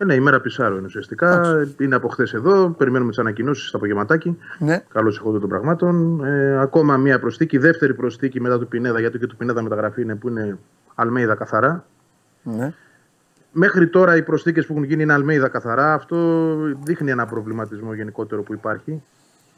Ε, 0.00 0.04
ναι, 0.04 0.14
η 0.14 0.20
μέρα 0.20 0.40
Πιζάρο 0.40 0.76
είναι 0.76 0.86
ουσιαστικά. 0.86 1.54
Είναι 1.80 1.94
από 1.94 2.08
χθες 2.08 2.34
εδώ. 2.34 2.68
Περιμένουμε 2.68 3.10
τις 3.10 3.18
ανακοινώσεις 3.18 3.68
στο 3.68 3.76
απογευματάκι. 3.76 4.38
Ναι. 4.58 4.84
Καλώς 4.92 5.16
εχόντων 5.16 5.40
των 5.40 5.48
πραγμάτων. 5.48 6.24
Ε, 6.24 6.60
ακόμα 6.60 6.96
μία 6.96 7.20
προσθήκη. 7.20 7.58
Δεύτερη 7.58 7.94
προσθήκη 7.94 8.40
μετά 8.40 8.58
του 8.58 8.68
Πινέδα. 8.68 9.00
Γιατί 9.00 9.18
και 9.18 9.26
του 9.26 9.36
Πινέδα 9.36 9.62
μεταγραφή 9.62 10.02
είναι 10.02 10.14
που 10.14 10.28
είναι 10.28 10.58
Αλμέιδα 10.94 11.34
καθαρά. 11.34 11.84
ναι. 12.42 12.72
Μέχρι 13.52 13.88
τώρα 13.88 14.16
οι 14.16 14.22
προσθήκες 14.22 14.66
που 14.66 14.72
έχουν 14.72 14.84
γίνει 14.84 15.02
είναι 15.02 15.12
Αλμέιδα 15.12 15.48
καθαρά. 15.48 15.94
Αυτό 15.94 16.16
δείχνει 16.84 17.10
ένα 17.10 17.26
προβληματισμό 17.26 17.94
γενικότερο 17.94 18.42
που 18.42 18.52
υπάρχει. 18.52 19.02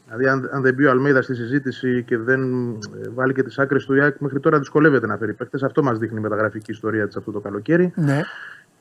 Δηλαδή, 0.05 0.27
αν, 0.27 0.49
αν 0.53 0.61
δεν 0.61 0.73
μπει 0.73 0.85
ο 0.85 0.89
Αλμέιδας 0.89 1.23
στη 1.23 1.35
συζήτηση 1.35 2.03
και 2.03 2.17
δεν 2.17 2.71
ε, 2.71 3.09
βάλει 3.13 3.33
και 3.33 3.43
τις 3.43 3.59
άκρες 3.59 3.85
του 3.85 3.93
ΙΑΚ, 3.93 4.19
μέχρι 4.19 4.39
τώρα 4.39 4.59
δυσκολεύεται 4.59 5.07
να 5.07 5.17
φέρει 5.17 5.33
παίχτε. 5.33 5.59
Αυτό 5.65 5.83
μας 5.83 5.97
δείχνει 5.97 6.17
η 6.17 6.21
μεταγραφική 6.21 6.71
ιστορία 6.71 7.07
της 7.07 7.15
αυτό 7.15 7.31
το 7.31 7.39
καλοκαίρι. 7.39 7.93
ναι. 7.95 8.21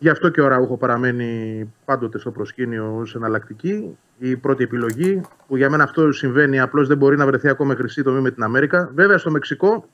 Γι' 0.02 0.08
αυτό 0.08 0.28
και 0.28 0.40
ο 0.40 0.48
Ραούχο 0.48 0.76
παραμένει 0.76 1.72
πάντοτε 1.84 2.18
στο 2.18 2.30
προσκήνιο 2.30 2.96
ως 2.96 3.14
εναλλακτική. 3.14 3.98
Η 4.18 4.36
πρώτη 4.36 4.62
επιλογή, 4.62 5.20
που 5.46 5.56
για 5.56 5.70
μένα 5.70 5.82
αυτό 5.82 6.12
συμβαίνει, 6.12 6.60
απλώς 6.60 6.88
δεν 6.88 6.96
μπορεί 6.96 7.16
να 7.16 7.26
βρεθεί 7.26 7.48
ακόμα 7.48 7.74
χρυσή 7.74 8.02
τομή 8.02 8.20
με 8.20 8.30
την 8.30 8.42
Αμέρικα. 8.42 8.90
Βέβαια 8.94 9.18
στο 9.18 9.30
Μεξικό, 9.30 9.88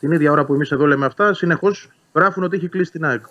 την 0.00 0.12
ίδια 0.12 0.30
ώρα 0.30 0.44
που 0.44 0.54
εμείς 0.54 0.70
εδώ 0.70 0.86
λέμε 0.86 1.06
αυτά, 1.06 1.34
συνεχώς 1.34 1.90
γράφουν 2.14 2.42
ότι 2.42 2.56
έχει 2.56 2.68
κλείσει 2.68 2.90
την 2.90 3.04
ΑΕΚ. 3.04 3.24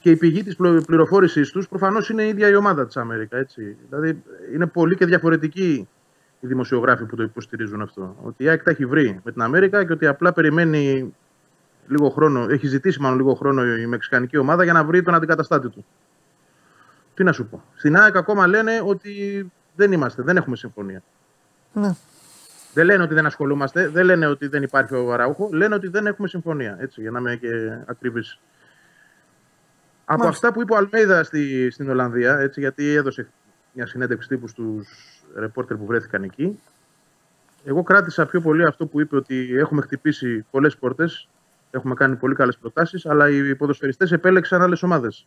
Και 0.00 0.10
η 0.10 0.16
πηγή 0.16 0.42
της 0.42 0.56
πληροφόρησής 0.86 1.50
τους 1.50 1.68
προφανώς 1.68 2.08
είναι 2.08 2.22
η 2.22 2.28
ίδια 2.28 2.48
η 2.48 2.54
ομάδα 2.54 2.86
της 2.86 2.96
Αμέρικα. 2.96 3.36
Έτσι. 3.36 3.76
Δηλαδή 3.88 4.22
είναι 4.54 4.66
πολύ 4.66 4.96
και 4.96 5.06
διαφορετικοί 5.06 5.88
οι 6.40 6.46
δημοσιογράφοι 6.46 7.04
που 7.04 7.16
το 7.16 7.22
υποστηρίζουν 7.22 7.82
αυτό. 7.82 8.16
Ότι 8.22 8.44
η 8.44 8.48
ΑΕΚ 8.48 8.62
τα 8.62 8.70
έχει 8.70 8.86
βρει 8.86 9.20
με 9.24 9.32
την 9.32 9.42
Αμέρικα 9.42 9.84
και 9.84 9.92
ότι 9.92 10.06
απλά 10.06 10.32
περιμένει 10.32 11.14
λίγο 11.88 12.08
χρόνο, 12.08 12.46
έχει 12.50 12.66
ζητήσει 12.66 13.00
μάλλον 13.00 13.16
λίγο 13.18 13.34
χρόνο 13.34 13.76
η 13.76 13.86
μεξικανική 13.86 14.36
ομάδα 14.36 14.64
για 14.64 14.72
να 14.72 14.84
βρει 14.84 15.02
τον 15.02 15.14
αντικαταστάτη 15.14 15.68
του. 15.68 15.84
Τι 17.14 17.24
να 17.24 17.32
σου 17.32 17.46
πω. 17.46 17.64
Στην 17.74 17.96
ΑΕΚ 17.96 18.16
ακόμα 18.16 18.46
λένε 18.46 18.82
ότι 18.84 19.46
δεν 19.76 19.92
είμαστε, 19.92 20.22
δεν 20.22 20.36
έχουμε 20.36 20.56
συμφωνία. 20.56 21.02
Ναι. 21.72 21.94
Δεν 22.74 22.84
λένε 22.84 23.02
ότι 23.02 23.14
δεν 23.14 23.26
ασχολούμαστε, 23.26 23.88
δεν 23.88 24.04
λένε 24.04 24.26
ότι 24.26 24.46
δεν 24.46 24.62
υπάρχει 24.62 24.94
ο 24.94 25.12
Αραούχο, 25.12 25.48
λένε 25.52 25.74
ότι 25.74 25.88
δεν 25.88 26.06
έχουμε 26.06 26.28
συμφωνία. 26.28 26.76
Έτσι, 26.80 27.00
για 27.00 27.10
να 27.10 27.18
είμαι 27.18 27.36
και 27.36 27.48
ακριβής. 27.86 28.38
Από 30.12 30.26
αυτά 30.26 30.52
που 30.52 30.60
είπε 30.60 30.72
ο 30.72 30.76
Αλμέιδα 30.76 31.24
στη, 31.24 31.70
στην 31.70 31.90
Ολλανδία, 31.90 32.38
έτσι, 32.38 32.60
γιατί 32.60 32.94
έδωσε 32.94 33.28
μια 33.72 33.86
συνέντευξη 33.86 34.28
τύπου 34.28 34.48
στους 34.48 34.88
ρεπόρτερ 35.34 35.76
που 35.76 35.86
βρέθηκαν 35.86 36.22
εκεί, 36.22 36.60
εγώ 37.64 37.82
κράτησα 37.82 38.26
πιο 38.26 38.40
πολύ 38.40 38.64
αυτό 38.64 38.86
που 38.86 39.00
είπε 39.00 39.16
ότι 39.16 39.54
έχουμε 39.56 39.82
χτυπήσει 39.82 40.46
πολλές 40.50 40.76
πόρτες, 40.76 41.28
έχουμε 41.70 41.94
κάνει 41.94 42.16
πολύ 42.16 42.34
καλές 42.34 42.56
προτάσεις, 42.56 43.06
αλλά 43.06 43.28
οι 43.28 43.54
ποδοσφαιριστές 43.56 44.12
επέλεξαν 44.12 44.62
άλλες 44.62 44.82
ομάδες. 44.82 45.26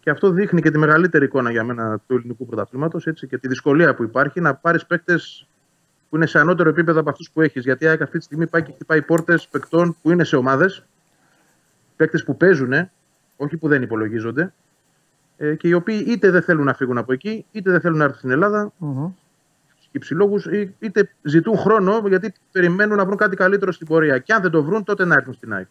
Και 0.00 0.10
αυτό 0.10 0.30
δείχνει 0.30 0.62
και 0.62 0.70
τη 0.70 0.78
μεγαλύτερη 0.78 1.24
εικόνα 1.24 1.50
για 1.50 1.64
μένα 1.64 1.98
του 2.06 2.14
ελληνικού 2.14 2.46
πρωταθλήματος 2.46 3.08
και 3.28 3.38
τη 3.38 3.48
δυσκολία 3.48 3.94
που 3.94 4.02
υπάρχει 4.02 4.40
να 4.40 4.54
πάρεις 4.54 4.86
παίκτες 4.86 5.48
που 6.08 6.16
είναι 6.16 6.26
σε 6.26 6.38
ανώτερο 6.38 6.68
επίπεδο 6.68 7.00
από 7.00 7.10
αυτούς 7.10 7.30
που 7.30 7.40
έχεις. 7.40 7.64
Γιατί 7.64 7.84
η 7.84 7.88
αυτή 7.88 8.18
τη 8.18 8.24
στιγμή 8.24 8.46
πάει 8.46 8.62
και 8.62 8.72
χτυπάει 8.72 9.02
πόρτες 9.02 9.48
παικτών 9.48 9.96
που 10.02 10.10
είναι 10.10 10.24
σε 10.24 10.36
ομάδες, 10.36 10.84
παίκτες 11.96 12.24
που 12.24 12.36
παίζουν, 12.36 12.90
όχι 13.36 13.56
που 13.56 13.68
δεν 13.68 13.82
υπολογίζονται, 13.82 14.52
ε, 15.36 15.54
και 15.54 15.68
οι 15.68 15.72
οποίοι 15.72 16.04
είτε 16.08 16.30
δεν 16.30 16.42
θέλουν 16.42 16.64
να 16.64 16.74
φύγουν 16.74 16.98
από 16.98 17.12
εκεί, 17.12 17.46
είτε 17.52 17.70
δεν 17.70 17.80
θέλουν 17.80 17.98
να 17.98 18.04
έρθουν 18.04 18.18
στην 18.18 18.30
Ελλάδα, 18.30 18.72
mm-hmm. 18.80 19.12
υψηλόγους, 19.90 20.46
είτε 20.78 21.10
ζητούν 21.22 21.56
χρόνο 21.56 22.02
γιατί 22.08 22.32
περιμένουν 22.52 22.96
να 22.96 23.04
βρουν 23.04 23.16
κάτι 23.16 23.36
καλύτερο 23.36 23.72
στην 23.72 23.86
πορεία. 23.86 24.18
Και 24.18 24.32
αν 24.32 24.42
δεν 24.42 24.50
το 24.50 24.62
βρουν, 24.62 24.84
τότε 24.84 25.04
να 25.04 25.14
έρθουν 25.14 25.34
στην 25.34 25.52
ΑΕΚ. 25.52 25.66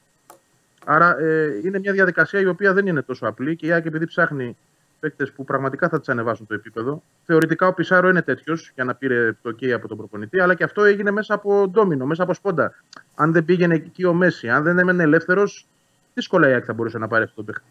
Άρα 0.85 1.19
ε, 1.19 1.59
είναι 1.63 1.79
μια 1.79 1.91
διαδικασία 1.91 2.39
η 2.39 2.45
οποία 2.45 2.73
δεν 2.73 2.87
είναι 2.87 3.01
τόσο 3.01 3.27
απλή 3.27 3.55
και 3.55 3.65
η 3.65 3.71
ΑΕΚ 3.71 3.85
επειδή 3.85 4.05
ψάχνει 4.05 4.57
παίκτες 4.99 5.31
που 5.31 5.43
πραγματικά 5.43 5.89
θα 5.89 5.99
τις 5.99 6.09
ανεβάσουν 6.09 6.47
το 6.47 6.53
επίπεδο. 6.53 7.03
Θεωρητικά 7.25 7.67
ο 7.67 7.73
Πισάρο 7.73 8.09
είναι 8.09 8.21
τέτοιος 8.21 8.71
για 8.75 8.83
να 8.83 8.95
πήρε 8.95 9.31
το 9.41 9.49
OK 9.49 9.69
από 9.69 9.87
τον 9.87 9.97
προπονητή, 9.97 10.39
αλλά 10.39 10.53
και 10.53 10.63
αυτό 10.63 10.83
έγινε 10.83 11.11
μέσα 11.11 11.33
από 11.33 11.67
ντόμινο, 11.67 12.05
μέσα 12.05 12.23
από 12.23 12.33
σπόντα. 12.33 12.73
Αν 13.15 13.31
δεν 13.31 13.45
πήγαινε 13.45 13.75
εκεί 13.75 14.05
ο 14.05 14.13
Μέση, 14.13 14.49
αν 14.49 14.63
δεν 14.63 14.79
έμενε 14.79 15.03
ελεύθερος, 15.03 15.67
δύσκολα 16.15 16.49
η 16.49 16.51
ΑΕΚ 16.51 16.63
θα 16.67 16.73
μπορούσε 16.73 16.97
να 16.97 17.07
πάρει 17.07 17.23
αυτό 17.23 17.35
το 17.35 17.43
παίκτη. 17.43 17.69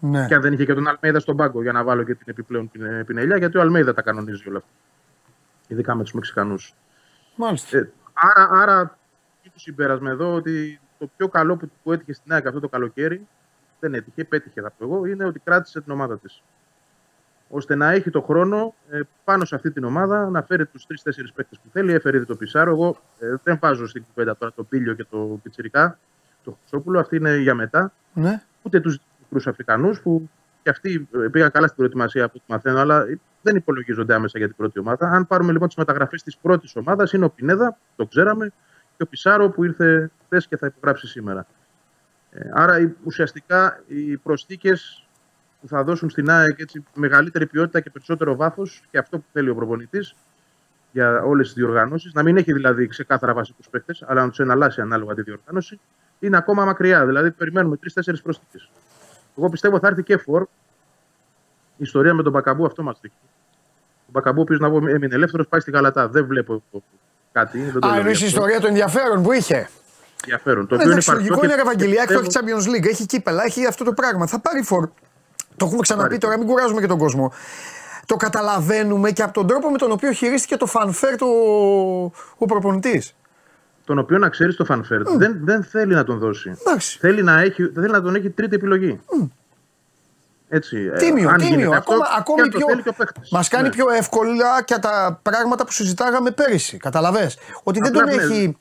Ναι. 0.00 0.26
Και 0.26 0.34
αν 0.34 0.40
δεν 0.40 0.52
είχε 0.52 0.64
και 0.64 0.74
τον 0.74 0.88
Αλμέιδα 0.88 1.20
στον 1.20 1.36
πάγκο 1.36 1.62
για 1.62 1.72
να 1.72 1.84
βάλω 1.84 2.02
και 2.02 2.14
την 2.14 2.26
επιπλέον 2.26 2.70
πινελιά, 3.06 3.36
γιατί 3.36 3.58
ο 3.58 3.60
Αλμέιδα 3.60 3.94
τα 3.94 4.02
κανονίζει 4.02 4.48
όλα 4.48 4.58
αυτά. 4.58 4.70
Ειδικά 5.68 5.94
με 5.94 6.02
τους 6.02 6.12
Μεξικανούς. 6.12 6.74
Μάλιστα. 7.36 7.78
Ε, 7.78 7.90
άρα, 8.12 8.48
άρα 8.62 8.98
το 9.42 9.60
συμπέρασμα 9.60 10.10
εδώ 10.10 10.34
ότι 10.34 10.80
το 10.98 11.10
πιο 11.16 11.28
καλό 11.28 11.56
που, 11.56 11.70
που 11.82 11.92
έτυχε 11.92 12.12
στην 12.12 12.32
ΑΕΚ 12.32 12.46
αυτό 12.46 12.60
το 12.60 12.68
καλοκαίρι 12.68 13.26
δεν 13.80 13.94
έτυχε, 13.94 14.24
πέτυχε 14.24 14.60
θα 14.60 14.70
πω 14.70 14.84
εγώ, 14.84 15.06
είναι 15.06 15.24
ότι 15.24 15.38
κράτησε 15.38 15.80
την 15.80 15.92
ομάδα 15.92 16.18
της. 16.18 16.42
Ώστε 17.48 17.74
να 17.74 17.90
έχει 17.90 18.10
το 18.10 18.22
χρόνο 18.22 18.74
ε, 18.90 19.00
πάνω 19.24 19.44
σε 19.44 19.54
αυτή 19.54 19.70
την 19.70 19.84
ομάδα 19.84 20.30
να 20.30 20.42
φέρει 20.42 20.66
τους 20.66 20.86
τρει-τέσσερι 20.86 21.32
παίκτες 21.34 21.58
που 21.58 21.68
θέλει. 21.72 21.92
Έφερε 21.92 22.16
ήδη 22.16 22.26
το 22.26 22.36
Πισάρο. 22.36 22.70
Εγώ 22.70 22.96
ε, 23.18 23.34
δεν 23.42 23.58
βάζω 23.60 23.86
στην 23.86 24.04
κουβέντα 24.06 24.36
τώρα 24.36 24.52
το 24.52 24.64
Πίλιο 24.64 24.94
και 24.94 25.04
το 25.10 25.40
Πιτσυρικά, 25.42 25.98
το 26.44 26.58
Χρυσόπουλο. 26.60 27.00
Αυτή 27.00 27.16
είναι 27.16 27.36
για 27.36 27.54
μετά. 27.54 27.92
Ναι. 28.12 28.42
Ούτε 28.62 28.80
τους 28.80 28.98
μικρού 29.18 29.50
Αφρικανούς 29.50 30.00
που 30.00 30.28
και 30.62 30.70
αυτοί 30.70 31.08
ε, 31.24 31.28
πήγαν 31.28 31.50
καλά 31.50 31.66
στην 31.66 31.76
προετοιμασία 31.76 32.24
από 32.24 32.32
ό,τι 32.36 32.52
μαθαίνω, 32.52 32.78
αλλά 32.78 33.04
δεν 33.42 33.56
υπολογίζονται 33.56 34.14
άμεσα 34.14 34.38
για 34.38 34.46
την 34.46 34.56
πρώτη 34.56 34.78
ομάδα. 34.78 35.08
Αν 35.08 35.26
πάρουμε 35.26 35.52
λοιπόν 35.52 35.68
τις 35.68 35.76
μεταγραφές 35.76 36.22
της 36.22 36.36
πρώτης 36.36 36.76
ομάδας, 36.76 37.12
είναι 37.12 37.24
ο 37.24 37.30
Πινέδα, 37.30 37.78
το 37.96 38.06
ξέραμε, 38.06 38.52
και 38.96 39.02
ο 39.02 39.06
Πισάρο 39.06 39.50
που 39.50 39.64
ήρθε 39.64 40.10
χθες 40.24 40.46
και 40.46 40.56
θα 40.56 40.66
υπογράψει 40.66 41.06
σήμερα. 41.06 41.46
Ε, 42.30 42.50
άρα 42.52 42.94
ουσιαστικά 43.04 43.82
οι 43.86 44.16
προσθήκες 44.16 45.06
που 45.60 45.68
θα 45.68 45.84
δώσουν 45.84 46.10
στην 46.10 46.30
ΑΕΚ 46.30 46.58
έτσι, 46.58 46.84
μεγαλύτερη 46.94 47.46
ποιότητα 47.46 47.80
και 47.80 47.90
περισσότερο 47.90 48.36
βάθος 48.36 48.82
και 48.90 48.98
αυτό 48.98 49.18
που 49.18 49.24
θέλει 49.32 49.48
ο 49.48 49.54
προπονητής 49.54 50.14
για 50.92 51.22
όλες 51.22 51.46
τις 51.46 51.54
διοργανώσεις, 51.54 52.12
να 52.12 52.22
μην 52.22 52.36
έχει 52.36 52.52
δηλαδή 52.52 52.86
ξεκάθαρα 52.86 53.34
βασικούς 53.34 53.68
παίκτες, 53.68 54.04
αλλά 54.06 54.22
να 54.22 54.28
τους 54.28 54.38
εναλλάσσει 54.38 54.80
ανάλογα 54.80 55.14
τη 55.14 55.22
διοργάνωση, 55.22 55.80
είναι 56.24 56.36
ακόμα 56.36 56.64
μακριά. 56.64 57.06
Δηλαδή 57.06 57.30
περιμένουμε 57.30 57.76
τρει-τέσσερι 57.76 58.20
προσθήκε. 58.20 58.68
Εγώ 59.38 59.48
πιστεύω 59.48 59.78
θα 59.78 59.86
έρθει 59.88 60.02
και 60.02 60.16
φορ. 60.16 60.42
Η 61.76 61.82
ιστορία 61.82 62.14
με 62.14 62.22
τον 62.22 62.32
Μπακαμπού 62.32 62.64
αυτό 62.64 62.82
μα 62.82 62.92
δείχνει. 62.92 63.18
Ο 64.06 64.10
Μπακαμπού, 64.10 64.40
ο 64.40 64.42
οποίος 64.42 64.58
να 64.60 64.66
έμεινε 64.66 65.14
ελεύθερος, 65.14 65.46
πάει 65.48 65.60
στη 65.60 65.70
Γαλατά. 65.70 66.08
Δεν 66.08 66.26
βλέπω 66.26 66.62
κάτι. 67.32 67.58
Δεν 67.58 67.84
Α, 67.84 67.96
εννοείς 67.96 68.20
η 68.20 68.26
ιστορία 68.26 68.60
του 68.60 68.66
ενδιαφέρον 68.66 69.22
που 69.22 69.32
είχε; 69.32 69.68
Ενδιαφέρον. 70.22 70.66
Το 70.66 70.74
οποίο 70.74 70.90
είναι 70.90 71.02
λογικό 71.12 71.44
είναι 71.44 71.54
Ευαγγελιάκ, 71.54 72.12
το 72.12 72.18
έχει 72.18 72.28
Champions 72.32 72.76
League, 72.76 72.86
έχει 72.88 73.06
κύπελα, 73.06 73.42
έχει 73.44 73.66
αυτό 73.66 73.84
το 73.84 73.92
πράγμα. 73.92 74.26
Θα 74.26 74.40
πάρει 74.40 74.62
φορ. 74.62 74.88
Το 75.56 75.66
έχουμε 75.66 75.80
ξαναπεί 75.80 76.18
τώρα, 76.18 76.38
μην 76.38 76.46
κουράζουμε 76.46 76.80
και 76.80 76.86
τον 76.86 76.98
κόσμο. 76.98 77.32
Το 78.06 78.16
καταλαβαίνουμε 78.16 79.10
και 79.10 79.22
από 79.22 79.32
τον 79.32 79.46
τρόπο 79.46 79.70
με 79.70 79.78
τον 79.78 79.90
οποίο 79.90 80.12
χειρίστηκε 80.12 80.56
το 80.56 80.66
φανφέρ 80.66 81.16
του 81.16 81.26
ο 82.38 82.46
προπονητής. 82.46 83.14
Τον 83.84 83.98
οποίο 83.98 84.18
να 84.18 84.28
ξέρεις 84.28 84.56
το 84.56 84.64
φανφέρ 84.64 85.00
mm. 85.00 85.16
δεν, 85.16 85.38
δεν 85.42 85.62
θέλει 85.62 85.94
να 85.94 86.04
τον 86.04 86.18
δώσει. 86.18 86.56
Θέλει 86.98 87.22
να, 87.22 87.40
έχει, 87.40 87.70
θέλει 87.74 87.90
να 87.90 88.02
τον 88.02 88.14
έχει 88.14 88.30
τρίτη 88.30 88.54
επιλογή. 88.54 89.00
Mm. 89.06 89.28
Έτσι, 90.48 90.90
ε, 90.94 90.96
τίμιο, 90.96 91.28
αν 91.28 91.38
τίμιο. 91.38 91.72
Ακόμα, 91.72 92.06
ακόμη 92.18 92.48
πιο, 92.48 92.66
μας 93.30 93.48
κάνει 93.48 93.68
ναι. 93.68 93.74
πιο 93.74 93.90
εύκολα 93.90 94.62
και 94.62 94.78
τα 94.78 95.20
πράγματα 95.22 95.64
που 95.64 95.72
συζητάγαμε 95.72 96.30
πέρυσι. 96.30 96.76
Καταλαβες; 96.76 97.38
Ότι 97.62 97.80
δεν 97.80 97.92
τον 97.92 98.08
έχει 98.08 98.56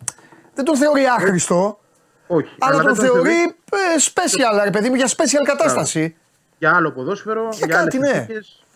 δεν 0.56 0.66
τον 0.66 0.78
θεωρεί 0.78 1.06
άχρηστο. 1.06 1.80
Όχι. 2.28 2.56
Αλλά, 2.60 2.74
αλλά 2.74 2.84
τον, 2.84 2.96
τον 2.96 3.06
θεωρεί 3.06 3.56
ε, 3.72 3.78
special, 4.00 4.64
ρε 4.64 4.70
παιδί 4.70 4.90
μου, 4.90 4.96
για 4.96 5.08
special 5.08 5.44
κατάσταση. 5.46 6.16
Για 6.58 6.76
άλλο 6.76 6.92
ποδόσφαιρο, 6.92 7.50
για, 7.52 7.66
για 7.66 7.76
κάτι, 7.76 7.98
ναι. 7.98 8.28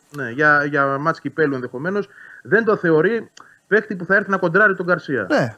ναι. 0.09 0.29
Για, 0.29 0.65
για 0.65 0.97
μάτς 0.97 1.19
κυπέλου 1.19 1.55
ενδεχομένως. 1.55 2.07
Δεν 2.43 2.63
το 2.63 2.75
θεωρεί 2.75 3.31
παίχτη 3.67 3.95
που 3.95 4.05
θα 4.05 4.15
έρθει 4.15 4.29
να 4.29 4.37
κοντράρει 4.37 4.75
τον 4.75 4.85
Καρσία. 4.85 5.27
Ναι. 5.29 5.57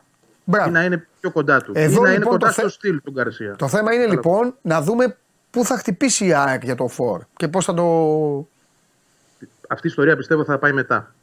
Μπράβο. 0.50 0.70
Ή 0.70 0.72
να 0.72 0.84
είναι 0.84 1.08
πιο 1.20 1.32
κοντά 1.32 1.62
του. 1.62 1.72
Εδώ, 1.76 1.82
ή 1.84 1.94
να 1.94 2.10
λοιπόν, 2.10 2.16
είναι 2.16 2.26
κοντά 2.26 2.52
στο 2.52 2.70
στυλ 2.70 3.02
του 3.04 3.12
Γκαρσία. 3.12 3.56
Το 3.56 3.68
θέμα 3.68 3.94
είναι 3.94 4.06
λοιπόν 4.06 4.56
να 4.62 4.82
δούμε 4.82 5.18
πού 5.50 5.66
θα 5.66 5.78
χτυπήσει 5.78 6.26
η 6.26 6.34
ΑΕΚ 6.34 6.64
για 6.64 6.76
το 6.76 6.88
φόρ 6.88 7.22
και 7.36 7.48
πώς 7.48 7.66
θα 7.66 7.74
το. 7.74 7.84
Αυτή 9.68 9.88
η 9.88 9.90
ιστορία 9.90 10.18
πιστεύω 10.18 10.44
θα 10.44 10.58
πάει 10.58 10.72
μετά. 10.72 11.14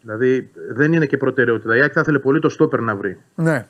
Δηλαδή 0.00 0.50
δεν 0.70 0.92
είναι 0.92 1.06
και 1.06 1.16
προτεραιότητα. 1.16 1.76
Η 1.76 1.80
ΑΕΚ 1.80 1.90
θα 1.94 2.00
ήθελε 2.00 2.18
πολύ 2.18 2.40
το 2.40 2.48
στόπερ 2.48 2.80
να 2.80 2.96
βρει. 2.96 3.20
Ναι 3.34 3.66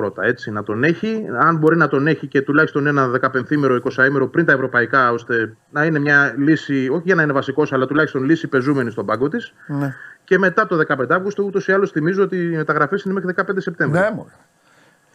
πρώτα. 0.00 0.24
Έτσι, 0.24 0.50
να 0.50 0.62
τον 0.62 0.84
έχει. 0.84 1.26
Αν 1.38 1.56
μπορεί 1.56 1.76
να 1.76 1.88
τον 1.88 2.06
έχει 2.06 2.26
και 2.26 2.42
τουλάχιστον 2.42 2.86
ένα 2.86 3.10
15ημερο, 3.20 3.80
20ημερο 3.82 4.28
πριν 4.30 4.44
τα 4.44 4.52
ευρωπαϊκά, 4.52 5.12
ώστε 5.12 5.56
να 5.70 5.84
είναι 5.84 5.98
μια 5.98 6.34
λύση, 6.36 6.88
όχι 6.92 7.02
για 7.04 7.14
να 7.14 7.22
είναι 7.22 7.32
βασικός, 7.32 7.72
αλλά 7.72 7.86
τουλάχιστον 7.86 8.24
λύση 8.24 8.46
πεζούμενη 8.46 8.90
στον 8.90 9.06
πάγκο 9.06 9.28
της. 9.28 9.52
Ναι. 9.66 9.94
Και 10.30 10.38
μετά 10.38 10.66
το 10.66 10.80
15 10.88 11.06
Αύγουστο, 11.08 11.42
ούτως 11.42 11.68
ή 11.68 11.72
άλλως 11.72 11.90
θυμίζω 11.90 12.22
ότι 12.22 12.36
οι 12.36 12.56
μεταγραφές 12.56 13.02
είναι 13.02 13.14
μέχρι 13.14 13.34
15 13.36 13.44
Σεπτέμβρη. 13.56 14.00
Ναι, 14.00 14.10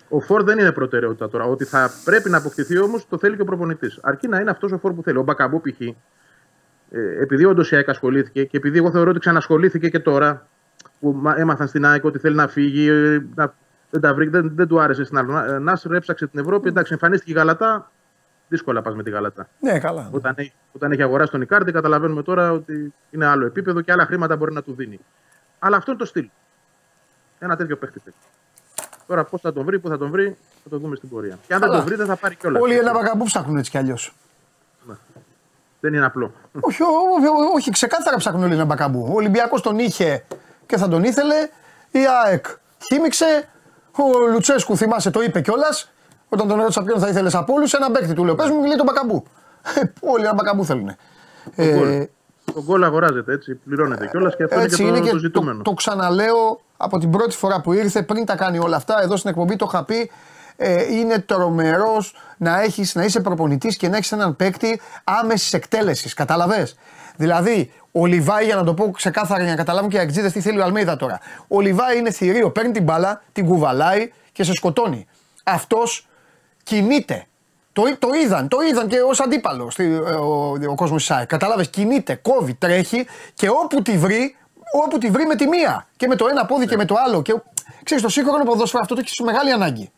ο 0.10 0.20
Φόρ 0.20 0.44
δεν 0.44 0.60
είναι 0.60 0.72
προτεραιότητα 0.72 1.30
τώρα. 1.30 1.46
Ότι 1.46 1.66
θα 1.66 1.92
πρέπει 2.06 2.30
να 2.30 2.38
αποκτηθεί 2.38 2.80
όμως 2.80 3.08
το 3.08 3.18
θέλει 3.18 3.36
και 3.36 3.42
ο 3.42 3.46
προπονητής. 3.46 4.00
Αρκεί 4.02 4.28
να 4.28 4.40
είναι 4.40 4.50
αυτός 4.50 4.72
ο 4.72 4.78
Φόρ 4.78 4.94
που 4.94 5.04
θέλει. 5.04 5.18
Ο 5.18 5.24
Μπακαμπού 5.24 5.62
π.χ. 5.62 5.82
Ε, 5.82 5.96
επειδή 7.22 7.46
όντως 7.46 7.72
η 7.72 7.76
ΑΕΚ 7.76 7.90
ασχολήθηκε 7.90 8.44
και 8.44 8.58
επειδή 8.58 8.78
εγώ 8.78 8.92
θεωρώ 8.92 9.10
ότι 9.10 9.20
ξανασχολήθηκε 9.20 9.90
και 9.90 10.00
τώρα 10.00 10.48
που 11.00 11.22
έμαθαν 11.36 11.68
στην 11.68 11.86
ΑΕΚ 11.86 12.04
ότι 12.04 12.20
θέλει 12.20 12.36
να 12.36 12.48
φύγει, 12.48 12.88
ε, 12.88 13.26
να 13.36 13.54
δεν, 13.90 14.02
τα 14.02 14.14
βρήκε, 14.14 14.30
δεν, 14.30 14.52
δεν 14.56 14.68
του 14.68 14.80
άρεσε 14.80 15.04
στην 15.04 15.20
Νάσρ, 15.62 15.94
έψαξε 15.94 16.28
την 16.28 16.40
Ευρώπη. 16.40 16.68
Εντάξει, 16.68 16.94
εμφανίστηκε 16.94 17.32
η 17.32 17.34
Γαλατά. 17.34 17.92
Δύσκολα 18.48 18.82
πας 18.82 18.96
με 18.96 19.04
τη 19.04 19.10
Γαλατά. 19.10 19.48
Ναι, 19.60 19.80
καλά. 19.80 20.10
Όταν, 20.12 20.34
έχει, 20.38 20.54
όταν 20.72 20.92
έχει 20.92 21.02
αγοράσει 21.02 21.32
τον 21.32 21.42
Ικάρντι, 21.42 21.72
καταλαβαίνουμε 21.72 22.24
τώρα 22.24 22.52
ότι 22.52 22.94
είναι 23.10 23.26
άλλο 23.26 23.46
επίπεδο 23.46 23.82
και 23.82 23.92
άλλα 23.92 24.06
χρήματα 24.06 24.36
μπορεί 24.36 24.54
να 24.54 24.64
του 24.64 24.74
δίνει. 24.74 25.00
Αλλά 25.60 25.78
αυτό 25.78 25.92
είναι 25.92 26.00
το 26.00 26.06
στυλ. 26.06 26.30
Ένα 27.40 27.56
τέτοιο 27.56 27.78
παίχτη 27.78 28.02
Τώρα 29.08 29.24
πώς 29.24 29.42
θα 29.42 29.54
τον 29.54 29.66
βρει, 29.66 29.80
πού 29.80 29.90
θα 29.90 29.98
τον 29.98 30.10
βρει, 30.10 30.38
θα 30.64 30.70
το 30.70 30.78
δούμε 30.78 30.96
στην 30.96 31.10
πορεία. 31.10 31.40
Και 31.48 31.54
αν 31.54 31.60
δεν 31.60 31.70
τον 31.70 31.84
βρει, 31.84 31.96
δεν 31.96 32.06
θα 32.06 32.16
πάρει 32.16 32.36
κιόλας. 32.36 32.62
Όλοι 32.62 32.78
ένα 32.78 32.94
βαγκαμπού 32.94 33.26
ψάχνουν 33.26 33.58
έτσι 33.58 33.72
κι 33.72 33.78
αλλιώς. 33.78 34.16
Ναι. 34.88 34.96
Δεν 35.80 35.94
είναι 35.94 36.06
απλό. 36.06 36.32
όχι, 36.60 36.84
ό, 36.84 36.88
όχι, 37.56 37.72
ξεκάθαρα 37.72 38.18
ψάχνουν 38.18 38.44
όλοι 38.44 38.54
ένα 38.54 38.66
μπακαμπού. 38.66 39.08
Ο 39.10 39.14
Ολυμπιακός 39.14 39.62
τον 39.62 39.80
είχε 39.80 40.26
και 40.66 40.78
θα 40.78 40.88
τον 40.88 41.04
ήθελε. 41.04 41.36
Η 41.92 42.00
ΑΕΚ 42.24 42.46
χύμιξε, 42.86 43.50
ο 43.92 44.28
Λουτσέσκου, 44.32 44.78
θυμάσαι, 44.78 45.12
το 45.12 45.22
είπε 45.22 45.42
κιόλας. 45.42 45.92
Όταν 46.36 46.48
τον 46.48 46.58
ρώτησα 46.60 46.84
ποιον 46.84 47.00
θα 47.00 47.08
ήθελες 47.08 47.36
από 47.36 47.54
όλους, 47.54 47.74
ένα 47.74 47.92
παίκτη 47.92 48.14
του 48.14 48.26
λέω: 48.26 48.36
Πες 48.36 48.50
μου, 48.50 48.62
λέει 48.62 48.76
τον 48.76 48.86
Μπακαμπού. 48.86 49.24
Ε, 49.76 49.82
όλοι 50.00 50.24
ένα 50.24 50.34
Μπακαμπού 50.34 50.66
θέλουν. 50.66 50.96
Ε, 51.56 52.06
το 52.54 52.64
γκολ 52.64 52.84
αγοράζεται 52.84 53.34
έτσι, 53.34 53.56
πληρώνεται 53.56 54.08
κιόλας 54.08 54.36
και 54.36 54.44
αυτό 54.44 54.60
έτσι 54.60 54.84
είναι 54.84 55.00
και 55.00 55.06
το, 55.06 55.12
το 55.12 55.18
ζητούμενο. 55.18 55.58
Το, 55.58 55.64
το 55.64 55.74
ξαναλέω 55.74 56.62
από 56.78 57.00
την 57.00 57.10
πρώτη 57.10 57.36
φορά 57.36 57.62
που 57.62 57.74
ήρθε, 57.74 58.02
πριν 58.02 58.26
τα 58.26 58.36
κάνει 58.36 58.60
όλα 58.60 58.76
αυτά, 58.76 59.02
εδώ 59.02 59.16
στην 59.16 59.30
εκπομπή 59.30 59.56
το 59.56 59.66
είχα 59.70 59.84
πει. 59.84 60.12
Ε, 60.58 60.94
είναι 60.94 61.20
τρομερός 61.20 62.16
να, 62.38 62.62
έχεις, 62.62 62.96
να 62.96 63.04
είσαι 63.04 63.20
προπονητής 63.20 63.78
και 63.78 63.90
να 63.90 63.98
έχεις 63.98 64.12
έναν 64.12 64.36
παίκτη 64.36 64.82
άμεσης 65.04 65.54
εκτέλεσης. 65.54 66.14
Κατάλαβες; 66.14 66.76
Δηλαδή, 67.16 67.72
ο 67.92 68.06
Λιβάη, 68.06 68.46
για 68.46 68.56
να 68.56 68.64
το 68.64 68.74
πω 68.74 68.92
ξεκάθαρα 68.92 69.42
για 69.42 69.52
να 69.52 69.58
καταλάβουν 69.58 69.90
και 69.90 69.98
οι 69.98 70.00
αξίδε 70.00 70.30
τι 70.30 70.42
θέλει 70.42 70.60
ο 70.60 70.64
Αλμέιδα 70.64 70.96
τώρα. 70.96 71.20
Ο 71.48 71.60
Λιβάη 71.60 71.98
είναι 71.98 72.12
θηρίο, 72.12 72.52
παίρνει 72.52 72.72
την 72.72 72.84
μπάλα, 72.84 73.22
την 73.32 73.46
κουβαλάει 73.46 74.12
και 74.32 74.44
σε 74.44 74.54
σκοτώνει. 74.54 75.08
Αυτός 75.44 76.08
κινείται. 76.66 77.26
Το, 77.74 77.84
το 78.00 78.08
είδαν, 78.24 78.48
το 78.48 78.58
είδαν 78.62 78.88
και 78.88 79.02
ως 79.02 79.20
αντίπαλο 79.20 79.72
ο, 80.20 80.52
ο 80.70 80.76
κόσμος 80.76 81.06
της 81.06 81.16
ΣΑΕ. 81.16 81.26
Κατάλαβε, 81.26 81.66
κινείται, 81.66 82.16
κόβει, 82.16 82.54
τρέχει 82.54 83.08
και 83.34 83.50
όπου 83.50 83.82
τη 83.82 83.98
βρει, 83.98 84.36
όπου 84.84 84.98
τη 84.98 85.10
βρει 85.10 85.26
με 85.26 85.36
τη 85.36 85.48
μία. 85.48 85.88
Και 85.98 86.08
με 86.08 86.16
το 86.16 86.28
ένα 86.28 86.46
πόδι 86.46 86.68
και 86.68 86.78
με 86.78 86.86
το 86.86 86.96
άλλο. 87.06 87.22
Και 87.22 87.36
ξέρεις, 87.84 88.04
το 88.04 88.10
σύγχρονο 88.10 88.44
ποδόσφαιρο 88.44 88.82
αυτό 88.82 88.96
το 88.96 89.02
έχεις 89.04 89.20
μεγάλη 89.20 89.52
ανάγκη. 89.52 89.92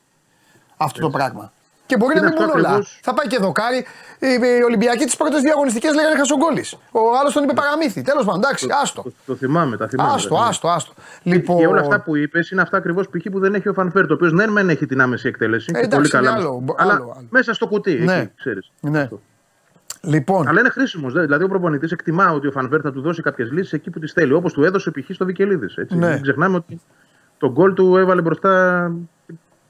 Αυτό 0.77 0.99
το 0.99 1.10
πράγμα. 1.10 1.52
Και 1.88 1.97
μπορεί 1.97 2.11
Είναι 2.18 2.22
να 2.26 2.27
μην 2.31 2.38
αυτό 2.38 2.45
μπουν 2.45 2.55
όλα. 2.59 2.68
ακριβώς. 2.69 2.99
Θα 3.03 3.14
πάει 3.14 3.27
και 3.27 3.38
δοκάρι. 3.38 3.85
Οι, 4.19 4.27
οι 4.59 4.64
Ολυμπιακοί 4.64 5.05
τις 5.05 5.15
πρώτες 5.18 5.41
δύο 5.41 5.51
αγωνιστικές 5.51 5.93
λέγανε 5.95 6.15
Χασογκόλη. 6.18 6.64
Ο 6.91 6.99
άλλος 7.19 7.34
τον 7.34 7.43
είπε 7.43 7.53
παραμύθι. 7.53 8.01
Τέλος 8.01 8.26
πάντων, 8.26 8.39
εντάξει, 8.43 8.68
άστο. 8.81 9.01
Το, 9.03 9.11
το 9.26 9.35
θυμάμαι, 9.35 9.77
τα 9.77 9.88
θυμάμαι. 9.88 10.09
τα 10.09 10.15
Άστο, 10.15 10.27
θυμάμαι. 10.30 10.47
άστο, 10.49 10.68
άστο. 10.68 10.93
Λοιπόν, 11.23 11.57
Και 11.57 11.68
όλα 11.68 11.80
αυτά 11.80 12.01
που 12.01 12.15
είπες 12.15 12.49
είναι 12.51 12.61
αυτά 12.61 12.77
ακριβώς 12.77 13.07
π.χ. 13.09 13.26
που 13.31 13.39
δεν 13.39 13.53
έχει 13.53 13.69
ο 13.69 13.73
Φανφέρ, 13.73 14.07
το 14.07 14.14
οποίος 14.14 14.31
ναι, 14.34 14.47
μεν 14.47 14.69
έχει 14.69 14.85
την 14.85 15.01
άμεση 15.01 15.27
εκτέλεση. 15.27 15.65
Ε, 15.76 15.80
και 15.80 15.85
εντάξει, 15.85 15.95
πολύ 15.97 16.09
καλά. 16.09 16.30
είναι 16.30 16.39
άλλο, 16.47 16.64
αλλά 16.77 16.93
άλλο, 16.93 17.03
άλλο. 17.03 17.26
μέσα 17.30 17.53
στο 17.53 17.68
κουτί, 17.68 17.93
Ναι. 17.93 18.15
εκεί, 18.18 18.31
ξέρεις. 18.38 18.72
Ναι. 18.80 18.99
Αυτό. 19.01 19.22
λοιπόν, 20.01 20.47
Αλλά 20.47 20.59
είναι 20.59 20.69
χρήσιμος. 20.69 21.14
Δηλαδή, 21.14 21.43
ο 21.43 21.47
προπονητής 21.47 21.91
εκτιμά 21.91 22.31
ότι 22.31 22.47
ο 22.47 22.51
Φανφέρ 22.51 22.80
θα 22.84 22.91
του 22.91 23.01
δώσει 23.01 23.22
κάποιες 23.22 23.51
λύσεις 23.51 23.73
εκεί 23.73 23.89
που 23.89 23.99
τις 23.99 24.11
θέλει. 24.14 24.34
Όπως 24.34 24.53
του 24.53 24.64
έδωσε 24.64 24.91
π.χ. 24.91 25.14
στο 25.14 25.26
Βικελίδης. 25.26 25.76
Ναι. 25.89 26.09
Μην 26.14 26.22
ξεχνάμε 26.22 26.55
ότι 26.55 26.81
τον 27.38 27.51
γκολ 27.51 27.73
του 27.73 27.97
έβαλε 27.97 28.22
μπροστά 28.22 28.91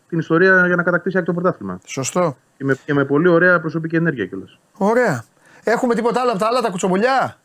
την 0.10 0.20
ιστορία 0.20 0.68
για 0.68 0.76
να 0.76 0.84
κατακτήσει 0.84 1.24
το 1.24 1.34
πρωτάθλημα. 1.34 1.80
σωστό. 1.86 2.38
Και 2.58 2.64
με, 2.64 2.76
και 2.86 2.94
με 2.94 3.06
πολύ 3.06 3.28
ωραία 3.28 3.60
προσωπική 3.60 3.96
ενέργεια 3.96 4.26
κιόλας. 4.26 4.60
Ωραία. 4.78 5.24
Έχουμε 5.64 5.96
τίποτα 5.96 6.22
άλλο 6.22 6.30
από 6.30 6.40
τα 6.40 6.48
άλλα, 6.48 6.62
τα 6.62 6.70
κουτσομπολιά. 6.70 7.38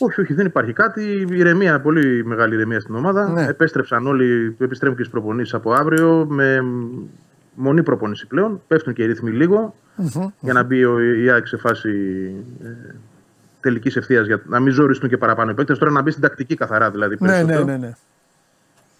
Όχι, 0.00 0.20
όχι, 0.20 0.34
δεν 0.34 0.46
υπάρχει 0.46 0.72
κάτι. 0.72 1.26
Ηρεμία, 1.30 1.80
πολύ 1.80 2.24
μεγάλη 2.24 2.54
ηρεμία 2.54 2.80
στην 2.80 2.94
ομάδα. 2.94 3.28
Ναι. 3.28 3.46
Επέστρεψαν 3.46 4.06
όλοι, 4.06 4.56
επιστρέφουν 4.58 4.96
και 4.96 5.02
στι 5.02 5.12
προπονήσεις 5.12 5.54
από 5.54 5.72
αύριο 5.72 6.26
με 6.28 6.64
μονή 7.54 7.82
προπόνηση 7.82 8.26
πλέον. 8.26 8.62
Πέφτουν 8.66 8.92
και 8.92 9.02
οι 9.02 9.06
ρυθμοί 9.06 9.30
λίγο, 9.30 9.74
για 10.40 10.52
να 10.52 10.62
μπει 10.62 10.84
ο 10.84 11.00
ΙΑΚ 11.00 11.46
σε 11.46 11.56
φάση 11.56 11.90
ε, 12.64 12.94
τελικής 13.60 13.96
ευθείας 13.96 14.26
για 14.26 14.42
να 14.46 14.60
μην 14.60 14.72
ζοριστούν 14.72 15.08
και 15.08 15.16
παραπάνω 15.16 15.50
οι 15.50 15.54
παίκτες. 15.54 15.78
Τώρα 15.78 15.90
να 15.90 16.02
μπει 16.02 16.10
στην 16.10 16.22
τακτική 16.22 16.54
καθαρά 16.54 16.90
δηλαδή. 16.90 17.16
Ναι, 17.20 17.28
ναι, 17.28 17.34
περισσότερο. 17.34 17.64
ναι, 17.64 17.76
ναι. 17.76 17.92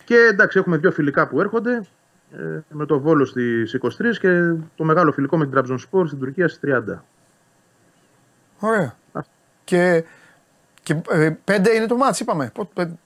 Και 0.04 0.16
εντάξει, 0.30 0.58
έχουμε 0.58 0.76
δύο 0.76 0.90
φιλικά 0.92 1.28
που 1.28 1.40
έρχονται. 1.40 1.86
Ε, 2.32 2.58
με 2.68 2.86
το 2.86 3.00
Βόλο 3.00 3.24
στις 3.24 3.78
23 3.82 3.88
και 4.20 4.52
το 4.76 4.84
μεγάλο 4.84 5.12
φιλικό 5.12 5.36
με 5.36 5.46
την 5.46 5.54
Τραμπζονspor 5.54 6.06
στην 6.06 6.18
Τουρκία 6.18 6.48
στις 6.48 6.60
30. 6.88 7.02
Ωραία. 8.60 8.94
Αυτό. 9.12 9.30
Και, 9.64 10.04
και 10.82 11.00
ε, 11.10 11.30
πέντε 11.44 11.74
είναι 11.74 11.86
το 11.86 11.96
μάτς, 11.96 12.20
είπαμε. 12.20 12.50
Πότε, 12.54 12.70
πέντε- 12.74 12.96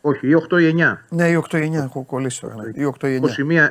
Όχι, 0.00 0.28
ή 0.28 0.34
8 0.50 0.60
ή 0.60 0.74
9. 0.78 0.96
Ναι, 1.08 1.28
ή 1.28 1.42
8-9 1.50 1.72
έχω 1.72 2.02
κολλήσει 2.02 2.40
τώρα. 2.40 2.54
ναι. 2.54 2.70
Ή 2.74 2.94
8-9. 3.00 3.20
21, 3.20 3.68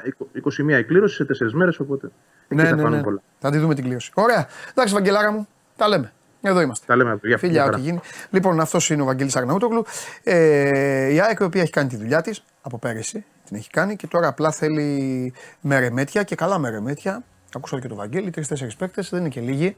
21 0.75 0.79
η 0.79 0.83
κλήρωση 0.83 1.15
σε 1.15 1.23
4 1.23 1.51
μέρες, 1.53 1.79
οπότε 1.79 2.09
εκεί 2.47 2.61
Ναι, 2.61 2.67
θα 2.69 2.75
ναι, 2.75 2.81
φάνουν 2.81 2.97
ναι. 2.97 3.03
πολλά. 3.03 3.21
Θα 3.39 3.51
τη 3.51 3.57
δούμε 3.57 3.75
την 3.75 3.83
κλήρωση. 3.83 4.11
Ωραία. 4.13 4.47
Εντάξει, 4.69 4.93
Βαγγελάρα 4.93 5.31
μου, 5.31 5.47
τα 5.75 5.87
λέμε. 5.87 6.11
Εδώ 6.41 6.61
είμαστε. 6.61 6.85
Τα 6.87 6.95
λέμε 6.95 7.19
για 7.23 7.37
Φιλιά, 7.37 7.65
ό,τι 7.65 7.79
γίνει. 7.79 7.99
Λοιπόν, 8.29 8.59
αυτός 8.59 8.89
είναι 8.89 9.01
ο 9.01 9.05
Βαγγέλης 9.05 9.35
Αγναούτογλου. 9.35 9.85
Ε, 10.23 11.13
η 11.13 11.19
ΑΕΚ, 11.21 11.39
η 11.39 11.43
οποία 11.43 11.61
έχει 11.61 11.71
κάνει 11.71 11.89
τη 11.89 11.95
δουλειά 11.97 12.21
της 12.21 12.43
από 12.61 12.77
πέρυσι, 12.77 13.25
την 13.47 13.57
έχει 13.57 13.69
κάνει 13.69 13.95
και 13.95 14.07
τώρα 14.07 14.27
απλά 14.27 14.51
θέλει 14.51 15.33
μερεμέτια 15.61 16.23
και 16.23 16.35
καλά 16.35 16.57
μερεμέτια. 16.57 17.23
Ακούσατε 17.55 17.81
και 17.81 17.87
το 17.87 17.95
Βαγγέλη, 17.95 18.29
τρει-τέσσερι 18.29 18.71
παίκτες, 18.77 19.09
δεν 19.09 19.19
είναι 19.19 19.29
και 19.29 19.41
λίγοι, 19.41 19.75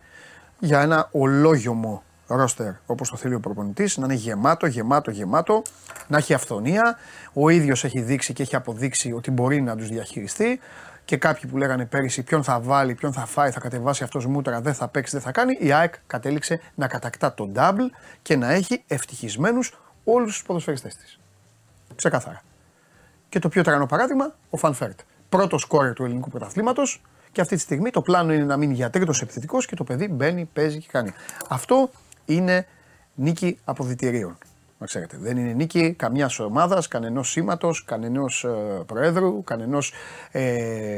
για 0.59 0.81
ένα 0.81 1.07
ολόγιομο 1.11 2.03
ρόστερ 2.27 2.71
όπως 2.85 3.09
το 3.09 3.17
θέλει 3.17 3.33
ο 3.33 3.39
προπονητής, 3.39 3.97
να 3.97 4.05
είναι 4.05 4.13
γεμάτο, 4.13 4.65
γεμάτο, 4.65 5.11
γεμάτο, 5.11 5.61
να 6.07 6.17
έχει 6.17 6.33
αφθονία. 6.34 6.98
Ο 7.33 7.49
ίδιος 7.49 7.83
έχει 7.83 8.01
δείξει 8.01 8.33
και 8.33 8.41
έχει 8.41 8.55
αποδείξει 8.55 9.11
ότι 9.11 9.31
μπορεί 9.31 9.61
να 9.61 9.75
τους 9.75 9.89
διαχειριστεί. 9.89 10.59
Και 11.06 11.18
κάποιοι 11.18 11.49
που 11.49 11.57
λέγανε 11.57 11.86
πέρυσι 11.86 12.23
ποιον 12.23 12.44
θα 12.44 12.60
βάλει, 12.60 12.95
ποιον 12.95 13.14
θα 13.14 13.26
φάει, 13.26 13.52
θα 13.52 13.60
κατεβάσει 13.60 14.03
αυτός 14.03 14.26
μούτρα, 14.26 14.61
δεν 14.61 14.73
θα 14.73 14.88
παίξει, 14.88 15.11
δεν 15.11 15.22
θα 15.22 15.32
κάνει. 15.32 15.57
Η 15.60 15.72
ΑΕΚ 15.72 15.94
κατέληξε 16.07 16.61
να 16.76 16.88
κατακτά 16.88 17.34
το 17.34 17.52
νταμπλ 17.56 17.89
και 18.22 18.36
να 18.36 18.52
έχει 18.52 18.84
ευτυχισμένους 18.88 19.80
όλους 20.03 20.34
τους 20.34 20.44
ποδοσφαιριστές 20.44 20.95
της. 20.95 21.19
Ξεκάθαρα. 21.95 22.44
Και 23.30 23.40
το 23.40 23.49
πιο 23.49 23.64
τρανό 23.64 23.86
παράδειγμα, 23.86 24.36
ο 24.49 24.57
Φαν 24.57 24.74
Βέερτ. 24.74 24.99
Πρώτο 25.30 25.57
σκόρερ 25.57 25.94
του 25.94 26.03
ελληνικού 26.03 26.30
πρωταθλήματος 26.30 27.02
και 27.32 27.41
αυτή 27.41 27.56
τη 27.56 27.61
στιγμή 27.61 27.90
το 27.90 28.02
πλάνο 28.02 28.34
είναι 28.34 28.44
να 28.44 28.57
μείνει 28.57 28.73
για 28.73 28.90
τρίτος 28.90 29.22
επιθετικός 29.22 29.65
και 29.65 29.76
το 29.76 29.84
παιδί 29.84 30.07
μπαίνει, 30.07 30.45
παίζει 30.53 30.80
και 30.80 30.88
κάνει. 30.91 31.14
Αυτό 31.48 31.90
είναι 32.26 32.68
νίκη 33.15 33.60
αποδητηρίων. 33.64 34.38
Να 34.82 34.88
ξέρετε. 34.88 35.18
Δεν 35.20 35.38
είναι 35.38 35.53
νίκη 35.53 35.94
καμιάς 35.94 36.40
ομάδας, 36.40 36.88
κανενός 36.88 37.30
σήματος, 37.30 37.84
κανενός 37.84 38.45
προέδρου, 38.86 39.44
κανενός 39.44 39.94
ε, 40.32 40.41
ε, 40.41 40.98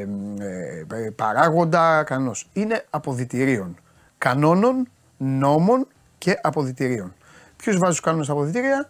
ε, 0.92 1.10
παράγοντα, 1.16 2.04
κανενός. 2.04 2.50
Είναι 2.54 2.86
αποδητηρίων. 2.90 3.78
Κανόνων, 4.18 4.88
νόμων 5.18 5.88
και 6.18 6.40
αποδητηρίων. 6.42 7.14
Ποιους 7.56 7.78
βάζεις 7.78 7.96
τους 7.96 8.06
κανόνες 8.06 8.26
στα 8.26 8.36
αποδητήρια, 8.36 8.90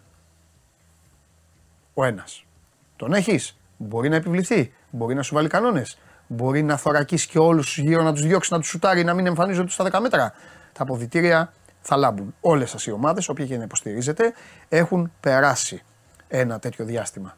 ο 1.94 2.04
ένας. 2.04 2.46
Τον 2.96 3.14
έχεις. 3.14 3.58
Μπορεί 3.78 4.10
να 4.10 4.16
επιβληθεί. 4.16 4.74
Μπορεί 4.90 5.16
να 5.16 5.22
σου 5.22 5.36
βάλει 5.36 5.48
κανόνες. 5.48 5.98
Μπορεί 6.28 6.64
να 6.64 6.78
θωρακίσει 6.78 7.28
και 7.28 7.40
όλους 7.40 7.74
του 7.74 7.82
γύρω 7.82 8.04
να 8.04 8.14
τους 8.14 8.22
διώξει, 8.22 8.54
να 8.54 8.60
τους 8.60 8.68
σουτάρει, 8.68 9.04
να 9.04 9.14
μην 9.14 9.26
εμφανίζονται 9.26 9.70
στα 9.70 9.84
10 9.84 10.00
μέτρα. 10.00 10.34
Τα 10.74 10.84
αποδητήρια 10.84 11.54
θα 11.86 11.98
λάμπουν. 11.98 12.36
Όλες 12.42 12.70
σας 12.70 12.86
οι 12.86 12.92
ομάδες, 12.92 13.30
όποια 13.30 13.46
και 13.46 13.58
να 13.58 13.64
υποστηρίζετε, 13.64 14.34
έχουν 14.70 15.12
περάσει 15.20 15.84
ένα 16.28 16.60
τέτοιο 16.60 16.86
διάστημα. 16.86 17.38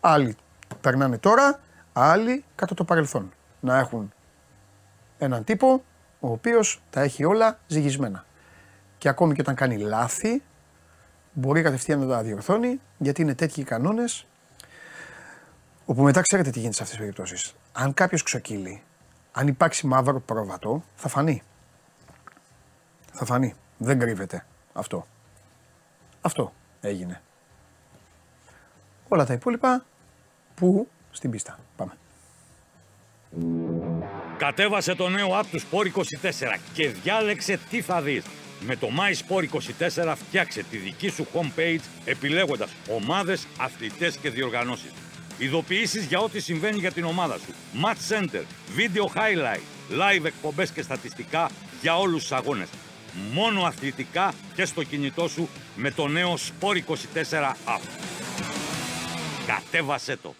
Άλλοι 0.00 0.36
περνάνε 0.80 1.18
τώρα, 1.18 1.60
άλλοι 1.92 2.44
κατά 2.54 2.74
το 2.74 2.84
παρελθόν. 2.84 3.32
Να 3.60 3.78
έχουν 3.78 4.12
έναν 5.18 5.44
τύπο 5.44 5.84
ο 6.20 6.30
οποίος 6.30 6.82
τα 6.90 7.00
έχει 7.00 7.24
όλα 7.24 7.58
ζυγισμένα. 7.66 8.24
Και 8.98 9.08
ακόμη 9.08 9.34
και 9.34 9.40
όταν 9.40 9.54
κάνει 9.54 9.76
λάθη, 9.76 10.42
μπορεί 11.32 11.62
κατευθείαν 11.62 11.98
να 11.98 12.06
τα 12.06 12.22
διορθώνει, 12.22 12.80
γιατί 12.98 13.22
είναι 13.22 13.34
τέτοιοι 13.34 13.60
οι 13.60 13.64
κανόνες. 13.64 14.26
Όπου 15.84 16.02
μετά 16.02 16.20
ξέρετε 16.20 16.50
τι 16.50 16.58
γίνεται 16.58 16.76
σε 16.76 16.82
αυτές 16.82 16.96
τις 16.98 17.06
περιπτώσεις. 17.06 17.54
Αν 17.72 17.94
κάποιος 17.94 18.22
ξοκύλει, 18.22 18.82
αν 19.32 19.46
υπάρξει 19.46 19.86
μαύρο 19.86 20.20
πρόβατο, 20.20 20.82
θα 20.96 21.08
φανεί. 21.08 21.42
Θα 23.18 23.24
φανεί. 23.24 23.54
Δεν 23.78 23.98
κρύβεται 23.98 24.46
αυτό. 24.72 25.06
Αυτό 26.20 26.52
έγινε. 26.80 27.22
Όλα 29.08 29.24
τα 29.24 29.32
υπόλοιπα 29.32 29.84
που 30.54 30.88
στην 31.10 31.30
πίστα. 31.30 31.58
Πάμε. 31.76 31.92
Κατέβασε 34.36 34.94
το 34.94 35.08
νέο 35.08 35.28
app 35.32 35.44
του 35.50 35.60
Sport 35.60 35.86
24 35.86 36.02
και 36.72 36.88
διάλεξε 36.88 37.58
τι 37.70 37.80
θα 37.80 38.02
δεις. 38.02 38.24
Με 38.60 38.76
το 38.76 38.88
MySport24 38.98 40.14
φτιάξε 40.16 40.62
τη 40.62 40.76
δική 40.76 41.08
σου 41.08 41.26
homepage 41.34 41.80
επιλέγοντας 42.04 42.70
ομάδες, 42.90 43.46
αθλητές 43.58 44.16
και 44.16 44.30
διοργανώσεις. 44.30 44.92
Ειδοποιήσεις 45.38 46.04
για 46.04 46.18
ό,τι 46.18 46.40
συμβαίνει 46.40 46.78
για 46.78 46.92
την 46.92 47.04
ομάδα 47.04 47.38
σου. 47.38 47.54
Match 47.84 48.14
Center, 48.14 48.42
Video 48.76 49.16
Highlight, 49.16 49.62
Live 49.90 50.24
εκπομπές 50.24 50.70
και 50.70 50.82
στατιστικά 50.82 51.50
για 51.80 51.98
όλους 51.98 52.20
τους 52.20 52.32
αγώνες. 52.32 52.68
Μόνο 53.32 53.62
αθλητικά 53.62 54.34
και 54.54 54.64
στο 54.64 54.82
κινητό 54.82 55.28
σου 55.28 55.48
με 55.74 55.90
το 55.90 56.06
νέο 56.06 56.34
Sport24 56.34 57.52
app. 57.64 57.80
Κατέβασέ 59.46 60.16
το. 60.16 60.34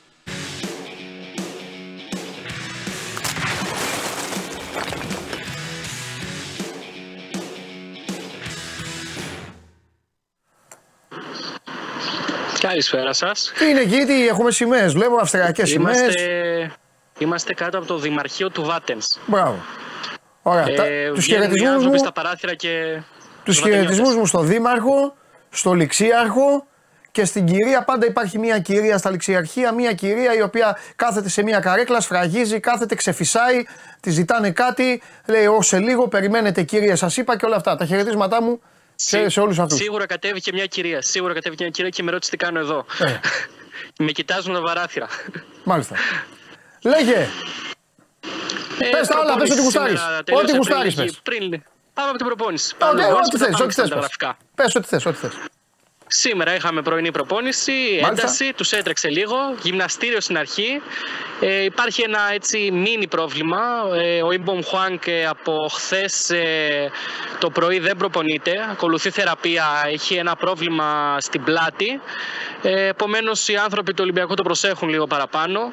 Καλησπέρα 12.61 13.13
σας. 13.13 13.53
Τι 13.59 13.69
είναι 13.69 13.81
εκεί, 13.81 14.05
τι 14.05 14.29
έχουμε 14.29 14.51
σημαίες. 14.51 14.93
Βλέπω 14.93 15.17
αυστριακές 15.17 15.69
σημαίες. 15.69 15.99
Είμαστε, 15.99 16.73
είμαστε 17.19 17.55
κάτω 17.55 17.79
από 17.79 17.87
το 17.87 17.99
Δημαρχείο 17.99 18.51
του 18.51 18.63
Βάτενς. 18.63 19.07
Μπράβο. 19.27 19.59
Ωραία. 20.51 20.65
Ε, 20.87 21.11
Τους 21.15 21.25
βγαίνουν 21.25 21.43
οι 21.43 21.47
χαιρετισμούς 21.47 21.69
άνθρωποι 21.71 21.93
μου, 21.93 21.99
στα 21.99 22.13
παράθυρα 22.13 22.55
και. 22.55 23.03
τους 23.45 23.45
τους 23.45 23.59
βατενιώτες. 23.61 23.87
χαιρετισμούς 23.87 24.17
μου 24.21 24.27
στο 24.27 24.41
Δήμαρχο, 24.41 25.17
στο 25.51 25.73
Ληξίαρχο 25.73 26.67
και 27.13 27.25
στην 27.25 27.47
κυρία. 27.47 27.85
Πάντα 27.85 28.07
υπάρχει 28.07 28.39
μια 28.39 28.59
κυρία 28.59 28.99
στα 28.99 29.11
ληξιαρχεία, 29.11 29.73
μια 29.73 29.93
κυρία 29.93 30.35
η 30.35 30.43
οποία 30.43 30.79
κάθεται 30.97 31.29
σε 31.29 31.43
μια 31.43 31.61
καρέκλα, 31.61 32.01
σφραγίζει, 32.01 32.61
κάθεται, 32.61 32.95
ξεφυσάει, 32.95 33.65
τη 34.01 34.11
ζητάνε 34.11 34.51
κάτι, 34.51 35.03
λέει: 35.27 35.47
Ω 35.47 35.63
σε 35.63 35.79
λίγο, 35.79 36.09
περιμένετε 36.09 36.63
κύριε, 36.63 36.95
σας 36.95 37.17
είπα 37.17 37.37
και 37.37 37.47
όλα 37.47 37.57
αυτά. 37.57 37.77
Τα 37.77 37.85
χαιρετίσματά 37.85 38.43
μου 38.43 38.61
σε, 38.95 39.19
Σί- 39.23 39.31
σε 39.31 39.41
όλους 39.41 39.59
αυτούς. 39.59 39.79
Σίγουρα 39.79 40.07
κατέβηκε 40.07 40.53
μια 40.53 40.67
κυρία. 40.67 41.03
Σίγουρα 41.03 41.35
κατέβηκε 41.35 41.63
μια 41.63 41.73
κυρία 41.73 41.91
και 41.91 42.03
με 42.03 42.11
ρώτησε 42.11 42.31
τι 42.31 42.37
κάνω 42.37 42.59
εδώ. 42.59 42.85
Ε. 42.99 43.13
με 44.05 44.13
κοιτάζουν 44.13 44.55
τα 44.55 44.61
παράθυρα. 44.63 45.07
Μάλιστα. 45.65 45.97
Λέγε, 46.83 47.27
Ε, 48.79 48.89
Πες 48.91 49.09
τα 49.09 49.19
όλα, 49.19 49.37
πες 49.37 49.51
ό,τι 49.51 49.61
προπόνηση 49.61 49.63
γουστάρεις. 49.63 50.01
σήμερα 50.01 50.19
Ό,τι 50.19 50.25
τελείωσε 50.33 50.57
γουστάρεις 50.57 50.95
πριν, 50.95 51.07
πες. 51.07 51.21
Πριν, 51.23 51.63
πάμε 51.95 52.09
από 52.09 52.17
την 52.19 52.27
προπόνηση. 52.27 52.75
ό,τι, 52.75 52.85
Πάμε 52.85 53.03
ό,τι 53.05 53.13
μετά 53.33 53.39
θες, 53.39 53.49
πάμε 53.51 53.65
ό,τι 53.65 53.73
στα 53.73 53.83
θες. 53.83 53.91
πες. 53.91 53.99
γραφικά. 53.99 54.37
Πες 54.55 54.75
ό,τι 54.75 54.87
θες, 54.87 55.07
ό,τι 55.07 55.17
θες. 55.17 55.33
Σήμερα 56.11 56.55
είχαμε 56.55 56.83
πρωινή 56.83 57.11
προπόνηση, 57.13 57.73
Μάλιστα. 57.73 58.09
ένταση, 58.09 58.53
τους 58.57 58.73
έτρεξε 58.73 59.09
λίγο, 59.09 59.37
γυμναστήριο 59.63 60.21
στην 60.21 60.39
αρχή. 60.39 60.81
Ε, 61.41 61.63
υπάρχει 61.65 62.03
ένα 62.03 62.21
έτσι 62.33 62.71
μίνι 62.73 63.07
πρόβλημα. 63.09 63.59
Ε, 63.95 64.23
ο 64.23 64.33
Ιμπομ 64.33 64.61
Χουάνκ 64.63 65.07
ε, 65.07 65.27
από 65.27 65.69
χθες 65.75 66.31
το 67.39 67.51
πρωί 67.51 67.79
δεν 67.79 67.97
προπονείται, 67.97 68.53
ακολουθεί 68.71 69.11
θεραπεία, 69.11 69.65
έχει 69.87 70.15
ένα 70.15 70.37
πρόβλημα 70.37 71.17
στην 71.21 71.45
πλάτη. 71.45 72.01
Ε, 72.63 72.87
Επομένως 72.89 73.49
οι 73.49 73.57
άνθρωποι 73.57 73.91
του 73.93 74.01
Ολυμπιακού 74.03 74.35
το 74.35 74.43
προσέχουν 74.43 74.89
λίγο 74.89 75.07
παραπάνω. 75.07 75.73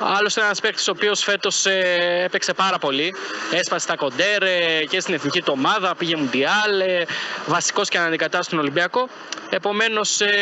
Άλλος 0.00 0.36
ένας 0.36 0.60
παίκτης 0.60 0.88
ο 0.88 0.90
οποίος 0.90 1.22
φέτος 1.22 1.66
ε, 1.66 2.22
έπαιξε 2.24 2.54
πάρα 2.54 2.78
πολύ. 2.78 3.14
Έσπασε 3.52 3.86
τα 3.86 3.96
κοντέρ 3.96 4.42
ε, 4.42 4.84
και 4.88 5.00
στην 5.00 5.14
εθνική 5.14 5.42
του 5.42 5.52
ομάδα, 5.56 5.94
πήγε 5.94 6.16
Μουντιάλ, 6.16 6.80
ε, 6.80 7.06
βασικός 7.46 7.88
και 7.88 7.98
αναδικατάς 7.98 8.44
στον 8.44 8.58
Ολυμπιακό. 8.58 9.08
Επομένως 9.50 10.20
ε, 10.20 10.40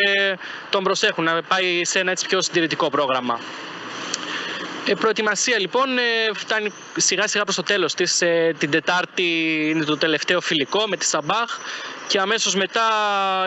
τον 0.70 0.84
προσέχουν 0.84 1.24
να 1.24 1.42
πάει 1.42 1.84
σε 1.84 1.98
ένα 1.98 2.10
έτσι 2.10 2.26
πιο 2.26 2.42
συντηρητικό 2.42 2.90
πρόγραμμα. 2.90 3.40
Ε, 4.88 4.94
προετοιμασία 4.94 5.58
λοιπόν 5.58 5.98
ε, 5.98 6.02
φτάνει 6.34 6.72
σιγά 6.96 7.26
σιγά 7.26 7.44
προς 7.44 7.56
το 7.56 7.62
τέλος 7.62 7.94
της. 7.94 8.20
Ε, 8.22 8.54
την 8.58 8.70
Τετάρτη 8.70 9.22
είναι 9.70 9.84
το 9.84 9.96
τελευταίο 9.96 10.40
φιλικό 10.40 10.84
με 10.88 10.96
τη 10.96 11.04
Σαμπάχ 11.04 11.58
και 12.06 12.20
αμέσως 12.20 12.54
μετά 12.54 12.82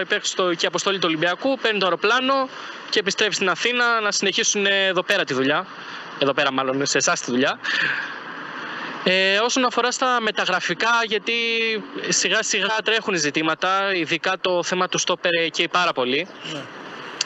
υπέρξει 0.01 0.35
το, 0.35 0.53
και 0.53 0.65
η 0.65 0.67
αποστολή 0.67 0.97
του 0.97 1.05
Ολυμπιακού, 1.07 1.57
παίρνει 1.61 1.79
το 1.79 1.85
αεροπλάνο 1.85 2.49
και 2.89 2.99
επιστρέφει 2.99 3.33
στην 3.33 3.49
Αθήνα 3.49 3.99
να 3.99 4.11
συνεχίσουν 4.11 4.65
εδώ 4.65 5.03
πέρα 5.03 5.23
τη 5.23 5.33
δουλειά. 5.33 5.65
Εδώ 6.19 6.33
πέρα 6.33 6.51
μάλλον 6.51 6.85
σε 6.85 6.97
εσάς 6.97 7.21
τη 7.21 7.31
δουλειά. 7.31 7.59
Ε, 9.03 9.37
όσον 9.37 9.65
αφορά 9.65 9.91
στα 9.91 10.21
μεταγραφικά, 10.21 10.89
γιατί 11.07 11.33
σιγά 12.07 12.43
σιγά 12.43 12.75
τρέχουν 12.83 13.15
ζητήματα, 13.15 13.93
ειδικά 13.93 14.37
το 14.41 14.63
θέμα 14.63 14.87
του 14.87 14.97
στόπερ 14.97 15.49
και 15.49 15.67
πάρα 15.67 15.93
πολύ. 15.93 16.27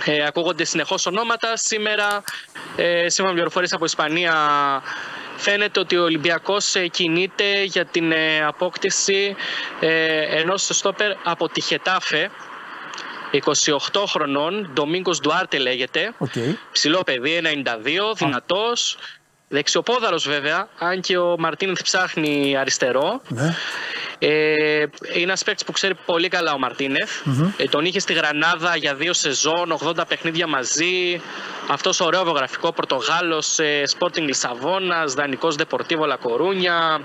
Ε, 0.06 0.26
ακούγονται 0.26 0.64
συνεχώς 0.64 1.06
ονόματα. 1.06 1.58
Σήμερα, 1.58 2.24
ε, 2.76 3.10
σύμφωνα 3.10 3.28
με 3.28 3.34
πληροφορίες 3.34 3.74
από 3.74 3.86
Ισπανία, 3.86 4.34
φαίνεται 5.38 5.80
ότι 5.80 5.98
ο 5.98 6.04
Ολυμπιακός 6.04 6.76
ε, 6.76 6.88
κινείται 6.88 7.64
για 7.64 7.86
την 7.86 8.12
ε, 8.12 8.46
απόκτηση 8.46 9.36
ε, 9.80 10.40
ενός 10.40 10.70
στόπερ 10.72 11.12
από 11.24 11.50
τη 11.50 11.62
Χετάφε, 11.62 12.30
28 13.92 14.04
χρονών, 14.08 14.70
Ντομίνγκος 14.74 15.20
Ντουάρτε 15.20 15.58
λέγεται. 15.58 16.14
Okay. 16.20 16.56
Ψηλό 16.72 17.04
παιδί, 17.04 17.42
92, 17.44 18.16
δυνατός. 18.16 18.98
Δεξιοπόδαρος 19.54 20.28
βέβαια, 20.28 20.68
αν 20.80 21.02
και 21.02 21.18
ο 21.18 21.36
Μαρτίνεθ 21.40 21.82
ψάχνει 21.84 22.58
αριστερό. 22.58 23.22
Ναι. 23.28 23.56
Ε, 24.20 24.80
είναι 25.14 25.24
ένας 25.24 25.44
παίκτης 25.44 25.64
που 25.66 25.72
ξέρει 25.72 25.96
πολύ 26.06 26.28
καλά 26.28 26.54
ο 26.54 26.58
μαρτινεθ 26.58 27.12
Ε, 27.58 27.64
τον 27.66 27.86
είχε 27.86 28.00
στη 28.00 28.14
Γρανάδα 28.14 28.76
για 28.76 28.96
δύο 28.96 29.14
σεζόν, 29.14 29.78
80 29.80 30.08
παιχνίδια 30.08 30.48
μαζί. 30.48 31.22
Αυτός 31.70 32.00
ωραίο 32.00 32.24
βιογραφικό 32.24 32.72
Πορτογάλος, 32.72 33.60
ε, 33.60 33.84
Sporting 33.98 34.22
Λισαβόνας, 34.22 35.14
δανεικό 35.14 35.52
Δεπορτίβο 35.52 36.06
Λακορούνια. 36.06 37.02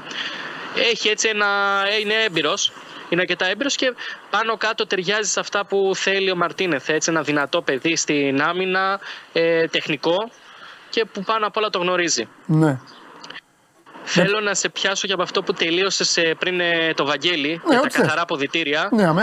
Έχει 0.90 1.08
έτσι 1.08 1.28
ένα. 1.28 1.46
Ε, 1.90 1.98
είναι 2.00 2.14
έμπειρος. 2.26 2.72
Είναι 3.08 3.20
αρκετά 3.20 3.46
έμπειρος 3.46 3.74
και 3.74 3.94
πάνω 4.30 4.56
κάτω 4.56 4.86
ταιριάζει 4.86 5.30
σε 5.30 5.40
αυτά 5.40 5.66
που 5.66 5.92
θέλει 5.94 6.30
ο 6.30 6.36
Μαρτίνεθ. 6.36 6.88
Έτσι, 6.88 7.10
ένα 7.10 7.22
δυνατό 7.22 7.62
παιδί 7.62 7.96
στην 7.96 8.42
άμυνα, 8.42 9.00
ε, 9.32 9.66
τεχνικό 9.66 10.30
και 10.90 11.05
που 11.05 11.23
πάνω 11.23 11.47
απ' 11.47 11.56
όλα 11.56 11.70
το 11.70 11.78
γνωρίζει. 11.78 12.28
Ναι. 12.47 12.78
Θέλω 14.05 14.40
να 14.40 14.55
σε 14.55 14.69
πιάσω 14.69 15.02
για 15.06 15.15
από 15.15 15.23
αυτό 15.23 15.43
που 15.43 15.52
τελείωσε 15.52 16.35
πριν 16.39 16.60
ε, 16.60 16.93
το 16.94 17.05
Βαγγέλη, 17.05 17.48
Ναι, 17.48 17.70
για 17.74 17.78
ό,τι 17.78 17.89
τα 17.89 17.94
θες. 17.94 18.01
καθαρά 18.02 18.23
αποδητήρια. 18.23 18.89
Ναι, 18.93 19.05
αμέ. 19.06 19.23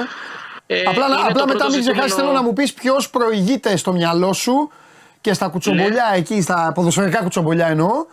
Ε, 0.68 0.82
απλά 0.86 1.06
είναι 1.06 1.16
απλά 1.16 1.26
το 1.28 1.46
μετά 1.46 1.46
πρώτο 1.46 1.70
μην 1.72 1.80
ξεχάσεις, 1.80 2.04
ζητούμενο- 2.04 2.16
θέλω 2.16 2.32
να 2.32 2.42
μου 2.42 2.54
πεις 2.54 2.74
ποιος 2.74 3.10
προηγείται 3.10 3.76
στο 3.78 3.92
μυαλό 3.92 4.34
σου 4.34 4.72
και 5.22 5.34
στα 5.34 5.48
κουτσομπολιά 5.48 6.08
Ναι. 6.12 6.18
εκεί, 6.18 6.42
στα 6.42 6.72
ποδοσφαιρικά 6.76 7.22
κουτσομπολιά 7.22 7.68
εννοώ, 7.68 8.06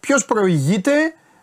ποιος 0.00 0.24
προηγείται 0.24 0.92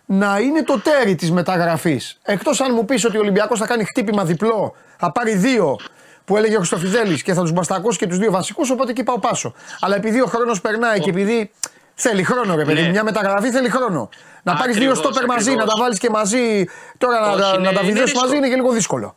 να 0.06 0.40
είναι 0.40 0.64
το 0.64 0.80
τέρι 0.80 1.16
της 1.16 1.32
μεταγραφής. 1.32 2.18
Εκτός 2.24 2.62
αν 2.62 2.74
μου 2.74 2.86
πεις 2.86 3.06
ότι 3.06 3.18
ο 3.18 3.20
Ολυμπιακός 3.20 3.60
θα 3.60 3.66
κάνει 3.66 3.84
χτύπημα 3.86 4.24
διπλό, 4.26 4.76
θα 4.98 5.12
πάρει 5.12 5.36
δύο 5.36 5.76
που 6.26 6.38
έλεγε 6.38 6.56
ο 6.56 6.58
Χρυστοφιδέλης 6.58 7.24
και 7.24 7.34
θα 7.34 7.42
τους 7.42 7.52
μπαστακώσει 7.52 7.98
και 7.98 8.08
τους 8.08 8.18
δύο 8.18 8.32
βασικούς, 8.32 8.70
οπότε 8.70 8.92
εκεί 8.92 9.04
πάω 9.04 9.20
πάσο. 9.20 9.54
Αλλά 9.80 9.96
επειδή 9.96 10.22
ο 10.22 10.26
χρόνος 10.26 10.62
περνάει 10.62 11.00
και 11.00 11.10
επειδή 11.10 11.52
θέλει 11.96 12.24
χρόνο, 12.24 12.56
ρε 12.56 12.64
παιδί, 12.66 12.80
Ναι. 12.80 12.86
μου, 12.86 12.92
μια 12.92 13.04
μεταγραφή 13.04 13.52
θέλει 13.52 13.70
χρόνο. 13.70 14.10
Να 14.44 14.54
πάρεις 14.56 14.78
δύο 14.78 14.90
Ακριβώς, 14.92 14.98
στόπερ 14.98 15.26
μαζί, 15.28 15.46
να 15.50 15.54
ακριβώς. 15.56 15.74
τα 15.76 15.82
βάλεις 15.84 16.00
και 16.00 16.10
μαζί. 16.10 16.66
Τώρα 16.98 17.20
να, 17.20 17.28
Όχι, 17.32 17.42
τα- 17.42 17.48
είναι- 17.48 17.58
να 17.58 17.64
τα 17.64 17.70
είναι 17.72 17.80
βιδώσει 17.82 18.04
ρίσκο. 18.04 18.20
μαζί 18.22 18.36
είναι 18.38 18.48
και 18.50 18.56
λίγο 18.56 18.72
δύσκολο. 18.72 19.16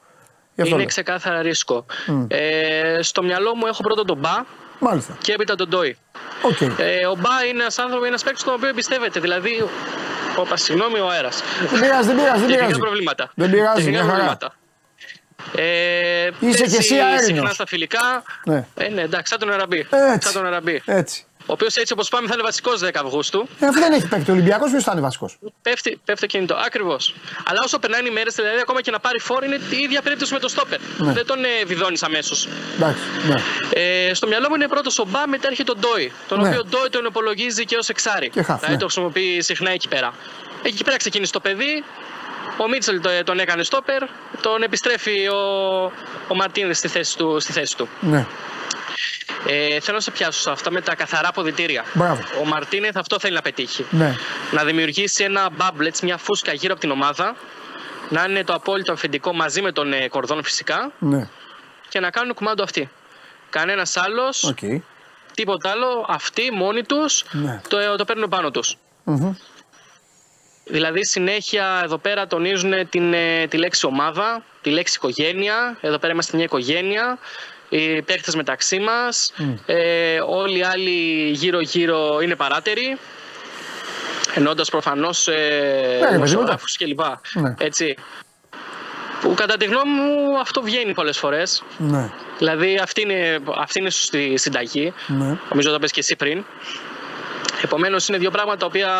Γι' 0.54 0.60
αυτό 0.62 0.68
Είναι 0.74 0.76
λέω. 0.76 0.86
ξεκάθαρα 0.86 1.42
ρίσκο. 1.42 1.86
Ε, 2.28 2.98
στο 3.02 3.22
μυαλό 3.22 3.54
μου 3.54 3.66
έχω 3.66 3.82
πρώτα 3.82 4.04
τον 4.04 4.18
Μπα 4.18 4.44
Μάλιστα. 4.78 5.16
και 5.22 5.32
έπειτα 5.32 5.54
τον 5.54 5.68
Ντόι. 5.68 5.96
Οκ. 6.42 6.60
Ε, 6.60 7.06
ο 7.06 7.14
Μπα 7.18 7.44
είναι 7.50 7.62
ένας 7.62 7.78
άνθρωπος, 7.78 8.06
ένας 8.08 8.22
παίκτης 8.22 8.40
στον 8.42 8.54
οποίο 8.54 8.68
εμπιστεύεται. 8.68 9.20
Δηλαδή, 9.20 9.64
όπα, 10.36 10.56
συγγνώμη, 10.56 10.98
ο 10.98 11.08
αέρας. 11.10 11.42
Δεν 11.70 11.80
πειράζει, 11.80 12.06
δεν 12.06 12.16
πειράζει. 12.16 12.30
Δεν 12.40 12.40
Τεχνικά 12.40 12.56
πειράζει. 12.64 12.78
προβλήματα. 12.78 13.30
Δεν 13.34 13.50
πειράζει, 13.50 13.74
Τεχνικά 13.76 13.90
μια 13.90 14.12
χαρά. 14.12 14.12
προβλήματα. 14.14 14.54
Ε, 15.54 16.26
Είσαι 16.26 16.32
παίζει 16.40 16.62
και 16.62 16.76
εσύ 16.76 16.94
αέρινος. 16.94 17.24
Συχνά 17.24 17.50
στα 17.50 17.66
φιλικά. 17.66 18.22
Ναι. 18.44 18.66
Ε, 18.74 18.88
ναι, 18.88 19.02
εντάξει, 19.02 19.30
σαν 19.30 19.38
τον 19.38 19.52
Αραμπί. 19.52 19.86
Έτσι. 19.90 20.18
Σαν 20.28 20.32
τον 20.32 20.46
Αραμπί. 20.46 20.82
Έτσι. 20.84 21.24
Ο 21.48 21.52
οποίος 21.52 21.76
έτσι 21.76 21.92
όπως 21.92 22.08
πάμε 22.08 22.26
θα 22.28 22.34
είναι 22.34 22.42
βασικός 22.42 22.80
10 22.84 22.88
Αυγούστου. 22.94 23.48
Ε, 23.60 23.66
αφού 23.66 23.78
δεν 23.80 23.92
έχει 23.92 24.08
παίκτη 24.08 24.30
ο 24.30 24.34
Ολυμπιακός, 24.34 24.70
ποιος 24.70 24.82
θα 24.84 24.92
είναι 24.92 25.00
βασικός; 25.00 25.38
Πέφτει, 25.62 26.00
πέφτει 26.04 26.20
το 26.20 26.26
κινητό. 26.26 26.54
Ακριβώς. 26.66 27.14
Αλλά 27.44 27.60
όσο 27.64 27.78
περνάνε 27.78 28.08
οι 28.08 28.10
μέρες, 28.10 28.34
δηλαδή 28.34 28.58
ακόμα 28.60 28.80
και 28.80 28.90
να 28.90 28.98
πάρει 29.00 29.20
φόρ, 29.20 29.44
είναι 29.44 29.54
η 29.70 29.76
ίδια 29.76 30.02
περίπτωση 30.02 30.32
με 30.32 30.38
το 30.38 30.48
στόπερ. 30.48 30.78
Ναι. 30.98 31.12
Δεν 31.12 31.26
τον 31.26 31.44
ε, 31.44 31.64
βιδώνεις 31.66 32.02
αμέσως. 32.02 32.48
Εντάξει. 32.76 33.00
Ναι. 33.28 33.34
Ε, 34.08 34.14
στο 34.14 34.26
μυαλό 34.26 34.48
μου 34.48 34.54
είναι 34.54 34.68
πρώτος 34.68 34.98
ο 34.98 35.04
Μπα, 35.08 35.26
μετά 35.28 35.48
έρχεται 35.48 35.70
ο 35.70 35.74
Ντόι. 35.74 36.12
Τον 36.28 36.40
Ναι. 36.40 36.48
οποίο 36.48 36.64
Ντόι 36.64 36.88
τον 36.90 37.04
υπολογίζει 37.04 37.64
και 37.64 37.76
ως 37.76 37.88
εξάρι. 37.88 38.30
Και 38.30 38.42
χαφ, 38.42 38.56
δηλαδή 38.58 38.74
ναι. 38.74 38.80
το 38.80 38.84
χρησιμοποιεί 38.86 39.40
συχνά 39.42 39.70
εκεί 39.70 39.88
πέρα. 39.88 40.12
Εκεί 40.62 40.84
πέρα 40.84 40.96
ξεκίνησε 40.96 41.32
το 41.32 41.40
παιδί. 41.40 41.84
Ο 42.58 42.68
Μίτσελ 42.68 43.00
το- 43.00 43.22
τον 43.24 43.38
έκανε 43.38 43.62
στόπερ. 43.62 44.02
Τον 44.40 44.62
επιστρέφει 44.62 45.28
ο, 45.28 45.36
ο 46.28 46.34
Μαρτίνες 46.34 46.78
στη 46.78 46.88
θέση 46.88 47.16
του. 47.16 47.40
Στη 47.40 47.52
θέση 47.52 47.76
του. 47.76 47.88
ναι. 48.00 48.26
Ε, 49.48 49.80
θέλω 49.80 49.96
να 49.96 50.02
σε 50.02 50.10
πιάσω 50.10 50.40
σε 50.40 50.50
αυτά 50.50 50.70
με 50.70 50.80
τα 50.80 50.94
καθαρά 50.94 51.28
αποδυτήρια. 51.28 51.84
Μπράβο. 51.94 52.22
Ο 52.42 52.44
Μαρτίνεθ 52.44 52.96
αυτό 52.96 53.18
θέλει 53.18 53.34
να 53.34 53.40
πετύχει. 53.42 53.86
Ναι. 53.90 54.14
Να 54.52 54.64
δημιουργήσει 54.64 55.24
ένα 55.24 55.48
bubble, 55.58 55.84
έτσι, 55.86 56.04
μια 56.04 56.16
φούσκα 56.16 56.52
γύρω 56.52 56.72
από 56.72 56.80
την 56.80 56.90
ομάδα. 56.90 57.36
Να 58.08 58.24
είναι 58.28 58.44
το 58.44 58.54
απόλυτο 58.54 58.92
αφεντικό 58.92 59.32
μαζί 59.34 59.62
με 59.62 59.72
τον 59.72 59.92
ε, 59.92 60.08
Κορδόν 60.08 60.42
φυσικά 60.44 60.92
Ναι. 60.98 61.28
και 61.88 62.00
να 62.00 62.10
κάνουν 62.10 62.34
κουμάντο 62.34 62.62
αυτοί. 62.62 62.90
Κανένας 63.50 63.96
άλλος, 63.96 64.44
Οκ. 64.44 64.58
τίποτα 65.34 65.70
άλλο. 65.70 66.06
Αυτοί 66.08 66.50
μόνοι 66.52 66.82
τους 66.84 67.24
Ναι. 67.32 67.60
το, 67.68 67.96
το 67.96 68.04
παίρνουν 68.04 68.28
πάνω 68.28 68.50
τους. 68.50 68.76
Μμμ. 69.04 69.32
Δηλαδή 70.68 71.06
συνέχεια 71.06 71.80
εδώ 71.84 71.98
πέρα 71.98 72.26
τονίζουν 72.26 72.88
την, 72.88 73.12
ε, 73.12 73.46
τη 73.46 73.56
λέξη 73.56 73.86
ομάδα, 73.86 74.42
τη 74.62 74.70
λέξη 74.70 74.94
οικογένεια. 74.96 75.76
Εδώ 75.80 75.98
πέρα 75.98 76.12
είμαστε 76.12 76.36
μια 76.36 76.44
οικογένεια. 76.44 77.18
Οι 77.68 78.02
παίχτες 78.02 78.34
μεταξύ 78.34 78.78
μας. 78.78 79.32
Ε, 79.66 80.20
όλοι 80.26 80.58
οι 80.58 80.62
άλλοι 80.62 81.30
γύρω-γύρω 81.30 82.20
είναι 82.20 82.36
παράτεροι. 82.36 82.98
Εννοώντας 84.34 84.70
προφανώς 84.70 85.26
Ναι, 85.26 85.34
ρε 85.34 85.96
ε, 85.96 85.98
παιδί 85.98 86.04
μου, 86.04 86.12
δημοσιογράφους 86.12 86.76
κλπ. 86.76 87.00
Ναι. 87.32 87.54
Έτσι. 87.58 87.96
Που 89.20 89.34
κατά 89.34 89.56
τη 89.56 89.64
γνώμη 89.64 89.90
μου 89.90 90.38
αυτό 90.38 90.62
βγαίνει 90.62 90.94
πολλές 90.94 91.18
φορές. 91.18 91.62
Ναι. 91.78 92.10
Δηλαδή 92.38 92.78
αυτή 92.82 93.00
είναι, 93.00 93.38
αυτή 93.56 93.78
είναι 93.78 93.90
σωστή 93.90 94.36
συνταγή. 94.36 94.92
Ναι. 95.06 95.36
Νομίζω 95.50 95.70
το 95.72 95.78
πες 95.78 95.90
και 95.92 96.00
εσύ 96.00 96.16
πριν. 96.16 96.44
Επομένως 97.62 98.08
είναι 98.08 98.18
δύο 98.18 98.30
πράγματα 98.30 98.58
τα 98.58 98.66
οποία 98.66 98.90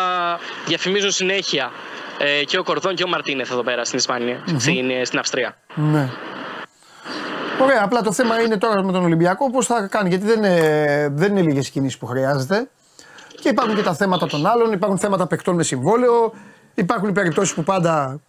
διαφημίζουν 0.65 1.11
συνέχεια 1.11 1.71
ε, 2.17 2.43
και 2.43 2.57
ο 2.57 2.63
Κορδόν 2.63 2.95
και 2.95 3.03
ο 3.03 3.07
Μαρτίνεθ 3.07 3.51
εδώ 3.51 3.63
πέρα 3.63 3.85
στην 3.85 3.97
ισπανια 3.97 4.43
στην, 4.57 4.89
ε, 4.89 5.05
στην 5.05 5.19
Αυστρία. 5.19 5.57
Ναι. 5.75 6.09
Ωραία, 7.61 7.81
απλά 7.83 8.01
το 8.01 8.11
θέμα 8.11 8.41
είναι 8.41 8.57
τώρα 8.57 8.83
με 8.83 8.91
τον 8.91 9.03
Ολυμπιακό 9.03 9.51
πώς 9.51 9.65
θα 9.65 9.87
κάνει. 9.91 10.09
Γιατί 10.09 10.25
δεν 10.25 10.37
είναι, 10.37 11.07
δεν 11.11 11.31
είναι 11.31 11.41
λίγες 11.41 11.69
κινήσεις 11.69 11.97
που 11.97 12.05
χρειάζεται. 12.05 12.69
Και 13.41 13.49
υπάρχουν 13.49 13.75
και 13.75 13.81
τα 13.81 13.93
θέματα 13.93 14.27
των 14.27 14.45
άλλων, 14.45 14.71
υπάρχουν 14.71 14.97
θέματα 14.97 15.27
παικτών 15.27 15.55
με 15.55 15.63
συμβόλαιο. 15.63 16.33
Υπάρχουν 16.73 17.09
οι 17.09 17.11
περιπτώσεις 17.11 17.53
που 17.53 17.63
πάντα 17.63 18.21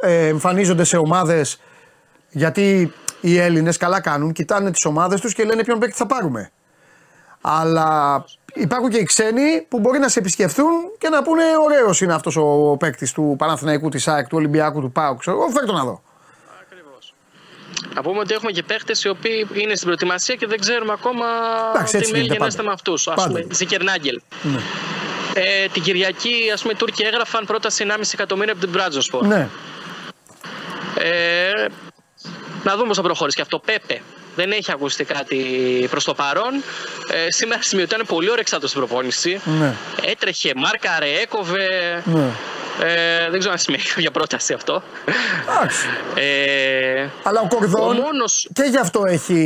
ε, 0.00 0.26
εμφανίζονται 0.26 0.84
σε 0.84 0.96
ομάδες 0.96 1.58
γιατί 2.30 2.92
οι 3.20 3.38
Έλληνες 3.38 3.76
καλά 3.76 4.00
κάνουν, 4.00 4.32
κοιτάνε 4.32 4.70
τις 4.70 4.84
ομάδες 4.84 5.20
τους 5.20 5.34
και 5.34 5.44
λένε 5.44 5.64
ποιον 5.64 5.78
παίκτη 5.78 5.96
θα 5.96 6.06
πάρουμε. 6.06 6.50
Αλλά 7.40 8.24
υπάρχουν 8.54 8.90
και 8.90 8.96
οι 8.98 9.02
ξένοι 9.04 9.66
που 9.68 9.80
μπορεί 9.80 9.98
να 9.98 10.08
σε 10.08 10.18
επισκεφθούν 10.18 10.72
και 10.98 11.08
να 11.08 11.22
πούνε: 11.22 11.42
Ωραίος 11.64 12.00
είναι 12.00 12.14
αυτός 12.14 12.36
ο 12.36 12.76
παίκτης 12.78 13.12
του 13.12 13.34
Παναθηναϊκού, 13.38 13.88
της 13.88 14.08
ΑΕΚ, 14.08 14.26
του 14.28 14.36
Ολυμπιακού, 14.36 14.80
του 14.80 14.92
ΠΑΟΚ. 14.92 15.18
Ξέρω 15.18 15.36
εγώ, 15.36 15.48
φέρ 15.50 15.64
τον 15.64 15.74
να 15.74 15.84
δω. 15.84 16.02
Να 17.94 18.02
πούμε 18.02 18.18
ότι 18.18 18.34
έχουμε 18.34 18.50
και 18.52 18.62
παίχτε 18.62 18.92
οι 19.04 19.08
οποίοι 19.08 19.46
είναι 19.52 19.72
στην 19.74 19.84
προετοιμασία 19.84 20.34
και 20.34 20.46
δεν 20.46 20.58
ξέρουμε 20.60 20.92
ακόμα 20.92 21.26
Εντάξει, 21.74 21.96
έτσι 21.96 22.06
τι 22.06 22.12
μέλη 22.12 22.22
γίνεται 22.22 22.38
γενέστε 22.38 22.56
πάντα. 22.62 22.68
με 22.68 22.74
αυτούς. 22.74 23.08
Α 23.08 23.14
Πάντα. 23.14 23.40
πούμε, 23.40 23.54
Ζικερνάγκελ. 23.54 24.20
Ναι. 24.42 24.58
Ε, 25.34 25.68
την 25.72 25.82
Κυριακή, 25.82 26.50
ας 26.54 26.60
πούμε, 26.60 26.72
οι 26.72 26.76
Τούρκοι 26.76 27.02
έγραφαν 27.02 27.44
πρόταση 27.46 27.84
1,5 27.88 28.00
εκατομμύρια 28.12 28.52
από 28.52 28.60
την 28.62 28.70
Μπράτζονσπορ. 28.70 29.26
Ναι. 29.26 29.48
Ε, 30.98 31.50
να 32.64 32.74
δούμε 32.76 32.86
πώς 32.86 32.96
θα 32.96 33.02
προχωρήσει 33.02 33.36
και 33.36 33.42
αυτό. 33.42 33.58
Πέπε. 33.58 34.00
Δεν 34.38 34.50
έχει 34.52 34.72
ακουστεί 34.72 35.04
κάτι 35.04 35.36
προς 35.90 36.04
το 36.04 36.14
παρόν. 36.14 36.52
Ε, 37.12 37.30
σήμερα 37.30 37.62
σημειωτά 37.62 37.94
είναι 37.96 38.04
πολύ 38.04 38.30
όρεξατο 38.30 38.66
στην 38.68 38.80
προπόνηση. 38.80 39.40
Ναι. 39.60 39.72
Έτρεχε, 40.06 40.52
μάρκαρε, 40.56 41.06
έκοβε. 41.22 41.66
Ναι. 42.04 42.26
Ε, 42.82 43.30
δεν 43.30 43.38
ξέρω 43.38 43.52
αν 43.52 43.58
σημαίνει 43.58 43.82
κάποια 43.94 44.10
πρόταση 44.10 44.52
αυτό. 44.52 44.82
Εντάξει. 45.50 45.86
Ε, 46.14 47.08
Αλλά 47.22 47.40
ο 47.40 47.46
Κορδόν 47.48 47.90
Ο 47.90 47.92
μόνος- 48.00 48.48
και 48.52 48.62
γι' 48.62 48.76
αυτό 48.78 49.02
έχει. 49.06 49.38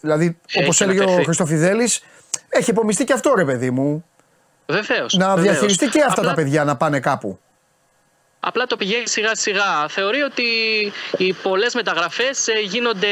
Δηλαδή, 0.00 0.38
Έχει 0.48 0.62
όπως 0.64 0.80
έλεγε 0.80 0.98
ο 0.98 1.02
αναφερθεί. 1.02 1.24
Χριστοφιδέλης, 1.24 2.00
έχει 2.48 2.70
υπομειστεί 2.70 3.04
και 3.04 3.12
αυτό 3.12 3.32
ρε 3.36 3.44
παιδί 3.44 3.70
μου. 3.70 4.04
Βεβαίως. 4.66 5.14
να 5.14 5.36
διαχειριστεί 5.36 5.86
και 5.88 6.00
αυτά 6.00 6.20
Απλά- 6.20 6.28
τα 6.28 6.34
παιδιά 6.34 6.64
να 6.64 6.76
πάνε 6.76 7.00
κάπου. 7.00 7.38
Απλά 8.40 8.66
το 8.66 8.76
πηγαίνει 8.76 9.08
σιγά 9.08 9.34
σιγά. 9.34 9.88
Θεωρεί 9.88 10.20
ότι 10.22 10.42
οι 11.16 11.32
πολλές 11.32 11.74
μεταγραφές 11.74 12.48
ε, 12.48 12.52
γίνονται, 12.60 13.06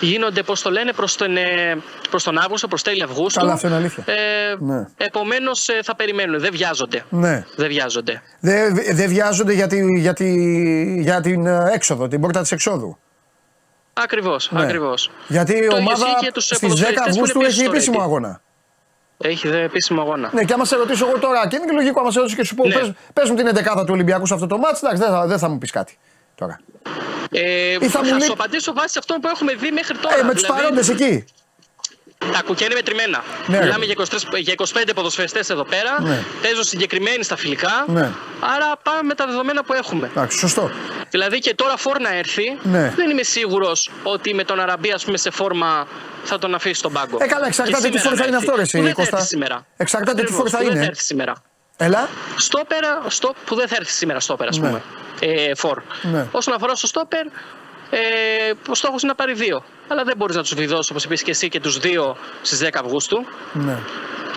γίνονται 0.00 0.42
πώς 0.42 0.62
το 0.62 0.70
λένε, 0.70 0.92
προς 0.92 1.16
τον, 1.16 1.36
ε, 1.36 1.76
προς 2.10 2.22
τον 2.22 2.38
Αύγουστο, 2.38 2.68
προς 2.68 2.82
τέλη 2.82 3.02
Αυγούστου. 3.02 3.40
Καλά, 3.40 3.52
αυτό 3.52 3.66
είναι 3.66 3.76
αλήθεια. 3.76 4.04
Ε, 4.06 4.54
Ναι. 4.58 4.86
Επομένως 4.96 5.68
ε, 5.68 5.80
θα 5.82 5.96
περιμένουν, 5.96 6.40
δεν 6.40 6.50
βιάζονται. 6.52 7.04
Ναι. 7.08 7.44
Δεν 7.56 7.68
βιάζονται. 7.68 8.22
Δεν 8.40 8.74
δεν 8.92 9.08
βιάζονται 9.08 9.52
για, 9.52 9.66
τη, 9.66 9.98
για, 9.98 10.12
τη, 10.12 10.30
για 11.00 11.20
την 11.20 11.46
ε, 11.46 11.70
έξοδο, 11.72 12.08
την 12.08 12.20
πόρτα 12.20 12.40
της 12.40 12.52
εξόδου. 12.52 12.98
Ακριβώς, 13.92 14.50
Ναι. 14.52 14.62
ακριβώς. 14.62 15.10
Γιατί 15.28 15.52
η 15.52 15.54
Το 15.58 15.64
ίδιο 15.64 15.76
ομάδα 15.76 16.06
ισχύει 16.06 16.24
και 16.24 16.32
τους 16.32 16.44
στις 16.44 16.58
10 16.58 16.60
ποδοσφαιριστές 16.60 16.94
που 16.94 17.02
είναι 17.02 17.10
Αυγούστου 17.10 17.38
πίσω 17.38 17.50
έχει 17.50 17.60
στο 17.60 17.70
επίσημο 17.70 17.98
Ready. 17.98 18.02
αγώνα. 18.02 18.40
Έχει 19.24 19.48
δε 19.48 19.62
επίσημο 19.62 20.00
αγώνα. 20.00 20.30
Ναι, 20.32 20.44
και 20.44 20.52
άμα 20.52 20.64
σε 20.64 20.76
ρωτήσω 20.76 21.06
εγώ 21.08 21.18
τώρα, 21.18 21.48
και 21.48 21.56
είναι 21.56 21.64
και 21.64 21.72
λογικό, 21.72 22.00
άμα 22.00 22.10
σε 22.10 22.18
ρωτήσω 22.18 22.36
και 22.36 22.44
σου 22.44 22.54
πω, 22.54 22.66
Ναι. 22.66 22.74
πες, 22.74 22.92
πες 23.12 23.30
μου 23.30 23.36
την 23.36 23.46
11 23.46 23.80
του 23.84 23.92
Ολυμπιακού 23.92 24.26
σε 24.26 24.34
αυτό 24.34 24.46
το 24.46 24.58
μάτς, 24.58 24.82
εντάξει, 24.82 25.02
δεν 25.02 25.10
θα, 25.10 25.26
δεν 25.26 25.38
θα 25.38 25.48
μου 25.48 25.58
πεις 25.58 25.70
κάτι 25.70 25.98
τώρα. 26.34 26.60
Ε, 27.30 27.72
Ή 27.72 27.78
θα 27.78 27.88
θα 27.88 27.98
μου 28.04 28.10
λέει- 28.10 28.22
σου 28.22 28.32
απαντήσω 28.32 28.72
βάσει 28.72 28.98
αυτό 28.98 29.14
που 29.14 29.28
έχουμε 29.28 29.54
δει 29.54 29.70
μέχρι 29.70 29.96
τώρα. 29.98 30.18
Ε, 30.18 30.22
με 30.22 30.32
τους 30.32 30.42
Δηλαδή, 30.42 30.60
παρόντες 30.62 30.88
εκεί. 30.88 31.24
Τα 32.18 32.42
κουκιά 32.44 32.66
είναι 32.66 32.74
μετρημένα. 32.74 33.22
Ναι, 33.46 33.58
Μιλάμε 33.58 33.84
ρε. 33.86 33.92
για 33.92 34.04
23, 34.34 34.38
για 34.38 34.54
25 34.56 34.90
ποδοσφαιριστές 34.94 35.50
εδώ 35.50 35.64
πέρα. 35.64 36.02
Ναι. 36.02 36.22
Παίζουν 36.42 36.64
συγκεκριμένοι 36.64 37.22
στα 37.24 37.36
φιλικά. 37.36 37.84
Ναι. 37.86 38.10
Άρα 38.40 38.76
πάμε 38.82 39.02
με 39.02 39.14
τα 39.14 39.26
δεδομένα 39.26 39.64
που 39.64 39.72
έχουμε. 39.72 40.06
Εντάξει, 40.06 40.38
σωστό. 40.38 40.70
Δηλαδή 41.10 41.38
και 41.38 41.54
τώρα 41.54 41.76
φόρ 41.76 42.00
να 42.00 42.14
έρθει, 42.14 42.58
Ναι. 42.62 42.92
δεν 42.96 43.10
είμαι 43.10 43.22
σίγουρος 43.22 43.90
ότι 44.02 44.34
με 44.34 44.44
τον 44.44 44.60
Αραμπί 44.60 44.90
ας 44.92 45.04
πούμε, 45.04 45.16
σε 45.18 45.30
φόρμα 45.30 45.86
θα 46.24 46.38
τον 46.38 46.54
αφήσει 46.54 46.74
στον 46.78 46.92
πάγκο. 46.92 47.18
Ε, 47.20 47.26
καλά, 47.26 47.42
Και 47.42 47.48
εξαρτάται 47.48 47.88
τι 47.88 47.98
σήμερα 47.98 48.02
φόρ 48.08 48.14
θα 48.16 48.20
να 48.20 48.26
είναι 48.26 48.36
έρθει. 48.36 48.46
αυτό, 48.46 48.56
ρε, 48.56 48.62
εσύ, 48.62 48.76
Που 48.76 48.82
δεν 48.82 48.94
θα 48.94 49.00
Κώστα. 49.00 49.16
έρθει 49.16 49.28
σήμερα. 49.28 49.66
Εξαρτάται 49.76 50.14
τι 50.14 50.20
Ακριβώς, 50.20 50.40
φόρ 50.40 50.50
θα 50.50 50.56
που 50.58 50.62
είναι. 50.64 50.72
Δεν 50.72 50.82
θα 50.82 50.88
έρθει 50.88 51.02
σήμερα. 51.02 51.32
Έλα. 51.76 52.08
Στόπερα, 52.36 53.02
στο, 53.08 53.34
που 53.46 53.54
δεν 53.54 53.68
θα 53.68 53.76
έρθει 53.78 53.92
σήμερα 53.92 54.20
στόπερ, 54.20 54.48
ας 54.48 54.58
Ναι. 54.58 54.66
πούμε. 54.68 54.82
Ε, 55.20 55.54
φορ. 55.54 55.82
Ναι. 56.02 56.26
Όσον 56.30 56.54
αφορά 56.54 56.74
στο 56.74 56.86
στόπερ, 56.86 57.26
ε, 57.90 57.98
ο 58.68 58.74
στόχος 58.74 59.02
είναι 59.02 59.10
να 59.10 59.16
πάρει 59.24 59.32
δύο. 59.34 59.64
Αλλά 59.88 60.04
δεν 60.04 60.16
μπορείς 60.16 60.36
να 60.36 60.42
τους 60.42 60.54
βιδώσεις, 60.54 60.90
όπως 60.90 61.04
είπες 61.04 61.22
και 61.22 61.30
εσύ, 61.30 61.48
και 61.48 61.60
τους 61.60 61.78
δύο 61.78 62.16
στις 62.42 62.58
10 62.62 62.68
Αυγούστου. 62.84 63.24
Ναι. 63.52 63.78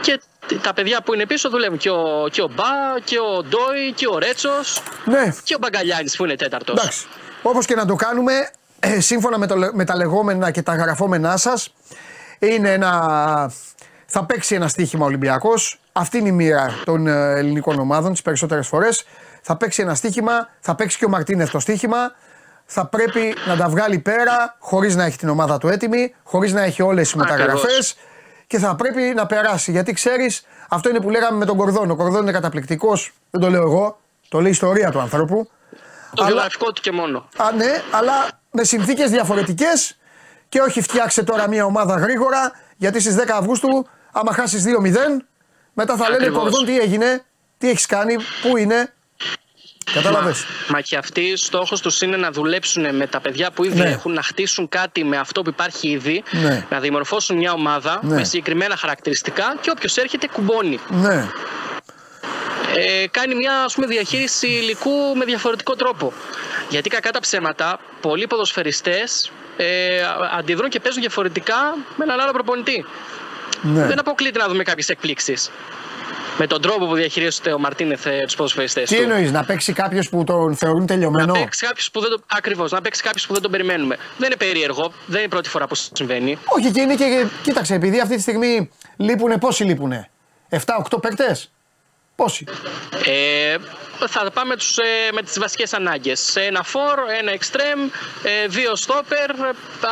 Και 0.02 0.22
τα 0.61 0.73
παιδιά 0.73 1.02
που 1.02 1.14
είναι 1.14 1.26
πίσω 1.26 1.49
δουλεύουν. 1.49 1.78
Και 1.78 1.90
ο, 1.90 2.28
και 2.32 2.41
ο 2.41 2.48
Μπα, 2.56 2.99
και 3.03 3.18
ο 3.19 3.44
Ντόι, 3.44 3.91
και 3.95 4.07
ο 4.07 4.18
Ρέτσος, 4.19 4.82
Ναι, 5.06 5.34
και 5.44 5.56
ο 5.56 5.57
Μπαγκαλιάνης 5.61 6.15
που 6.15 6.23
είναι 6.23 6.36
τέταρτος. 6.36 6.80
εντάξει. 6.80 7.06
Όπως 7.41 7.65
και 7.65 7.76
να 7.76 7.86
το 7.86 7.95
κάνουμε, 7.95 8.34
ε, 8.80 8.99
σύμφωνα 8.99 9.38
με, 9.38 9.48
το, 9.48 9.56
λε- 9.56 9.73
με 9.73 9.86
τα 9.86 9.95
λεγόμενα 9.95 10.52
και 10.52 10.61
τα 10.61 10.76
γραφόμενά 10.76 11.38
σας, 11.38 11.73
είναι 12.40 12.73
ένα... 12.73 13.52
Θα 14.14 14.26
παίξει 14.26 14.56
ένα 14.56 14.68
στοίχημα 14.68 15.03
ο 15.03 15.07
Ολυμπιακός. 15.07 15.80
Αυτή 15.91 16.18
είναι 16.18 16.28
η 16.28 16.32
μοίρα 16.32 16.73
των 16.86 17.07
ε, 17.07 17.32
ελληνικών 17.38 17.80
ομάδων 17.80 18.11
τις 18.11 18.22
περισσότερες 18.22 18.68
φορές. 18.68 19.03
Θα 19.41 19.56
παίξει 19.57 19.82
ένα 19.82 19.95
στοίχημα, 19.95 20.49
θα 20.60 20.76
παίξει 20.76 20.98
και 20.98 21.06
ο 21.06 21.10
Μαρτίνεθ 21.10 21.52
το 21.52 21.60
στοίχημα. 21.60 21.98
Θα 22.73 22.85
πρέπει 22.85 23.35
να 23.48 23.56
τα 23.57 23.69
βγάλει 23.69 23.99
πέρα 23.99 24.56
χωρίς 24.60 24.95
να 24.95 25.03
έχει 25.03 25.18
την 25.18 25.30
ομάδα 25.30 25.57
του 25.57 25.68
έτοιμη, 25.68 26.15
χωρίς 26.23 26.53
να 26.53 26.61
έχει 26.61 26.81
όλες 26.81 27.03
τις 27.03 27.15
μεταγραφές 27.15 27.64
Ακριβώς. 27.64 27.95
και 28.48 28.57
θα 28.57 28.76
πρέπει 28.76 29.02
να 29.15 29.26
περάσει. 29.26 29.72
Γιατί 29.72 29.93
ξέρεις, 29.93 30.45
αυτό 30.69 30.89
είναι 30.89 30.99
που 30.99 31.10
λέγαμε 31.10 31.38
με 31.38 31.45
τον 31.45 31.57
Κορδόν. 31.57 31.91
Ο 31.91 31.95
Κορδόν 31.95 32.22
είναι 32.22 32.31
καταπληκτικός, 32.31 33.11
δεν 33.30 33.41
το 33.41 33.49
λέω 33.49 33.61
εγώ, 33.61 33.99
το 34.30 34.38
λέει 34.38 34.48
η 34.48 34.52
ιστορία 34.52 34.91
του 34.91 34.99
ανθρώπου. 34.99 35.49
Το 36.15 36.23
Αλλά- 36.23 36.27
βιογραφικό 36.31 36.72
του 36.72 36.81
και 36.81 36.91
μόνο. 36.91 37.27
Α, 37.38 37.52
ναι, 37.52 37.81
αλλά 37.91 38.14
με 38.52 38.64
συνθήκες 38.64 39.10
διαφορετικές 39.10 39.98
και 40.49 40.61
όχι 40.61 40.81
φτιάξε 40.81 41.23
τώρα 41.23 41.48
μια 41.48 41.65
ομάδα 41.65 41.95
γρήγορα 41.95 42.52
γιατί 42.77 42.99
στις 42.99 43.15
10 43.15 43.38
Αυγούστου, 43.38 43.88
άμα 44.11 44.34
χάσεις 44.34 44.64
2-0, 44.64 45.26
μετά 45.73 45.95
θα 45.95 46.03
λένε 46.10 46.15
Ακριβώς. 46.23 46.41
Κορδόν 46.41 46.65
τι 46.65 46.80
έγινε, 46.80 47.23
τι 47.57 47.69
έχεις 47.69 47.85
κάνει, 47.85 48.15
πού 48.41 48.57
είναι. 48.57 48.93
Κατάλαβες. 49.93 50.39
Μα, 50.43 50.76
μα 50.76 50.81
και 50.81 50.97
αυτοί 50.97 51.35
στόχος 51.38 51.81
τους 51.81 52.01
είναι 52.01 52.18
να 52.18 52.31
δουλέψουν 52.31 52.95
με 52.95 53.07
τα 53.07 53.19
παιδιά 53.19 53.51
που 53.51 53.63
ήδη 53.63 53.80
Ναι. 53.80 53.89
έχουν, 53.89 54.13
να 54.13 54.22
χτίσουν 54.23 54.69
κάτι 54.69 55.03
με 55.03 55.18
αυτό 55.18 55.41
που 55.41 55.49
υπάρχει 55.49 55.88
ήδη, 55.89 56.23
Ναι. 56.31 56.65
να 56.69 56.80
δημορφώσουν 56.80 57.38
μια 57.38 57.51
ομάδα 57.53 57.99
Ναι. 58.03 58.15
με 58.15 58.23
συγκεκριμένα 58.23 58.76
χαρακτηριστικά 58.76 59.55
και 59.61 59.69
όποιος 59.69 59.97
έρχεται 59.97 60.27
κουμπώνει. 60.27 60.80
Ναι, 60.89 61.27
Ε, 62.76 63.07
κάνει 63.11 63.35
μια 63.35 63.63
ας 63.63 63.73
πούμε, 63.73 63.88
διαχείριση 63.88 64.47
υλικού 64.47 65.15
με 65.15 65.26
διαφορετικό 65.26 65.76
τρόπο. 65.76 66.13
Γιατί 66.69 66.89
κακά 66.89 67.11
τα 67.11 67.19
ψέματα, 67.19 67.80
πολλοί 68.01 68.27
ποδοσφαιριστές 68.27 69.31
ε, 69.57 70.01
αντιδρούν 70.38 70.69
και 70.69 70.80
παίζουν 70.80 71.01
διαφορετικά 71.01 71.76
με 71.95 72.03
έναν 72.03 72.19
άλλο 72.19 72.31
προπονητή. 72.31 72.85
ναι. 73.61 73.85
Δεν 73.85 73.99
αποκλείεται 73.99 74.39
να 74.39 74.47
δούμε 74.47 74.63
κάποιες 74.63 74.89
εκπλήξεις. 74.89 75.49
Με 76.38 76.48
τον 76.48 76.62
τρόπο 76.62 76.86
που 76.86 76.96
διαχειρίζεται 76.96 77.54
ο 77.54 77.60
Μαρτίνεθ 77.60 78.06
ε, 78.06 78.20
τους 78.26 78.36
ποδοσφαιριστές 78.36 78.90
Τι 78.90 78.96
του. 78.96 79.02
εννοείς, 79.02 79.32
να 79.32 79.44
παίξει 79.44 79.74
κάποιος 79.74 80.10
που 80.10 80.24
τον 80.24 80.56
θεωρούν 80.56 80.86
τελειωμένο; 80.86 81.34
Να 81.34 81.40
παίξει 81.40 81.66
κάποιος 81.66 81.92
που 81.92 82.00
δεν 82.00 82.10
το. 82.10 82.22
Ακριβώς, 82.28 82.72
να 82.72 82.82
παίξει 82.82 83.02
κάποιος 83.02 83.28
που 83.28 83.34
δεν 83.34 83.42
τον 83.42 83.52
περιμένουμε. 83.52 83.96
Δεν 84.18 84.28
είναι 84.28 84.36
περίεργο, 84.36 84.94
δεν 85.06 85.16
είναι 85.16 85.26
η 85.26 85.28
πρώτη 85.28 85.50
φορά 85.50 85.68
που 85.68 85.76
συμβαίνει. 85.76 86.38
Όχι, 86.46 86.72
και 86.72 86.82
είναι 86.82 86.96
και. 86.96 87.26
Κοίταξε, 87.44 87.74
επειδή 87.74 88.00
αυτή 88.00 88.16
τη 88.16 88.22
στιγμή 88.22 88.70
λείπουνε, 88.98 89.38
πόσοι 89.38 89.64
λείπουνε; 89.64 90.10
7-8 90.50 91.02
παίκτες; 91.02 91.52
Πόσοι; 92.16 92.46
Ε, 93.06 93.56
θα 94.08 94.32
πάμε 94.34 94.56
τους, 94.56 94.78
ε, 94.78 94.84
με 95.14 95.22
τις 95.22 95.40
βασικές 95.40 95.74
ανάγκες. 95.74 96.36
Ένα 96.36 96.64
φορ, 96.64 97.00
ένα 97.20 97.32
εξτρέμ, 97.32 97.80
ε, 98.24 98.48
δύο 98.48 98.76
στόπερ, 98.76 99.30
ε, 99.30 99.36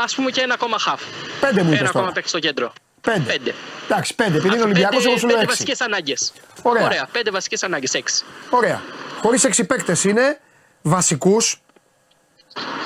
ας 0.03 0.15
πούμε 0.15 0.31
και 0.31 0.41
ένα 0.41 0.53
ακόμα 0.53 0.77
half. 0.87 0.99
Πέντε 1.39 1.61
μου 1.61 1.67
Ένα 1.67 1.75
είπες 1.75 1.87
ακόμα 1.89 2.01
τώρα. 2.03 2.11
παίξει 2.11 2.29
στο 2.29 2.39
κέντρο. 2.39 2.73
Πέντε. 3.01 3.31
Πέντε. 3.31 3.53
Εντάξει, 3.85 4.15
πέντε. 4.15 4.37
Επειδή 4.37 4.53
είναι 4.53 4.63
Ολυμπιακός, 4.63 4.95
Πέντε- 4.97 5.09
εγώ 5.09 5.17
σου 5.19 5.27
λέω 5.27 5.35
Πέντε 5.35 5.45
6. 5.47 5.49
βασικές 5.57 5.81
ανάγκες. 5.81 6.33
Ωραία. 6.61 6.85
Ωραία. 6.85 7.07
Πέντε 7.11 7.31
βασικές 7.31 7.63
ανάγκες, 7.63 7.93
έξι. 7.93 8.23
Ωραία. 8.49 8.81
Χωρίς 9.21 9.43
6 9.43 9.63
παίκτες 9.65 10.03
είναι 10.03 10.39
βασικούς, 10.81 11.61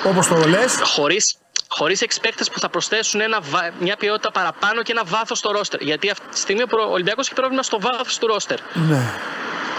όπως 0.06 0.27
το 0.27 0.35
λες. 0.35 0.76
Χωρίς, 0.84 1.35
χωρίς 1.68 2.02
έξι 2.02 2.19
παίκτες 2.19 2.49
που 2.49 2.60
θα 2.60 2.69
προσθέσουν 2.69 3.22
ένα, 3.22 3.41
βα- 3.41 3.72
μια 3.80 3.95
ποιότητα 3.98 4.31
παραπάνω 4.31 4.81
και 4.84 4.91
ένα 4.91 5.03
βάθος 5.03 5.38
στο 5.38 5.52
ρόστερ. 5.52 5.81
Γιατί 5.81 6.10
αυτή 6.10 6.26
τη 6.31 6.38
στιγμή 6.40 6.61
ο 6.61 6.68
προ- 6.68 6.88
ο 6.88 6.91
Ολυμπιακός 6.91 7.26
έχει 7.26 7.35
πρόβλημα 7.35 7.64
στο 7.64 7.80
βάθος 7.80 8.18
του 8.18 8.27
ρόστερ. 8.27 8.57
Ναι. 8.73 9.02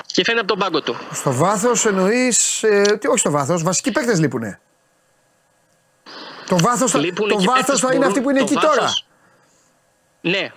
Και 0.07 0.23
φαίνεται 0.25 0.41
από 0.45 0.49
τον 0.49 0.59
πάγκο 0.59 0.81
του. 0.83 0.97
Στο 1.13 1.33
βάθος 1.33 1.87
εννοείς. 1.87 2.63
Ε, 2.63 2.83
τι, 3.01 3.09
όχι 3.09 3.19
στο 3.19 3.31
βάθος, 3.31 3.63
βασικοί 3.63 3.93
παίκτες 3.93 4.19
λείπουνε. 4.19 4.61
Το 6.49 6.59
βάθος 6.59 6.91
θα, 6.91 6.99
Λείπουν 6.99 7.29
το 7.29 7.37
και 7.37 7.45
βάθος 7.47 7.61
παίκτες 7.65 7.81
θα 7.81 7.87
είναι 7.87 7.97
μπορούν- 7.97 8.11
αυτοί 8.11 8.21
που 8.21 8.31
είναι 8.31 8.39
το 8.39 8.45
εκεί 8.45 8.55
βάθος- 8.55 8.75
τώρα. 8.77 8.93
Ναι. 10.31 10.53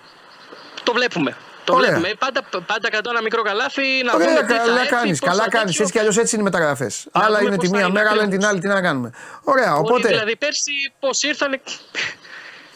Το 0.82 0.92
βλέπουμε. 0.92 1.36
Το 1.64 1.74
Ωραία. 1.74 1.88
βλέπουμε. 1.88 2.14
Πάντα, 2.18 2.40
πάντα 2.66 2.90
κρατώ 2.90 3.10
ένα 3.10 3.22
μικρό 3.22 3.42
καλάθι 3.42 3.82
να 4.04 4.12
Ωραία, 4.14 4.26
δούμε 4.28 4.40
τι 4.46 4.52
θα 4.52 4.58
καλά 4.58 4.80
έρθει, 4.80 4.88
κάνεις. 4.94 5.18
πώς 5.18 5.28
Καλά 5.28 5.42
θα 5.42 5.48
κάνεις. 5.48 5.66
τέτοιο. 5.66 5.80
Έτσι 5.82 5.92
κι 5.92 5.98
αλλιώς 5.98 6.16
έτσι 6.16 6.34
είναι 6.34 6.42
οι 6.44 6.50
μεταγραφές. 6.50 7.06
Άλλα 7.12 7.26
δούμε 7.38 7.40
είναι 7.40 7.50
τη 7.50 7.56
πώς 7.56 7.68
θα 7.68 7.76
μία 7.76 7.84
είναι 7.84 7.92
μέρα, 7.98 8.10
άλλα 8.10 8.22
είναι 8.22 8.34
ακριβώς. 8.34 8.48
την 8.60 8.66
άλλη. 8.66 8.74
Τι 8.74 8.82
να 8.82 8.88
κάνουμε. 8.88 9.10
Ωραία, 9.42 9.74
Όλοι 9.74 9.80
οπότε. 9.88 10.08
δηλαδή 10.08 10.36
πέρσι 10.36 10.72
πώς 11.00 11.22
ήρθαν. 11.22 11.60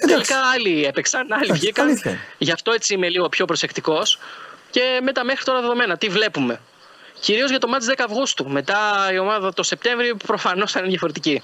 Τελικά 0.06 0.36
άλλοι 0.54 0.84
έπαιξαν, 0.84 1.32
άλλοι 1.32 1.42
Εντάξει, 1.44 1.60
βγήκαν. 1.60 1.86
αλήθεια 1.86 2.10
είναι. 2.10 2.20
Γι' 2.38 2.52
αυτό 2.52 2.72
έτσι 2.72 2.94
είμαι 2.94 3.08
λίγο 3.08 3.28
πιο 3.28 3.44
προσεκτικός. 3.44 4.18
Και 4.70 5.00
με 5.02 5.12
τα 5.12 5.24
μέχρι 5.24 5.44
τώρα 5.44 5.60
δεδομένα, 5.60 5.96
τι 5.96 6.08
βλέπουμε. 6.08 6.60
Κυρίως 7.20 7.50
για 7.50 7.58
το 7.58 7.68
μάτι 7.68 7.86
10 7.88 8.04
Αυγούστου. 8.04 8.48
Μετά 8.48 8.78
η 9.12 9.18
ομάδα 9.18 9.52
το 9.52 9.62
Σεπτέμβριο 9.62 10.16
προφανώς 10.26 10.72
θα 10.72 10.78
είναι 10.78 10.88
διαφορετική. 10.88 11.42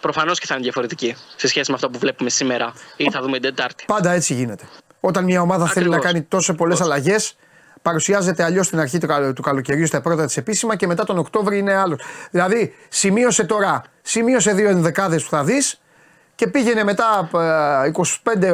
Προφανώς 0.00 0.38
και 0.38 0.46
θα 0.46 0.54
είναι 0.54 0.62
διαφορετική 0.62 1.16
σε 1.36 1.48
σχέση 1.48 1.70
με 1.70 1.74
αυτό 1.76 1.90
που 1.90 1.98
βλέπουμε 1.98 2.30
σήμερα 2.30 2.72
ή 2.96 3.10
θα 3.10 3.20
δούμε 3.20 3.38
την 3.38 3.54
Τετάρτη. 3.54 3.84
Πάντα 3.86 4.10
έτσι 4.12 4.34
γίνεται. 4.34 4.64
Όταν 5.00 5.24
μια 5.24 5.40
ομάδα 5.40 5.66
θέλει 5.66 5.88
να 5.88 5.96
Ακριβώς. 5.96 6.12
κάνει 6.12 6.24
τόσο 6.28 6.54
πολλές 6.54 6.80
αλλαγές, 6.80 7.36
παρουσιάζεται 7.82 8.42
αλλιώς 8.44 8.66
στην 8.66 8.80
αρχή 8.80 8.98
του, 8.98 9.06
καλο- 9.06 9.32
του 9.32 9.42
καλοκαιριού 9.42 9.86
στα 9.86 10.00
πρώτα 10.00 10.24
της 10.26 10.36
επίσημα 10.36 10.76
και 10.76 10.86
μετά 10.86 11.04
τον 11.04 11.18
Οκτώβριο 11.18 11.58
είναι 11.58 11.74
άλλος. 11.74 12.00
Δηλαδή, 12.30 12.74
σημείωσε 12.88 13.44
τώρα, 13.44 13.82
σημείωσε 14.02 14.52
δύο 14.52 14.68
ενδεκάδες 14.68 15.22
που 15.22 15.30
θα 15.30 15.44
δεις 15.44 15.80
και 16.34 16.46
πήγαινε 16.46 16.84
μετά 16.84 17.28
ε, 17.84 17.90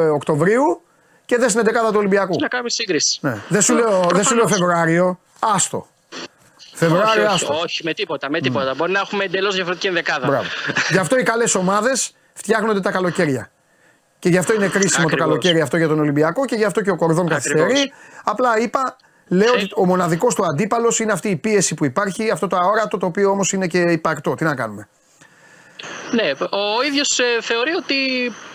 25 0.09 0.11
Οκτωβρίου 0.13 0.81
και 1.25 1.37
δες 1.37 1.47
στην 1.51 1.59
ενδεκάδα 1.59 1.89
του 1.91 1.97
Ολυμπιακού. 1.97 2.35
Να 2.39 2.47
κάνουμε 2.47 2.69
σύγκριση. 2.69 3.19
Ναι. 3.21 3.37
Δεν 3.47 3.61
σου 3.61 3.73
λέω, 3.73 3.87
δεν 4.13 4.23
σου 4.23 4.35
λέω 4.35 4.45
Προφανώς. 4.45 4.51
Φεβρουάριο, 4.51 5.19
άστο. 5.39 5.87
Όχι, 6.57 6.75
Φεβρουάριο, 6.75 7.23
όχι, 7.23 7.33
άστο. 7.33 7.53
όχι, 7.63 7.83
με 7.83 7.93
τίποτα, 7.93 8.29
με 8.29 8.39
τίποτα. 8.39 8.73
Μπορεί 8.75 8.91
να 8.91 8.99
έχουμε 8.99 9.23
εντελώς 9.23 9.53
διαφορετική 9.55 9.87
ενδεκάδα. 9.87 10.27
Μπράβο. 10.27 10.45
γι' 10.89 10.97
αυτό 10.97 11.17
οι 11.17 11.23
καλές 11.23 11.55
ομάδες 11.55 12.11
φτιάχνονται 12.33 12.79
τα 12.79 12.91
καλοκαίρια. 12.91 13.51
Και 14.23 14.29
γι' 14.29 14.37
αυτό 14.37 14.53
είναι 14.53 14.67
κρίσιμο 14.67 14.97
το 14.97 15.01
Ακριβώς. 15.13 15.27
καλοκαίρι 15.27 15.61
αυτό 15.61 15.77
για 15.77 15.87
τον 15.87 15.99
Ολυμπιακό 15.99 16.45
και 16.45 16.55
γι' 16.55 16.63
αυτό 16.63 16.81
και 16.81 16.89
ο 16.89 16.95
Κορδόν 16.95 17.27
καθυστερεί. 17.27 17.61
Ακριβώς. 17.61 17.89
Απλά 18.23 18.57
είπα, 18.59 18.95
λέω 19.27 19.53
Ε. 19.53 19.57
ότι 19.57 19.69
ο 19.75 19.85
μοναδικός 19.85 20.35
του 20.35 20.45
αντίπαλος 20.45 20.99
είναι 20.99 21.11
αυτή 21.11 21.29
η 21.29 21.35
πίεση 21.35 21.73
που 21.75 21.85
υπάρχει, 21.85 22.29
αυτό 22.31 22.47
το 22.47 22.55
αόρατο 22.57 22.97
το 22.97 23.05
οποίο 23.05 23.29
όμως 23.29 23.51
είναι 23.51 23.67
και 23.67 23.79
υπαρκτό. 23.79 24.35
Τι 24.35 24.43
να 24.43 24.55
κάνουμε. 24.55 24.87
Ναι, 26.11 26.31
ο 26.49 26.83
ίδιος 26.87 27.07
θεωρεί 27.41 27.71
ότι 27.73 27.95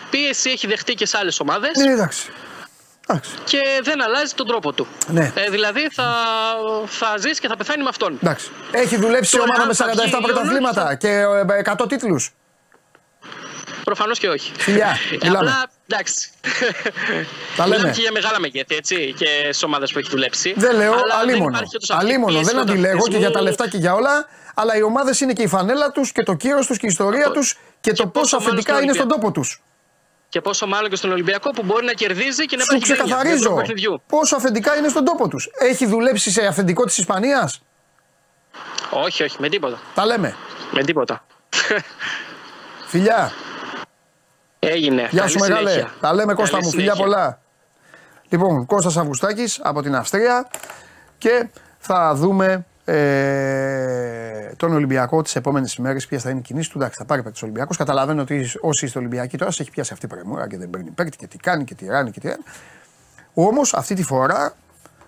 πίεση 0.09 0.49
έχει 0.49 0.67
δεχτεί 0.67 0.93
και 0.93 1.05
σε 1.05 1.17
άλλες 1.17 1.39
ομάδες 1.39 1.71
Ναι, 1.77 1.91
εντάξει. 1.91 2.29
εντάξει. 3.07 3.31
και 3.43 3.59
δεν 3.83 4.01
αλλάζει 4.03 4.33
τον 4.33 4.47
τρόπο 4.47 4.71
του. 4.73 4.87
Ναι. 5.07 5.31
Ε, 5.35 5.49
δηλαδή 5.49 5.89
θα, 5.91 6.07
θα 6.85 7.17
ζήσει 7.17 7.39
και 7.41 7.47
θα 7.47 7.57
πεθάνει 7.57 7.83
με 7.83 7.89
αυτόν. 7.89 8.17
εντάξει. 8.23 8.49
Έχει 8.71 8.97
δουλέψει 8.97 9.29
σε 9.29 9.37
Τώρα, 9.37 9.49
ομάδα 9.51 9.67
με 9.67 9.73
θα 9.73 9.85
βγει 9.87 10.11
47 10.15 10.19
η 10.19 10.21
πρωταθλήματα 10.23 10.81
Ιωνίος, 10.81 10.97
και 10.97 11.53
ε, 11.53 11.73
100 11.83 11.85
τίτλους. 11.89 12.33
Προφανώς 13.83 14.19
και 14.19 14.27
όχι. 14.29 14.51
Φιλιά, 14.57 14.87
Ε, 15.11 15.15
μιλάμε. 15.23 15.37
Απλά 15.37 15.69
εντάξει. 15.87 16.29
Τα 17.55 17.63
λέμε. 17.67 17.75
Μιλάμε 17.75 17.93
και 17.95 18.01
για 18.01 18.11
μεγάλα 18.11 18.39
μεγέθη, 18.39 18.75
έτσι, 18.75 19.13
και 19.17 19.49
στι 19.51 19.65
ομάδες 19.65 19.91
που 19.91 19.99
έχει 19.99 20.09
δουλέψει. 20.09 20.53
Δεν 20.57 20.75
λέω 20.75 20.93
Αλλά 20.93 21.15
αλίμονο. 21.21 21.49
υπάρχει 21.49 21.75
όντως 21.75 21.89
αυτή 21.89 22.05
η 22.05 22.07
Αλίμονο, 22.09 22.33
πίεση 22.39 22.45
δεν 22.55 22.65
του 22.65 22.71
αντιλέγω 22.71 23.03
και 23.07 23.17
για 23.17 23.31
τα 23.31 23.39
αθλητισμού. 23.39 23.43
λεφτά 23.43 23.67
και 23.69 23.77
για 23.77 23.93
όλα. 23.93 24.27
Αλλά 24.53 24.77
οι 24.77 24.81
ομάδες 24.83 25.19
είναι 25.21 25.33
και 25.33 25.41
η 25.41 25.47
φανέλα 25.47 25.91
τους 25.91 26.11
και 26.11 26.23
το 26.23 26.33
κύρος 26.33 26.65
τους 26.67 26.77
και 26.77 26.85
η 26.85 26.89
ιστορία 26.89 27.19
Αυτό. 27.27 27.33
τους 27.39 27.57
και 27.81 27.93
το 27.93 28.03
Και 28.03 28.09
πόσο 28.09 28.19
πόσο 28.21 28.35
μάλλον 28.35 28.47
αφεντικά 28.51 28.71
στον 28.73 28.83
είναι 28.83 28.93
στον 28.93 29.05
Ολυμπιακό. 29.05 29.31
τόπο 29.31 29.39
τους. 29.39 29.61
Και 30.29 30.41
πόσο 30.41 30.67
μάλλον 30.67 30.89
και 30.89 30.95
στον 30.95 31.11
Ολυμπιακό 31.11 31.49
που 31.49 31.63
μπορεί 31.63 31.85
να 31.85 31.93
κερδίζει 31.93 32.45
και 32.45 32.55
να 32.55 32.63
Σου 32.63 32.75
υπάρχει 32.75 32.93
γκρίνια 32.93 33.03
δentro 33.03 33.17
ξεκαθαρίζω 33.17 33.49
του 33.49 33.55
παιχνιδιού. 33.55 34.01
πόσο 34.07 34.35
αφεντικά 34.35 34.75
είναι 34.75 34.87
στον 34.87 35.05
τόπο 35.05 35.27
τους. 35.27 35.49
Έχει 35.59 35.85
δουλέψει 35.85 36.31
σε 36.31 36.45
αφεντικό 36.45 36.83
της 36.85 36.97
Ισπανίας; 36.97 37.61
Όχι, 38.89 39.23
όχι, 39.23 39.35
με 39.39 39.49
τίποτα. 39.49 39.79
Τα 39.95 40.05
λέμε. 40.05 40.35
Με 40.71 40.83
τίποτα. 40.83 41.25
Φιλιά. 42.87 43.31
Έγινε. 44.71 45.07
Γεια 45.11 45.19
Καλή 45.19 45.31
σου 45.31 45.39
μεγάλε. 45.39 45.69
συνέχεια. 45.69 45.91
Τα 46.01 46.13
λέμε 46.13 46.33
Κώστα 46.33 46.51
Καλή 46.57 46.65
μου. 46.65 46.71
Φιλιά 46.71 46.93
συνέχεια. 46.93 47.03
πολλά. 47.03 47.39
Λοιπόν, 48.29 48.65
Κώστας 48.65 48.97
Αυγουστάκης 48.97 49.59
από 49.63 49.81
την 49.81 49.95
Αυστρία 49.95 50.47
και 51.17 51.49
θα 51.77 52.13
δούμε 52.15 52.65
ε, 52.85 54.51
τον 54.57 54.73
Ολυμπιακό 54.73 55.21
τις 55.21 55.35
επόμενες 55.35 55.73
ημέρες. 55.75 56.07
Ποιες 56.07 56.21
θα 56.21 56.29
είναι 56.29 56.39
οι 56.39 56.41
κινήσεις 56.41 56.69
του. 56.71 56.77
Εντάξει, 56.77 56.97
θα 56.99 57.05
πάρει 57.05 57.23
παίκτης 57.23 57.43
Ολυμπιακός. 57.43 57.77
Καταλαβαίνω 57.77 58.21
ότι 58.21 58.49
όσοι 58.61 58.85
είστε 58.85 58.99
Ολυμπιακοί 58.99 59.37
τώρα 59.37 59.51
σε 59.51 59.61
έχει 59.61 59.71
πιάσει 59.71 59.93
αυτή 59.93 60.05
η 60.05 60.09
πρεμούρα 60.09 60.47
και 60.47 60.57
δεν 60.57 60.69
παίρνει 60.69 60.89
παίκτη 60.89 61.17
και 61.17 61.27
τι 61.27 61.37
κάνει 61.37 61.63
και 61.63 61.75
τι 61.75 61.85
ράνει 61.85 62.11
και 62.11 62.19
τι 62.19 62.27
ράνει. 62.27 62.43
Όμως 63.33 63.73
αυτή 63.73 63.95
τη 63.95 64.03
φορά, 64.03 64.53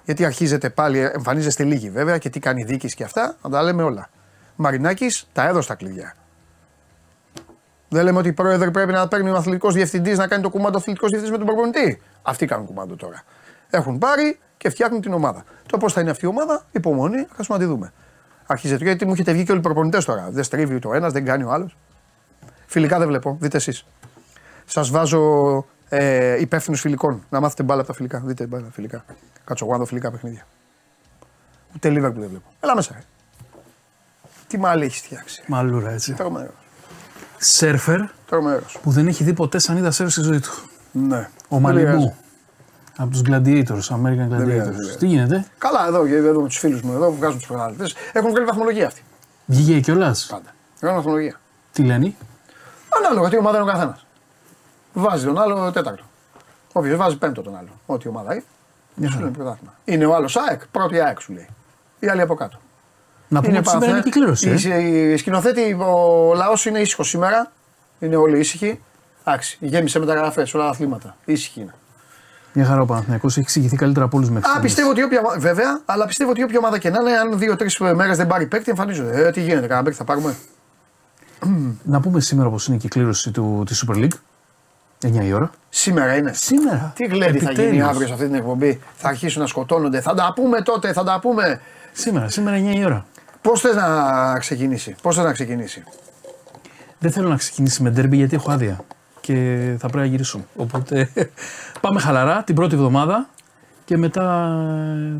γιατί 0.05 0.25
αρχίζετε 0.25 0.69
πάλι, 0.69 0.99
εμφανίζεστε 0.99 1.63
λίγοι 1.63 1.89
βέβαια 1.89 2.17
και 2.17 2.29
τι 2.29 2.39
κάνει 2.39 2.61
η 2.61 2.65
διοίκηση 2.65 2.95
και 2.95 3.03
αυτά, 3.03 3.35
να 3.41 3.49
τα 3.49 3.63
λέμε 3.63 3.83
όλα. 3.83 4.09
Μαρινάκης 4.55 5.27
τα 5.33 5.47
έδωσε 5.47 5.67
τα 5.67 5.75
κλειδιά. 5.75 6.15
Δεν 7.93 8.03
λέμε 8.03 8.19
ότι 8.19 8.27
οι 8.27 8.33
πρόεδροι 8.33 8.71
πρέπει 8.71 8.91
να 8.91 9.07
παίρνει 9.07 9.29
ο 9.29 9.35
αθλητικός 9.35 9.73
διευθυντής 9.73 10.17
να 10.17 10.27
κάνει 10.27 10.43
το 10.43 10.49
κουμάντο 10.49 10.77
αθλητικός 10.77 11.09
διευθυντής 11.09 11.39
με 11.39 11.45
τον 11.45 11.55
προπονητή. 11.55 12.01
Αυτοί 12.21 12.45
κάνουν 12.45 12.65
κουμάντο 12.65 12.95
τώρα. 12.95 13.23
Έχουν 13.69 13.97
πάρει 13.97 14.39
και 14.57 14.69
φτιάχνουν 14.69 15.01
την 15.01 15.13
ομάδα. 15.13 15.43
Το 15.65 15.77
πώς 15.77 15.93
θα 15.93 16.01
είναι 16.01 16.09
αυτή 16.09 16.25
η 16.25 16.27
ομάδα, 16.27 16.65
υπομονή, 16.71 17.27
θα 17.35 17.43
να 17.47 17.57
τη 17.57 17.65
δούμε. 17.65 17.93
Αρχίζετε 18.45 18.83
γιατί 18.83 19.05
μου 19.05 19.13
έχετε 19.13 19.31
βγει 19.31 19.43
και 19.43 19.51
όλοι 19.51 19.59
οι 19.59 19.63
προπονητές 19.63 20.05
τώρα. 20.05 20.27
Δεν 20.31 20.43
στρίβει 20.43 20.75
ούτε 20.75 20.87
ο 20.87 20.93
ένας, 20.93 21.13
δεν 21.13 21.25
κάνει 21.25 21.43
ο 21.43 21.51
άλλος. 21.51 21.77
Φιλικά 22.65 22.97
δεν 22.97 23.07
βλέπω, 23.07 23.37
δείτε 23.39 23.57
εσείς. 23.57 23.85
Σας 24.65 24.89
βάζω 24.89 25.65
ε, 25.89 26.39
υπεύθυνους 26.39 26.79
φιλικών. 26.81 27.23
Να 27.29 27.39
μάθετε 27.39 27.63
μπάλα 27.63 27.79
από 27.79 27.89
τα 27.89 27.95
φιλικά. 27.95 28.21
Δείτε 28.25 28.45
μπάλα 28.45 28.67
φιλικά. 28.71 29.05
Κάτσω 29.43 29.65
εγώ 29.65 29.73
να 29.73 29.79
δω 29.79 29.85
φιλικά 29.85 30.11
παιχνίδια. 30.11 30.47
Ούτε 31.75 31.89
Λίβερπουλ 31.89 32.19
δεν 32.19 32.29
βλέπω. 32.29 32.49
Έλα 32.59 32.75
μέσα. 32.75 32.93
ρε. 32.93 33.03
Τι 34.47 34.57
μάλλη 34.57 34.85
έχεις 34.85 35.01
φτιάξει. 35.01 35.43
Μαλούρα 35.47 35.91
έτσι. 35.91 36.13
Τρομερό. 36.13 36.60
Σέρφερ 37.43 37.99
Τρομερός. 38.27 38.77
που 38.83 38.91
δεν 38.91 39.07
έχει 39.07 39.23
δει 39.23 39.33
ποτέ 39.33 39.59
σανίδα 39.59 39.91
σέρφερ 39.91 40.11
στη 40.13 40.21
ζωή 40.21 40.39
του. 40.39 40.51
Ναι. 40.91 41.29
Ο 41.49 41.57
Δεν 41.59 41.73
πειράζει. 41.75 41.85
Μαλιμπού. 41.85 42.15
Από 42.97 43.11
τους 43.11 43.21
Gladiators, 43.25 43.95
American 43.95 44.27
πειράζει, 44.27 44.27
δεν 44.27 44.39
Gladiators. 44.39 44.71
πειράζει. 44.71 44.97
Τι 44.97 45.05
γίνεται, 45.07 45.45
Καλά, 45.57 45.87
εδώ, 45.87 46.07
και 46.07 46.15
εδώ 46.15 46.41
με 46.41 46.47
τους 46.47 46.57
φίλους 46.57 46.81
μου 46.81 46.93
εδώ 46.93 47.09
που 47.09 47.15
βγάζουν 47.15 47.37
τους 47.37 47.47
πρωταθλητέ. 47.47 47.85
Έχουν 48.13 48.29
βγάλει 48.29 48.45
βαθμολογία 48.45 48.87
αυτοί. 48.87 49.03
βγήκε 49.45 49.79
κιόλας; 49.79 50.25
Πάντα. 50.31 50.53
Βγάλουν 50.79 50.97
βαθμολογία. 50.97 51.39
Τι 51.71 51.83
λένε, 51.83 52.13
Ανάλογα 52.97 53.29
τι 53.29 53.37
ομάδα 53.37 53.57
είναι 53.59 53.69
ο 53.69 53.73
καθένας. 53.73 54.05
Βάζει 54.93 55.25
τον 55.25 55.39
άλλο 55.39 55.71
τέταρτο. 55.71 56.03
Όποιος 56.73 56.97
βάζει 56.97 57.17
πέμπτο 57.17 57.41
τον 57.41 57.55
άλλο. 57.57 57.69
Ό,τι 57.85 58.07
ομάδα 58.07 58.33
είναι. 58.33 58.43
Μια 58.95 59.07
Σου 59.07 59.13
χαρά. 59.13 59.25
λένε 59.25 59.37
πρωτάθλημα. 59.37 59.73
Είναι 59.85 60.05
ο 60.05 60.15
άλλος 60.15 60.35
ΑΕΚ, 60.37 60.61
πρώτη 60.67 60.99
ΑΕΚ 60.99 61.19
σου 61.21 61.33
λέει. 61.33 61.47
Η 61.99 62.07
άλλη 62.07 62.21
από 62.21 62.35
κάτω. 62.35 62.57
Να 63.33 63.41
πούμε 63.41 63.57
ότι 63.57 63.69
σήμερα 63.69 63.91
είναι 63.91 64.01
Παναθηναϊκός. 64.01 64.35
κυκλήρωση. 64.35 64.69
Ε. 64.69 64.81
Η, 64.81 65.11
η 65.13 65.17
σκηνοθέτη, 65.17 65.73
ο 65.73 66.33
λαός 66.35 66.65
είναι 66.65 66.79
ήσυχος 66.79 67.09
σήμερα. 67.09 67.51
Είναι 67.99 68.15
όλοι 68.15 68.39
ήσυχοι. 68.39 68.79
Εντάξει, 69.23 69.57
γέμισε 69.61 69.99
μεταγραφέ 69.99 70.47
όλα 70.53 70.63
τα 70.63 70.69
αθλήματα. 70.69 71.15
Ήσυχοι 71.25 71.59
είναι. 71.61 71.73
Μια 72.53 72.65
χαρά 72.65 72.81
ο 72.81 72.85
Παναθηναϊκός 72.85 73.31
έχει 73.31 73.39
εξηγηθεί 73.41 73.75
καλύτερα 73.75 74.05
από 74.05 74.17
όλους 74.17 74.29
μέχρι 74.29 74.45
Α, 74.47 74.49
στιγμής. 74.49 74.71
πιστεύω 74.73 74.89
ότι 74.91 75.03
όποια. 75.03 75.19
ομα- 75.19 75.35
Βέβαια, 75.39 75.81
αλλά 75.85 76.05
πιστεύω 76.05 76.29
ότι 76.31 76.43
όποια 76.43 76.57
ομάδα 76.57 76.77
και 76.77 76.89
να 76.89 76.97
είναι, 77.01 77.17
αν 77.17 77.37
δύο-τρεις 77.39 77.77
μέρες 77.79 78.17
δεν 78.17 78.27
πάρει 78.27 78.45
παίκτη, 78.47 78.69
εμφανίζονται. 78.69 79.27
Ε, 79.27 79.31
τι 79.31 79.41
γίνεται, 79.41 79.61
κανένα 79.67 79.83
παίκτη 79.83 79.97
θα 79.97 80.03
πάρουμε; 80.03 80.35
Να 81.83 81.99
πούμε 81.99 82.19
σήμερα 82.19 82.49
πως 82.49 82.67
είναι 82.67 82.75
η 82.75 82.79
κυκλήρωση 82.79 83.31
του, 83.31 83.63
της 83.67 83.85
Super 83.87 83.95
League. 83.95 84.15
9 85.05 85.23
η 85.25 85.33
ώρα. 85.33 85.51
Σήμερα 85.69 86.15
είναι. 86.15 86.31
Σήμερα. 86.33 86.91
Τι 86.95 87.05
γλέντι 87.05 87.39
θα 87.39 87.51
γίνει 87.51 87.63
Επιτέλους. 87.65 87.89
αύριο 87.89 88.07
σε 88.07 88.13
αυτή 88.13 88.25
την 88.25 88.35
εκπομπή. 88.35 88.79
Θα 88.95 89.07
αρχίσουν 89.09 89.41
να 89.41 89.47
σκοτώνονται. 89.47 90.01
Θα 90.01 90.13
τα 90.13 90.31
πούμε 90.35 90.61
τότε, 90.61 90.93
θα 90.93 91.03
τα 91.03 91.19
πούμε. 91.19 91.61
Σήμερα, 91.91 92.29
σήμερα 92.29 92.57
9 92.57 92.75
η 92.79 92.85
ώρα. 92.85 93.05
Πώς 93.41 93.61
θες 93.61 93.75
να 93.75 94.39
ξεκινήσει, 94.39 94.95
Πώς 95.01 95.15
θες 95.15 95.25
να 95.25 95.33
ξεκινήσει; 95.33 95.83
Δεν 96.99 97.11
θέλω 97.11 97.29
να 97.29 97.35
ξεκινήσει 97.35 97.83
με 97.83 97.89
ντέρμπι 97.89 98.17
γιατί 98.17 98.35
έχω 98.35 98.51
άδεια 98.51 98.79
και 99.21 99.33
θα 99.79 99.87
πρέπει 99.87 99.97
να 99.97 100.05
γυρίσουμε. 100.05 100.43
Οπότε 100.55 101.09
πάμε 101.81 101.99
χαλαρά 101.99 102.43
την 102.43 102.55
πρώτη 102.55 102.75
εβδομάδα 102.75 103.29
και 103.85 103.97
μετά 103.97 104.55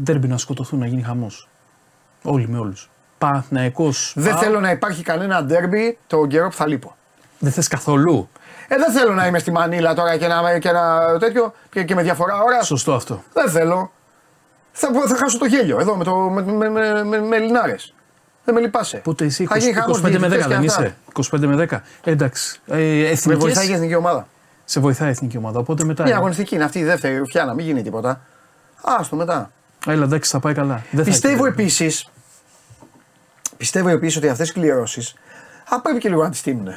ντέρμπι 0.04 0.28
να 0.28 0.38
σκοτωθούν, 0.38 0.80
να 0.80 0.88
γίνει 0.88 1.02
χαμός. 1.02 1.48
Όλοι 2.24 2.48
με 2.50 2.58
όλους. 2.58 2.90
Παναθηναϊκός. 3.18 4.14
Δεν 4.16 4.34
Α, 4.34 4.38
θέλω 4.38 4.60
να 4.60 4.72
υπάρχει 4.72 5.04
κανένα 5.04 5.44
ντέρμπι 5.44 5.98
τον 6.08 6.28
καιρό 6.28 6.48
που 6.48 6.56
θα 6.56 6.68
λείπω. 6.68 6.96
Δεν 7.40 7.52
θες 7.52 7.68
καθόλου; 7.68 8.30
Ε, 8.68 8.78
δεν 8.78 8.92
θέλω 8.92 9.14
να 9.14 9.28
είμαι 9.28 9.40
στη 9.40 9.52
Μανίλα 9.52 9.94
τώρα 9.94 10.18
και 10.18 10.28
να, 10.28 10.60
και 10.60 10.72
να 10.72 11.18
τέτοιο 11.20 11.54
και, 11.72 11.84
και 11.84 11.96
με 11.96 12.02
διαφορά 12.02 12.42
ώρας. 12.42 12.66
Σωστό 12.66 12.94
αυτό. 12.94 13.24
Δεν 13.34 13.50
θέλω. 13.50 13.92
Θα, 14.72 14.88
θα 15.08 15.16
χάσω 15.16 15.38
το 15.38 15.46
γέλιο 15.46 15.80
εδώ 15.80 15.96
με, 15.96 16.04
το, 16.04 16.16
με, 16.16 16.42
με, 16.42 16.70
με, 16.70 17.04
με, 17.04 17.20
με 17.20 17.36
Ελληνάρες. 17.36 17.94
Δεν 18.52 18.60
με 18.60 18.66
λυπάσαι. 18.66 18.98
Πότε 18.98 19.26
είσαι 19.26 19.44
Θα 19.46 19.58
γίνει 19.58 19.74
20, 19.76 19.80
χαμός 19.80 19.98
25 19.98 20.02
με 20.02 20.10
10 20.10 20.20
διαιτητές 20.20 20.42
και 20.44 20.48
δεν 20.56 20.66
αυτά. 20.70 20.84
είσαι. 20.86 20.96
25 21.36 21.40
με 21.40 21.56
10. 21.72 21.80
Εντάξει. 22.04 22.60
Ε, 22.66 22.76
Με 22.76 22.82
εθνικές, 23.08 23.38
βοηθάει 23.42 23.68
η 23.70 23.74
εθνική 23.74 23.96
ομάδα. 23.96 24.28
Σε 24.66 24.80
βοηθάει 24.80 25.08
η 25.08 25.12
εθνική 25.12 25.38
ομάδα. 25.38 25.60
Οπότε 25.60 25.84
μετά. 25.84 26.04
Μια 26.04 26.14
ε, 26.14 26.16
αγωνιστική 26.16 26.56
είναι 26.56 26.64
αυτή 26.64 26.80
η 26.80 26.84
δεύτερη 26.84 27.18
ρουφιάνα, 27.18 27.54
μην 27.54 27.66
γίνει 27.66 27.82
τίποτα. 27.84 28.22
Άστο 28.82 29.16
μετά. 29.16 29.52
Έλα, 29.88 30.04
εντάξει, 30.04 30.32
θα 30.32 30.40
πάει 30.40 30.54
καλά. 30.54 30.84
Δεν 30.92 31.04
θα 31.04 31.10
Πιστεύω 31.12 31.46
έχει- 31.46 31.54
επίση. 31.62 32.08
Πιστεύω 33.58 33.90
επίσης 33.90 34.18
ότι 34.18 34.28
αυτές 34.30 34.50
οι 34.50 34.54
κληρώσει 34.54 35.02
θα 35.66 35.82
πρέπει 35.82 36.00
και 36.00 36.10
λίγο 36.10 36.24
να 36.24 36.30
τις 36.30 36.40
στείλουν. 36.40 36.68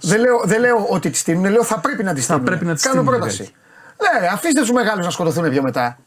δεν, 0.00 0.20
λέω, 0.20 0.40
δεν 0.44 0.60
λέω 0.60 0.86
ότι 0.88 1.10
τις 1.10 1.20
στείλουν, 1.20 1.44
λέω 1.50 1.64
θα 1.64 1.78
πρέπει 1.80 2.02
να 2.04 2.14
τις 2.14 2.24
στείλουν. 2.24 2.44
πρέπει 2.44 2.64
να 2.64 2.74
τις 2.74 2.82
Κάνω 2.82 2.94
στείλουν, 3.02 3.16
πρόταση. 3.18 3.40
Λιγάκη. 3.42 3.56
Ναι, 4.20 4.28
αφήστε 4.28 4.60
τους 4.60 4.72
μεγάλους 4.72 5.04
να 5.04 5.10
σκοτωθούν 5.10 5.50
πιο 5.50 5.62
μετά. 5.62 5.98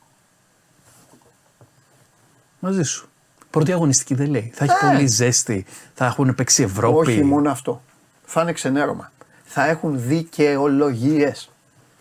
Μαζί 2.59 2.83
σου. 2.83 3.07
Πρώτη 3.53 3.71
αγωνιστική 3.71 4.13
δεν 4.15 4.29
λέει. 4.29 4.51
Θα 4.55 4.63
έχει 4.63 4.73
Ε. 4.85 4.87
πολύ 4.87 5.07
ζέστη. 5.07 5.65
Θα 5.93 6.05
έχουν 6.05 6.35
παίξει 6.35 6.63
Ευρώπη. 6.63 7.11
Όχι 7.11 7.23
μόνο 7.23 7.51
αυτό. 7.51 7.81
Θα 8.25 8.41
είναι 8.41 8.51
ξενέρωμα. 8.53 9.11
Θα 9.43 9.65
έχουν 9.67 9.93
δικαιολογίες. 10.07 11.49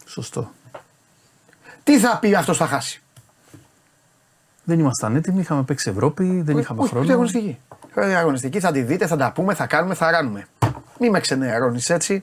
Σωστό. 0.07 0.51
Τι 1.85 1.99
θα 1.99 2.19
πει 2.19 2.35
αυτός 2.35 2.57
θα 2.57 2.66
χάσει; 2.66 3.03
Δεν 4.65 4.79
ήμασταν 4.79 5.16
έτοιμοι, 5.16 5.41
είχαμε 5.41 5.62
παίξει 5.62 5.91
Ευρώπη, 5.91 6.41
δεν 6.41 6.59
είχαμε 6.59 6.81
Όχι, 6.81 6.89
χρόνο. 6.91 7.05
πρώτη 7.05 7.12
αγωνιστική. 7.12 7.59
Πρώτη 7.95 8.15
αγωνιστική 8.15 8.61
θα 8.61 8.73
τη 8.73 8.83
δείτε, 8.83 9.07
θα 9.07 9.16
τα 9.16 9.33
πούμε, 9.33 9.55
θα 9.55 9.66
κάνουμε, 9.66 9.95
θα 9.95 10.11
ράνουμε. 10.11 10.47
Μη 11.01 11.11
με 11.11 11.20
ξενερώνεις 11.20 11.91
έτσι. 11.91 12.23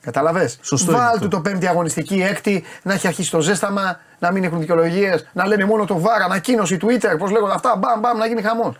Καταλαβέ. 0.00 0.50
Σωστό 0.60 0.90
είναι 0.90 1.00
Βάλ 1.00 1.08
αυτό. 1.08 1.20
του 1.20 1.28
το 1.28 1.40
πέμπτη 1.40 1.66
αγωνιστική, 1.66 2.22
έκτη, 2.30 2.64
να 2.82 2.92
έχει 2.92 3.06
αρχίσει 3.06 3.30
το 3.30 3.40
ζέσταμα, 3.40 4.00
να 4.18 4.30
μην 4.32 4.44
έχουν 4.44 4.58
δικαιολογίες, 4.60 5.28
να 5.32 5.46
λένε 5.46 5.64
μόνο 5.64 5.84
το 5.84 6.00
βάρα, 6.00 6.24
ανακοίνωση 6.24 6.78
Twitter, 6.82 7.14
πώς 7.18 7.30
λέγονται 7.30 7.54
αυτά, 7.54 7.76
μπαμ, 7.76 8.00
μπαμ, 8.00 8.18
να 8.18 8.26
γίνει 8.26 8.42
χαμός. 8.42 8.76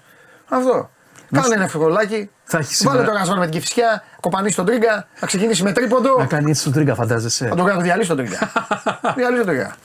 Αυτό. 0.49 0.91
Κάνε 1.33 1.55
ένα 1.55 1.65
ευκολάκι. 1.65 2.31
Θα 2.45 2.59
έχει 2.59 2.85
Βάλε 2.85 2.97
σήμερα- 2.99 3.05
το 3.13 3.19
γασβάν 3.19 3.39
με 3.39 3.45
την 3.49 3.61
κυφσιά, 3.61 4.03
κοπανίσει 4.21 4.57
τον 4.57 4.65
τρίγκα, 4.67 5.07
να 5.21 5.27
ξεκινήσει 5.27 5.63
με 5.63 5.73
τρίποντο. 5.73 6.17
Να 6.19 6.27
κάνει 6.27 6.51
έτσι 6.51 6.65
το 6.65 6.71
τρίγκα, 6.71 6.95
φαντάζεσαι. 6.95 7.47
Θα 7.49 7.55
τον 7.55 7.67
κάνω 7.67 7.81
διαλύσει 7.81 8.09
τον 8.09 8.17
τρίγκα. 8.17 8.39
διαλύσει 9.17 9.39
τον 9.45 9.47
τρίγκα. 9.47 9.77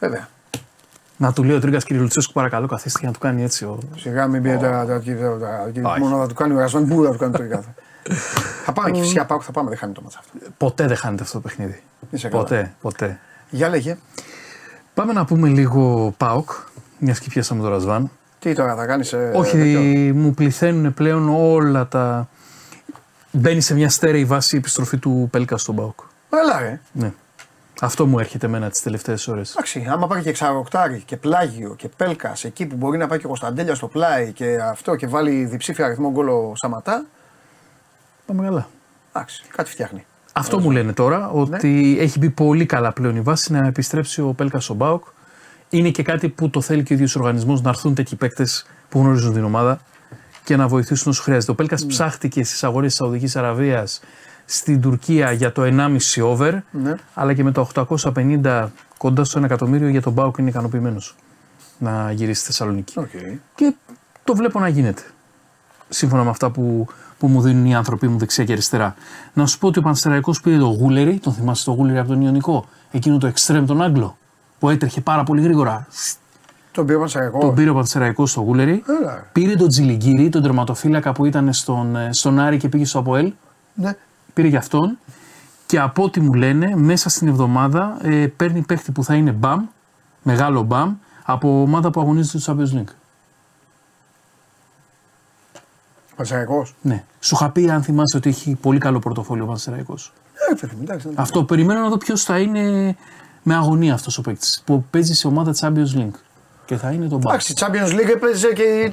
Βέβαια. 0.00 0.28
Να 1.16 1.32
του 1.32 1.44
λέει 1.44 1.56
ο 1.56 1.60
Τρίγκα 1.60 1.78
κύριε 1.78 2.02
Λουτσέσκου, 2.02 2.32
παρακαλώ, 2.32 2.66
καθίστε 2.66 2.98
για 2.98 3.08
να 3.08 3.14
του 3.14 3.20
κάνει 3.20 3.42
έτσι. 3.42 3.64
Ο... 3.64 3.78
Σιγά 3.96 4.26
μην 4.26 4.42
πει 4.42 4.48
τα- 4.48 4.58
τα- 4.58 4.86
τα- 4.86 5.02
τα- 5.82 5.98
μόνο 5.98 6.16
θα 6.18 6.26
του 6.26 6.34
κάνει 6.34 6.52
ο 6.54 6.56
γασβάν, 6.56 6.86
πού 6.86 7.04
θα 7.04 7.10
του 7.10 7.18
κάνει 7.18 7.32
τον 7.32 7.40
τρίγκα. 7.40 7.64
Θα 8.64 8.72
πάμε 8.72 8.90
και 8.90 9.00
φυσικά 9.00 9.24
πάω 9.24 9.40
θα 9.40 9.52
πάμε, 9.52 9.68
δεν 9.68 9.78
χάνει 9.78 9.92
το 9.92 10.02
μάτσα 10.02 10.18
αυτό. 10.18 10.50
Ποτέ 10.56 10.86
δεν 10.86 10.96
χάνεται 10.96 11.22
αυτό 11.22 11.40
το 11.40 11.48
παιχνίδι. 11.48 11.82
Είσαι 12.10 12.28
καλά. 12.28 12.42
Ποτέ, 12.42 12.74
ποτέ. 12.80 13.20
Για 13.50 13.68
λέγε. 13.68 13.98
Πάμε 14.94 15.12
να 15.12 15.24
πούμε 15.24 15.48
λίγο 15.48 16.14
ΠΑΟΚ, 16.16 16.50
μιας 16.98 17.18
και 17.18 17.28
πιάσαμε 17.28 17.62
το 17.62 17.68
Ρασβάν. 17.68 18.10
Τι 18.38 18.54
τώρα 18.54 18.74
θα 18.74 18.86
κάνεις. 18.86 19.14
Όχι, 19.34 19.56
μου 20.14 20.34
πληθαίνουν 20.34 20.94
πλέον 20.94 21.28
όλα 21.28 21.88
τα. 21.88 22.28
Μπαίνει 23.30 23.60
σε 23.60 23.74
μια 23.74 23.90
στέρεη 23.90 24.24
βάση 24.24 24.54
η 24.54 24.58
επιστροφή 24.58 24.98
του 24.98 25.28
Πέλκα 25.30 25.56
στον 25.56 25.76
ΠΑΟΚ. 25.76 25.98
Έλα 26.30 26.58
ρε. 26.60 26.80
Ναι. 26.92 27.12
Αυτό 27.80 28.06
μου 28.06 28.18
έρχεται 28.18 28.46
εμένα 28.46 28.70
τις 28.70 28.82
τελευταίες 28.82 29.28
ώρες. 29.28 29.50
Εντάξει, 29.50 29.86
άμα 29.90 30.06
πάει 30.06 30.22
και 30.22 30.28
εξαγοκτάρι 30.28 31.02
και 31.06 31.16
πλάγιο 31.16 31.74
και 31.74 31.88
πέλκας 31.88 32.44
εκεί 32.44 32.66
που 32.66 32.76
μπορεί 32.76 32.98
να 32.98 33.06
πάει 33.06 33.18
και 33.18 33.24
ο 33.24 33.28
Κωνσταντέλια 33.28 33.74
στο 33.74 33.86
πλάι 33.86 34.32
και 34.32 34.58
αυτό 34.70 34.96
και 34.96 35.06
βάλει 35.06 35.44
διψήφια 35.44 35.84
αριθμό 35.84 36.10
γκολο 36.10 36.52
Σαματά. 36.56 37.04
Πάμε 38.26 38.42
καλά. 38.42 38.68
Εντάξει, 39.12 39.42
κάτι 39.48 39.70
φτιάχνει. 39.70 40.04
Αυτό 40.32 40.60
μου 40.60 40.70
λένε 40.70 40.92
τώρα, 40.92 41.28
ότι 41.30 41.96
έχει 42.00 42.18
μπει 42.18 42.30
πολύ 42.30 42.66
καλά 42.66 42.92
πλέον 42.92 43.16
η 43.16 43.20
βάση 43.20 43.52
να 43.52 43.66
επιστρέψει 43.66 44.20
ο 44.20 44.32
Πέλκα 44.32 44.60
στον 44.60 44.78
ΠΑΟΚ. 44.78 45.04
Είναι 45.70 45.90
και 45.90 46.02
κάτι 46.02 46.28
που 46.28 46.50
το 46.50 46.60
θέλει 46.60 46.82
και 46.82 46.92
ο 46.92 46.96
ίδιος 46.96 47.16
ο 47.16 47.18
οργανισμός 47.18 47.62
να 47.62 47.68
έρθουν 47.68 47.94
τέτοιοι 47.94 48.16
παίκτες 48.16 48.66
που 48.88 48.98
γνωρίζουν 48.98 49.32
την 49.32 49.44
ομάδα 49.44 49.80
και 50.44 50.56
να 50.56 50.68
βοηθήσουν 50.68 51.10
όσο 51.10 51.22
χρειάζεται. 51.22 51.52
Ο 51.52 51.54
Πέλκας 51.54 51.86
ψάχτηκε 51.86 52.44
στις 52.44 52.64
αγορές 52.64 52.88
της 52.88 52.96
Σαουδικής 52.96 53.36
Αραβίας, 53.36 54.00
στην 54.44 54.80
Τουρκία 54.80 55.32
για 55.32 55.52
το 55.52 55.62
1,5 55.62 56.22
over, 56.22 56.58
Ναι. 56.70 56.94
αλλά 57.14 57.34
και 57.34 57.42
με 57.44 57.52
τα 57.52 57.60
850 57.60 58.68
κοντά 58.98 59.24
στο 59.24 59.38
1 59.38 59.44
εκατομμύριο 59.44 59.88
για 59.88 60.02
τον 60.02 60.12
ΠΑΟΚ 60.12 60.36
είναι 60.38 60.48
ικανοποιημένος 60.48 61.16
να 61.78 62.12
γυρίσει 62.12 62.40
στη 62.40 62.46
Θεσσαλονίκη. 62.46 62.98
Οκ. 62.98 63.08
Και 63.54 63.74
το 64.24 64.34
βλέπω 64.34 64.60
να 64.60 64.68
γίνεται. 64.68 65.02
Σύμφωνα 65.92 66.24
με 66.24 66.30
αυτά 66.30 66.50
που, 66.50 66.86
που 67.18 67.26
μου 67.26 67.40
δίνουν 67.40 67.66
οι 67.66 67.74
άνθρωποι 67.74 68.08
μου 68.08 68.18
δεξιά 68.18 68.44
και 68.44 68.52
αριστερά. 68.52 68.94
Να 69.32 69.46
σου 69.46 69.58
πω 69.58 69.66
ότι 69.66 69.78
ο 69.78 69.82
Πανσεραϊκός 69.82 70.40
πήρε 70.40 70.58
το 70.58 70.66
Γούλερι, 70.66 71.18
τον 71.18 71.32
θυμάσαι 71.32 71.64
το 71.64 71.72
Γούλερι 71.72 71.98
από 71.98 72.08
τον 72.08 72.20
Ιωνικό, 72.20 72.64
εκείνο 72.90 73.18
το 73.18 73.26
εξτρέμ 73.26 73.64
τον 73.64 73.82
Άγγλο, 73.82 74.16
που 74.58 74.68
έτρεχε 74.68 75.00
πάρα 75.00 75.22
πολύ 75.22 75.42
γρήγορα. 75.42 75.86
Τον 76.72 76.86
πήρε 76.86 76.98
Πανσεραϊκός. 76.98 77.40
Τον 77.40 77.54
πήρε 77.54 77.70
ο 77.70 77.74
Πανσεραϊκός 77.74 78.30
στο 78.30 78.40
Γούλερι. 78.40 78.82
Έλα. 79.00 79.26
Πήρε 79.32 79.54
τον 79.54 79.68
Τζιλιγκύρη, 79.68 80.28
τον 80.28 80.42
τερματοφύλακα 80.42 81.12
που 81.12 81.24
ήταν 81.24 81.52
στον, 81.52 81.96
ε, 81.96 82.08
στον 82.12 82.38
Άρη 82.38 82.56
και 82.56 82.68
πήγε 82.68 82.84
στο 82.84 82.98
Αποέλ. 82.98 83.32
Ναι. 83.74 83.96
Πήρε 84.32 84.48
για 84.48 84.58
αυτόν. 84.58 84.98
Και 85.66 85.80
από 85.80 86.02
ό,τι 86.02 86.20
μου 86.20 86.32
λένε, 86.32 86.72
μέσα 86.76 87.08
στην 87.08 87.28
εβδομάδα 87.28 87.96
ε, 88.02 88.26
παίρνει 88.26 88.62
παίχτη 88.62 88.92
που 88.92 89.04
θα 89.04 89.14
είναι 89.14 89.32
μπαμ, 89.32 89.64
μεγάλο 90.22 90.62
μπαμ, 90.62 90.94
από 91.24 91.62
ομάδα 91.62 91.90
που 91.90 92.00
αγωνίζεται 92.00 92.38
στο 92.38 92.56
Champions 92.56 92.78
League. 92.78 92.92
Πανσεραϊκός. 96.22 96.74
Ναι. 96.82 97.04
Σου 97.20 97.34
είχα 97.34 97.50
πει, 97.50 97.70
αν 97.70 97.82
θυμάσαι, 97.82 98.16
ότι 98.16 98.28
έχει 98.28 98.54
πολύ 98.60 98.78
καλό 98.78 98.98
πορτοφόλιο 98.98 99.44
ο 99.44 99.46
Πανσεραϊκός. 99.46 100.12
Ε, 100.50 100.54
παιδί 100.54 100.74
μου, 100.74 100.82
εντάξει. 100.82 101.08
εντάξει. 101.08 101.22
Αυτό 101.22 101.44
περιμένω 101.44 101.80
να 101.80 101.88
δω 101.88 101.96
ποιος 101.96 102.22
θα 102.22 102.38
είναι 102.38 102.96
με 103.42 103.54
αγωνία 103.54 103.94
αυτός 103.94 104.18
ο 104.18 104.20
παίκτης 104.20 104.62
που 104.66 104.84
παίζει 104.90 105.14
σε 105.14 105.26
ομάδα 105.26 105.54
Champions 105.60 105.98
League. 105.98 106.14
Και 106.64 106.76
θα 106.76 106.90
είναι 106.90 107.08
τον 107.08 107.18
Μπαμ. 107.18 107.32
Εντάξει, 107.32 107.54
Champions 107.56 107.92
League 107.92 108.10
έπαιζε 108.14 108.52
και. 108.52 108.92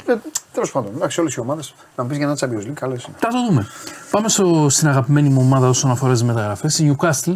Τέλος 0.53 0.71
πάντων, 0.71 0.91
εντάξει, 0.95 1.19
όλες 1.19 1.33
οι 1.33 1.39
ομάδες. 1.39 1.73
Να 1.95 2.03
μου 2.03 2.09
πεις 2.09 2.17
για 2.17 2.27
ένα 2.27 2.37
Champions 2.39 2.67
League, 2.67 2.73
καλό 2.73 2.91
είναι. 2.91 3.15
Θα 3.17 3.27
το 3.27 3.45
δούμε. 3.47 3.67
Πάμε 4.11 4.29
στο, 4.29 4.69
στην 4.69 4.87
αγαπημένη 4.87 5.29
μου 5.29 5.41
ομάδα 5.41 5.69
όσον 5.69 5.91
αφορά 5.91 6.11
τις 6.11 6.23
μεταγραφές. 6.23 6.79
Η 6.79 6.95
Newcastle 6.95 7.35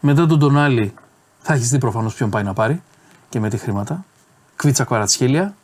μετά 0.00 0.26
τον 0.26 0.38
Τονάλι 0.38 0.94
θα 1.40 1.52
έχεις 1.52 1.70
δει 1.70 1.78
προφανώς 1.78 2.14
ποιον 2.14 2.30
πάει 2.30 2.42
να 2.42 2.52
πάρει 2.52 2.82
και 3.28 3.40
με 3.40 3.48
τι 3.48 3.56
χρήματα. 3.56 4.04
Κβίτσα 4.56 4.84
Κβαρατσχέλια. 4.84 5.54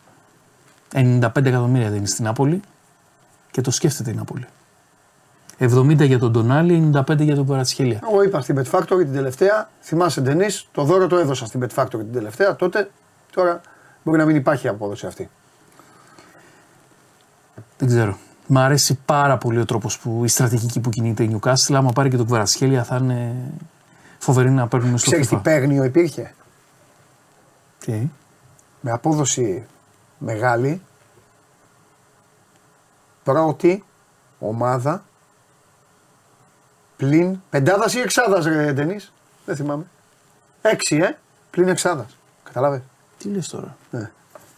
95 0.94 1.44
εκατομμύρια 1.44 1.90
δίνει 1.90 2.06
στην 2.06 2.24
Νάπολη 2.24 2.60
και 3.54 3.60
το 3.60 3.70
σκέφτεται 3.70 4.10
η 4.10 4.14
Νάπολη. 4.14 4.46
70 5.58 6.06
για 6.06 6.18
τον 6.18 6.32
Τονάλι, 6.32 6.90
95 6.94 7.20
για 7.20 7.34
τον 7.34 7.44
Κβαρατσχέλια. 7.44 8.00
Εγώ 8.10 8.22
είπα 8.22 8.40
στην 8.40 8.58
Bet 8.58 8.70
Factory 8.70 8.98
την 8.98 9.12
τελευταία, 9.12 9.70
θυμάσαι 9.80 10.20
Ντενή, 10.20 10.46
το 10.72 10.82
δώρο 10.84 11.06
το 11.06 11.16
έδωσα 11.16 11.46
στην 11.46 11.64
Bet 11.64 11.82
Factory 11.82 11.88
την 11.88 12.12
τελευταία. 12.12 12.56
Τότε, 12.56 12.90
τώρα 13.32 13.60
μπορεί 14.02 14.18
να 14.18 14.24
μην 14.24 14.36
υπάρχει 14.36 14.68
απόδοση 14.68 15.06
αυτή. 15.06 15.30
Δεν 17.78 17.88
ξέρω. 17.88 18.16
Μ' 18.46 18.58
αρέσει 18.58 18.98
πάρα 19.04 19.38
πολύ 19.38 19.58
ο 19.60 19.64
τρόπος 19.64 19.98
που 19.98 20.24
η 20.24 20.28
στρατηγική 20.28 20.80
που 20.80 20.90
κινείται 20.90 21.22
η 21.22 21.38
Newcastle. 21.40 21.74
Άμα 21.74 21.92
πάρει 21.92 22.08
και 22.08 22.16
τον 22.16 22.26
Κβαρατσχέλια 22.26 22.84
θα 22.84 22.96
είναι 22.96 23.34
φοβερή 24.18 24.50
να 24.50 24.68
παίρνουμε 24.68 24.98
στο 24.98 25.10
Ξέρεις 25.10 25.28
τι 25.28 25.36
FIFA. 25.36 25.42
παίγνιο 25.42 25.84
υπήρχε; 25.84 26.34
Τι; 27.78 28.08
Με 28.80 28.90
απόδοση 28.90 29.64
μεγάλη. 30.18 30.80
Πρώτη 33.24 33.84
ομάδα 34.38 35.04
πλην 36.96 37.40
πεντάδας 37.50 37.94
ή 37.94 38.00
εξάδας, 38.00 38.44
ρε 38.44 38.72
Ντενής; 38.72 39.12
Δεν 39.44 39.56
θυμάμαι. 39.56 39.84
Έξι, 40.62 40.96
ε. 40.96 41.18
Πλην 41.50 41.68
εξάδας. 41.68 42.16
Καταλάβες; 42.44 42.80
Τι 43.18 43.28
λες 43.28 43.48
τώρα; 43.48 43.76
Ναι. 43.90 44.10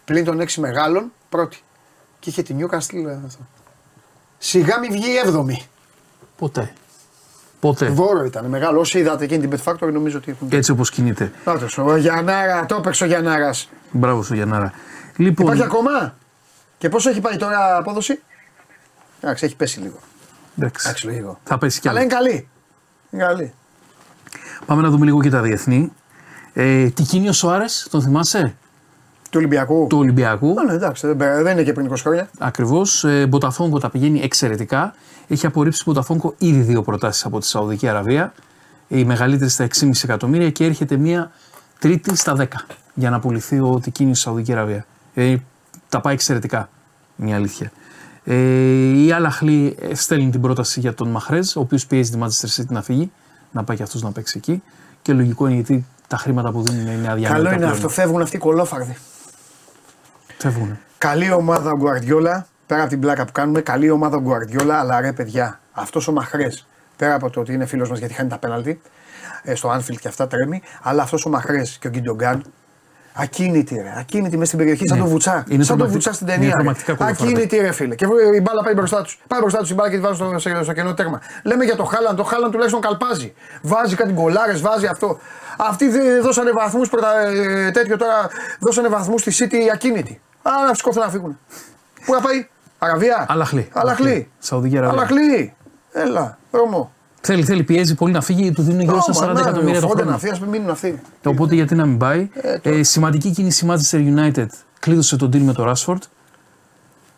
Πλην 0.04 0.24
των 0.24 0.40
έξι 0.40 0.60
μεγάλων, 0.60 1.12
πρώτη. 1.28 1.62
Και 2.18 2.30
είχε 2.30 2.42
τη 2.42 2.54
Newcastle 2.58 3.04
ε, 3.06 3.18
αυτό. 3.26 3.46
Σιγά 4.38 4.78
μην 4.78 4.92
βγει 4.92 5.10
η 5.10 5.16
έβδομη. 5.16 5.66
Ποτέ. 6.36 6.72
Ποτέ. 7.60 7.86
Δώρο 7.86 8.24
ήταν 8.24 8.44
μεγάλο. 8.44 8.80
Όσοι 8.80 8.98
είδατε 8.98 9.24
εκείνη 9.24 9.48
την 9.48 9.58
Bet 9.58 9.72
Factory 9.72 9.92
νομίζω 9.92 10.18
ότι 10.18 10.30
έχουν. 10.30 10.48
Έτσι 10.52 10.70
όπως 10.70 10.90
κινείται. 10.90 11.32
Νάτος, 11.44 11.78
ο 11.78 11.96
Γιαννάρα, 11.96 12.66
το 12.66 12.76
έπαιξε 12.76 13.04
ο 13.04 13.06
Γιαννάρας. 13.06 13.68
Μπράβο 13.90 14.22
στο 14.22 14.34
Γιαννάρα. 14.34 14.72
Λοιπόν, 15.16 15.46
Υπάρχει 15.46 15.62
ακόμα; 15.62 16.14
Και 16.78 16.88
πόσο 16.88 17.10
έχει 17.10 17.20
πάει 17.20 17.36
τώρα 17.36 17.76
απόδοση; 17.76 18.22
Εντάξει, 19.20 19.44
έχει 19.44 19.56
πέσει 19.56 19.80
λίγο. 19.80 19.98
εντάξει, 20.58 20.86
Εντάξει, 20.88 21.06
λίγο. 21.08 21.38
θα 21.44 21.58
πέσει 21.58 21.80
κι 21.80 21.88
Αλλά 21.88 21.98
άλλο. 22.00 22.06
είναι 22.08 22.16
καλή. 22.16 22.48
Είναι 23.10 23.22
καλή. 23.22 23.52
Πάμε 24.66 24.82
να 24.82 24.90
δούμε 24.90 25.04
λίγο 25.04 25.20
και 25.22 25.30
τα 25.30 25.40
διεθνή. 25.40 25.92
Ε, 26.52 26.88
τι 26.90 27.02
κίνει 27.02 27.28
ο 27.28 27.32
Σοάρες, 27.32 27.86
τον 27.90 28.02
θυμάσαι, 28.02 28.54
Του 29.22 29.38
Ολυμπιακού. 29.38 29.86
του 29.88 29.98
Ολυμπιακού. 29.98 30.54
Α, 30.60 30.64
ναι, 30.64 30.72
εντάξει, 30.72 31.06
δεν, 31.06 31.16
πέρα- 31.16 31.42
δεν 31.42 31.52
είναι 31.52 31.62
και 31.62 31.72
πριν 31.72 31.86
20 31.92 31.96
χρόνια. 32.00 32.28
Ακριβώς. 32.38 33.04
Ε, 33.04 33.26
Μποταφόγκο 33.26 33.78
τα 33.78 33.90
πηγαίνει 33.90 34.20
εξαιρετικά. 34.20 34.94
Έχει 35.28 35.46
απορρίψει 35.46 35.82
Μποταφόγκο 35.86 36.34
ήδη 36.38 36.60
δύο 36.60 36.82
προτάσεις 36.82 37.24
από 37.24 37.38
τη 37.40 37.46
Σαουδική 37.46 37.88
Αραβία. 37.88 38.32
Η 38.88 39.04
μεγαλύτερη 39.04 39.50
στα 39.50 39.64
6,5 39.64 39.90
εκατομμύρια 40.04 40.50
και 40.50 40.64
έρχεται 40.64 40.96
μία 40.96 41.30
τρίτη 41.78 42.16
στα 42.16 42.36
10 42.38 42.44
για 42.94 43.10
να 43.10 43.20
πουληθεί 43.20 43.60
ο 43.60 43.80
Τικίνη 43.82 44.14
στη 44.14 44.22
Σαουδική 44.22 44.52
Αραβία. 44.52 44.86
Ε, 45.14 45.36
τα 45.88 46.00
πάει 46.00 46.14
εξαιρετικά. 46.14 46.68
Είναι 47.16 47.30
η 47.30 47.34
αλήθεια. 47.34 47.70
Ε, 48.28 49.04
η 49.04 49.12
Αλαχλή 49.12 49.76
ε, 49.80 49.94
στέλνει 49.94 50.30
την 50.30 50.40
πρόταση 50.40 50.80
για 50.80 50.94
τον 50.94 51.08
Μαχρέζ, 51.08 51.56
ο 51.56 51.60
οποίος 51.60 51.86
πιέζει 51.86 52.10
τη 52.10 52.18
Manchester 52.20 52.60
City 52.60 52.68
να 52.68 52.82
φύγει, 52.82 53.10
να 53.50 53.64
πάει 53.64 53.76
και 53.76 53.82
αυτός 53.82 54.02
να 54.02 54.12
παίξει 54.12 54.34
εκεί. 54.38 54.62
Και 55.02 55.12
λογικό 55.12 55.46
είναι 55.46 55.54
γιατί 55.54 55.86
τα 56.08 56.16
χρήματα 56.16 56.50
που 56.50 56.62
δίνουν 56.62 56.86
είναι 56.86 57.08
αδιανόητα. 57.08 57.32
Καλό 57.34 57.48
είναι 57.48 57.56
πλέον. 57.56 57.72
αυτό. 57.72 57.88
Φεύγουν 57.88 58.22
αυτοί 58.22 58.36
οι 58.36 58.38
κολόφαρδοι. 58.38 58.96
Φεύγουν. 60.38 60.78
Καλή 60.98 61.32
ομάδα 61.32 61.70
ο 61.70 61.76
Γκουαρδιόλα. 61.76 62.46
Πέρα 62.66 62.80
από 62.80 62.90
την 62.90 63.00
πλάκα 63.00 63.24
που 63.24 63.32
κάνουμε, 63.32 63.60
καλή 63.60 63.90
ομάδα 63.90 64.16
ο 64.16 64.20
Γκουαρδιόλα. 64.20 64.78
Αλλά 64.78 65.00
ρε 65.00 65.12
παιδιά, 65.12 65.60
αυτός 65.72 66.08
ο 66.08 66.12
Μαχρέ, 66.12 66.48
πέρα 66.96 67.14
από 67.14 67.30
το 67.30 67.40
ότι 67.40 67.52
είναι 67.52 67.66
φίλος 67.66 67.90
μας 67.90 67.98
γιατί 67.98 68.14
χάνει 68.14 68.28
τα 68.28 68.38
πέναλτι, 68.38 68.80
ε, 69.42 69.54
στο 69.54 69.70
Anfield 69.76 69.96
και 70.00 70.08
αυτά 70.08 70.26
τρέμει, 70.26 70.62
αλλά 70.82 71.02
αυτός 71.02 71.26
ο 71.26 71.28
Μαχρέ 71.28 71.62
και 71.78 71.86
ο 71.86 71.90
Γκιντογκάν. 71.90 72.42
Ακίνητη 73.18 73.74
ρε, 73.74 73.92
ακίνητη 73.98 74.34
μέσα 74.36 74.46
στην 74.46 74.58
περιοχή, 74.58 74.86
σαν 74.88 74.96
Ναι. 74.98 75.04
το 75.04 75.10
βουτσά. 75.10 75.44
Είναι 75.48 75.64
σαν 75.64 75.76
το 75.78 75.84
τρομακτικά- 75.84 75.92
βουτσά 75.92 76.12
στην 76.12 76.26
είναι 76.26 76.36
ταινία. 76.36 76.48
ρε. 76.50 76.54
τρομακτικά 76.56 76.94
κολοφάρδα. 76.94 77.24
Ακίνητη 77.24 77.56
ρε 77.56 77.72
φίλε. 77.72 77.94
Και 77.94 78.04
η 78.36 78.40
μπάλα 78.42 78.62
πάει 78.64 78.74
μπροστά 78.74 79.02
τους. 79.02 79.18
Πάει 79.26 79.40
μπροστά 79.40 79.58
τους 79.58 79.70
η 79.70 79.74
μπάλα 79.74 79.90
και 79.90 79.96
τη 79.96 80.02
βάζει 80.02 80.14
στο, 80.14 80.38
στο, 80.38 80.62
στο 80.62 80.72
κενό 80.72 80.94
τέρμα. 80.94 81.20
Λέμε 81.42 81.64
για 81.64 81.76
το 81.76 81.84
Χάλαν, 81.84 82.16
το 82.16 82.22
Χάλαν 82.22 82.50
τουλάχιστον 82.50 82.80
καλπάζει. 82.80 83.34
Βάζει 83.62 83.94
κάτι 83.96 84.12
γκολάρες, 84.12 84.60
βάζει 84.60 84.86
αυτό. 84.86 85.18
Αυτοί 85.56 85.88
δεν 85.88 86.22
δώσανε 86.22 86.50
βαθμούς 86.50 86.88
τέτοιο 87.72 87.96
τώρα. 87.96 88.28
Δώσανε 88.60 88.88
βαθμούς 88.88 89.20
στη 89.20 89.32
City 89.50 89.56
ακίνητη. 89.72 90.20
Α, 90.42 90.50
να 90.68 90.74
σηκώθουν 90.74 91.02
να 91.02 91.08
φύγουν. 91.08 91.38
Πού 92.06 92.12
να 92.14 92.20
πάει, 92.20 92.48
Αραβία. 92.78 93.26
Αλαχλή. 93.28 93.68
Αλαχλή. 93.72 94.30
Σαουδική 94.38 94.78
Αραβία. 94.78 94.98
Αλαχλή. 94.98 95.54
Έλα, 95.92 96.38
Ρώμο. 96.50 96.92
Θέλει, 97.26 97.44
θέλει, 97.44 97.62
πιέζει 97.62 97.94
πολύ 97.94 98.12
να 98.12 98.20
φύγει, 98.20 98.52
του 98.52 98.62
δίνουν 98.62 98.80
γύρω 98.80 99.00
στα 99.00 99.32
40 99.32 99.36
εκατομμύρια 99.38 99.80
το 99.80 99.86
Φόντε 99.86 100.00
χρόνο. 100.00 100.10
να 100.10 100.18
φύγει, 100.18 100.32
ας 100.32 100.40
μείνουν 100.40 100.70
αυτοί. 100.70 101.00
Οπότε 101.24 101.54
γιατί 101.54 101.74
να 101.74 101.86
μην 101.86 101.98
πάει. 101.98 102.28
Ε, 102.62 102.82
σημαντική 102.82 103.30
κίνηση 103.30 103.66
Manchester 103.70 104.14
United 104.16 104.46
κλείδωσε 104.80 105.16
τον 105.16 105.28
deal 105.32 105.38
με 105.40 105.52
το 105.52 105.70
Rashford. 105.70 105.98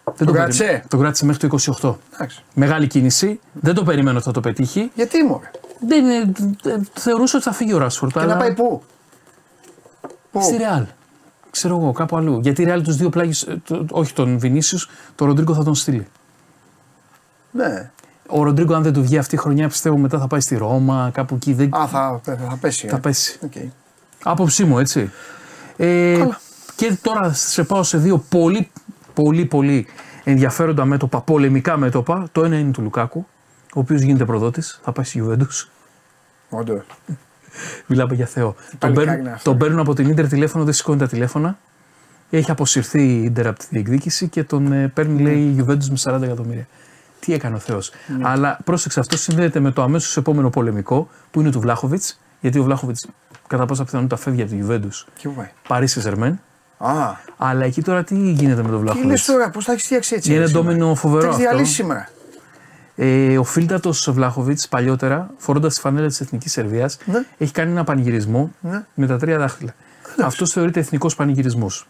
Δεν 0.05 0.16
Τον 0.16 0.26
περι- 0.26 0.32
κράτησε; 0.39 0.85
Τον 0.89 1.01
κράτησε 1.01 1.24
μέχρι 1.24 1.48
το 1.48 1.59
28. 1.80 1.94
Εντάξει. 2.14 2.43
Μεγάλη 2.55 2.86
κίνηση. 2.86 3.40
Δεν 3.52 3.74
το 3.74 3.82
περίμενε 3.82 4.16
ότι 4.16 4.26
θα 4.26 4.32
το 4.32 4.40
πετύχει. 4.40 4.90
Γιατί 4.94 5.24
μωρέ. 5.24 5.51
Δεν, 5.86 6.05
ε, 6.09 6.32
ε, 6.70 6.80
θεωρούσε 6.94 7.36
ότι 7.36 7.44
θα 7.44 7.52
φύγει 7.52 7.72
ο 7.74 7.86
Rashford. 7.86 8.09
Και 8.12 8.18
αλλά 8.18 8.32
να 8.35 8.36
πάει 8.36 8.55
πού; 8.55 8.82
Πού; 10.30 10.40
Στη 10.43 10.56
Real. 10.59 10.85
Ξέρω 11.51 11.76
εγώ, 11.80 11.93
κάπου 11.93 12.16
αλλού. 12.16 12.39
Γιατί 12.43 12.62
η 12.62 12.66
Real 12.68 12.80
τους 12.85 12.97
δύο 12.97 13.09
πλάγιου. 13.09 13.32
Όχι 13.90 14.12
τον 14.12 14.39
Vinicius, 14.43 14.89
τον 15.14 15.26
Ροντρίγκο 15.26 15.55
θα 15.55 15.64
τον 15.64 15.74
στείλει. 15.74 16.06
Ναι. 17.51 17.90
Ο 18.30 18.42
Ροντρίγκο, 18.42 18.74
αν 18.74 18.82
δεν 18.82 18.92
του 18.92 19.02
βγει 19.02 19.18
αυτή 19.18 19.34
η 19.34 19.38
χρονιά, 19.38 19.68
πιστεύω 19.68 19.96
μετά 19.96 20.18
θα 20.18 20.26
πάει 20.26 20.40
στη 20.40 20.56
Ρώμα, 20.56 21.10
κάπου 21.12 21.34
εκεί. 21.34 21.52
Δεν... 21.52 21.74
Α, 21.74 21.86
θα, 21.86 22.20
θα 22.22 22.59
πέσει. 22.60 22.86
ε. 22.86 22.90
Θα 22.90 22.98
πέσει. 23.00 23.38
Οκ. 23.44 23.52
Άποψή 24.22 24.64
μου, 24.64 24.78
έτσι. 24.78 25.10
Ε, 25.76 26.24
και 26.76 26.98
τώρα 27.02 27.32
σε 27.32 27.64
πάω 27.64 27.82
σε 27.82 27.98
δύο 27.98 28.24
πολύ, 28.28 28.70
πολύ, 29.14 29.44
πολύ 29.44 29.86
ενδιαφέροντα 30.24 30.84
μέτωπα, 30.84 31.20
πολεμικά 31.20 31.76
μέτωπα. 31.76 32.28
Το 32.32 32.44
ένα 32.44 32.59
είναι 32.59 32.70
του 32.70 32.82
Λουκάκου, 32.82 33.26
ο 33.74 33.80
οποίος 33.80 34.00
γίνεται 34.00 34.24
προδότης, 34.24 34.80
θα 34.82 34.92
πάει 34.92 35.05
στη 35.05 35.24
Juventus. 35.26 35.68
Όντως. 36.48 36.84
Μιλάμε 37.86 38.14
για 38.14 38.26
Θεό. 38.26 38.55
Τον 38.55 38.78
παλικάρι 38.78 39.06
παίρνουν, 39.06 39.24
είναι 39.26 39.34
αυτό. 39.34 39.50
τον 39.50 39.59
παίρνουν 39.59 39.78
από 39.78 39.94
την 39.94 40.14
ντερ 40.14 40.28
τηλέφωνο, 40.28 40.64
δεν 40.64 40.72
σηκώνει 40.72 40.98
τα 40.98 41.06
τηλέφωνα. 41.06 41.59
Έχει 42.30 42.50
αποσυρθεί 42.50 43.02
η 43.02 43.30
ντερ 43.30 43.46
από 43.46 43.59
τη 43.59 43.66
διεκδίκηση 43.70 44.28
και 44.28 44.44
τον 44.44 44.72
ε, 44.72 44.88
παίρνει, 44.88 45.22
λέει, 45.22 45.38
η 45.38 45.56
Juventus 45.59 45.84
με 45.84 46.16
40 46.16 46.22
εκατομμύρια. 46.22 46.66
Τι 47.28 47.34
έκανε 47.34 47.55
ο 47.55 47.59
Θεός. 47.59 47.90
Αλλά 48.22 48.59
πρόσεξε, 48.64 49.00
αυτό 49.00 49.16
συνδέεται 49.16 49.60
με 49.60 49.70
το 49.70 49.82
αμέσως 49.82 50.16
επόμενο 50.16 50.50
πολεμικό 50.50 51.09
που 51.30 51.40
είναι 51.40 51.50
του 51.50 51.60
Βλάχοβιτς. 51.60 52.20
Γιατί 52.40 52.59
ο 52.59 52.62
Βλάχοβιτς 52.62 53.06
κατά 53.46 53.66
πάσα 53.66 53.84
πιθανότητα 53.84 54.16
φεύγει 54.16 54.42
από 54.42 54.50
τη 54.50 54.59
Juventus. 54.68 55.05
Και 55.18 55.28
πού 55.28 55.34
πάει; 55.34 55.50
Παρίσι 55.68 56.00
Ζερμέν. 56.00 56.40
Α, 56.78 56.92
Αλλά 57.36 57.64
εκεί 57.64 57.82
τώρα 57.82 58.05
τι 58.05 58.14
γίνεται 58.14 58.62
με 58.62 58.68
τον 58.68 58.78
τι 58.78 58.84
λες 58.84 58.92
Βλάχοβιτς; 58.94 59.24
τώρα, 59.24 59.50
πώς 59.50 59.64
θα 59.64 59.72
έχεις 59.72 59.84
φτιάξει 59.84 60.14
έτσι. 60.14 60.30
Είναι 60.30 60.40
ρε, 60.40 60.46
σήμερα; 60.46 60.64
ντόμινο 60.66 60.94
φοβερό 60.94 61.20
Τα 61.20 61.26
έχεις 61.28 61.38
αυτό. 61.38 61.50
διαλύσει 61.50 61.74
σήμερα; 61.74 62.09
Ε, 62.96 63.38
ο 63.38 63.44
φίλτατος 63.44 64.10
Βλάχοβιτς 64.12 64.68
παλιότερα, 64.68 65.30
φορώντας 65.36 65.74
τη 65.74 65.80
φανέλα 65.80 66.06
της 66.06 66.20
Εθνικής 66.20 66.52
Σερβίας, 66.52 66.98
Ναι. 67.05 67.24
έχει 67.38 67.52
κάνει 67.52 67.70
ένα 67.70 67.84
πανηγυρισμό 67.84 68.50
Ναι. 68.60 68.84
με 68.94 69.06
τα 69.06 69.18
τρία 69.18 69.38
δάχτυλα. 69.38 69.74
Αυτός 70.22 70.50
θεωρείται 70.52 70.80
εθνικός 70.80 71.14
πανηγυρισμός. 71.14 71.86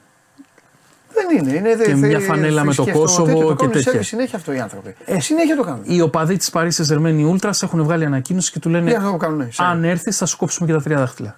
Δεν 1.28 1.44
Δεν 1.44 1.54
είναι. 1.54 1.68
είναι 1.68 1.84
Και 1.84 1.94
μια 1.94 2.20
φανέλα 2.20 2.64
με 2.64 2.74
το 2.74 2.82
θρησκευτικό 2.82 2.98
Κόσοβο 2.98 3.26
τέτοιο, 3.26 3.46
το 3.46 3.48
και 3.48 3.56
κάνουν 3.56 3.72
τέτοια. 3.72 3.90
σερβι 3.90 4.04
συνέχεια 4.06 4.38
αυτό 4.38 4.52
οι 4.52 4.60
άνθρωποι. 4.60 4.94
Ε, 5.04 5.20
συνέχεια 5.20 5.56
το 5.56 5.62
κάνουν. 5.62 5.80
Οι 5.84 6.00
οπαδοί 6.00 6.36
της 6.36 6.50
Paris 6.52 6.68
Saint-Germain, 6.68 7.14
οι 7.18 7.36
Ultras, 7.40 7.62
έχουν 7.62 7.82
βγάλει 7.82 8.04
ανακοίνωση 8.04 8.52
και 8.52 8.58
του 8.58 8.68
λένε: 8.68 8.90
Τι 8.90 8.96
αυτό 8.96 9.10
που 9.10 9.16
κάνουν. 9.16 9.40
οι 9.40 9.52
Σέρβοι. 9.52 9.72
Αν 9.72 9.84
έρθεις, 9.84 10.16
θα 10.16 10.26
σου 10.26 10.36
κόψουμε 10.36 10.66
και 10.66 10.72
τα 10.72 10.82
τρία 10.82 10.98
δάχτυλα. 10.98 11.36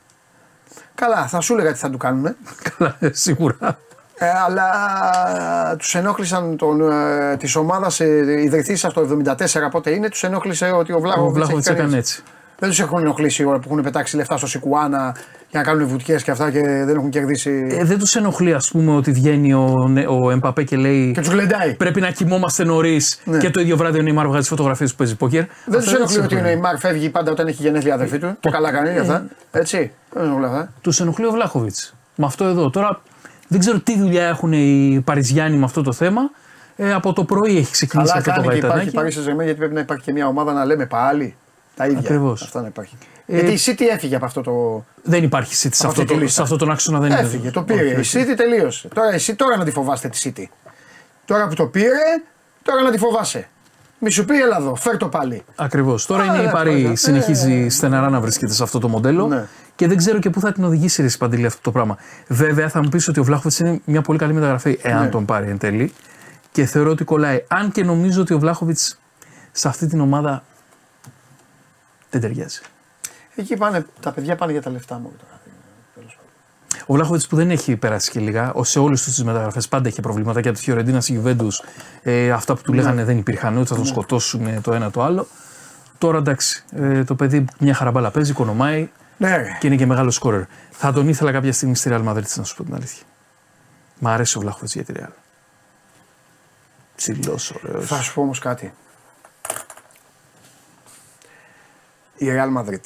Καλά, 0.95 1.27
θα 1.27 1.41
σου 1.41 1.53
έλεγα 1.53 1.73
τι 1.73 1.79
θα 1.79 1.91
του 1.91 1.99
κάνουν. 1.99 2.37
Καλά, 2.77 2.97
ε, 2.99 3.09
σίγουρα. 3.13 3.79
Ε, 4.23 4.29
αλλά 4.47 4.67
τους 5.79 5.95
ενόχλησαν 5.95 6.57
τον, 6.57 6.91
ε, 6.91 7.37
της 7.37 7.57
ομάδας 7.57 8.01
ε, 8.01 8.43
ιδρυθήσα 8.43 8.91
στο 8.91 9.23
74 9.25 9.35
πότε 9.71 9.91
είναι, 9.91 10.09
τους 10.09 10.23
ενόχλησε 10.23 10.71
ότι 10.71 10.93
ο 10.93 10.97
Ο 10.97 11.01
Βλάχοβιτς. 11.01 11.35
Βλάχοβιτ 11.35 11.67
έκανε 11.67 11.97
έτσι. 11.97 12.23
Δεν 12.61 12.69
τους 12.69 12.81
έχουν 12.81 12.99
ενοχλήσει 12.99 13.45
όλα 13.45 13.59
που 13.59 13.69
έχουν 13.71 13.83
πετάξει 13.83 14.17
λεφτά 14.17 14.37
στο 14.37 14.47
Σικουάνα 14.47 15.17
για 15.51 15.61
να 15.61 15.63
κάνουν 15.63 15.87
βουτιές 15.89 16.23
και 16.23 16.31
αυτά 16.31 16.51
και 16.51 16.61
δεν 16.61 16.97
έχουν 16.97 17.11
κερδίσει. 17.11 17.67
Ε, 17.71 17.85
δεν 17.85 17.99
τους 17.99 18.17
ενοχλεί, 18.17 18.53
ας 18.55 18.71
πούμε, 18.71 18.95
ότι 18.95 19.13
βγαίνει 19.13 19.55
ο, 19.55 19.89
Νε- 19.89 20.07
ο 20.09 20.31
Εμπαπέ 20.31 20.63
και 20.63 20.77
λέει: 20.77 21.13
και 21.13 21.21
τους 21.21 21.29
γλεντάει. 21.31 21.75
Πρέπει 21.75 22.01
να 22.01 22.11
κοιμόμαστε 22.11 22.65
νωρίς 22.65 23.21
Ναι. 23.25 23.39
και 23.39 23.51
το 23.51 23.61
ίδιο 23.61 23.77
βράδυ 23.77 23.99
ο 23.99 24.03
Νεϊμάρ 24.03 24.27
βγάζει 24.27 24.49
φωτογραφίες 24.49 24.91
που 24.91 24.97
παίζει 24.97 25.17
πόκερ. 25.17 25.45
Δεν 25.65 25.79
Αυτά 25.79 25.91
τους 25.91 25.93
ενοχλεί 25.93 26.17
ότι 26.19 26.35
ο 26.35 26.39
ενοχλεί. 26.39 26.53
Νεϊμάρ 26.55 26.79
φεύγει 26.79 27.09
πάντα 27.11 27.31
όταν 27.31 27.47
έχει 27.47 27.63
γενέθλια 27.63 27.95
αδερφή 27.95 28.19
του. 28.19 28.37
Και 28.41 28.51
καλά 28.51 28.71
κάνει 28.71 28.91
για 28.93 29.01
αυτά. 29.01 29.27
Έτσι. 29.51 29.93
Δεν 30.13 30.25
ενοχλεί 30.25 30.45
αυτά. 30.45 30.73
Τους 30.81 31.01
ενοχλεί 31.01 31.27
ο 31.27 31.31
Βλάχοβιτς. 31.31 31.95
Με 32.17 32.27
αυτό 32.27 32.45
εδώ. 32.45 32.71
Τώρα 32.71 33.01
δεν 33.49 33.61
ξέρω 33.61 33.81
τι 33.81 33.99
δουλειά 33.99 34.25
έχουν 34.27 34.53
οι 34.53 35.03
Παριζιάνοι 35.05 35.57
με 35.57 35.65
αυτό 35.65 35.83
το 35.83 35.93
θέμα. 35.93 36.21
Ε, 36.77 36.93
από 36.93 37.13
το 37.13 37.25
πρωί 37.25 37.57
έχει 37.57 37.73
ξεκινήσει 37.73 38.11
Αλλά 38.11 38.21
αυτό 38.21 38.33
το 38.33 38.41
κάνει 38.41 38.61
και 38.61 38.67
υπάρχει 38.67 38.91
γαϊτανάκι. 38.91 39.19
Paris 39.19 39.29
Saint-Germain 39.31 39.45
γιατί 39.45 39.59
πρέπει 39.59 39.75
να 39.75 39.81
υπάρχει 39.81 40.05
και 40.05 40.13
μια 40.13 40.27
ομάδα 40.27 40.53
να 40.53 40.65
λέμε 40.65 40.87
πάλι 40.87 41.35
τα 41.81 41.87
ίδια. 41.87 41.99
Ακριβώς. 41.99 42.43
Αυτά 42.43 42.61
να 42.61 42.67
υπάρχει. 42.67 42.97
Ε, 43.27 43.35
γιατί 43.35 43.53
η 43.53 43.59
City 43.67 43.83
έφυγε 43.93 44.17
από 44.17 44.25
αυτό 44.25 44.41
το. 44.41 44.85
Δεν 45.03 45.23
υπάρχει 45.23 45.55
City 45.69 45.75
σε, 45.75 45.87
Από 45.87 45.89
αυτό 45.89 45.89
αυτή 45.89 46.05
τη 46.05 46.13
το, 46.13 46.19
λίστα. 46.19 46.35
σε 46.35 46.43
αυτό 46.43 46.57
τον 46.57 46.71
άξονα. 46.71 46.99
Δεν 46.99 47.11
είναι. 47.11 47.21
Έφυγε, 47.21 47.51
το 47.51 47.63
πήρε. 47.63 47.81
Όχι, 47.85 47.95
Η 47.95 47.99
όχι. 47.99 48.19
City 48.33 48.37
τελείωσε. 48.37 48.89
Τώρα 48.89 49.13
εσύ 49.15 49.35
τώρα 49.35 49.57
να 49.57 49.65
τη 49.65 49.71
φοβάστε 49.71 50.09
τη 50.09 50.21
City. 50.37 50.45
Τώρα 51.25 51.49
που 51.49 51.55
το 51.55 51.67
πήρε, 51.67 51.89
τώρα 52.63 52.83
να 52.83 52.91
τη 52.91 52.99
φοβάσαι. 52.99 53.49
Μη 53.99 54.11
σου 54.11 54.25
πει 54.25 54.41
έλα 54.43 54.57
εδώ, 54.57 54.75
φέρ 54.75 54.97
το 54.97 55.09
πάλι. 55.09 55.43
Ακριβώς. 55.57 56.07
Τώρα 56.07 56.23
Α, 56.23 56.25
είναι 56.25 56.39
η 56.43 56.45
ναι, 56.45 56.51
Παρή, 56.51 56.83
ναι. 56.83 56.97
συνεχίζει 56.97 57.69
στεναρά 57.69 58.09
να 58.11 58.21
βρίσκεται 58.21 58.53
σε 58.53 58.63
αυτό 58.63 58.79
το 58.79 58.89
μοντέλο 58.89 59.27
Ναι. 59.27 59.47
και 59.77 59.87
δεν 59.89 59.97
ξέρω 59.97 60.19
και 60.19 60.31
πού 60.31 60.41
θα 60.41 60.53
την 60.53 60.65
οδηγήσει 60.65 61.01
η 61.01 61.05
Ρεσί 61.05 61.19
Παντελή 61.19 61.47
αυτό 61.47 61.61
το 61.63 61.71
πράγμα. 61.71 61.97
Βέβαια, 62.29 62.69
θα 62.69 62.83
μου 62.83 62.89
πεις 62.89 63.09
ότι 63.09 63.21
ο 63.21 63.25
Βλάχοβιτς 63.25 63.59
είναι 63.59 63.81
μια 63.85 64.03
πολύ 64.03 64.19
καλή 64.19 64.33
μεταγραφή, 64.33 64.79
εάν 64.83 65.03
Ναι. 65.03 65.09
τον 65.09 65.25
πάρει 65.25 65.51
εν 65.51 65.59
τέλει. 65.59 65.93
Και 66.53 66.65
θεωρώ 66.65 66.91
ότι 66.91 67.05
κολλάει. 67.05 67.45
Αν 67.49 67.73
και 67.73 67.85
νομίζω 67.85 68.21
ότι 68.21 68.35
ο 68.35 68.39
Βλάχοβιτς 68.39 68.99
σε 69.53 69.69
αυτή 69.69 69.87
την 69.87 70.01
ομάδα 70.01 70.43
δεν 72.11 72.21
ταιριάζει. 72.21 72.61
Εκεί 73.35 73.57
πάνε, 73.57 73.87
τα 74.01 74.13
παιδιά 74.13 74.37
πάνε 74.37 74.53
για 74.53 74.63
τα 74.63 74.71
λεφτά 74.71 74.99
μου 74.99 75.13
τώρα. 75.19 75.41
Ο 76.87 76.95
Βλάχοβιτς 76.95 77.27
που 77.27 77.37
δεν 77.37 77.51
έχει 77.51 77.77
περάσει 77.77 78.11
και 78.11 78.21
λίγα, 78.21 78.53
ο- 78.53 78.65
σε 78.65 78.79
όλε 78.79 78.95
τις 78.95 79.25
μεταγραφές 79.25 79.69
πάντα 79.69 79.89
είχε 79.89 80.01
προβλήματα 80.01 80.41
και 80.41 80.49
από 80.49 80.59
τη 80.59 80.65
Φιωρεντίνας 80.65 81.03
στη 81.05 81.13
Γιουβέντους. 81.13 81.63
Ε, 82.03 82.31
αυτά 82.31 82.55
που 82.55 82.63
του 82.63 82.73
λέγανε 82.73 83.05
δεν 83.05 83.19
υπήρχαν 83.19 83.57
ούτε 83.57 83.67
θα 83.67 83.75
τον 83.75 83.87
σκοτώσουν 83.87 84.47
ε, 84.47 84.61
το 84.61 84.73
ένα 84.73 84.91
το 84.91 85.03
άλλο. 85.03 85.27
Τώρα 85.99 86.19
εντάξει, 86.19 86.65
ε, 86.73 87.05
το 87.05 87.15
παιδί 87.15 87.45
μια 87.59 87.75
χαραμπάλα 87.75 88.11
παίζει, 88.11 88.31
οικονομάει 88.31 88.89
Ναι, 89.17 89.37
ρε. 89.37 89.57
και 89.61 89.67
είναι 89.67 89.77
και 89.77 89.87
μεγάλος 89.87 90.15
σκόρερ. 90.15 90.43
Θα 90.71 90.93
τον 90.93 91.09
ήθελα 91.09 91.33
κάποια 91.33 91.53
στιγμή 91.53 91.77
στη 91.77 91.91
Real 91.93 92.09
Madrid, 92.09 92.23
να 92.35 92.45
σου 92.45 92.57
πω 92.57 92.65
την 92.65 92.75
αλήθεια. 92.75 93.03
Μ' 93.99 94.09
αρέσει 94.09 94.37
ο 94.37 94.41
Βλάχοβιτς 94.41 94.75
για 94.75 94.85
τη 94.85 94.93
Real. 94.97 95.09
Ψηλός, 96.97 97.51
ωραίος. 97.51 97.87
Θα 97.87 98.01
σου 98.01 98.15
πω 98.15 98.21
όμως 98.23 98.39
κάτι. 98.39 98.73
Η 102.21 102.27
Real 102.29 102.57
Madrid. 102.57 102.81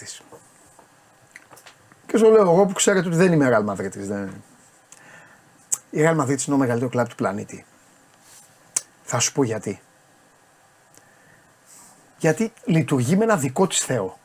Και 2.06 2.16
σου 2.16 2.30
λέω 2.30 2.40
εγώ 2.40 2.66
που 2.66 2.72
ξέρετε 2.72 3.06
ότι 3.06 3.16
δεν 3.16 3.32
είμαι 3.32 3.48
Real 3.52 3.70
Madrid. 3.70 3.90
Δεν... 3.90 4.42
Η 5.90 5.98
Real 6.00 6.20
Madrid 6.20 6.28
είναι 6.28 6.36
το 6.36 6.56
μεγαλύτερο 6.56 6.90
κλαμπ 6.90 7.06
του 7.06 7.14
πλανήτη. 7.14 7.64
Θα 9.02 9.18
σου 9.18 9.32
πω 9.32 9.42
γιατί. 9.42 9.80
Γιατί 12.18 12.52
λειτουργεί 12.64 13.16
με 13.16 13.24
ένα 13.24 13.36
δικό 13.36 13.66
της 13.66 13.78
Θεό. 13.78 14.18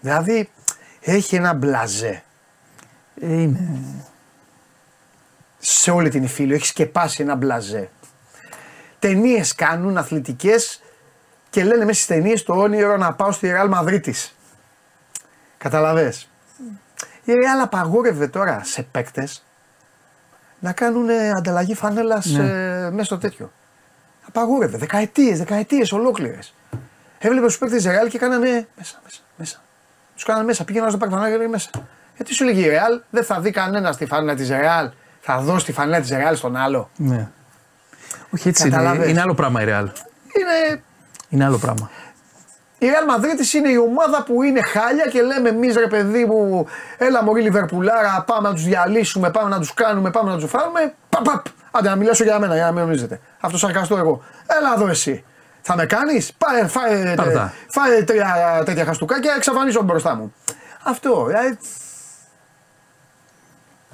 Δηλαδή 0.00 0.50
έχει 1.00 1.36
ένα 1.36 1.52
μπλαζέ. 1.52 2.22
Ε, 3.20 3.40
είναι. 3.40 3.84
σε 5.58 5.90
όλη 5.90 6.08
την 6.08 6.22
Ιφίλιο. 6.22 6.54
Έχει 6.54 6.66
σκεπάσει 6.66 7.22
ένα 7.22 7.34
μπλαζέ. 7.34 7.90
Ταινίες 8.98 9.54
κάνουν 9.54 9.96
αθλητικές 9.96 10.82
και 11.54 11.64
λένε 11.64 11.84
μέσα 11.84 11.92
στις 12.02 12.06
ταινίες 12.06 12.42
το 12.42 12.52
όνειρο 12.54 12.96
να 12.96 13.12
πάω 13.12 13.32
στη 13.32 13.52
Real 13.54 13.70
Madrid. 13.74 14.00
Καταλαβέ. 15.58 16.12
Η 17.24 17.32
Real 17.32 17.62
απαγόρευε 17.62 18.26
τώρα 18.28 18.60
σε 18.64 18.82
παίκτες 18.82 19.44
να 20.60 20.72
κάνουν 20.72 21.08
ε, 21.08 21.30
ανταλλαγή 21.30 21.74
φανέλας 21.74 22.26
Ναι. 22.26 22.90
μέσα 22.90 23.04
στο 23.04 23.18
τέτοιο. 23.18 23.52
Απαγόρευε. 24.28 24.76
Δεκαετίες, 24.76 25.38
δεκαετίες 25.38 25.92
ολόκληρες. 25.92 26.54
Έβλεπε 27.18 27.46
τους 27.46 27.58
παίκτες 27.58 27.82
της 27.82 27.92
Real 27.92 28.08
και 28.08 28.18
κάνανε 28.18 28.66
μέσα, 28.76 29.00
μέσα, 29.04 29.18
μέσα. 29.36 29.62
Τους 30.14 30.24
κάνανε 30.24 30.44
μέσα. 30.44 30.64
Πήγαιναν 30.64 30.88
στο 30.88 30.98
πάρει 30.98 31.10
φανέλα 31.10 31.30
και 31.30 31.36
λέει 31.36 31.46
μέσα. 31.48 31.70
Γιατί 32.16 32.34
σου 32.34 32.44
λέγει 32.44 32.60
η 32.60 32.68
Real, 32.70 33.00
δεν 33.10 33.24
θα 33.24 33.40
δει 33.40 33.50
κανένα 33.50 33.96
τη 33.96 34.06
φανέλα 34.06 34.34
της 34.34 34.48
Real. 34.52 34.88
Θα 35.20 35.38
δώσει 35.40 35.64
τη 35.64 35.72
φανέλα 35.72 36.00
της 36.00 36.10
Real 36.12 36.32
στον 36.36 36.56
άλλο. 36.56 36.90
Ναι. 36.96 37.28
Όχι 38.30 38.48
έτσι 38.48 38.66
είναι. 38.66 38.76
Καταλάβες. 38.76 39.08
Είναι 39.08 39.20
άλλο 39.20 39.34
πράγμα 39.34 39.62
η 39.62 39.64
Real. 39.68 39.86
Είναι 40.38 40.82
Είναι 41.34 41.44
άλλο 41.44 41.58
πράγμα. 41.58 41.90
Η 42.78 42.86
Real 42.86 43.16
Madrid 43.20 43.54
είναι 43.54 43.68
η 43.68 43.76
ομάδα 43.76 44.22
που 44.22 44.42
είναι 44.42 44.60
χάλια 44.62 45.04
και 45.06 45.22
λέμε 45.22 45.48
εμείς 45.48 45.74
ρε 45.76 45.86
παιδί 45.86 46.24
μου, 46.24 46.66
έλα 46.98 47.22
μωρή 47.22 47.42
Λιβερπουλάρα, 47.42 48.24
πάμε 48.26 48.48
να 48.48 48.54
τους 48.54 48.64
διαλύσουμε, 48.64 49.30
πάμε 49.30 49.48
να 49.48 49.58
τους 49.58 49.74
κάνουμε, 49.74 50.10
πάμε 50.10 50.30
να 50.30 50.38
τους 50.38 50.50
φάμε. 50.50 50.94
Παπ, 51.08 51.24
παπ. 51.24 51.46
Άντε 51.70 51.88
να 51.88 51.96
μιλήσω 51.96 52.24
για 52.24 52.38
μένα, 52.38 52.54
για 52.54 52.64
να 52.64 52.72
μην 52.72 52.80
νομίζετε. 52.82 53.20
Αυτό 53.40 53.58
σαρκαστώ 53.58 53.96
εγώ. 53.96 54.22
Έλα 54.46 54.74
εδώ 54.74 54.86
εσύ. 54.88 55.24
Θα 55.62 55.76
με 55.76 55.86
κάνεις, 55.86 56.32
φάε, 56.38 56.66
φάε, 56.66 57.14
Πάρ' 57.14 57.32
τα. 57.32 57.52
φάε 57.68 58.02
τρία 58.02 58.62
τέτοια 58.64 58.84
χαστούκάκια, 58.84 59.34
εξαφανίζω 59.36 59.82
μπροστά 59.82 60.14
μου. 60.14 60.34
Αυτό. 60.82 61.24
Δηλαδή, 61.26 61.58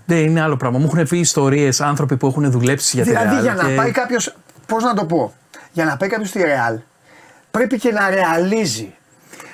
Δεν 0.06 0.18
είναι 0.18 0.40
άλλο 0.40 0.56
πράγμα. 0.56 0.78
Μου 0.78 0.90
έχουν 0.92 1.06
πει 1.08 1.18
ιστορίες 1.18 1.80
άνθρωποι 1.80 2.16
που 2.16 2.26
έχουν 2.26 2.50
δουλέψει 2.50 2.90
για 2.96 3.04
τη 3.04 3.10
δηλαδή 3.10 3.36
Real 3.38 3.42
για 3.42 3.54
να 3.54 3.64
και- 3.64 3.74
πάει 3.74 3.90
κάποιο. 3.90 4.18
Πώς 4.66 4.82
να 4.84 4.94
το 4.94 5.04
πω; 5.04 5.34
Για 5.72 5.84
να 5.84 5.96
πάει 5.96 6.08
κάποιος 6.08 6.28
στη 6.28 6.40
Real 6.44 6.78
πρέπει 7.50 7.78
και 7.78 7.92
να 7.92 8.10
ρεαλίζει. 8.10 8.94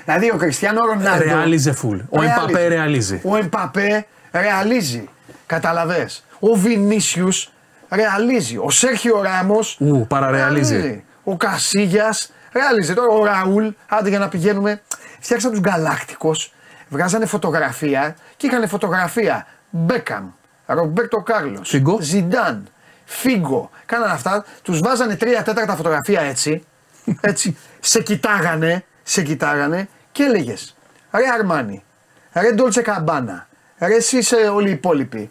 Δηλαδή 0.05 0.31
ο 0.31 0.37
Κριστιανό 0.37 0.85
Ρονάλντο. 0.85 1.25
Ρεάλιζε 1.25 1.77
full. 1.83 1.99
Ο 2.09 2.23
Εμπαπέ 2.23 2.67
ρεαλίζει. 2.67 3.21
Ο 3.25 3.37
Εμπαπέ 3.37 4.07
ρεαλίζει. 4.33 5.09
Καταλαβέ. 5.47 6.09
Ο 6.39 6.55
Βινίσιους 6.55 7.53
ρεαλίζει. 7.91 8.57
Ο 8.57 8.71
Σέρχιο 8.71 9.23
Ράμος. 9.23 9.79
Ου, 9.81 10.07
παραρεαλίζει. 10.09 11.05
Ο 11.25 11.37
Κασίγιας 11.37 12.33
ρεαλίζει. 12.53 12.95
Τώρα 12.95 13.15
ο 13.15 13.25
Ραούλ, 13.25 13.67
άντε 13.89 14.09
για 14.09 14.19
να 14.19 14.29
πηγαίνουμε. 14.29 14.83
Φτιάξαν 15.21 15.51
τους 15.51 15.61
Γκαλάκτικο. 15.61 16.35
Βγάζανε 16.89 17.27
φωτογραφία 17.27 18.17
και 18.37 18.47
είχαν 18.47 18.69
φωτογραφία 18.69 19.47
Μπέκαμ, 19.71 20.25
Ρομπέρτο 20.67 21.17
Κάρλος, 21.21 21.69
Φίγκο. 21.69 21.99
Ζιντάν, 22.01 22.69
Φίγκο. 23.05 23.71
Κάνανε 23.87 24.13
αυτά, 24.13 24.45
τους 24.63 24.81
βάζανε 24.81 25.17
τρία 25.17 25.43
τέταρτα 25.43 25.77
φωτογραφία 25.77 26.21
έτσι. 26.21 26.65
Έτσι. 27.21 27.57
Σε 27.87 28.03
κοιτάγανε, 28.03 28.85
σε 29.03 29.23
κοιτάγανε 29.23 29.89
και 30.13 30.23
έλεγες 30.23 30.77
Ρε 31.11 31.25
Αρμάνι, 31.39 31.85
ρε 32.35 32.53
Ντόλτσε 32.53 32.83
Καμπάνα, 32.83 33.47
ρε 33.79 33.95
εσείς 33.95 34.33
όλοι 34.53 34.69
οι 34.69 34.73
υπόλοιποι. 34.73 35.31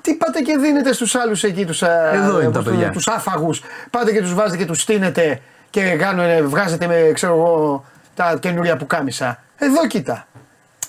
Τι 0.00 0.14
πάτε 0.14 0.40
και 0.40 0.56
δίνετε 0.56 0.92
στους 0.92 1.14
άλλους 1.14 1.42
εκεί 1.44 1.66
τους 1.66 1.82
Εδώ 1.82 2.40
είναι 2.40 2.50
τα 2.50 2.62
παιδιά. 2.62 2.90
τους 2.90 3.08
άφαγους, 3.08 3.62
πάτε 3.90 4.12
και 4.12 4.20
τους 4.20 4.34
βάζετε 4.34 4.56
και 4.56 4.64
τους 4.64 4.80
στείνετε 4.80 5.40
και 5.70 5.96
κάνουν, 5.96 6.48
βγάζετε 6.48 6.86
με 6.86 7.10
ξέρω 7.14 7.34
εγώ 7.34 7.84
τα 8.14 8.36
καινούρια 8.40 8.76
που 8.76 8.86
κάμισα. 8.86 9.42
Εδώ 9.58 9.86
κοίτα. 9.86 10.26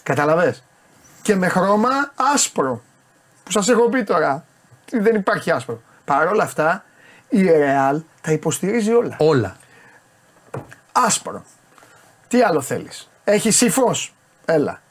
Καταλαβες. 0.03 0.63
Και 1.21 1.35
με 1.35 1.47
χρώμα 1.47 1.89
άσπρο. 2.33 2.81
Που 3.43 3.51
σας 3.51 3.69
έχω 3.69 3.89
πει 3.89 4.03
τώρα. 4.03 4.45
Τι 4.85 4.99
Δεν 4.99 5.15
υπάρχει 5.15 5.51
άσπρο. 5.51 5.81
Παρ' 6.05 6.27
όλα 6.27 6.43
αυτά 6.43 6.83
η 7.29 7.45
Real 7.47 8.01
τα 8.21 8.31
υποστηρίζει 8.31 8.93
όλα. 8.93 9.15
Όλα. 9.19 9.55
Άσπρο. 10.93 11.43
Τι 12.27 12.41
άλλο 12.41 12.61
θέλεις; 12.61 13.09
Έχει 13.23 13.51
σύφος. 13.51 14.13
Έλα. 14.45 14.81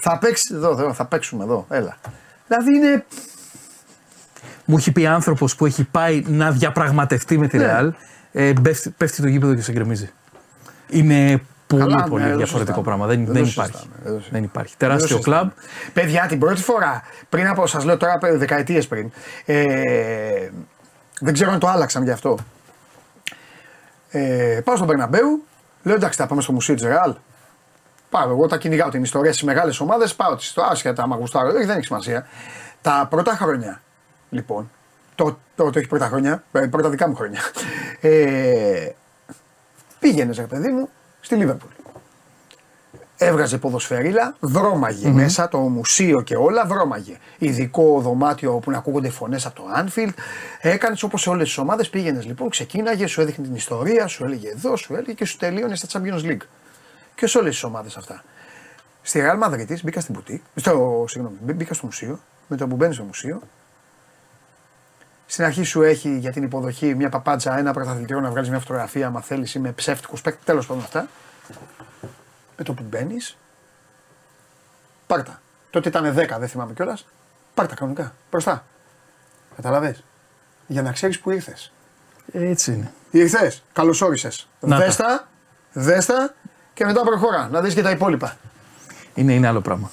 Θα 0.00 0.18
παίξεις 0.18 0.50
εδώ, 0.50 0.70
εδώ, 0.70 0.92
θα 0.92 1.04
παίξουμε 1.04 1.44
εδώ. 1.44 1.66
Έλα. 1.68 1.96
Δηλαδή 2.46 2.74
είναι. 2.76 3.04
Μου 4.64 4.76
έχει 4.76 4.92
πει 4.92 5.06
άνθρωπος 5.06 5.56
που 5.56 5.66
έχει 5.66 5.84
πάει 5.84 6.22
να 6.26 6.50
διαπραγματευτεί 6.50 7.38
με 7.38 7.46
τη 7.48 7.56
Ναι. 7.58 7.76
Real, 7.78 7.90
ε, 8.32 8.52
πέφτει, 8.62 8.90
πέφτει 8.90 9.22
το 9.22 9.28
γήπεδο 9.28 9.54
και 9.54 9.62
σε 9.62 9.72
γκρεμίζει. 9.72 10.10
Είναι 10.88 11.42
πολύ 11.66 11.82
Καλά, 11.82 12.02
ναι, 12.02 12.08
πολύ 12.08 12.22
δεν 12.22 12.30
το 12.32 12.36
διαφορετικό 12.36 12.82
συζητάμε. 12.82 12.82
πράγμα. 12.84 13.06
Δεν, 13.06 13.24
Δεν 13.24 13.34
δεν, 13.34 13.42
το 13.42 13.48
υπάρχει. 13.48 13.72
συζητάμε, 13.72 14.00
δεν 14.04 14.12
το 14.20 14.24
δεν 14.30 14.42
υπάρχει. 14.42 14.74
Δεν 14.78 14.88
Τεράστιο 14.88 15.16
το 15.16 15.22
κλαμπ. 15.22 15.48
συζητάμε. 15.48 15.90
Παιδιά, 15.92 16.26
την 16.26 16.38
πρώτη 16.38 16.62
φορά, 16.62 17.02
πριν 17.28 17.46
από, 17.46 17.66
σας 17.66 17.84
λέω 17.84 17.96
τώρα 17.96 18.18
δεκαετίες 18.36 18.86
πριν, 18.86 19.10
ε, 19.44 20.48
δεν 21.20 21.32
ξέρω 21.32 21.50
αν 21.52 21.58
το 21.58 21.68
άλλαξαν 21.68 22.02
γι' 22.04 22.10
αυτό. 22.10 22.38
Ε, 24.10 24.60
πάω 24.64 24.76
στον 24.76 24.88
Περναμπέου, 24.88 25.44
λέω 25.82 25.94
εντάξει 25.94 26.18
θα 26.18 26.26
πάμε 26.26 26.40
στο 26.40 26.52
μουσείο 26.52 26.74
της 26.74 26.84
Ρεάλ. 26.84 27.14
Πάω, 28.10 28.30
εγώ 28.30 28.46
τα 28.46 28.58
κυνηγάω 28.58 28.88
την 28.88 29.02
ιστορία 29.02 29.32
στις 29.32 29.44
μεγάλες 29.44 29.80
ομάδες, 29.80 30.14
πάω 30.14 30.36
τις 30.36 30.52
το 30.52 30.62
άσχετα 30.62 31.02
άμα 31.02 31.16
γουστάρω, 31.16 31.48
όχι, 31.48 31.64
δεν 31.64 31.76
έχει 31.76 31.84
σημασία. 31.84 32.26
Τα 32.82 33.06
πρώτα 33.10 33.32
χρόνια 33.32 33.82
λοιπόν, 34.30 34.70
το, 35.14 35.38
το, 35.56 35.70
το 35.70 35.78
έχει 35.78 35.88
πρώτα 35.88 36.06
χρόνια, 36.06 36.42
ε, 36.52 36.66
πρώτα 36.66 36.88
δικά 36.88 37.08
μου 37.08 37.14
χρόνια. 37.14 37.40
Ε, 38.00 38.88
πήγαινες, 39.98 40.36
ρε 40.36 40.46
παιδί 40.46 40.68
μου, 40.68 40.88
στη 41.20 41.34
Λίβερπουλ. 41.34 41.70
Έβγαζε 43.20 43.58
ποδοσφαιρίλα, 43.58 44.34
βρώμαγε 44.40 45.08
μέσα, 45.08 45.48
το 45.48 45.58
μουσείο 45.58 46.20
και 46.20 46.36
όλα, 46.36 46.66
βρώμαγε. 46.66 47.16
Ειδικό 47.38 48.00
δωμάτιο 48.00 48.54
όπου 48.54 48.70
να 48.70 48.78
ακούγονται 48.78 49.10
φωνές 49.10 49.46
από 49.46 49.54
το 49.54 49.62
Anfield. 49.76 50.12
Έκανε 50.60 50.96
όπως 51.02 51.20
σε 51.20 51.30
όλες 51.30 51.46
τις 51.48 51.58
ομάδες. 51.58 51.90
Πήγαινες 51.90 52.24
λοιπόν, 52.26 52.48
ξεκίναγε, 52.48 53.06
σου 53.06 53.20
έδειχνε 53.20 53.44
την 53.44 53.54
ιστορία, 53.54 54.06
σου 54.06 54.24
έλεγε 54.24 54.48
εδώ, 54.48 54.76
σου 54.76 54.94
έλεγε 54.94 55.12
και 55.12 55.24
σου 55.24 55.36
τελείωνε 55.36 55.76
στα 55.76 55.86
Champions 55.92 56.24
League. 56.24 56.46
Και 57.14 57.26
σε 57.26 57.38
όλες 57.38 57.50
τις 57.50 57.62
ομάδες 57.62 57.96
αυτά. 57.96 58.22
Στη 59.02 59.20
Real 59.22 59.44
Madrid 59.44 59.76
μπήκα 59.82 60.00
στην 60.00 60.14
μπουτί, 60.14 60.42
στο, 60.54 61.04
συγγνώμη, 61.08 61.36
μπήκα 61.40 61.74
στο 61.74 61.86
μουσείο, 61.86 62.20
με 62.46 62.56
το 62.56 62.66
που 62.66 62.76
μπαίνει 62.76 62.94
στο 62.94 63.02
μουσείο. 63.02 63.40
Στην 65.26 65.44
αρχή 65.44 65.62
σου 65.62 65.82
έχει 65.82 66.18
για 66.18 66.32
την 66.32 66.42
υποδοχή 66.42 66.94
μια 66.94 67.08
παπάτσα, 67.08 67.58
ένα 67.58 67.72
πρωταθλητήριο 67.72 68.20
να 68.20 68.30
βγάλεις 68.30 68.48
μια 68.48 68.58
φωτογραφία, 68.58 69.06
άμα 69.06 69.20
θέλεις, 69.20 69.54
ή 69.54 69.58
με 69.58 69.72
ψεύτικου 69.72 70.16
παίκτε, 70.22 70.40
τέλος 70.44 70.66
πάντων 70.66 70.82
αυτά. 70.82 71.08
Με 72.58 72.64
το 72.64 72.72
που 72.72 72.82
μπαίνεις, 72.88 73.36
πάρτα. 75.06 75.40
Τότε 75.70 75.88
ήταν 75.88 76.14
10, 76.16 76.36
δεν 76.38 76.48
θυμάμαι 76.48 76.72
κιόλας. 76.72 77.06
Πάρτα 77.54 77.74
κανονικά, 77.74 78.14
μπροστά. 78.30 78.64
Καταλαβέ. 79.56 79.96
Για 80.66 80.82
να 80.82 80.92
ξέρεις 80.92 81.20
που 81.20 81.30
ήρθες. 81.30 81.72
Έτσι 82.32 82.72
είναι. 82.72 82.92
Ήρθες, 83.10 83.62
καλώ 83.72 84.00
όρισε. 84.02 84.30
Να 84.60 84.78
τα. 84.78 84.84
Δέστα, 84.84 85.28
δέστα 85.72 86.34
και 86.74 86.84
μετά 86.84 87.02
προχώρα. 87.02 87.48
Να 87.48 87.60
δεις 87.60 87.74
και 87.74 87.82
τα 87.82 87.90
υπόλοιπα. 87.90 88.36
Είναι, 89.14 89.32
είναι 89.32 89.46
άλλο 89.46 89.60
πράγμα. 89.60 89.90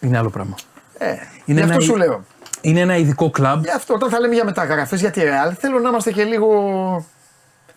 Είναι 0.00 0.18
άλλο 0.18 0.30
πράγμα. 0.30 0.54
Ε, 0.98 1.06
Είναι 1.44 1.60
γι' 1.60 1.60
αυτό 1.60 1.72
ένα- 1.72 1.80
σου 1.82 1.96
λέω. 1.96 2.24
Είναι 2.60 2.80
ένα 2.80 2.96
ειδικό 2.96 3.30
κλαμπ. 3.30 3.62
Γι' 3.64 3.70
αυτό 3.70 3.94
όταν 3.94 4.10
θα 4.10 4.20
λέμε 4.20 4.34
για 4.34 4.44
μεταγραφές 4.44 5.00
για 5.00 5.10
τη 5.10 5.20
Real, 5.24 5.52
θέλω 5.58 5.78
να 5.78 5.88
είμαστε 5.88 6.12
και 6.12 6.24
λίγο. 6.24 6.48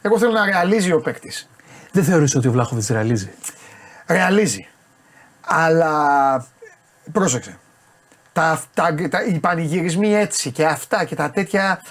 Εγώ 0.01 0.19
θέλω 0.19 0.31
να 0.31 0.45
ρεαλίζει 0.45 0.91
ο 0.91 1.01
παίκτης. 1.01 1.49
Δεν 1.91 2.03
θεωρείς 2.03 2.35
ότι 2.35 2.47
ο 2.47 2.51
Βλάχοβιτς 2.51 2.87
ρεαλίζει; 2.87 3.31
Ρεαλίζει. 4.07 4.67
Αλλά 5.41 6.45
πρόσεξε. 7.11 7.57
Τα, 8.33 8.61
τα, 8.73 8.95
τα, 9.09 9.23
οι 9.23 9.39
πανηγυρισμοί 9.39 10.15
έτσι 10.15 10.51
και 10.51 10.65
αυτά 10.65 11.03
και 11.03 11.15
τα 11.15 11.29
τέτοια 11.29 11.81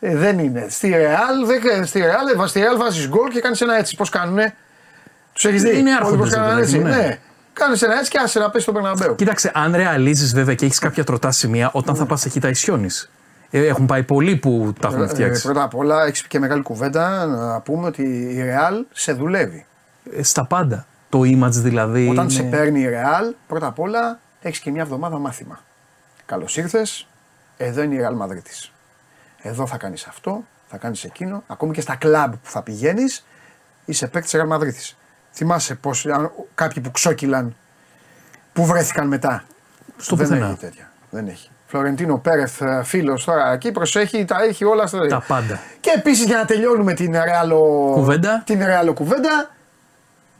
ε, 0.00 0.16
δεν 0.16 0.38
είναι. 0.38 0.66
Στη 0.68 0.92
Real, 0.94 1.46
δεν, 1.46 1.86
στη 1.86 2.02
Real, 2.04 2.46
στη 2.48 2.60
Real 2.64 2.78
βάζεις 2.78 3.08
γκολ 3.08 3.28
και 3.28 3.40
κάνεις 3.40 3.60
ένα 3.60 3.76
έτσι. 3.78 3.96
Πώς 3.96 4.08
κάνουνε; 4.08 4.54
Τους 5.32 5.44
έχεις 5.44 5.62
δει; 5.62 5.78
Είναι 5.78 5.90
Όλοι 5.90 5.92
άρχοντες, 5.92 6.18
πώς 6.18 6.28
ρε 6.28 6.34
κάνανε 6.34 6.54
παιδάκι 6.60 6.74
έτσι; 6.74 6.84
μου, 6.84 6.96
ναι. 6.96 7.06
Ναι. 7.06 7.18
Κάνεις 7.52 7.82
ένα 7.82 7.98
έτσι 7.98 8.10
και 8.10 8.18
άσε 8.18 8.38
να 8.38 8.50
πέσει 8.50 8.62
στον 8.62 8.74
Περναμπέου. 8.74 9.14
Κοίταξε, 9.14 9.50
αν 9.54 9.74
ρεαλίζεις 9.76 10.34
βέβαια 10.34 10.54
και 10.54 10.64
έχεις 10.64 10.78
κάποια 10.78 11.04
τροτά 11.04 11.30
σημεία, 11.30 11.70
όταν 11.72 11.94
θα 11.96 12.06
πας 12.06 12.24
εκεί 12.24 12.40
τα 12.40 12.48
ισιώνεις. 12.48 13.10
έχουν 13.50 13.86
πάει 13.86 14.02
πολλοί 14.02 14.36
που 14.36 14.72
τα 14.80 14.88
έχουν 14.88 15.02
Ε, 15.02 15.06
φτιάξει. 15.08 15.42
πρώτα 15.42 15.62
απ' 15.62 15.74
όλα 15.74 16.04
έχεις 16.04 16.22
και 16.22 16.38
μεγάλη 16.38 16.62
κουβέντα 16.62 17.26
να 17.26 17.60
πούμε 17.60 17.86
ότι 17.86 18.02
η 18.02 18.42
Real 18.44 18.84
σε 18.92 19.12
δουλεύει. 19.12 19.66
Ε, 20.16 20.22
στα 20.22 20.46
πάντα. 20.46 20.86
Το 21.12 21.20
image 21.20 21.50
δηλαδή. 21.50 22.08
Όταν 22.08 22.22
είναι- 22.24 22.32
σε 22.32 22.42
παίρνει 22.42 22.80
η 22.80 22.88
Real, 22.90 23.34
πρώτα 23.46 23.66
απ' 23.66 23.78
όλα 23.78 24.18
έχεις 24.40 24.58
και 24.58 24.70
μια 24.70 24.82
εβδομάδα 24.82 25.18
μάθημα. 25.18 25.58
Καλώς 26.26 26.56
ήρθες, 26.56 27.06
εδώ 27.56 27.82
είναι 27.82 27.94
η 27.94 27.98
Real 28.02 28.22
Madrid. 28.26 28.68
Εδώ 29.42 29.66
θα 29.66 29.76
κάνεις 29.76 30.06
αυτό, 30.06 30.44
θα 30.68 30.76
κάνεις 30.76 31.04
εκείνο. 31.04 31.42
Ακόμη 31.46 31.72
και 31.72 31.80
στα 31.80 31.94
κλαμπ 31.96 32.32
που 32.32 32.50
θα 32.50 32.62
πηγαίνεις, 32.62 33.26
είσαι 33.84 34.06
παίκτης 34.06 34.30
της 34.30 34.40
Real 34.42 34.56
Madrid. 34.56 34.94
Θυμάσαι 35.32 35.74
πως, 35.74 36.06
αν- 36.06 36.30
κάποιοι 36.54 36.82
που 36.82 36.90
ξόκυλαν, 36.90 37.56
που 38.52 38.64
βρέθηκαν 38.66 39.06
μετά. 39.08 39.44
Στο 39.96 40.16
Δεν 40.16 40.26
πουθενά. 40.28 40.46
έχει 40.46 40.56
τέτοια. 40.58 40.90
Δεν 41.10 41.28
έχει. 41.28 41.50
Φλωρεντίνο 41.66 42.18
Πέρεθ, 42.18 42.62
φίλος 42.82 43.24
τώρα 43.24 43.52
εκεί, 43.52 43.72
προσέχει, 43.72 44.24
τα 44.24 44.42
έχει 44.42 44.64
όλα 44.64 44.86
στο. 44.86 45.06
Τα 45.06 45.24
πάντα. 45.26 45.60
Και 45.80 45.90
επίσης 45.96 46.24
για 46.24 46.36
να 46.36 46.44
τελειώνουμε 46.44 46.94
την 46.94 47.12
Ρεάλο 47.12 47.90
Κουβέντα. 47.94 48.42
την 48.46 48.64
Ρεάλο 48.64 48.92
κουβέντα, 48.92 49.50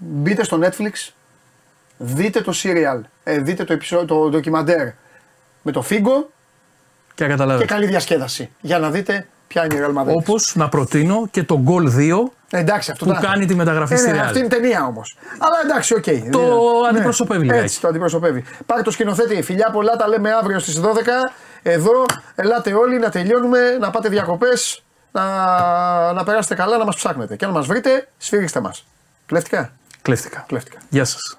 μπείτε 0.05 0.45
στο 0.45 0.59
Netflix, 0.63 1.11
δείτε 1.99 2.41
το 2.41 2.53
serial, 2.63 3.01
ε, 3.25 3.39
δείτε 3.39 3.65
το, 3.65 3.73
επεισόδιο, 3.73 4.07
το 4.07 4.29
ντοκιμαντέρ 4.29 4.89
με 5.63 5.73
το 5.73 5.83
Φίγκο 5.83 6.31
Και 7.15 7.25
και 7.25 7.27
καταλάβει. 7.27 7.65
καλή 7.65 7.87
διασκέδαση 7.87 8.51
για 8.61 8.79
να 8.79 8.91
δείτε 8.91 9.27
ποια 9.47 9.65
είναι 9.65 9.75
η 9.75 9.79
Real 9.87 10.01
Madrid. 10.03 10.15
Όπως 10.17 10.53
να 10.57 10.69
προτείνω 10.69 11.27
και 11.31 11.43
το 11.43 11.63
Goal 11.67 11.89
2 11.97 12.33
Ε, 12.51 12.59
εντάξει, 12.59 12.91
αυτό 12.91 13.05
που 13.05 13.13
τα- 13.13 13.21
κάνει 13.21 13.47
τη 13.47 13.55
μεταγραφή 13.55 13.95
Ε, 13.95 13.97
στη 13.97 14.11
ναι, 14.11 14.19
Real. 14.19 14.25
Αυτή 14.25 14.39
είναι 14.39 14.49
ταινία 14.49 14.85
όμως. 14.85 15.17
Αλλά 15.39 15.57
εντάξει, 15.65 15.95
οκ. 15.95 16.05
Το 16.31 16.41
Ναι. 16.41 16.89
αντιπροσωπεύει 16.89 17.45
λιγάκι. 17.45 17.63
Έτσι, 17.65 17.81
το 17.81 17.89
αντιπροσωπεύει. 17.89 18.45
Πάρε 18.67 18.83
το 18.83 18.91
σκηνοθέτη. 18.91 19.43
Φιλιά 19.43 19.71
πολλά, 19.71 19.97
τα 19.97 20.09
λέμε 20.09 20.33
αύριο 20.33 20.59
στις 20.59 20.81
12. 20.81 21.33
Εδώ, 21.63 22.05
ελάτε 22.35 22.73
όλοι 22.75 22.99
να 22.99 23.09
τελειώνουμε, 23.11 23.77
να 23.81 23.91
πάτε 23.91 24.09
διακοπές, 24.09 24.83
να, 25.13 25.23
να 26.13 26.25
περάσετε 26.25 26.55
καλά, 26.55 26.77
να 26.79 26.85
μας 26.85 26.97
ψάχνετε. 26.97 27.37
Και 27.37 27.45
αν 27.45 27.51
μας 27.51 27.67
βρείτε, 27.67 28.09
σφυρίξτε 28.19 28.61
μας. 28.61 28.87
Κλέφτηκα. 29.27 29.73
Κλέφτηκα. 30.03 30.45
Κλέφτηκα. 30.49 30.79
Γεια 30.91 31.05
σας. 31.05 31.39